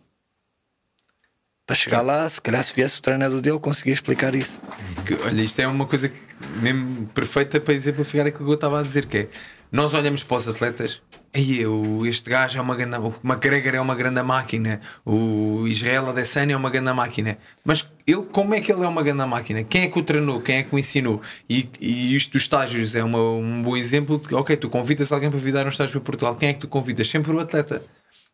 Para 1.67 1.77
chegar 1.77 2.01
lá, 2.01 2.27
se 2.27 2.41
calhar 2.41 2.65
se 2.65 2.73
viesse 2.75 2.99
o 2.99 3.03
treinador 3.03 3.43
dele, 3.43 3.59
conseguia 3.61 3.93
explicar 3.93 4.35
isso. 4.35 4.59
Que, 5.07 5.15
olha, 5.17 5.43
isto 5.43 5.61
é 5.61 5.67
uma 5.67 5.87
coisa 5.87 6.09
que, 6.09 6.19
mesmo 6.63 7.07
perfeita 7.09 7.61
para 7.61 7.75
exemplificar 7.75 8.27
aquilo 8.27 8.45
que 8.47 8.51
eu 8.51 8.55
estava 8.55 8.81
a 8.81 8.83
dizer, 8.83 9.05
que 9.05 9.19
é 9.19 9.29
nós 9.71 9.93
olhamos 9.95 10.23
para 10.23 10.37
os 10.39 10.49
atletas 10.49 11.03
e 11.35 11.61
eu, 11.61 12.07
este 12.07 12.31
gajo 12.31 12.59
é 12.59 12.61
uma 12.61 12.75
grande 12.75 12.97
o 12.97 13.15
McGregor 13.23 13.75
é 13.75 13.81
uma 13.81 13.95
grande 13.95 14.23
máquina, 14.23 14.81
o 15.05 15.67
Israel 15.69 16.09
Adesanya 16.09 16.55
é 16.55 16.57
uma 16.57 16.71
grande 16.71 16.93
máquina, 16.93 17.37
mas 17.65 17.87
ele, 18.07 18.23
como 18.33 18.55
é 18.55 18.61
que 18.61 18.73
ele 18.73 18.83
é 18.83 18.89
uma 18.89 19.03
grande 19.03 19.27
máquina? 19.27 19.63
Quem 19.63 19.83
é 19.83 19.89
que 19.89 19.99
o 19.99 20.03
treinou? 20.03 20.41
Quem 20.41 20.57
é 20.57 20.63
que 20.63 20.75
o 20.75 20.79
ensinou? 20.79 21.21
E, 21.49 21.69
e 21.81 22.17
isto 22.17 22.33
dos 22.33 22.43
estágios 22.43 22.95
é 22.95 23.05
uma- 23.05 23.19
um 23.21 23.63
bom 23.63 23.77
exemplo 23.77 24.19
de 24.19 24.35
ok, 24.35 24.57
tu 24.57 24.71
convidas 24.71 25.13
alguém 25.13 25.31
para 25.31 25.39
vir 25.39 25.53
dar 25.53 25.67
um 25.67 25.69
estágio 25.69 26.01
para 26.01 26.07
Portugal, 26.13 26.37
quem 26.37 26.49
é 26.49 26.53
que 26.55 26.61
tu 26.61 26.69
convidas? 26.69 27.09
Sempre 27.09 27.33
o 27.33 27.39
atleta. 27.41 27.83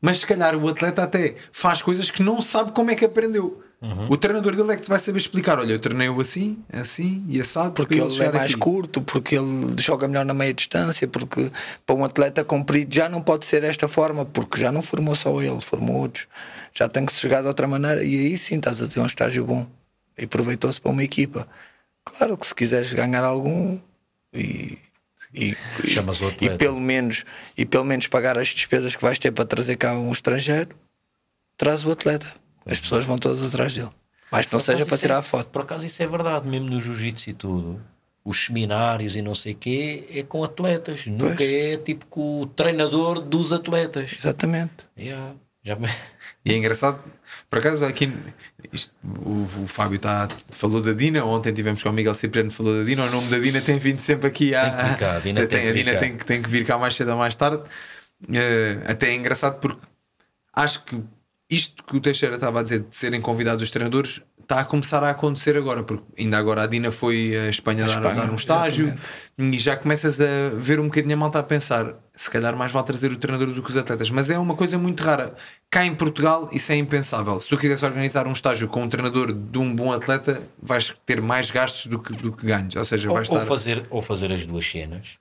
Mas 0.00 0.18
se 0.18 0.26
calhar 0.26 0.54
o 0.56 0.68
atleta 0.68 1.02
até 1.02 1.34
faz 1.50 1.82
coisas 1.82 2.10
que 2.10 2.22
não 2.22 2.40
sabe 2.40 2.70
como 2.72 2.90
é 2.90 2.94
que 2.94 3.04
aprendeu. 3.04 3.60
O 4.08 4.16
treinador 4.16 4.56
dele 4.56 4.72
é 4.72 4.76
que 4.76 4.82
te 4.82 4.88
vai 4.88 4.98
saber 4.98 5.18
explicar: 5.18 5.58
olha, 5.58 5.72
eu 5.72 5.78
treinei-o 5.78 6.18
assim, 6.20 6.58
assim 6.72 7.22
e 7.28 7.38
assado, 7.40 7.72
Porque 7.74 7.96
para 7.96 8.04
ele 8.06 8.12
chegar 8.14 8.28
é 8.30 8.32
mais 8.32 8.50
aqui. 8.52 8.58
curto, 8.60 9.02
porque 9.02 9.36
ele 9.36 9.74
joga 9.78 10.08
melhor 10.08 10.24
na 10.24 10.32
meia 10.32 10.54
distância, 10.54 11.06
porque 11.06 11.50
para 11.84 11.94
um 11.94 12.02
atleta 12.04 12.42
comprido 12.42 12.94
já 12.94 13.08
não 13.10 13.20
pode 13.20 13.44
ser 13.44 13.60
desta 13.60 13.86
forma, 13.86 14.24
porque 14.24 14.58
já 14.58 14.72
não 14.72 14.80
formou 14.82 15.14
só 15.14 15.42
ele, 15.42 15.60
formou 15.60 15.96
outros. 15.96 16.26
Já 16.72 16.88
tem 16.88 17.04
que 17.04 17.12
se 17.12 17.20
jogar 17.20 17.42
de 17.42 17.48
outra 17.48 17.66
maneira 17.66 18.02
e 18.02 18.14
aí 18.26 18.38
sim 18.38 18.56
estás 18.56 18.80
a 18.80 18.88
ter 18.88 19.00
um 19.00 19.06
estágio 19.06 19.44
bom. 19.44 19.66
E 20.16 20.24
aproveitou-se 20.24 20.80
para 20.80 20.90
uma 20.90 21.04
equipa. 21.04 21.46
Claro 22.04 22.38
que 22.38 22.46
se 22.46 22.54
quiseres 22.54 22.90
ganhar 22.92 23.22
algum 23.22 23.78
e, 24.32 24.78
e, 25.34 25.56
e- 25.84 25.88
Chamas 25.90 26.20
o 26.20 26.24
e 26.24 26.28
atleta. 26.28 26.56
pelo 26.56 26.80
menos 26.80 27.24
e 27.56 27.66
pelo 27.66 27.84
menos 27.84 28.06
pagar 28.06 28.38
as 28.38 28.48
despesas 28.48 28.96
que 28.96 29.02
vais 29.02 29.18
ter 29.18 29.30
para 29.30 29.44
trazer 29.44 29.76
cá 29.76 29.92
um 29.92 30.10
estrangeiro, 30.10 30.70
traz 31.58 31.84
o 31.84 31.92
atleta. 31.92 32.26
As 32.66 32.78
pessoas 32.78 33.04
vão 33.04 33.18
todas 33.18 33.42
atrás 33.42 33.72
dele. 33.72 33.90
Mas 34.30 34.46
que 34.46 34.52
não 34.52 34.60
seja 34.60 34.84
para 34.86 34.94
isso 34.94 35.02
tirar 35.02 35.14
é- 35.16 35.18
a 35.18 35.22
foto. 35.22 35.48
Por 35.50 35.62
acaso 35.62 35.84
isso 35.86 36.02
é 36.02 36.06
verdade, 36.06 36.48
mesmo 36.48 36.68
no 36.68 36.80
jiu-jitsu 36.80 37.30
e 37.30 37.34
tudo. 37.34 37.80
Os 38.24 38.46
seminários 38.46 39.14
e 39.16 39.22
não 39.22 39.34
sei 39.34 39.52
o 39.52 39.56
quê 39.56 40.08
é 40.10 40.22
com 40.22 40.42
atletas, 40.42 41.06
nunca 41.06 41.44
é 41.44 41.76
tipo 41.76 42.06
com 42.06 42.40
o 42.40 42.46
treinador 42.46 43.20
dos 43.20 43.52
atletas. 43.52 44.14
Exatamente. 44.18 44.86
Yeah, 44.98 45.34
já 45.62 45.76
me- 45.76 45.88
E 46.42 46.52
é 46.52 46.56
engraçado, 46.56 46.98
por 47.50 47.58
acaso, 47.58 47.84
aqui 47.84 48.10
isto, 48.72 48.92
o, 49.04 49.46
o 49.64 49.68
Fábio 49.68 49.98
tá, 49.98 50.26
falou 50.50 50.80
da 50.82 50.92
Dina. 50.94 51.22
Ontem 51.24 51.52
tivemos 51.52 51.82
com 51.82 51.90
o 51.90 51.92
Miguel 51.92 52.14
Cipriano, 52.14 52.50
falou 52.50 52.78
da 52.78 52.82
Dina. 52.84 53.04
O 53.04 53.10
nome 53.10 53.28
da 53.28 53.38
Dina 53.38 53.60
tem 53.60 53.78
vindo 53.78 54.00
sempre 54.00 54.26
aqui 54.26 54.54
a. 54.54 54.70
Tem 54.70 54.76
que 54.78 54.84
vir 54.90 54.96
cá, 54.98 55.16
a 55.16 55.20
Dina 55.20 55.46
tem 55.46 55.60
que 55.62 55.68
a 55.68 55.72
vir 55.72 55.84
Dina 55.84 55.92
cá. 55.92 55.98
tem, 56.00 56.16
que- 56.16 56.26
tem 56.26 56.42
que 56.42 56.48
vir 56.50 56.64
cá 56.66 56.78
mais 56.78 56.94
cedo 56.96 57.10
ou 57.12 57.18
mais 57.18 57.34
tarde. 57.34 57.62
Eh, 58.32 58.78
até 58.86 59.08
é 59.10 59.14
engraçado 59.14 59.60
porque 59.60 59.80
acho 60.54 60.82
que 60.84 60.98
isto 61.50 61.84
que 61.84 61.96
o 61.96 62.00
Teixeira 62.00 62.36
estava 62.36 62.60
a 62.60 62.62
dizer 62.62 62.80
de 62.80 62.96
serem 62.96 63.20
convidados 63.20 63.62
os 63.62 63.70
treinadores 63.70 64.22
está 64.44 64.60
a 64.60 64.64
começar 64.64 65.02
a 65.02 65.10
acontecer 65.10 65.56
agora, 65.56 65.82
porque 65.82 66.04
ainda 66.18 66.36
agora 66.38 66.62
a 66.62 66.66
Dina 66.66 66.90
foi 66.90 67.34
a 67.36 67.48
Espanha, 67.48 67.84
A 67.84 67.86
dar, 67.86 67.94
Espanha, 67.94 68.14
dar 68.14 68.30
um 68.30 68.34
estágio 68.34 68.86
exatamente. 68.86 69.56
e 69.56 69.58
já 69.58 69.76
começas 69.76 70.20
a 70.20 70.50
ver 70.56 70.78
um 70.78 70.84
bocadinho 70.84 71.14
a 71.14 71.16
malta 71.16 71.38
a 71.38 71.42
pensar 71.42 71.94
se 72.16 72.30
calhar 72.30 72.54
mais 72.56 72.70
vale 72.70 72.86
trazer 72.86 73.10
o 73.10 73.16
treinador 73.16 73.52
do 73.52 73.62
que 73.62 73.70
os 73.70 73.76
atletas, 73.76 74.08
mas 74.10 74.30
é 74.30 74.38
uma 74.38 74.54
coisa 74.54 74.78
muito 74.78 75.02
rara. 75.02 75.34
Cá 75.68 75.84
em 75.84 75.94
Portugal 75.94 76.48
isso 76.52 76.70
é 76.70 76.76
impensável. 76.76 77.40
Se 77.40 77.48
tu 77.48 77.56
quiseres 77.56 77.82
organizar 77.82 78.28
um 78.28 78.32
estágio 78.32 78.68
com 78.68 78.82
um 78.82 78.88
treinador 78.88 79.32
de 79.32 79.58
um 79.58 79.74
bom 79.74 79.92
atleta, 79.92 80.42
vais 80.62 80.94
ter 81.04 81.20
mais 81.20 81.50
gastos 81.50 81.86
do 81.86 81.98
que, 81.98 82.12
do 82.12 82.30
que 82.30 82.46
ganhos. 82.46 82.76
Ou 82.76 82.84
seja, 82.84 83.08
ou, 83.08 83.14
vais 83.14 83.28
ou 83.28 83.36
estar. 83.36 83.46
fazer, 83.48 83.86
ou 83.90 84.00
fazer 84.00 84.32
as 84.32 84.46
duas 84.46 84.64
cenas. 84.64 85.18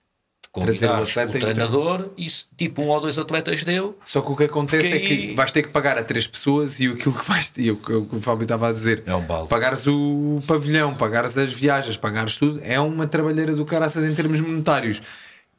De 0.55 0.61
Trazer 0.61 0.85
o 0.85 0.89
convidar 0.89 1.01
atleta 1.01 1.37
o 1.37 1.41
treinador 1.41 2.09
e 2.15 2.27
tipo 2.55 2.83
um 2.83 2.89
ou 2.89 3.01
dois 3.01 3.17
atletas 3.17 3.63
dele. 3.63 3.91
Só 4.05 4.21
que 4.21 4.31
o 4.31 4.35
que 4.35 4.43
acontece 4.43 4.93
é 4.93 4.99
que 4.99 5.07
aí- 5.07 5.35
vais 5.35 5.51
ter 5.51 5.63
que 5.63 5.69
pagar 5.69 5.97
a 5.97 6.03
três 6.03 6.27
pessoas 6.27 6.79
e 6.79 6.85
aquilo 6.85 7.15
que 7.15 7.25
vais 7.27 7.51
e 7.57 7.71
o 7.71 7.77
que 7.77 7.91
o 7.91 8.21
Fábio 8.21 8.43
estava 8.43 8.69
a 8.69 8.71
dizer. 8.71 9.01
É 9.07 9.15
um 9.15 9.21
balde. 9.21 9.49
Pagares 9.49 9.87
o 9.87 10.43
pavilhão, 10.45 10.93
pagares 10.93 11.35
as 11.39 11.51
viagens, 11.51 11.97
pagares 11.97 12.37
tudo, 12.37 12.61
é 12.63 12.79
uma 12.79 13.07
trabalheira 13.07 13.55
do 13.55 13.65
caraças 13.65 14.07
em 14.07 14.13
termos 14.13 14.39
monetários. 14.39 15.01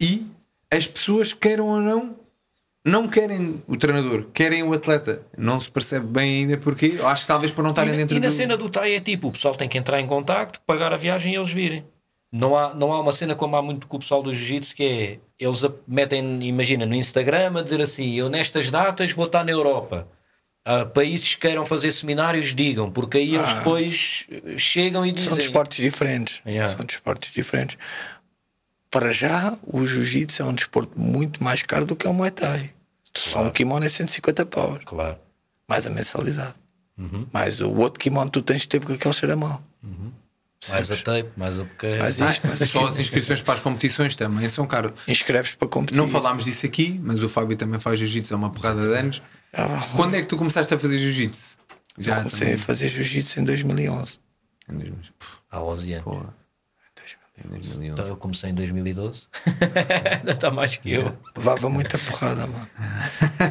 E 0.00 0.24
as 0.70 0.86
pessoas, 0.86 1.32
queiram 1.32 1.66
ou 1.66 1.80
não, 1.80 2.14
não 2.84 3.08
querem 3.08 3.62
o 3.66 3.76
treinador, 3.76 4.26
querem 4.32 4.62
o 4.62 4.72
atleta. 4.72 5.22
Não 5.36 5.58
se 5.58 5.70
percebe 5.70 6.06
bem 6.06 6.42
ainda 6.42 6.56
porquê. 6.56 6.98
Acho 7.02 7.22
que 7.22 7.28
talvez 7.28 7.50
por 7.50 7.64
não 7.64 7.70
estarem 7.70 7.96
dentro 7.96 8.16
e 8.16 8.20
na 8.20 8.28
do... 8.28 8.32
cena 8.32 8.56
do 8.56 8.70
TAI 8.70 8.94
é 8.94 9.00
tipo: 9.00 9.26
o 9.26 9.32
pessoal 9.32 9.56
tem 9.56 9.68
que 9.68 9.76
entrar 9.76 10.00
em 10.00 10.06
contacto, 10.06 10.60
pagar 10.64 10.92
a 10.92 10.96
viagem 10.96 11.32
e 11.32 11.36
eles 11.36 11.50
virem. 11.50 11.84
Não 12.36 12.56
há, 12.56 12.74
não 12.74 12.92
há 12.92 13.00
uma 13.00 13.12
cena 13.12 13.36
como 13.36 13.54
há 13.54 13.62
muito 13.62 13.86
com 13.86 13.96
o 13.96 14.00
pessoal 14.00 14.20
do 14.20 14.32
Jiu-Jitsu 14.32 14.74
que 14.74 14.82
é 14.82 15.18
eles 15.38 15.60
metem, 15.86 16.42
imagina, 16.42 16.84
no 16.84 16.96
Instagram 16.96 17.60
a 17.60 17.62
dizer 17.62 17.80
assim: 17.80 18.12
eu 18.14 18.28
nestas 18.28 18.70
datas 18.70 19.12
vou 19.12 19.26
estar 19.26 19.44
na 19.44 19.52
Europa. 19.52 20.08
Ah, 20.64 20.84
países 20.84 21.36
que 21.36 21.42
queiram 21.42 21.64
fazer 21.64 21.92
seminários, 21.92 22.52
digam, 22.52 22.90
porque 22.90 23.18
aí 23.18 23.36
eles 23.36 23.54
depois 23.54 24.26
chegam 24.56 25.06
e 25.06 25.12
dizem. 25.12 25.30
São 25.30 25.38
desportos 25.38 25.76
diferentes. 25.76 26.42
Yeah. 26.44 26.76
São 26.76 26.84
desportos 26.84 27.30
diferentes. 27.30 27.78
Para 28.90 29.12
já, 29.12 29.56
o 29.62 29.86
jiu-jitsu 29.86 30.42
é 30.42 30.44
um 30.44 30.54
desporto 30.54 30.98
muito 30.98 31.42
mais 31.44 31.62
caro 31.62 31.86
do 31.86 31.94
que 31.94 32.08
o 32.08 32.12
Muay 32.12 32.32
Thai. 32.32 32.72
Só 33.16 33.42
um 33.42 33.50
kimono 33.50 33.84
é 33.84 33.88
150 33.88 34.44
paus. 34.46 34.80
Claro. 34.84 35.18
Mais 35.68 35.86
a 35.86 35.90
mensalidade. 35.90 36.54
Uhum. 36.98 37.28
Mais 37.32 37.60
o 37.60 37.70
outro 37.76 38.00
kimono 38.00 38.30
tu 38.30 38.42
tens 38.42 38.62
de 38.62 38.68
ter 38.68 38.80
porque 38.80 38.94
aquele 38.94 39.14
cheira 39.14 39.36
mal. 39.36 39.62
Mais 40.70 40.90
a 40.90 40.96
tape, 40.96 41.30
mais 41.36 41.58
a 41.58 41.64
boqueira. 41.64 41.98
Mais 42.02 42.18
isto, 42.18 42.46
mais 42.46 42.58
só 42.70 42.86
as 42.86 42.98
inscrições 42.98 43.42
para 43.42 43.54
as 43.54 43.60
competições 43.60 44.14
também 44.16 44.48
são 44.48 44.66
caras. 44.66 44.92
Inscreves 45.06 45.54
para 45.54 45.68
competir. 45.68 45.98
Não 45.98 46.08
falámos 46.08 46.44
disso 46.44 46.64
aqui, 46.64 46.98
mas 47.02 47.22
o 47.22 47.28
Fábio 47.28 47.56
também 47.56 47.78
faz 47.78 47.98
jiu-jitsu 47.98 48.32
há 48.32 48.36
uma 48.36 48.50
porrada 48.50 48.80
de 48.80 48.94
anos. 48.98 49.22
Ah, 49.52 49.68
Quando 49.94 50.14
é 50.16 50.20
que 50.20 50.26
tu 50.26 50.36
começaste 50.36 50.72
a 50.72 50.78
fazer 50.78 50.98
jiu-jitsu? 50.98 51.58
Já 51.98 52.16
comecei 52.18 52.38
também. 52.40 52.54
a 52.54 52.58
fazer 52.58 52.88
jiu-jitsu 52.88 53.40
em 53.40 53.44
2011. 53.44 54.18
Há 55.50 55.60
11 55.62 55.92
anos. 55.92 56.04
Porra. 56.04 56.34
Em 57.44 57.48
2011. 57.48 57.86
Então 58.00 58.06
eu 58.06 58.16
comecei 58.16 58.50
em 58.50 58.54
2012. 58.54 59.26
Ainda 60.18 60.32
está 60.32 60.50
mais 60.50 60.76
que 60.76 60.92
eu. 60.92 61.16
Levava 61.36 61.68
muita 61.68 61.98
porrada, 61.98 62.46
mano. 62.46 62.70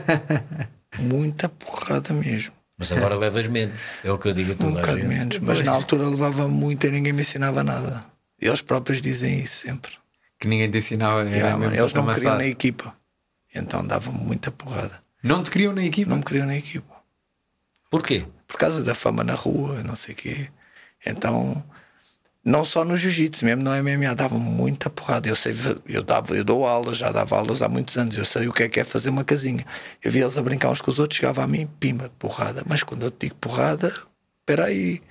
muita 0.99 1.49
porrada 1.49 2.13
mesmo. 2.13 2.53
Mas 2.77 2.91
agora 2.91 3.17
levas 3.17 3.47
menos. 3.47 3.79
É 4.03 4.11
o 4.11 4.17
que 4.17 4.29
eu 4.29 4.33
digo 4.33 4.51
a 4.51 4.55
Um 4.55 4.57
toda 4.57 4.79
a 4.79 4.81
bocado 4.81 5.07
menos. 5.07 5.39
Mas 5.39 5.61
na 5.61 5.71
altura 5.71 6.07
levava 6.07 6.47
muito 6.47 6.87
e 6.87 6.91
ninguém 6.91 7.13
me 7.13 7.21
ensinava 7.21 7.63
nada. 7.63 8.05
Eles 8.39 8.61
próprios 8.61 9.01
dizem 9.01 9.39
isso 9.39 9.65
sempre. 9.65 9.91
Que 10.39 10.47
ninguém 10.47 10.69
te 10.69 10.79
ensinava. 10.79 11.21
Era 11.21 11.35
Yeah, 11.35 11.57
mano, 11.57 11.75
eles 11.75 11.93
não 11.93 12.05
me 12.05 12.13
queriam 12.13 12.37
na 12.37 12.45
equipa. 12.47 12.95
Então 13.53 13.85
davam 13.85 14.13
muita 14.13 14.51
porrada. 14.51 15.01
Não 15.21 15.43
te 15.43 15.51
queriam 15.51 15.73
na 15.73 15.83
equipa? 15.85 16.09
Não 16.09 16.17
me 16.17 16.23
queriam 16.23 16.47
na 16.47 16.57
equipa. 16.57 16.93
Porquê? 17.89 18.25
Por 18.47 18.57
causa 18.57 18.83
da 18.83 18.95
fama 18.95 19.23
na 19.23 19.35
rua, 19.35 19.81
não 19.83 19.95
sei 19.95 20.13
o 20.13 20.17
quê. 20.17 20.49
Então, 21.05 21.63
não 22.45 22.65
só 22.65 22.83
no 22.83 22.97
jiu-jitsu, 22.97 23.45
mesmo 23.45 23.63
no 23.63 23.71
MMA, 23.71 24.13
dava 24.15 24.37
muita 24.37 24.89
porrada. 24.89 25.29
Eu, 25.29 25.35
sei, 25.35 25.53
eu, 25.87 26.03
dava, 26.03 26.35
eu 26.35 26.43
dou 26.43 26.65
aulas, 26.67 26.97
já 26.97 27.09
dava 27.09 27.37
aulas 27.37 27.61
há 27.61 27.69
muitos 27.69 27.97
anos. 27.97 28.17
Eu 28.17 28.25
sei 28.25 28.47
o 28.49 28.53
que 28.53 28.63
é 28.63 28.69
que 28.69 28.79
é 28.81 28.83
fazer 28.83 29.09
uma 29.09 29.23
casinha. 29.23 29.65
Eu 30.03 30.11
via 30.11 30.23
eles 30.23 30.35
a 30.35 30.41
brincar 30.41 30.69
uns 30.69 30.81
com 30.81 30.91
os 30.91 30.99
outros, 30.99 31.17
chegava 31.17 31.41
a 31.43 31.47
mim, 31.47 31.67
pimba, 31.79 32.11
porrada. 32.19 32.61
Mas 32.67 32.83
quando 32.83 33.03
eu 33.03 33.11
te 33.11 33.27
digo 33.27 33.35
porrada, 33.35 33.93
espera 34.41 34.65
aí. 34.65 35.01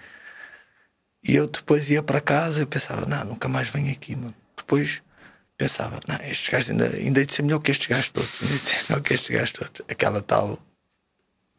E 1.27 1.35
eu 1.35 1.47
depois 1.47 1.89
ia 1.89 2.03
para 2.03 2.21
casa 2.21 2.61
eu 2.61 2.67
pensava, 2.67 3.07
não, 3.07 3.25
nunca 3.25 3.49
mais 3.49 3.69
venho 3.69 3.91
aqui, 3.91 4.15
mano. 4.15 4.35
Depois 4.57 5.03
pensava, 5.57 6.01
não, 6.07 6.17
estes 6.17 6.49
gajos 6.51 6.71
ainda, 6.71 6.87
ainda 6.97 7.25
de 7.25 7.33
ser 7.33 7.43
melhor 7.43 7.61
que 7.61 7.71
estes 7.71 7.87
gajos 7.87 8.11
todos, 8.11 8.43
ainda 8.43 8.55
de 8.55 8.61
ser 8.61 8.85
melhor 8.89 9.03
que 9.03 9.15
estes 9.15 9.31
gajos 9.31 9.53
todos. 9.53 9.83
Aquela 9.89 10.21
tal 10.21 10.59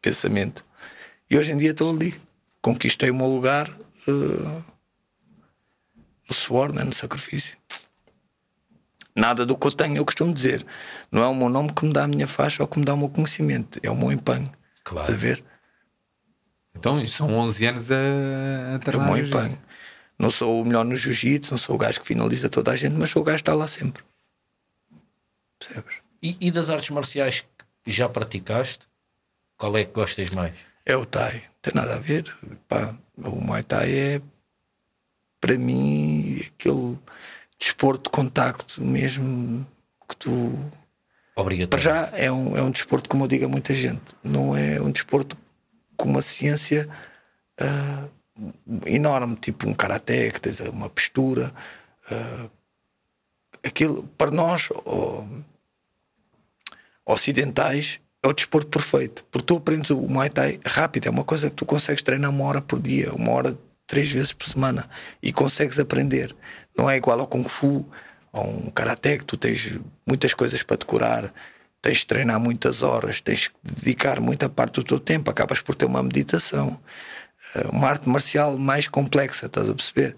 pensamento. 0.00 0.64
E 1.28 1.36
hoje 1.36 1.50
em 1.50 1.58
dia 1.58 1.72
estou 1.72 1.90
ali. 1.90 2.14
Conquistei 2.62 3.10
o 3.10 3.14
meu 3.14 3.26
lugar 3.26 3.68
uh, 4.06 4.73
no 6.28 6.34
suor, 6.34 6.72
né? 6.72 6.84
no 6.84 6.92
sacrifício. 6.92 7.56
Nada 9.16 9.46
do 9.46 9.56
que 9.56 9.66
eu 9.66 9.70
tenho, 9.70 9.96
eu 9.96 10.04
costumo 10.04 10.34
dizer. 10.34 10.66
Não 11.12 11.22
é 11.22 11.28
o 11.28 11.34
meu 11.34 11.48
nome 11.48 11.72
que 11.72 11.84
me 11.86 11.92
dá 11.92 12.04
a 12.04 12.08
minha 12.08 12.26
faixa 12.26 12.62
ou 12.62 12.68
que 12.68 12.78
me 12.78 12.84
dá 12.84 12.94
o 12.94 12.96
meu 12.96 13.08
conhecimento, 13.08 13.78
é 13.82 13.90
o 13.90 13.96
meu 13.96 14.10
empenho. 14.10 14.50
Claro. 14.82 15.08
Estás 15.08 15.18
a 15.18 15.20
ver? 15.20 15.44
Então, 16.74 17.00
isso 17.00 17.18
são 17.18 17.32
11 17.32 17.66
anos 17.66 17.90
a, 17.90 17.94
a 17.94 18.92
É 18.92 18.96
o 18.96 19.04
meu 19.04 19.16
empenho. 19.16 19.58
Não 20.18 20.30
sou 20.30 20.62
o 20.62 20.64
melhor 20.64 20.84
no 20.84 20.96
jiu-jitsu, 20.96 21.52
não 21.52 21.58
sou 21.58 21.76
o 21.76 21.78
gajo 21.78 22.00
que 22.00 22.06
finaliza 22.06 22.48
toda 22.48 22.72
a 22.72 22.76
gente, 22.76 22.96
mas 22.96 23.10
sou 23.10 23.22
o 23.22 23.24
gajo 23.24 23.36
que 23.36 23.42
está 23.42 23.54
lá 23.54 23.66
sempre. 23.66 24.02
Percebes? 25.58 25.96
E, 26.22 26.36
e 26.40 26.50
das 26.50 26.68
artes 26.68 26.90
marciais 26.90 27.44
que 27.84 27.92
já 27.92 28.08
praticaste, 28.08 28.80
qual 29.56 29.76
é 29.76 29.84
que 29.84 29.92
gostas 29.92 30.30
mais? 30.30 30.54
É 30.86 30.96
o 30.96 31.06
Thai, 31.06 31.34
não 31.34 31.60
tem 31.62 31.72
nada 31.74 31.94
a 31.96 31.98
ver. 31.98 32.24
Pá, 32.68 32.94
o 33.16 33.40
Muay 33.40 33.62
Thai 33.62 33.92
é, 33.92 34.22
para 35.44 35.58
mim, 35.58 36.40
aquele 36.40 36.98
desporto 37.58 38.04
de 38.04 38.16
contacto 38.16 38.82
mesmo 38.82 39.66
que 40.08 40.16
tu. 40.16 40.58
Para 41.34 41.42
Obrigatório. 41.42 41.84
já 41.84 42.10
é 42.14 42.32
um, 42.32 42.56
é 42.56 42.62
um 42.62 42.70
desporto, 42.70 43.10
como 43.10 43.24
eu 43.24 43.28
digo 43.28 43.44
a 43.44 43.48
muita 43.48 43.74
gente, 43.74 44.00
não 44.22 44.56
é 44.56 44.80
um 44.80 44.90
desporto 44.90 45.36
com 45.98 46.08
uma 46.08 46.22
ciência 46.22 46.88
ah, 47.60 48.08
enorme, 48.86 49.36
tipo 49.36 49.68
um 49.68 49.74
karaté, 49.74 50.30
que 50.30 50.40
tens 50.40 50.60
uma 50.60 50.88
postura. 50.88 51.52
ah, 52.10 52.48
aquilo, 53.62 54.04
para 54.16 54.30
nós, 54.30 54.70
ó, 54.86 55.26
ocidentais, 57.04 58.00
é 58.22 58.28
o 58.28 58.32
desporto 58.32 58.70
perfeito. 58.70 59.26
Porque 59.30 59.44
tu 59.44 59.58
aprendes 59.58 59.90
o 59.90 60.00
Muay 60.00 60.30
Thai 60.30 60.58
rápido, 60.64 61.06
é 61.06 61.10
uma 61.10 61.24
coisa 61.24 61.50
que 61.50 61.56
tu 61.56 61.66
consegues 61.66 62.02
treinar 62.02 62.30
uma 62.30 62.44
hora 62.44 62.62
por 62.62 62.80
dia, 62.80 63.12
uma 63.12 63.30
hora 63.32 63.58
três 63.86 64.10
vezes 64.10 64.32
por 64.32 64.46
semana 64.46 64.88
e 65.22 65.32
consegues 65.32 65.78
aprender. 65.78 66.34
Não 66.76 66.88
é 66.88 66.96
igual 66.96 67.20
ao 67.20 67.26
Kung 67.26 67.44
Fu, 67.48 67.88
ou 68.32 68.48
um 68.48 68.70
Karaté 68.70 69.16
que 69.18 69.24
tu 69.24 69.36
tens 69.36 69.78
muitas 70.06 70.34
coisas 70.34 70.62
para 70.62 70.76
decorar, 70.76 71.32
tens 71.80 71.98
de 71.98 72.06
treinar 72.06 72.40
muitas 72.40 72.82
horas, 72.82 73.20
tens 73.20 73.48
que 73.48 73.54
dedicar 73.62 74.20
muita 74.20 74.48
parte 74.48 74.74
do 74.74 74.84
teu 74.84 74.98
tempo, 74.98 75.30
acabas 75.30 75.60
por 75.60 75.74
ter 75.74 75.84
uma 75.84 76.02
meditação. 76.02 76.80
Eh, 77.54 77.68
Uma 77.70 77.88
arte 77.88 78.08
marcial 78.08 78.58
mais 78.58 78.88
complexa, 78.88 79.46
estás 79.46 79.68
a 79.68 79.74
perceber? 79.74 80.16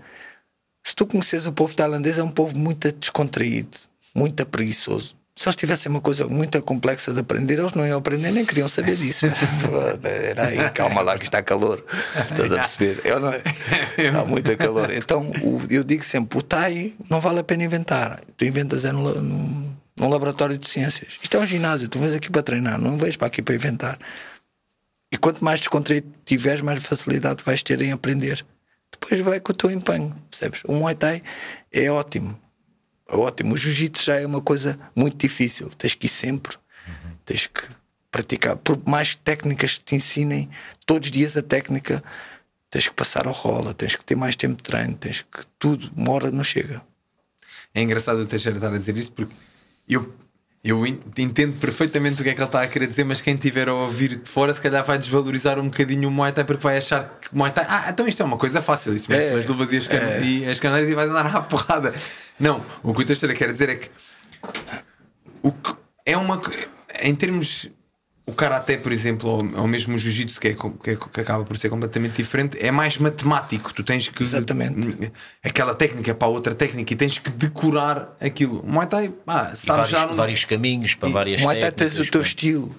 Se 0.84 0.94
tu 0.94 1.06
conheces 1.06 1.46
o 1.46 1.52
povo 1.52 1.74
tailandês, 1.74 2.16
é 2.18 2.22
um 2.22 2.30
povo 2.30 2.56
muito 2.56 2.90
descontraído, 2.92 3.76
muito 4.14 4.46
preguiçoso. 4.46 5.16
Se 5.38 5.48
eles 5.48 5.56
tivessem 5.56 5.92
uma 5.92 6.00
coisa 6.00 6.26
muito 6.26 6.60
complexa 6.62 7.12
de 7.12 7.20
aprender, 7.20 7.58
eles 7.58 7.72
não 7.74 7.86
iam 7.86 7.98
aprender 7.98 8.30
nem 8.30 8.44
queriam 8.46 8.68
saber 8.68 8.96
disso. 8.96 9.26
Espera 9.26 10.46
aí, 10.48 10.70
calma 10.70 11.02
lá 11.02 11.18
que 11.18 11.24
está 11.24 11.42
calor. 11.42 11.84
Estás 12.30 12.52
a 12.52 12.56
perceber? 12.56 13.02
Eu 13.04 13.20
não, 13.20 13.32
está 13.34 14.24
muito 14.26 14.56
calor. 14.56 14.90
Então 14.90 15.28
o- 15.42 15.60
eu 15.68 15.84
digo 15.84 16.02
sempre: 16.02 16.38
o 16.38 16.42
TAI 16.42 16.94
não 17.10 17.20
vale 17.20 17.40
a 17.40 17.44
pena 17.44 17.64
inventar. 17.64 18.22
Tu 18.34 18.46
inventas 18.46 18.86
é 18.86 18.92
num, 18.92 19.76
num 19.94 20.08
laboratório 20.08 20.56
de 20.56 20.68
ciências. 20.70 21.18
Isto 21.22 21.36
é 21.36 21.40
um 21.40 21.46
ginásio, 21.46 21.86
tu 21.86 21.98
vens 21.98 22.14
aqui 22.14 22.30
para 22.30 22.42
treinar, 22.42 22.80
não 22.80 22.96
vens 22.96 23.16
para 23.16 23.26
aqui 23.26 23.42
para 23.42 23.54
inventar. 23.54 23.98
E 25.12 25.18
quanto 25.18 25.44
mais 25.44 25.60
descontraído 25.60 26.10
tiveres, 26.24 26.62
mais 26.62 26.82
facilidade 26.82 27.44
vais 27.44 27.62
ter 27.62 27.78
em 27.82 27.92
aprender. 27.92 28.44
Depois 28.90 29.20
vai 29.20 29.38
com 29.38 29.52
o 29.52 29.54
teu 29.54 29.70
empenho, 29.70 30.16
percebes? 30.30 30.62
O 30.66 30.72
Muay 30.72 30.94
Thai 30.94 31.22
é 31.70 31.90
ótimo. 31.90 32.38
É 33.08 33.16
ótimo. 33.16 33.54
O 33.54 33.56
Jiu-Jitsu 33.56 34.04
já 34.04 34.16
é 34.20 34.26
uma 34.26 34.40
coisa 34.40 34.78
muito 34.96 35.16
difícil. 35.16 35.68
Tens 35.78 35.94
que 35.94 36.06
ir 36.06 36.10
sempre. 36.10 36.56
Tens 37.24 37.46
que 37.46 37.62
praticar. 38.10 38.56
Por 38.56 38.80
mais 38.88 39.14
técnicas 39.16 39.78
que 39.78 39.84
te 39.84 39.94
ensinem, 39.96 40.48
todos 40.84 41.06
os 41.08 41.12
dias 41.12 41.36
a 41.36 41.42
técnica, 41.42 42.02
tens 42.70 42.88
que 42.88 42.94
passar 42.94 43.26
a 43.28 43.30
rola, 43.30 43.74
tens 43.74 43.94
que 43.96 44.04
ter 44.04 44.16
mais 44.16 44.34
tempo 44.36 44.56
de 44.56 44.62
treino, 44.62 44.94
tens 44.94 45.20
que 45.22 45.40
tudo, 45.58 45.90
uma 45.96 46.12
hora 46.12 46.30
não 46.30 46.42
chega. 46.44 46.82
É 47.74 47.80
engraçado 47.82 48.18
o 48.20 48.26
Teixeira 48.26 48.58
estar 48.58 48.72
a 48.72 48.78
dizer 48.78 48.96
isto 48.96 49.12
porque 49.12 49.34
eu, 49.88 50.14
eu 50.64 50.86
en- 50.86 50.98
entendo 51.18 51.58
perfeitamente 51.60 52.20
o 52.22 52.24
que 52.24 52.30
é 52.30 52.34
que 52.34 52.40
ele 52.40 52.46
está 52.46 52.62
a 52.62 52.66
querer 52.66 52.86
dizer, 52.86 53.04
mas 53.04 53.20
quem 53.20 53.34
estiver 53.34 53.68
a 53.68 53.74
ouvir 53.74 54.16
de 54.16 54.28
fora, 54.30 54.54
se 54.54 54.60
calhar 54.60 54.82
vai 54.84 54.96
desvalorizar 54.98 55.58
um 55.58 55.64
bocadinho 55.64 56.08
o 56.08 56.10
Muay 56.10 56.32
Thai 56.32 56.44
porque 56.44 56.62
vai 56.62 56.78
achar 56.78 57.18
que 57.20 57.36
Muay 57.36 57.50
Thai. 57.52 57.66
Ah, 57.68 57.86
então 57.90 58.08
isto 58.08 58.22
é 58.22 58.24
uma 58.24 58.38
coisa 58.38 58.62
fácil. 58.62 58.94
Isto 58.94 59.10
metes 59.10 59.30
É, 59.30 59.34
as 59.40 59.46
luvas 59.46 59.72
e 59.72 59.76
as, 59.76 59.86
can... 59.86 59.98
e 60.24 60.46
as 60.46 60.58
caneiras 60.58 60.88
e 60.88 60.94
vais 60.94 61.10
andar 61.10 61.26
à 61.36 61.40
porrada. 61.42 61.92
Não, 62.38 62.64
o 62.82 62.92
que 62.94 63.02
o 63.02 63.06
Teixeira 63.06 63.34
quer 63.34 63.50
dizer 63.52 63.68
é 63.68 63.74
que 63.76 63.90
o 65.42 65.52
que 65.52 65.74
é 66.04 66.16
uma. 66.16 66.40
Em 67.02 67.14
termos. 67.14 67.68
O 68.28 68.32
karaté, 68.32 68.76
por 68.76 68.90
exemplo, 68.90 69.30
ou, 69.30 69.60
ou 69.60 69.68
mesmo 69.68 69.94
o 69.94 69.98
jiu-jitsu, 69.98 70.40
que, 70.40 70.48
é, 70.48 70.54
que, 70.54 70.90
é- 70.90 70.96
que 70.96 71.20
acaba 71.20 71.44
por 71.44 71.56
ser 71.56 71.68
completamente 71.70 72.16
diferente, 72.16 72.58
é 72.60 72.72
mais 72.72 72.98
matemático. 72.98 73.72
Tu 73.72 73.84
tens 73.84 74.08
que. 74.08 74.20
Exatamente. 74.20 75.12
Aquela 75.44 75.76
técnica 75.76 76.12
para 76.12 76.26
outra 76.26 76.52
técnica 76.52 76.92
e 76.92 76.96
tens 76.96 77.18
que 77.18 77.30
decorar 77.30 78.16
aquilo. 78.20 78.60
O 78.62 78.66
Muay 78.68 78.88
Thai, 78.88 79.14
ah, 79.28 79.50
E 79.52 79.56
sabes 79.56 79.66
vários, 79.66 79.90
já. 79.90 80.06
vários 80.06 80.44
caminhos 80.44 80.96
para 80.96 81.08
várias 81.08 81.40
O 81.40 81.44
Muay 81.44 81.60
Thai 81.60 81.70
técnicas. 81.70 81.96
tens 81.98 82.08
o 82.08 82.10
teu 82.10 82.20
pá. 82.20 82.26
estilo. 82.26 82.74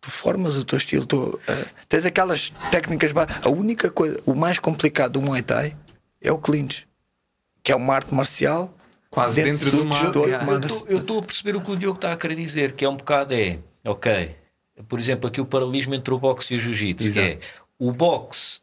Tu 0.00 0.10
formas 0.10 0.56
o 0.56 0.64
teu 0.64 0.76
estilo. 0.78 1.06
Tu, 1.06 1.40
eh, 1.46 1.64
tens 1.88 2.04
aquelas 2.04 2.50
técnicas. 2.72 3.12
A 3.44 3.48
única 3.50 3.88
coisa, 3.88 4.20
o 4.26 4.34
mais 4.34 4.58
complicado 4.58 5.12
do 5.12 5.22
Muay 5.22 5.42
Thai 5.42 5.76
é 6.20 6.32
o 6.32 6.38
clinch, 6.38 6.88
que 7.62 7.70
é 7.70 7.76
uma 7.76 7.94
arte 7.94 8.12
marcial. 8.12 8.76
Quase 9.12 9.42
dentro 9.44 9.70
de 9.70 9.76
uma 9.76 10.10
do- 10.10 10.24
arte, 10.24 10.66
do-. 10.66 10.86
Eu 10.88 10.98
estou 10.98 11.18
a 11.18 11.22
perceber 11.22 11.54
o 11.54 11.60
que 11.60 11.70
o 11.70 11.76
Diogo 11.78 11.98
está 11.98 12.12
a 12.12 12.16
querer 12.16 12.34
dizer, 12.34 12.72
que 12.72 12.82
é 12.82 12.88
um 12.88 12.96
bocado 12.96 13.34
é, 13.34 13.58
ok, 13.84 14.34
por 14.88 14.98
exemplo, 14.98 15.28
aqui 15.28 15.38
o 15.38 15.44
paralelismo 15.44 15.94
entre 15.94 16.14
o 16.14 16.18
boxe 16.18 16.54
e 16.54 16.56
o 16.56 16.60
jiu-jitsu, 16.60 17.12
que 17.12 17.20
é 17.20 17.38
o 17.78 17.92
boxe 17.92 18.60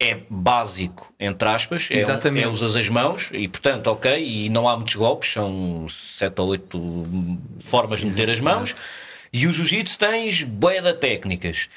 é 0.00 0.22
básico, 0.28 1.14
entre 1.20 1.48
aspas, 1.48 1.86
é, 1.88 1.94
um- 1.94 1.98
Exatamente. 1.98 2.44
é 2.44 2.48
usas 2.48 2.74
as 2.74 2.88
mãos 2.88 3.30
e 3.32 3.46
portanto, 3.46 3.86
ok, 3.86 4.26
e 4.26 4.48
não 4.48 4.68
há 4.68 4.74
muitos 4.74 4.96
golpes, 4.96 5.32
são 5.32 5.86
sete 5.88 6.40
ou 6.40 6.48
oito 6.48 7.06
formas 7.60 8.00
de 8.00 8.06
meter 8.06 8.28
as 8.28 8.40
mãos, 8.40 8.74
e 9.32 9.46
o 9.46 9.52
jiu-jitsu 9.52 9.96
tens 9.96 10.44
de 10.44 10.94
técnicas. 10.94 11.68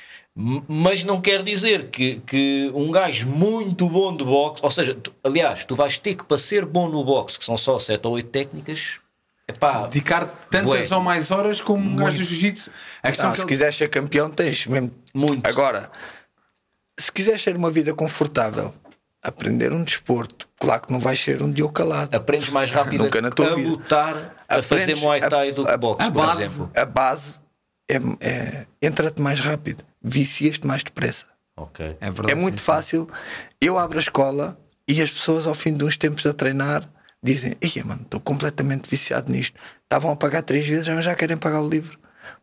Mas 0.67 1.03
não 1.03 1.19
quer 1.19 1.41
dizer 1.41 1.89
que, 1.89 2.21
que 2.25 2.71
um 2.75 2.91
gajo 2.91 3.27
muito 3.27 3.89
bom 3.89 4.15
de 4.15 4.23
boxe, 4.23 4.61
ou 4.63 4.69
seja, 4.69 4.93
tu- 4.93 5.11
aliás, 5.23 5.65
tu 5.65 5.75
vais 5.75 5.97
ter 5.97 6.13
que 6.13 6.23
para 6.23 6.37
ser 6.37 6.63
bom 6.63 6.87
no 6.87 7.03
boxe, 7.03 7.39
que 7.39 7.45
são 7.45 7.57
só 7.57 7.79
sete 7.79 8.05
ou 8.05 8.13
oito 8.13 8.29
técnicas, 8.29 8.99
epá, 9.47 9.87
Dedicar 9.87 10.27
tantas 10.51 10.87
Bué. 10.89 10.95
ou 10.95 11.01
mais 11.01 11.31
horas 11.31 11.59
como 11.59 11.83
um 11.89 11.95
gajo 11.95 12.19
do 12.19 12.23
jiu-jitsu. 12.23 12.69
A 13.01 13.07
questão 13.09 13.29
Ah, 13.29 13.29
é 13.29 13.31
que 13.33 13.37
se 13.39 13.43
ele- 13.45 13.49
quiseres 13.49 13.75
ser 13.75 13.89
campeão, 13.89 14.29
tens 14.29 14.67
mesmo. 14.67 14.91
Muito. 15.11 15.47
Agora, 15.47 15.89
se 16.99 17.11
quiseres 17.11 17.43
ter 17.43 17.55
uma 17.55 17.71
vida 17.71 17.93
confortável, 17.95 18.71
aprender 19.23 19.73
um 19.73 19.83
desporto, 19.83 20.47
claro 20.59 20.83
que 20.83 20.93
não 20.93 20.99
vais 20.99 21.19
ser 21.19 21.41
um 21.41 21.51
Diogo 21.51 21.73
calado. 21.73 22.15
aprendes 22.15 22.49
mais 22.49 22.69
rápido 22.69 23.05
Nunca 23.05 23.19
na 23.21 23.31
tua 23.31 23.53
a 23.53 23.55
vida. 23.55 23.69
lutar, 23.69 24.35
a 24.47 24.61
fazer 24.61 24.95
Muay 24.97 25.19
Thai 25.21 25.49
a- 25.49 25.53
do 25.53 25.65
que 25.65 25.71
a- 25.71 25.77
boxe, 25.77 26.03
a 26.03 26.11
por 26.11 26.25
base. 26.27 26.43
exemplo. 26.43 26.71
A 26.75 26.85
base 26.85 27.39
é, 27.89 27.95
é- 28.19 28.65
entra-te 28.81 29.21
mais 29.21 29.39
rápido, 29.39 29.83
vicias-te 30.01 30.65
mais 30.67 30.83
depressa. 30.83 31.25
Ok. 31.55 31.97
É, 31.99 32.11
verdade, 32.11 32.31
É 32.31 32.35
muito 32.35 32.59
sim. 32.59 32.65
fácil. 32.65 33.09
Eu 33.59 33.77
abro 33.77 33.97
a 33.97 34.01
escola 34.01 34.59
e 34.87 35.01
as 35.01 35.11
pessoas, 35.11 35.47
ao 35.47 35.55
fim 35.55 35.73
de 35.73 35.83
uns 35.83 35.97
tempos 35.97 36.25
a 36.25 36.33
treinar, 36.33 36.87
dizem: 37.23 37.55
Ia, 37.61 37.83
mano, 37.83 38.01
estou 38.03 38.19
completamente 38.19 38.89
viciado 38.89 39.31
nisto. 39.31 39.59
Estavam 39.83 40.11
a 40.11 40.15
pagar 40.15 40.41
três 40.43 40.67
vezes, 40.67 40.87
mas 40.87 41.03
já 41.05 41.15
querem 41.15 41.37
pagar 41.37 41.61
o 41.61 41.69
livro. 41.69 41.97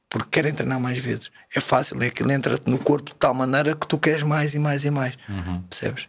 Porque 0.08 0.28
querem 0.30 0.52
treinar 0.54 0.78
mais 0.80 0.98
vezes. 0.98 1.30
É 1.54 1.60
fácil, 1.60 2.00
é 2.02 2.06
aquilo 2.06 2.30
entra-te 2.32 2.70
no 2.70 2.78
corpo 2.78 3.10
de 3.10 3.16
tal 3.16 3.34
maneira 3.34 3.74
que 3.74 3.86
tu 3.86 3.98
queres 3.98 4.22
mais 4.22 4.54
e 4.54 4.58
mais 4.58 4.84
e 4.84 4.90
mais. 4.90 5.14
Percebes? 5.68 6.08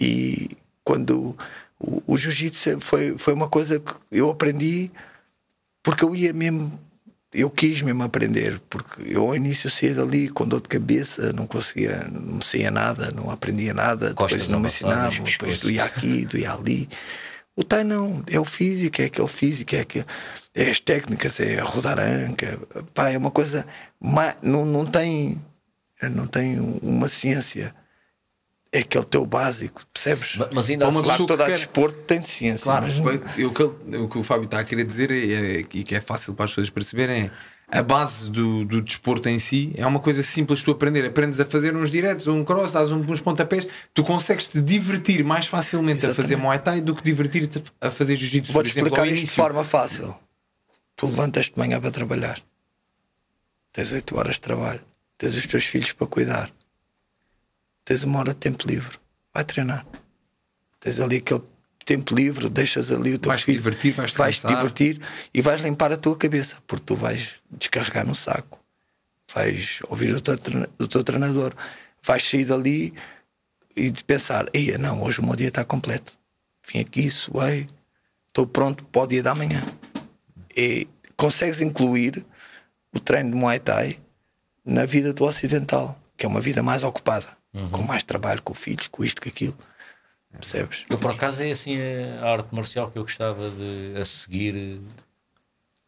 E 0.00 0.50
quando 0.84 1.36
o, 1.78 2.02
o 2.06 2.16
jiu-jitsu 2.16 2.80
foi, 2.80 3.16
foi 3.18 3.34
uma 3.34 3.48
coisa 3.48 3.78
que 3.80 3.92
eu 4.10 4.30
aprendi 4.30 4.90
porque 5.82 6.04
eu 6.04 6.14
ia 6.14 6.32
mesmo. 6.32 6.80
Eu 7.38 7.50
quis 7.50 7.82
mesmo 7.82 8.02
aprender, 8.02 8.58
porque 8.70 9.02
eu 9.06 9.26
ao 9.26 9.36
início 9.36 9.68
saía 9.68 9.94
dali 9.94 10.26
com 10.30 10.48
dor 10.48 10.62
de 10.62 10.68
cabeça, 10.68 11.34
não 11.34 11.46
conseguia, 11.46 12.08
não 12.10 12.40
saía 12.40 12.70
nada, 12.70 13.10
não 13.10 13.30
aprendia 13.30 13.74
nada, 13.74 14.14
Costas 14.14 14.42
depois 14.42 14.48
não 14.48 14.58
me 14.58 14.68
ensinavam, 14.68 15.10
depois 15.10 15.36
pescoço. 15.36 15.62
doía 15.66 15.84
aqui, 15.84 16.24
doía 16.24 16.54
ali. 16.54 16.88
O 17.54 17.62
Tai 17.62 17.84
não, 17.84 18.22
é 18.26 18.40
o 18.40 18.44
físico, 18.46 19.02
é 19.02 19.04
aquele 19.04 19.28
físico, 19.28 19.76
é, 19.76 19.80
aquele, 19.80 20.06
é 20.54 20.70
as 20.70 20.80
técnicas, 20.80 21.38
é 21.38 21.60
rodar 21.60 21.98
a 21.98 22.04
anca, 22.04 22.58
pá, 22.94 23.10
é 23.10 23.18
uma 23.18 23.30
coisa, 23.30 23.66
não, 24.42 24.64
não 24.64 24.86
tem, 24.86 25.38
não 26.02 26.26
tem 26.26 26.58
uma 26.82 27.06
ciência, 27.06 27.74
é 28.72 28.80
aquele 28.80 29.04
teu 29.04 29.24
básico, 29.24 29.86
percebes? 29.92 30.36
Ma- 30.36 30.48
Mas 30.52 30.68
ainda 30.68 30.84
Há 30.84 30.88
uma 30.88 31.00
assim, 31.00 31.08
Claro 31.08 31.26
que 31.26 31.32
a 31.32 31.36
quer- 31.46 31.52
desporto 31.52 31.98
tem 32.02 32.20
ciência, 32.20 32.64
Claro, 32.64 32.86
mas 32.86 32.98
o, 32.98 33.50
que, 33.52 33.62
o 33.96 34.08
que 34.08 34.18
o 34.18 34.22
Fábio 34.22 34.44
está 34.46 34.58
a 34.60 34.64
querer 34.64 34.84
dizer 34.84 35.10
é, 35.10 35.16
é- 35.16 35.58
e 35.60 35.64
que 35.84 35.94
é 35.94 36.00
fácil 36.00 36.34
para 36.34 36.44
as 36.44 36.50
pessoas 36.50 36.68
perceberem 36.70 37.24
é 37.24 37.30
a 37.68 37.82
base 37.82 38.30
do, 38.30 38.64
do 38.64 38.80
desporto 38.80 39.28
em 39.28 39.40
si 39.40 39.72
é 39.76 39.84
uma 39.84 39.98
coisa 39.98 40.22
simples 40.22 40.60
de 40.60 40.66
tu 40.66 40.70
aprender. 40.70 41.04
Aprendes 41.04 41.40
a 41.40 41.44
fazer 41.44 41.74
uns 41.76 41.90
diretos, 41.90 42.26
um 42.28 42.44
cross, 42.44 42.70
dás 42.72 42.92
um- 42.92 43.00
uns 43.00 43.20
pontapés, 43.20 43.66
tu 43.92 44.04
consegues 44.04 44.46
te 44.46 44.60
divertir 44.60 45.24
mais 45.24 45.46
facilmente 45.46 46.04
a 46.06 46.14
fazer 46.14 46.34
Exatamente. 46.34 46.42
Muay 46.44 46.58
Thai 46.60 46.80
do 46.80 46.94
que 46.94 47.02
divertir-te 47.02 47.62
a 47.80 47.90
fazer 47.90 48.14
Jiu-Jitsu. 48.14 48.52
por 48.52 48.54
Vou-te 48.54 48.70
exemplo, 48.70 48.88
explicar 48.88 49.08
ao 49.08 49.12
isto 49.14 49.24
de 49.26 49.30
forma 49.32 49.64
fácil. 49.64 50.14
Tu 50.94 51.06
levantas 51.06 51.46
de 51.46 51.52
manhã 51.56 51.80
para 51.80 51.90
trabalhar, 51.90 52.38
tens 53.72 53.90
8 53.92 54.16
horas 54.16 54.36
de 54.36 54.40
trabalho, 54.42 54.80
tens 55.18 55.36
os 55.36 55.46
teus 55.46 55.64
filhos 55.64 55.92
para 55.92 56.06
cuidar, 56.06 56.50
tens 57.86 58.02
uma 58.02 58.18
hora 58.18 58.34
de 58.34 58.40
tempo 58.40 58.66
livre, 58.66 58.98
vai 59.32 59.44
treinar. 59.44 59.86
Tens 60.80 60.98
ali 61.00 61.18
aquele 61.18 61.42
tempo 61.84 62.14
livre, 62.14 62.50
deixas 62.50 62.90
ali 62.90 63.14
o 63.14 63.18
teu 63.18 63.30
Vais-te 63.30 63.44
filho, 63.44 63.58
divertir, 63.58 63.92
vais-te 63.92 64.18
vais-te 64.18 64.42
cansar. 64.42 64.56
divertir 64.56 65.00
e 65.32 65.40
vais 65.40 65.62
limpar 65.62 65.92
a 65.92 65.96
tua 65.96 66.16
cabeça, 66.16 66.56
porque 66.66 66.84
tu 66.84 66.96
vais 66.96 67.36
descarregar 67.48 68.04
no 68.04 68.14
saco, 68.14 68.58
vais 69.32 69.78
ouvir 69.88 70.14
o 70.14 70.20
teu, 70.20 70.34
o 70.78 70.88
teu 70.88 71.04
treinador, 71.04 71.54
vais 72.02 72.28
sair 72.28 72.44
dali 72.44 72.92
e 73.76 73.92
pensar: 74.02 74.46
Eia, 74.52 74.76
não, 74.78 75.02
hoje 75.04 75.20
o 75.20 75.24
meu 75.24 75.36
dia 75.36 75.48
está 75.48 75.64
completo. 75.64 76.18
Vim 76.68 76.80
aqui, 76.80 77.08
suei, 77.08 77.68
estou 78.26 78.48
pronto 78.48 78.84
para 78.86 79.02
o 79.02 79.06
dia 79.06 79.22
da 79.22 79.32
manhã. 79.32 79.62
E 80.56 80.88
consegues 81.16 81.60
incluir 81.60 82.26
o 82.92 82.98
treino 82.98 83.30
de 83.30 83.36
Muay 83.36 83.60
Thai 83.60 84.00
na 84.64 84.84
vida 84.84 85.12
do 85.12 85.22
ocidental, 85.22 85.96
que 86.16 86.26
é 86.26 86.28
uma 86.28 86.40
vida 86.40 86.64
mais 86.64 86.82
ocupada, 86.82 87.36
com 87.70 87.82
mais 87.82 88.02
trabalho, 88.04 88.42
com 88.42 88.54
filhos, 88.54 88.88
com 88.88 89.04
isto, 89.04 89.20
com 89.22 89.28
aquilo. 89.28 89.56
Percebes? 90.32 90.84
Eu, 90.90 90.98
por 90.98 91.10
acaso, 91.12 91.42
é 91.42 91.50
assim 91.50 91.78
a 92.20 92.30
arte 92.30 92.54
marcial 92.54 92.90
que 92.90 92.98
eu 92.98 93.02
gostava 93.02 93.50
de 93.50 93.94
a 93.98 94.04
seguir, 94.04 94.80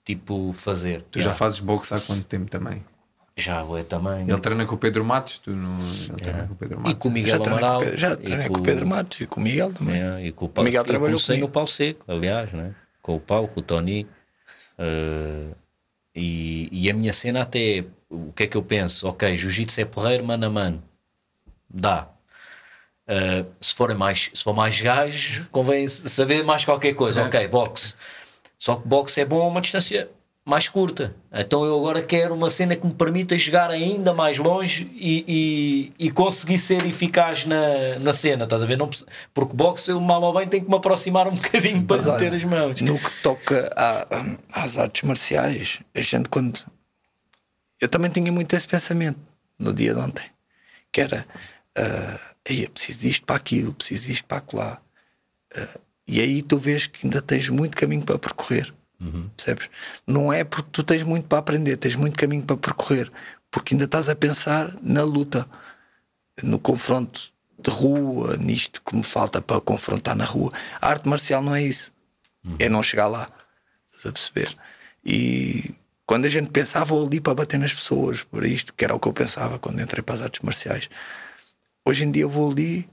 tipo, 0.05 0.53
fazer. 0.53 1.03
Tu 1.11 1.21
já 1.21 1.35
fazes 1.35 1.61
boxe 1.61 1.93
há 1.95 2.01
quanto 2.01 2.25
tempo 2.25 2.51
também? 2.51 2.85
Já, 3.37 3.63
ué, 3.65 3.85
também. 3.85 4.23
Ele 4.29 4.39
treina 4.41 4.67
com 4.67 4.75
o 4.75 4.79
Pedro 4.79 5.05
Matos, 5.05 5.39
tu 5.39 5.51
não, 5.53 5.77
não 5.77 6.17
treinas 6.17 6.49
com 6.49 6.55
o 6.55 6.57
Pedro 6.57 6.81
E 6.81 6.83
Matos. 6.83 6.95
com 6.99 7.09
o 7.09 7.11
Já 7.11 7.15
Miguel 7.15 7.41
treinei, 7.41 7.61
com, 7.61 7.67
Amaral. 7.67 7.81
o 7.81 7.85
Pedro- 7.85 7.99
já 8.01 8.13
e 8.13 8.17
treinei 8.17 8.49
com 8.49 8.59
o 8.59 8.63
Pedro 8.63 8.89
Matos 8.89 9.21
e 9.21 9.27
com 9.27 9.41
o 9.41 9.43
Miguel 9.45 9.73
também. 9.73 10.03
É, 10.03 10.27
e 10.27 10.33
com 10.33 10.45
o, 10.47 10.49
Paulo, 10.49 10.67
Miguel 10.67 10.81
eu 10.83 10.87
trabalhou 10.87 11.11
comecei 11.13 11.37
comigo. 11.37 11.47
no 11.47 11.53
Paulo 11.53 11.69
Seco, 11.69 12.05
aliás, 12.11 12.53
né? 12.53 12.75
com 13.01 13.15
o 13.17 13.21
Paulo, 13.21 13.47
com 13.49 13.61
o 13.61 13.63
Tony. 13.63 14.09
eh, 14.79 15.49
e, 16.15 16.69
e 16.73 16.91
a 16.91 16.95
minha 16.95 17.13
cena 17.13 17.43
até 17.43 17.79
é, 17.79 17.85
o 18.11 18.33
que 18.33 18.43
é 18.43 18.47
que 18.49 18.57
eu 18.57 18.63
penso? 18.63 19.07
Ok, 19.07 19.37
jiu-jitsu 19.37 19.81
é 19.81 19.85
porreiro 19.85 20.25
mano 20.25 20.47
a 20.47 20.51
mano. 20.51 20.83
Dá. 21.69 22.09
Eh, 23.07 23.45
se, 23.61 23.75
forem 23.75 23.97
mais, 23.97 24.31
se 24.35 24.43
for 24.45 24.55
mais 24.55 24.81
gajos, 24.81 25.49
convém 25.51 25.89
saber 25.89 26.45
mais 26.45 26.65
qualquer 26.65 26.95
coisa. 26.95 27.25
Ok, 27.25 27.49
boxe. 27.49 27.95
Só 28.59 28.77
que 28.77 28.87
boxe 28.87 29.21
é 29.21 29.25
bom 29.25 29.43
a 29.43 29.47
uma 29.47 29.61
distância 29.61 30.11
mais 30.45 30.67
curta. 30.69 31.15
Então 31.33 31.65
eu 31.65 31.77
agora 31.79 32.03
quero 32.03 32.35
uma 32.35 32.49
cena 32.49 32.75
que 32.75 32.87
me 32.87 32.93
permita 32.95 33.37
chegar 33.39 33.71
ainda 33.71 34.13
mais 34.15 34.39
longe 34.39 34.91
e, 34.95 35.93
e, 35.99 36.07
e 36.07 36.11
conseguir 36.11 36.57
ser 36.59 36.85
eficaz 36.87 37.45
na, 37.45 37.99
na 38.01 38.13
cena, 38.15 38.45
estás 38.45 38.63
a 38.63 38.67
ver? 38.67 38.77
Não, 38.79 38.89
porque 39.35 39.55
boxe 39.55 39.91
eu 39.91 40.01
mal 40.01 40.23
ou 40.23 40.33
bem 40.35 40.49
tenho 40.49 40.65
que 40.65 40.71
me 40.71 40.77
aproximar 40.77 41.29
um 41.29 41.35
bocadinho 41.37 41.85
para 41.85 41.99
Mas, 41.99 42.07
meter 42.07 42.35
as 42.35 42.45
mãos. 42.45 42.81
No 42.81 42.99
que 42.99 43.13
toca 43.23 43.71
a- 43.77 44.07
às 44.53 44.79
artes 44.79 45.03
marciais, 45.03 45.81
a 45.95 46.01
gente 46.01 46.29
quando. 46.31 46.59
Eu 47.81 47.89
também 47.89 48.11
tinha 48.11 48.33
muito 48.33 48.55
esse 48.57 48.67
pensamento 48.67 49.19
no 49.59 49.73
dia 49.73 49.95
de 49.95 50.01
ontem. 50.01 50.25
Que 50.91 51.03
era 51.03 51.27
ah, 51.79 52.19
"Ei, 52.45 52.65
eu 52.65 52.71
preciso 52.71 53.01
disto 53.01 53.25
para 53.27 53.37
aquilo, 53.37 53.75
preciso 53.75 54.07
disto 54.09 54.25
para 54.25 54.39
acolá. 54.39 54.81
Ah, 55.55 55.79
e 56.07 56.21
aí 56.21 56.43
tu 56.43 56.59
vês 56.59 56.87
que 56.87 57.07
ainda 57.07 57.21
tens 57.21 57.49
muito 57.49 57.77
caminho 57.77 58.05
para 58.05 58.19
percorrer. 58.19 58.73
Percebes? 59.37 59.71
Não 60.07 60.33
é 60.33 60.43
porque 60.43 60.71
tu 60.73 60.83
tens 60.83 61.03
muito 61.03 61.29
para 61.29 61.39
aprender, 61.39 61.77
tens 61.77 61.95
muito 61.95 62.17
caminho 62.19 62.45
para 62.45 62.57
percorrer, 62.57 63.13
porque 63.51 63.75
ainda 63.75 63.85
estás 63.85 64.09
a 64.09 64.17
pensar 64.17 64.75
na 64.83 65.03
luta, 65.05 65.49
no 66.43 66.59
confronto 66.59 67.33
de 67.61 67.71
rua, 67.71 68.37
nisto 68.39 68.83
que 68.85 68.97
me 68.97 69.05
falta 69.05 69.41
para 69.41 69.61
confrontar 69.61 70.17
na 70.17 70.25
rua. 70.25 70.53
A 70.81 70.89
arte 70.89 71.09
marcial 71.09 71.43
não 71.43 71.55
é 71.55 71.63
isso, 71.63 71.93
é 72.59 72.69
não 72.69 72.83
chegar 72.83 73.07
lá, 73.07 73.31
estás 73.93 74.07
a 74.07 74.13
perceber? 74.13 74.57
E 75.05 75.75
quando 76.07 76.25
a 76.25 76.29
gente 76.29 76.49
pensava, 76.51 76.87
vou 76.87 77.07
ali 77.07 77.21
para 77.21 77.35
bater 77.35 77.59
nas 77.59 77.73
pessoas, 77.73 78.23
por 78.25 78.45
isto, 78.45 78.73
que 78.75 78.85
era 78.85 78.95
o 78.95 78.99
que 79.01 79.07
eu 79.09 79.13
pensava 79.13 79.59
quando 79.59 79.81
entrei 79.81 80.03
para 80.03 80.15
as 80.17 80.23
artes 80.23 80.41
marciais. 80.43 80.89
Hoje 81.89 82.05
em 82.05 82.11
dia 82.11 82.23
eu 82.25 82.29
vou 82.29 82.51
ali 82.53 82.87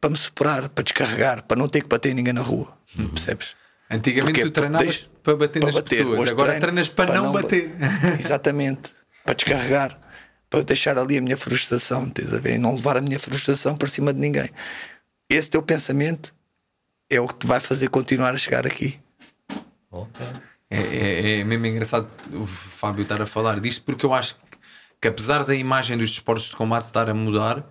para 0.00 0.10
me 0.10 0.16
superar, 0.16 0.68
para 0.68 0.82
descarregar, 0.82 1.44
para 1.44 1.56
não 1.56 1.68
ter 1.68 1.82
que 1.82 1.88
bater 1.88 2.12
ninguém 2.12 2.32
na 2.32 2.40
rua, 2.40 2.76
percebes? 3.10 3.54
Antigamente 3.88 4.40
Porque 4.40 4.50
tu 4.50 4.52
treinavas 4.52 4.86
deixa- 4.88 5.08
para 5.22 5.36
bater 5.36 5.60
para 5.60 5.66
nas 5.68 5.74
bater. 5.76 5.96
pessoas, 5.98 6.20
Hoje 6.20 6.32
agora 6.32 6.58
treinas 6.60 6.88
para, 6.88 7.14
não, 7.14 7.32
ba- 7.32 7.42
bater. 7.42 7.76
Exatamente, 8.18 8.90
para 9.24 9.34
descarregar, 9.34 10.00
para 10.50 10.62
deixar 10.64 10.98
ali 10.98 11.16
a 11.16 11.22
minha 11.22 11.36
frustração, 11.36 12.08
estás 12.08 12.34
a 12.34 12.40
ver? 12.40 12.56
E 12.56 12.58
não 12.58 12.74
levar 12.74 12.96
a 12.96 13.00
minha 13.00 13.20
frustração 13.20 13.76
para 13.76 13.86
cima 13.88 14.12
de 14.12 14.18
ninguém. 14.18 14.50
Esse 15.30 15.48
teu 15.48 15.62
pensamento 15.62 16.34
é 17.08 17.20
o 17.20 17.28
que 17.28 17.36
te 17.36 17.46
vai 17.46 17.60
fazer 17.60 17.88
continuar 17.88 18.34
a 18.34 18.36
chegar 18.38 18.66
aqui. 18.66 18.98
É, 20.68 20.80
é, 20.80 21.40
é 21.40 21.44
mesmo 21.44 21.66
engraçado 21.66 22.10
o 22.34 22.44
Fábio 22.46 23.02
estar 23.04 23.22
a 23.22 23.26
falar 23.26 23.60
disto 23.60 23.82
porque 23.84 24.04
eu 24.04 24.12
acho 24.12 24.34
que, 24.34 24.58
que 25.02 25.08
apesar 25.08 25.44
da 25.44 25.54
imagem 25.54 25.96
dos 25.96 26.10
desportos 26.10 26.46
de 26.50 26.56
combate 26.56 26.88
estar 26.88 27.08
a 27.08 27.14
mudar, 27.14 27.64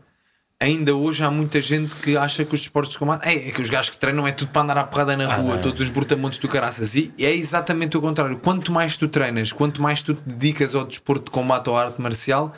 ainda 0.60 0.96
hoje 0.96 1.24
há 1.24 1.30
muita 1.30 1.62
gente 1.62 1.94
que 1.96 2.18
acha 2.18 2.44
que 2.44 2.56
os 2.56 2.62
desportos 2.62 2.94
de 2.94 3.00
combate 3.00 3.28
é, 3.28 3.50
é 3.50 3.52
que 3.52 3.62
os 3.62 3.70
gajos 3.70 3.92
que 3.92 3.98
treinam 3.98 4.28
é 4.28 4.32
tudo 4.32 4.52
para 4.52 4.64
andar 4.64 4.78
à 4.78 4.84
porrada 4.84 5.16
na 5.16 5.36
rua, 5.36 5.56
não. 5.56 5.62
todos 5.62 5.82
os 5.82 5.90
brutamontes 5.90 6.40
do 6.40 6.48
caraças. 6.48 6.96
E 6.96 7.14
é 7.20 7.34
exatamente 7.34 7.96
o 7.98 8.02
contrário. 8.02 8.38
Quanto 8.38 8.72
mais 8.72 8.98
tu 8.98 9.08
treinas, 9.08 9.52
quanto 9.52 9.82
mais 9.82 10.02
tu 10.02 10.14
te 10.16 10.22
dedicas 10.26 10.74
ao 10.74 10.86
desporto 10.86 11.26
de 11.26 11.32
combate 11.32 11.70
ou 11.70 11.78
à 11.78 11.86
arte 11.86 12.02
marcial, 12.02 12.54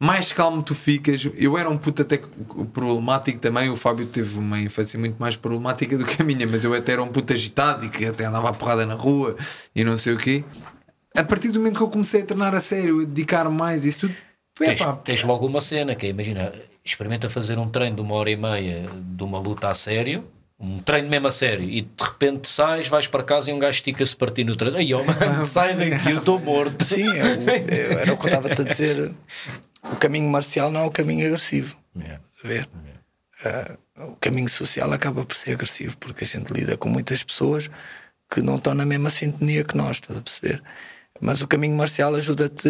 mais 0.00 0.32
calmo 0.32 0.62
tu 0.62 0.74
ficas. 0.74 1.28
Eu 1.36 1.58
era 1.58 1.68
um 1.68 1.76
puto 1.76 2.02
até 2.02 2.20
problemático 2.72 3.38
também. 3.38 3.68
O 3.68 3.76
Fábio 3.76 4.06
teve 4.06 4.38
uma 4.38 4.58
infância 4.58 4.98
muito 4.98 5.16
mais 5.18 5.36
problemática 5.36 5.98
do 5.98 6.04
que 6.04 6.22
a 6.22 6.24
minha, 6.24 6.46
mas 6.46 6.64
eu 6.64 6.72
até 6.72 6.92
era 6.92 7.02
um 7.02 7.08
puto 7.08 7.32
agitado 7.32 7.84
e 7.84 7.88
que 7.90 8.06
até 8.06 8.24
andava 8.24 8.48
à 8.48 8.52
porrada 8.52 8.86
na 8.86 8.94
rua 8.94 9.36
e 9.76 9.84
não 9.84 9.96
sei 9.96 10.14
o 10.14 10.16
quê. 10.16 10.44
A 11.14 11.22
partir 11.22 11.50
do 11.50 11.58
momento 11.58 11.76
que 11.76 11.82
eu 11.82 11.90
comecei 11.90 12.22
a 12.22 12.24
treinar 12.24 12.54
a 12.54 12.60
sério, 12.60 13.02
a 13.02 13.04
dedicar 13.04 13.48
mais, 13.50 13.84
isso 13.84 14.00
tudo. 14.00 14.14
Tens, 14.58 14.80
tens 15.04 15.22
logo 15.24 15.46
uma 15.46 15.60
cena 15.60 15.94
que 15.94 16.06
é, 16.06 16.10
imagina, 16.10 16.52
experimenta 16.84 17.28
fazer 17.30 17.58
um 17.58 17.68
treino 17.68 17.96
de 17.96 18.02
uma 18.02 18.14
hora 18.14 18.30
e 18.30 18.36
meia 18.36 18.86
de 19.16 19.22
uma 19.22 19.38
luta 19.38 19.68
a 19.68 19.74
sério, 19.74 20.26
um 20.58 20.78
treino 20.80 21.08
mesmo 21.08 21.26
a 21.28 21.32
sério, 21.32 21.68
e 21.68 21.82
de 21.82 22.02
repente 22.04 22.48
sais, 22.48 22.86
vais 22.88 23.06
para 23.06 23.22
casa 23.24 23.50
e 23.50 23.52
um 23.52 23.58
gajo 23.58 23.76
estica-se 23.76 24.14
para 24.14 24.30
ti 24.30 24.44
no 24.44 24.54
treino. 24.56 24.76
Aí, 24.76 24.92
ó, 24.94 25.02
mano, 25.02 25.44
sai 25.44 25.74
daqui, 25.74 26.10
eu 26.10 26.18
estou 26.18 26.38
morto. 26.38 26.84
Sim, 26.84 27.08
é 27.08 27.22
o- 27.22 27.50
é- 27.50 28.02
era 28.02 28.12
o 28.12 28.16
que 28.16 28.24
eu 28.24 28.28
estava-te 28.28 28.62
a 28.62 28.64
dizer. 28.64 29.12
O 29.92 29.96
caminho 29.96 30.30
marcial 30.30 30.70
não 30.70 30.80
é 30.82 30.84
o 30.84 30.90
caminho 30.90 31.26
agressivo. 31.26 31.76
Yeah. 31.96 32.22
a 32.44 32.48
ver? 32.48 32.68
Ah, 33.44 33.76
o 34.06 34.16
caminho 34.16 34.48
social 34.48 34.90
acaba 34.92 35.24
por 35.26 35.34
ser 35.36 35.52
agressivo 35.52 35.96
porque 35.98 36.24
a 36.24 36.26
gente 36.26 36.50
lida 36.52 36.76
com 36.76 36.88
muitas 36.88 37.22
pessoas 37.24 37.68
que 38.30 38.40
não 38.40 38.56
estão 38.56 38.72
na 38.72 38.86
mesma 38.86 39.10
sintonia 39.10 39.62
que 39.64 39.76
nós, 39.76 39.96
estás 39.96 40.18
a 40.18 40.22
perceber? 40.22 40.62
Mas 41.20 41.42
o 41.42 41.48
caminho 41.48 41.76
marcial 41.76 42.14
ajuda-te 42.14 42.68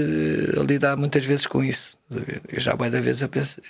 a 0.59 0.63
lidar 0.63 0.97
muitas 0.97 1.25
vezes 1.25 1.47
com 1.47 1.63
isso. 1.63 1.97
a? 2.11 2.17
Eu 2.49 2.61
já 2.61 2.75
vai 2.75 2.91
da 2.91 3.01
vez 3.01 3.21
eu 3.21 3.29
penso, 3.29 3.61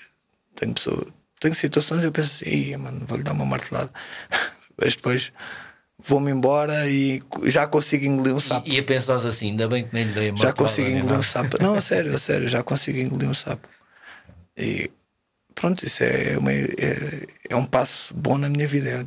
tenho 0.55 0.75
pessoas, 0.75 1.07
tenho 1.41 1.55
situações 1.55 2.05
eu 2.05 2.13
penso 2.13 2.43
assim, 2.45 2.51
"Ih, 2.55 2.77
mano, 2.77 3.05
vou-lhe 3.07 3.23
dar 3.23 3.33
uma 3.33 3.45
martelada. 3.47 3.91
Mas 4.81 4.95
depois 4.97 5.33
vou-me 5.99 6.31
embora 6.31 6.89
e 6.89 7.23
já 7.45 7.67
consigo 7.67 8.05
engolir 8.05 8.35
um 8.35 8.41
sapo. 8.41 8.69
E, 8.69 8.75
e 8.75 8.79
a 8.79 8.83
pensar 8.83 9.17
assim, 9.17 9.51
ainda 9.51 9.69
bem 9.69 9.87
que 9.87 9.95
nem 9.95 10.05
lhe 10.05 10.13
dei 10.13 10.31
a 10.31 10.37
Já 10.37 10.53
consigo 10.53 10.89
engolir 10.89 11.19
um 11.19 11.23
sapo. 11.23 11.57
Não, 11.63 11.75
a 11.75 11.81
sério, 11.81 12.15
a 12.15 12.19
sério, 12.19 12.49
já 12.49 12.63
consigo 12.63 12.99
engolir 12.99 13.29
um 13.29 13.35
sapo. 13.35 13.69
E 14.57 14.91
pronto, 15.55 15.85
isso 15.87 16.03
é, 16.03 16.37
uma- 16.39 16.53
é, 16.53 17.27
é 17.51 17.57
um 17.57 17.65
passo 17.65 18.15
bom 18.15 18.37
na 18.39 18.49
minha 18.49 18.67
vida. 18.67 18.89
É, 18.89 19.01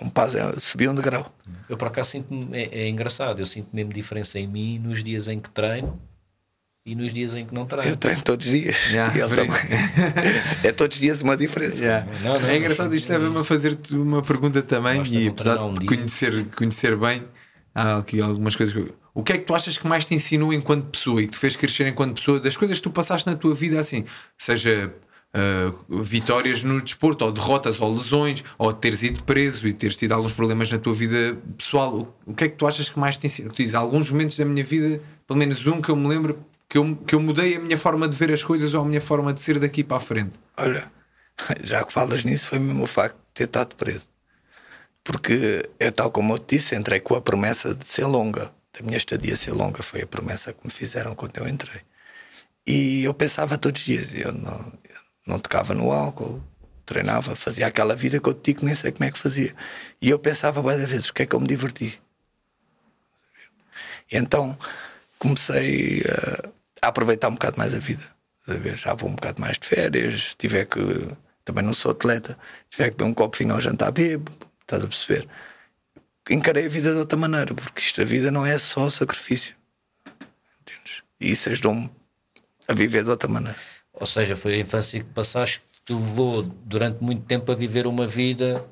é 0.00 0.04
um 0.04 0.08
passo, 0.08 0.38
é 0.38 0.58
subir 0.60 0.88
um 0.88 0.94
degrau. 0.94 1.34
Eu 1.68 1.76
por 1.76 1.88
acaso 1.88 2.10
sinto-me, 2.10 2.56
é, 2.56 2.82
é 2.82 2.88
engraçado, 2.88 3.40
eu 3.40 3.46
sinto 3.46 3.68
mesmo 3.74 3.92
diferença 3.92 4.38
em 4.38 4.46
mim 4.46 4.78
nos 4.78 5.02
dias 5.02 5.28
em 5.28 5.40
que 5.40 5.50
treino 5.50 6.00
e 6.84 6.94
nos 6.94 7.12
dias 7.12 7.34
em 7.34 7.44
que 7.44 7.54
não 7.54 7.66
treino. 7.66 7.90
Eu 7.90 7.96
treino 7.96 8.22
todos 8.22 8.46
os 8.46 8.52
dias. 8.52 8.90
Yeah, 8.90 9.16
e 9.16 9.20
ele 9.20 9.36
também. 9.36 9.52
é 10.64 10.72
todos 10.72 10.96
os 10.96 11.00
dias 11.00 11.20
uma 11.20 11.36
diferença. 11.36 11.82
Yeah. 11.82 12.06
Não, 12.22 12.40
não, 12.40 12.48
é 12.48 12.56
engraçado, 12.56 12.94
isto 12.94 13.10
leva-me 13.10 13.38
a 13.38 13.44
fazer-te 13.44 13.94
uma 13.94 14.22
pergunta 14.22 14.62
também, 14.62 15.02
e 15.06 15.28
apesar 15.28 15.60
um 15.62 15.74
de 15.74 15.86
conhecer, 15.86 16.46
conhecer 16.56 16.96
bem, 16.96 17.22
há 17.74 17.98
aqui 17.98 18.20
algumas 18.20 18.56
coisas. 18.56 18.74
que 18.74 18.80
eu- 18.80 18.94
O 19.14 19.22
que 19.22 19.32
é 19.32 19.38
que 19.38 19.44
tu 19.44 19.54
achas 19.54 19.76
que 19.76 19.86
mais 19.86 20.04
te 20.04 20.14
ensinou 20.14 20.52
enquanto 20.52 20.86
pessoa 20.86 21.20
e 21.20 21.26
que 21.26 21.32
te 21.32 21.38
fez 21.38 21.54
crescer 21.56 21.86
enquanto 21.86 22.14
pessoa, 22.14 22.40
das 22.40 22.56
coisas 22.56 22.78
que 22.78 22.82
tu 22.84 22.90
passaste 22.90 23.26
na 23.28 23.36
tua 23.36 23.54
vida 23.54 23.78
assim, 23.78 24.04
seja 24.38 24.92
ah, 25.34 25.72
vitórias 25.88 26.62
no 26.64 26.80
desporto, 26.80 27.24
ou 27.24 27.30
derrotas, 27.30 27.80
ou 27.80 27.92
lesões, 27.92 28.42
ou 28.58 28.72
teres 28.72 29.02
ido 29.02 29.22
preso 29.24 29.68
e 29.68 29.72
teres 29.72 29.94
tido 29.96 30.12
alguns 30.12 30.32
problemas 30.32 30.72
na 30.72 30.78
tua 30.78 30.92
vida 30.92 31.36
pessoal, 31.58 31.94
o, 32.26 32.30
o 32.30 32.34
que 32.34 32.44
é 32.44 32.48
que 32.48 32.56
tu 32.56 32.66
achas 32.66 32.88
que 32.88 32.98
mais 32.98 33.16
te 33.16 33.26
ensinou? 33.26 33.52
Tu 33.52 33.58
dizes, 33.62 33.74
alguns 33.76 34.10
momentos 34.10 34.36
da 34.36 34.44
minha 34.44 34.64
vida, 34.64 35.00
pelo 35.28 35.38
menos 35.38 35.64
um 35.66 35.80
que 35.80 35.88
eu 35.88 35.94
me 35.96 36.08
lembro, 36.08 36.38
que 36.70 36.78
eu, 36.78 36.96
que 36.96 37.16
eu 37.16 37.20
mudei 37.20 37.56
a 37.56 37.60
minha 37.60 37.76
forma 37.76 38.08
de 38.08 38.16
ver 38.16 38.32
as 38.32 38.44
coisas 38.44 38.72
ou 38.74 38.82
a 38.82 38.84
minha 38.84 39.00
forma 39.00 39.34
de 39.34 39.40
ser 39.40 39.58
daqui 39.58 39.82
para 39.82 39.96
a 39.96 40.00
frente. 40.00 40.38
Olha, 40.56 40.90
já 41.64 41.84
que 41.84 41.92
falas 41.92 42.22
nisso, 42.24 42.50
foi 42.50 42.60
mesmo 42.60 42.84
o 42.84 42.86
facto 42.86 43.16
de 43.16 43.34
ter 43.34 43.44
estado 43.44 43.74
preso. 43.74 44.08
Porque 45.02 45.68
é 45.80 45.90
tal 45.90 46.12
como 46.12 46.34
eu 46.34 46.38
te 46.38 46.56
disse, 46.56 46.76
entrei 46.76 47.00
com 47.00 47.16
a 47.16 47.20
promessa 47.20 47.74
de 47.74 47.84
ser 47.84 48.04
longa. 48.06 48.52
Da 48.72 48.84
minha 48.84 48.96
estadia 48.96 49.34
ser 49.34 49.50
longa 49.50 49.82
foi 49.82 50.02
a 50.02 50.06
promessa 50.06 50.52
que 50.52 50.64
me 50.64 50.70
fizeram 50.72 51.16
quando 51.16 51.36
eu 51.38 51.48
entrei. 51.48 51.80
E 52.64 53.02
eu 53.02 53.12
pensava 53.12 53.58
todos 53.58 53.80
os 53.80 53.84
dias, 53.84 54.14
eu 54.14 54.32
não, 54.32 54.72
eu 54.88 55.00
não 55.26 55.40
tocava 55.40 55.74
no 55.74 55.90
álcool, 55.90 56.40
treinava, 56.86 57.34
fazia 57.34 57.66
aquela 57.66 57.96
vida 57.96 58.20
que 58.20 58.28
eu 58.28 58.34
te 58.34 58.52
digo, 58.52 58.64
nem 58.64 58.76
sei 58.76 58.92
como 58.92 59.06
é 59.06 59.10
que 59.10 59.18
fazia. 59.18 59.56
E 60.00 60.08
eu 60.08 60.20
pensava 60.20 60.62
várias 60.62 60.88
vezes, 60.88 61.08
o 61.08 61.14
que 61.14 61.22
é 61.22 61.26
que 61.26 61.34
eu 61.34 61.40
me 61.40 61.48
diverti? 61.48 62.00
E 64.12 64.16
então 64.16 64.56
comecei 65.18 66.02
a, 66.02 66.59
a 66.82 66.88
aproveitar 66.88 67.28
um 67.28 67.34
bocado 67.34 67.58
mais 67.58 67.74
a 67.74 67.78
vida. 67.78 68.04
A 68.46 68.54
ver? 68.54 68.76
Já 68.76 68.94
vou 68.94 69.10
um 69.10 69.14
bocado 69.14 69.40
mais 69.40 69.58
de 69.58 69.66
férias, 69.66 70.34
tiver 70.34 70.64
que. 70.66 70.80
Também 71.44 71.64
não 71.64 71.72
sou 71.72 71.92
atleta, 71.92 72.38
tiver 72.68 72.90
que 72.90 72.96
beber 72.96 73.10
um 73.10 73.14
copo 73.14 73.36
ao 73.52 73.60
jantar, 73.60 73.90
bebo. 73.90 74.30
Estás 74.60 74.84
a 74.84 74.86
perceber? 74.86 75.28
Encarei 76.28 76.66
a 76.66 76.68
vida 76.68 76.92
de 76.92 76.98
outra 76.98 77.18
maneira, 77.18 77.54
porque 77.54 77.80
isto, 77.80 78.00
a 78.00 78.04
vida 78.04 78.30
não 78.30 78.46
é 78.46 78.56
só 78.58 78.88
sacrifício. 78.88 79.56
Entendes? 80.60 81.02
E 81.18 81.30
isso 81.32 81.48
ajudou-me 81.50 81.90
a 82.68 82.74
viver 82.74 83.02
de 83.02 83.10
outra 83.10 83.28
maneira. 83.28 83.58
Ou 83.92 84.06
seja, 84.06 84.36
foi 84.36 84.54
a 84.54 84.58
infância 84.58 85.00
que 85.00 85.10
passaste 85.10 85.60
que 85.60 85.80
tu 85.84 85.98
levou 85.98 86.42
durante 86.42 87.02
muito 87.02 87.24
tempo 87.24 87.50
a 87.50 87.54
viver 87.54 87.86
uma 87.86 88.06
vida 88.06 88.64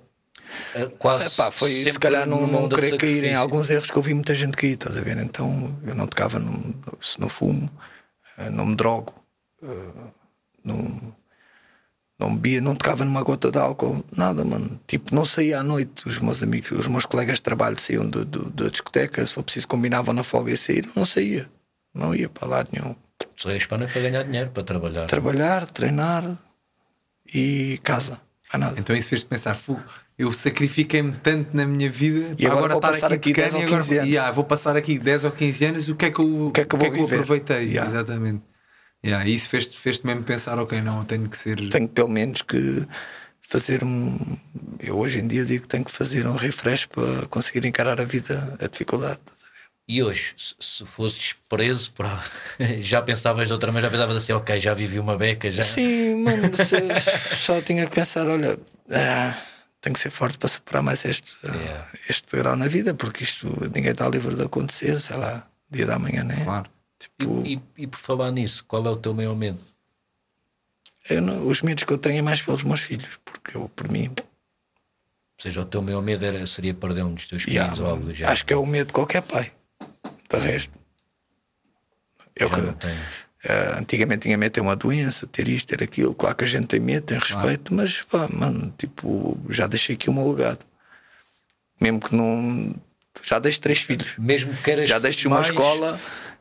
quase. 0.99 1.27
Epá, 1.27 1.51
foi 1.51 1.71
se 1.91 1.99
calhar 1.99 2.27
não, 2.27 2.47
não 2.47 2.69
querer 2.69 2.97
cair 2.97 3.25
em 3.25 3.35
alguns 3.35 3.71
erros 3.71 3.91
que 3.91 3.97
eu 3.97 4.03
vi 4.03 4.15
muita 4.15 4.35
gente 4.35 4.57
cair, 4.57 4.73
estás 4.75 4.97
a 4.97 5.01
ver? 5.01 5.17
Então 5.19 5.79
eu 5.87 5.95
não 5.95 6.07
tocava, 6.07 6.39
no, 6.39 6.75
se 7.01 7.21
não 7.21 7.29
fumo, 7.29 7.71
eh, 8.39 8.51
não 8.51 8.67
me 8.67 8.75
drogo, 8.77 9.15
eh, 9.63 9.67
não, 10.65 11.15
não 12.19 12.35
bebia, 12.35 12.61
não 12.61 12.75
tocava 12.75 13.05
numa 13.05 13.23
gota 13.23 13.51
de 13.51 13.59
álcool, 13.59 14.05
nada, 14.17 14.45
mano. 14.45 14.81
Tipo, 14.87 15.15
não 15.15 15.25
saía 15.25 15.61
à 15.61 15.63
noite. 15.63 16.09
Os 16.09 16.19
meus 16.19 16.43
amigos, 16.43 16.71
os 16.73 16.87
meus 16.89 17.07
colegas 17.07 17.37
de 17.37 17.43
trabalho 17.43 17.79
saíam 17.81 18.09
do, 18.09 18.25
do- 18.25 18.51
da 18.51 18.69
discoteca, 18.69 19.25
se 19.25 19.33
for 19.33 19.43
preciso, 19.43 19.69
combinavam 19.69 20.13
na 20.15 20.23
folga 20.25 20.53
e 20.53 20.57
sair, 20.57 20.89
não 20.97 21.07
saía, 21.07 21.49
não 21.95 22.15
ia 22.15 22.29
para 22.29 22.49
lado 22.49 22.71
nenhum. 22.73 22.95
Só 23.37 23.51
para 23.69 23.87
para 23.87 24.01
ganhar 24.01 24.23
dinheiro, 24.25 24.51
para 24.51 24.65
trabalhar. 24.65 25.07
Trabalhar, 25.07 25.67
treinar 25.67 26.37
e 27.33 27.79
casa, 27.85 28.21
mais 28.53 28.61
nada. 28.65 28.81
Então 28.81 28.97
isso 28.97 29.09
fez-te 29.09 29.27
pensar, 29.27 29.55
"Fogo, 29.55 29.83
eu 30.19 30.33
sacrifiquei-me 30.33 31.13
tanto 31.13 31.57
na 31.57 31.67
minha 31.67 31.91
vida 31.91 32.35
E 32.39 32.47
agora 32.47 32.75
vou 32.75 32.79
estar 32.79 32.93
passar 32.93 33.13
aqui 33.13 33.33
10 33.33 33.53
bacana 33.53 33.57
ou 33.59 33.63
e 33.63 33.67
agora 33.67 33.83
15 33.83 33.99
anos. 33.99 34.11
Yeah, 34.11 34.31
vou 34.33 34.45
passar 34.45 34.77
aqui 34.77 34.99
10 34.99 35.25
ou 35.25 35.31
15 35.31 35.65
anos, 35.65 35.89
o 35.89 35.95
que 35.97 36.05
é 36.07 36.11
que 36.11 36.19
eu, 36.21 36.47
O 36.49 36.53
que 36.53 36.61
é 36.63 36.65
que 36.65 36.75
eu 36.75 36.79
viver? 36.81 37.15
aproveitei? 37.15 37.69
Yeah. 37.69 37.91
Exatamente. 37.91 38.43
Yeah, 39.05 39.29
e 39.29 39.35
isso 39.35 39.49
fez-te 39.49 39.79
fez 39.79 40.01
mesmo 40.03 40.25
pensar, 40.25 40.59
ok, 40.59 40.81
não, 40.81 40.99
eu 40.99 41.05
tenho 41.05 41.29
que 41.29 41.39
ser. 41.39 41.57
tenho 41.69 41.89
pelo 41.89 42.09
menos 42.09 42.43
que 42.43 42.85
fazer 43.41 43.85
um. 43.85 44.17
Eu 44.81 44.99
hoje 44.99 45.21
em 45.21 45.29
dia 45.29 45.45
digo 45.45 45.63
que 45.63 45.69
tenho 45.69 45.85
que 45.85 45.93
fazer 45.93 46.27
um 46.27 46.35
refresh 46.35 46.87
para 46.87 47.27
conseguir 47.29 47.65
encarar 47.67 48.01
a 48.01 48.05
vida, 48.05 48.57
a 48.61 48.67
dificuldade. 48.67 49.21
E 49.91 50.03
hoje, 50.03 50.35
se- 50.37 50.55
se 50.61 50.85
fosses 50.85 51.35
preso, 51.49 51.91
para... 51.93 52.23
já 52.81 53.01
pensavas 53.01 53.47
de 53.47 53.55
outra 53.55 53.73
maneira, 53.73 53.89
já 53.89 53.91
pensavas 53.91 54.23
assim, 54.23 54.33
ok, 54.33 54.61
já 54.61 54.75
vivi 54.75 54.99
uma 54.99 55.17
beca, 55.17 55.51
já. 55.51 55.63
Sim, 55.63 56.23
mano, 56.25 56.53
só 57.37 57.61
tinha 57.63 57.87
que 57.87 57.95
pensar: 57.95 58.27
olha, 58.29 58.59
ah, 58.91 59.35
tenho 59.81 59.95
que 59.95 60.01
ser 60.01 60.11
forte 60.11 60.37
para 60.37 60.49
superar 60.49 60.83
mais 60.83 61.05
este, 61.07 61.37
ah, 61.45 61.55
Yeah. 61.57 61.89
este 62.11 62.37
grau 62.37 62.55
na 62.55 62.69
vida, 62.69 62.93
porque 62.93 63.25
isto 63.25 63.47
ninguém 63.75 63.93
está 63.93 64.07
livre 64.11 64.35
de 64.37 64.43
acontecer, 64.43 65.01
sei 65.01 65.17
lá, 65.17 65.49
dia 65.71 65.87
da 65.87 65.99
manhã, 65.99 66.23
né? 66.23 66.45
Claro. 66.45 66.71
Tipo, 66.99 67.43
E, 67.47 67.55
e- 67.55 67.63
e 67.79 67.87
por 67.87 67.99
falar 67.99 68.31
nisso, 68.31 68.65
qual 68.67 68.85
é 68.87 68.91
o 68.91 68.97
teu 68.97 69.15
maior 69.15 69.35
medo? 69.37 69.59
eu 71.09 71.23
não- 71.23 71.47
os 71.47 71.63
medos 71.63 71.85
que 71.85 71.93
eu 71.93 71.97
tenho 71.97 72.19
é 72.19 72.23
mais 72.23 72.43
pelos 72.43 72.63
meus 72.63 72.81
filhos, 72.81 73.19
porque 73.25 73.57
eu, 73.57 73.71
por 73.71 73.91
mim, 73.91 74.09
Ou 74.19 75.43
seja, 75.43 75.61
o 75.63 75.65
teu 75.65 75.81
maior 75.81 76.03
medo 76.03 76.25
era, 76.27 76.45
seria 76.47 76.75
perder 76.75 77.05
um 77.05 77.15
dos 77.15 77.27
teus 77.29 77.45
filhos 77.45 77.57
yeah, 77.57 77.81
ou 77.83 77.89
algo 77.89 78.05
do 78.05 78.13
género. 78.13 78.33
acho 78.33 78.45
que 78.45 78.53
é 78.53 78.57
o 78.57 78.67
medo 78.67 78.89
de 78.89 78.93
qualquer 78.93 79.23
pai. 79.23 79.53
De 80.31 80.39
resto, 80.39 80.73
eu 82.37 82.49
já 82.49 82.55
que. 82.55 82.89
Eh, 83.45 83.77
antigamente 83.79 84.23
tinha 84.23 84.37
medo 84.37 84.51
de 84.51 84.55
ter 84.55 84.61
uma 84.61 84.75
doença, 84.75 85.27
ter 85.27 85.47
isto, 85.49 85.69
ter 85.69 85.83
aquilo. 85.83 86.15
Claro 86.15 86.35
que 86.35 86.45
a 86.45 86.47
gente 86.47 86.67
tem 86.67 86.81
medo, 86.81 87.05
tem 87.05 87.19
respeito, 87.19 87.73
mas 87.73 88.03
pá, 88.03 88.29
mano, 88.33 88.75
tipo, 88.77 89.39
já 89.49 89.67
deixei 89.67 89.95
aqui 89.95 90.11
o 90.11 90.13
meu 90.13 90.31
legado. 90.33 90.59
Mesmo 91.81 92.01
que 92.01 92.15
não. 92.15 92.75
Já 93.23 93.39
deixo 93.39 93.61
três 93.61 93.81
filhos. 93.81 94.15
Mesmo 94.19 94.53
que 94.55 94.63
queiras 94.63 94.89
Já 94.89 94.99
deixo 94.99 95.29
uma 95.29 95.37
mais, 95.37 95.49
escola 95.49 96.01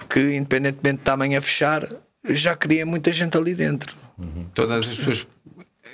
que, 0.10 0.36
independentemente 0.36 1.04
de 1.04 1.12
amanhã 1.12 1.42
fechar, 1.42 1.88
já 2.30 2.56
cria 2.56 2.86
muita 2.86 3.12
gente 3.12 3.38
ali 3.38 3.54
dentro. 3.54 3.96
Todas 4.54 4.72
as 4.72 4.98
pessoas 4.98 5.28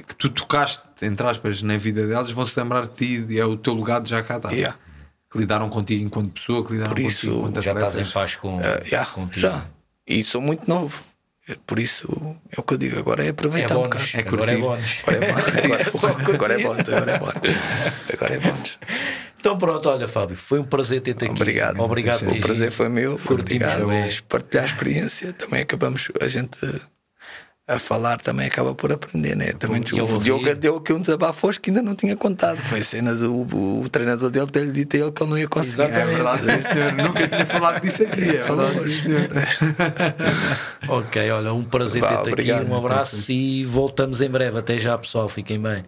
que 0.07 0.15
tu 0.15 0.29
tocaste, 0.29 0.83
entre 1.01 1.25
aspas, 1.27 1.61
na 1.61 1.77
vida 1.77 2.07
delas 2.07 2.31
vão 2.31 2.45
se 2.45 2.59
lembrar 2.59 2.87
de 2.87 2.93
ti 2.95 3.25
e 3.29 3.39
é 3.39 3.45
o 3.45 3.57
teu 3.57 3.73
legado 3.75 4.07
já 4.07 4.23
cá 4.23 4.37
está. 4.37 4.51
Yeah. 4.51 4.77
Que 5.33 5.37
lidaram 5.39 5.69
contigo 5.69 6.05
enquanto 6.05 6.31
pessoa, 6.31 6.65
que 6.65 6.73
lidaram 6.73 6.91
Por 6.93 6.99
isso, 6.99 7.27
contigo 7.27 7.39
enquanto 7.49 7.61
Já 7.61 7.71
estás 7.73 7.83
em 7.83 7.87
atletas. 8.01 8.13
paz 8.13 8.35
com, 8.37 8.61
Eh, 8.61 8.83
yeah, 8.85 9.09
contigo. 9.11 9.39
já. 9.39 9.65
E 10.07 10.23
sou 10.23 10.39
muito 10.41 10.69
novo. 10.69 11.03
Eh, 11.49 11.57
Por 11.67 11.77
isso 11.79 12.07
é 12.55 12.59
o 12.59 12.63
que 12.63 12.73
eu 12.75 12.77
digo. 12.77 12.97
Agora 12.99 13.23
é 13.23 13.27
É 13.27 13.29
aproveitar 13.31 13.75
um 13.77 13.83
bocado. 13.83 14.05
bónus, 14.05 14.15
É 14.15 14.19
agora 14.29 14.51
é 14.53 14.57
bónus. 14.57 15.01
Agora 15.05 15.25
é 15.25 15.31
agora 15.31 15.83
é 15.83 16.33
agora 16.33 16.53
é 16.53 16.63
bom, 16.63 16.71
agora 16.73 17.11
é 17.11 17.19
bom. 17.19 17.29
Agora 18.13 18.33
é 18.35 18.39
bom. 18.39 18.57
Então 19.39 19.57
pronto, 19.57 19.89
olha 19.89 20.07
Fábio, 20.07 20.37
foi 20.37 20.59
um 20.59 20.63
prazer 20.63 21.01
ter-te 21.01 21.25
aqui. 21.25 21.33
Obrigado. 21.33 21.77
Obrigado 21.81 22.29
O 22.29 22.39
prazer 22.39 22.71
foi 22.71 22.87
meu. 22.87 23.17
Curtimos 23.19 23.41
Obrigado 23.73 24.21
por 24.21 24.39
partilhar 24.39 24.63
a 24.63 24.67
experiência. 24.67 25.33
Também 25.33 25.61
acabamos, 25.61 26.09
a 26.21 26.27
gente 26.27 26.57
a 27.73 27.79
falar 27.79 28.19
também 28.19 28.47
acaba 28.47 28.73
por 28.73 28.91
aprender, 28.91 29.35
né? 29.35 29.51
Também 29.53 29.83
eu 29.93 30.05
o 30.05 30.19
Diogo 30.19 30.53
deu 30.55 30.77
aqui 30.77 30.93
um 30.93 31.01
desabafo 31.01 31.47
hoje 31.47 31.59
que 31.59 31.69
ainda 31.69 31.81
não 31.81 31.95
tinha 31.95 32.15
contado. 32.15 32.57
Foi 32.63 32.79
a 32.79 32.83
cena 32.83 33.13
do 33.13 33.33
o, 33.33 33.81
o 33.81 33.89
treinador 33.89 34.29
dele 34.29 34.47
ter-lhe 34.47 34.71
dito 34.71 34.95
a 34.95 34.99
ele 34.99 35.11
que 35.11 35.23
ele 35.23 35.29
não 35.29 35.37
ia 35.37 35.47
conseguir. 35.47 35.83
É 35.83 36.05
verdade, 36.05 36.45
sim, 36.45 36.61
senhor. 36.61 36.93
Nunca 36.93 37.27
tinha 37.27 37.45
falado 37.45 37.81
disso 37.81 38.03
aqui. 38.03 38.37
É 38.37 38.43
Falou 38.43 38.69
verdade, 38.69 39.01
senhor. 39.01 39.29
Ok, 40.87 41.31
olha, 41.31 41.53
um 41.53 41.63
prazer 41.63 42.01
ter-te 42.01 42.51
aqui. 42.51 42.69
Um 42.69 42.77
abraço 42.77 43.31
e 43.31 43.65
voltamos 43.65 44.21
em 44.21 44.29
breve. 44.29 44.57
Até 44.57 44.79
já, 44.79 44.97
pessoal. 44.97 45.29
Fiquem 45.29 45.59
bem. 45.59 45.83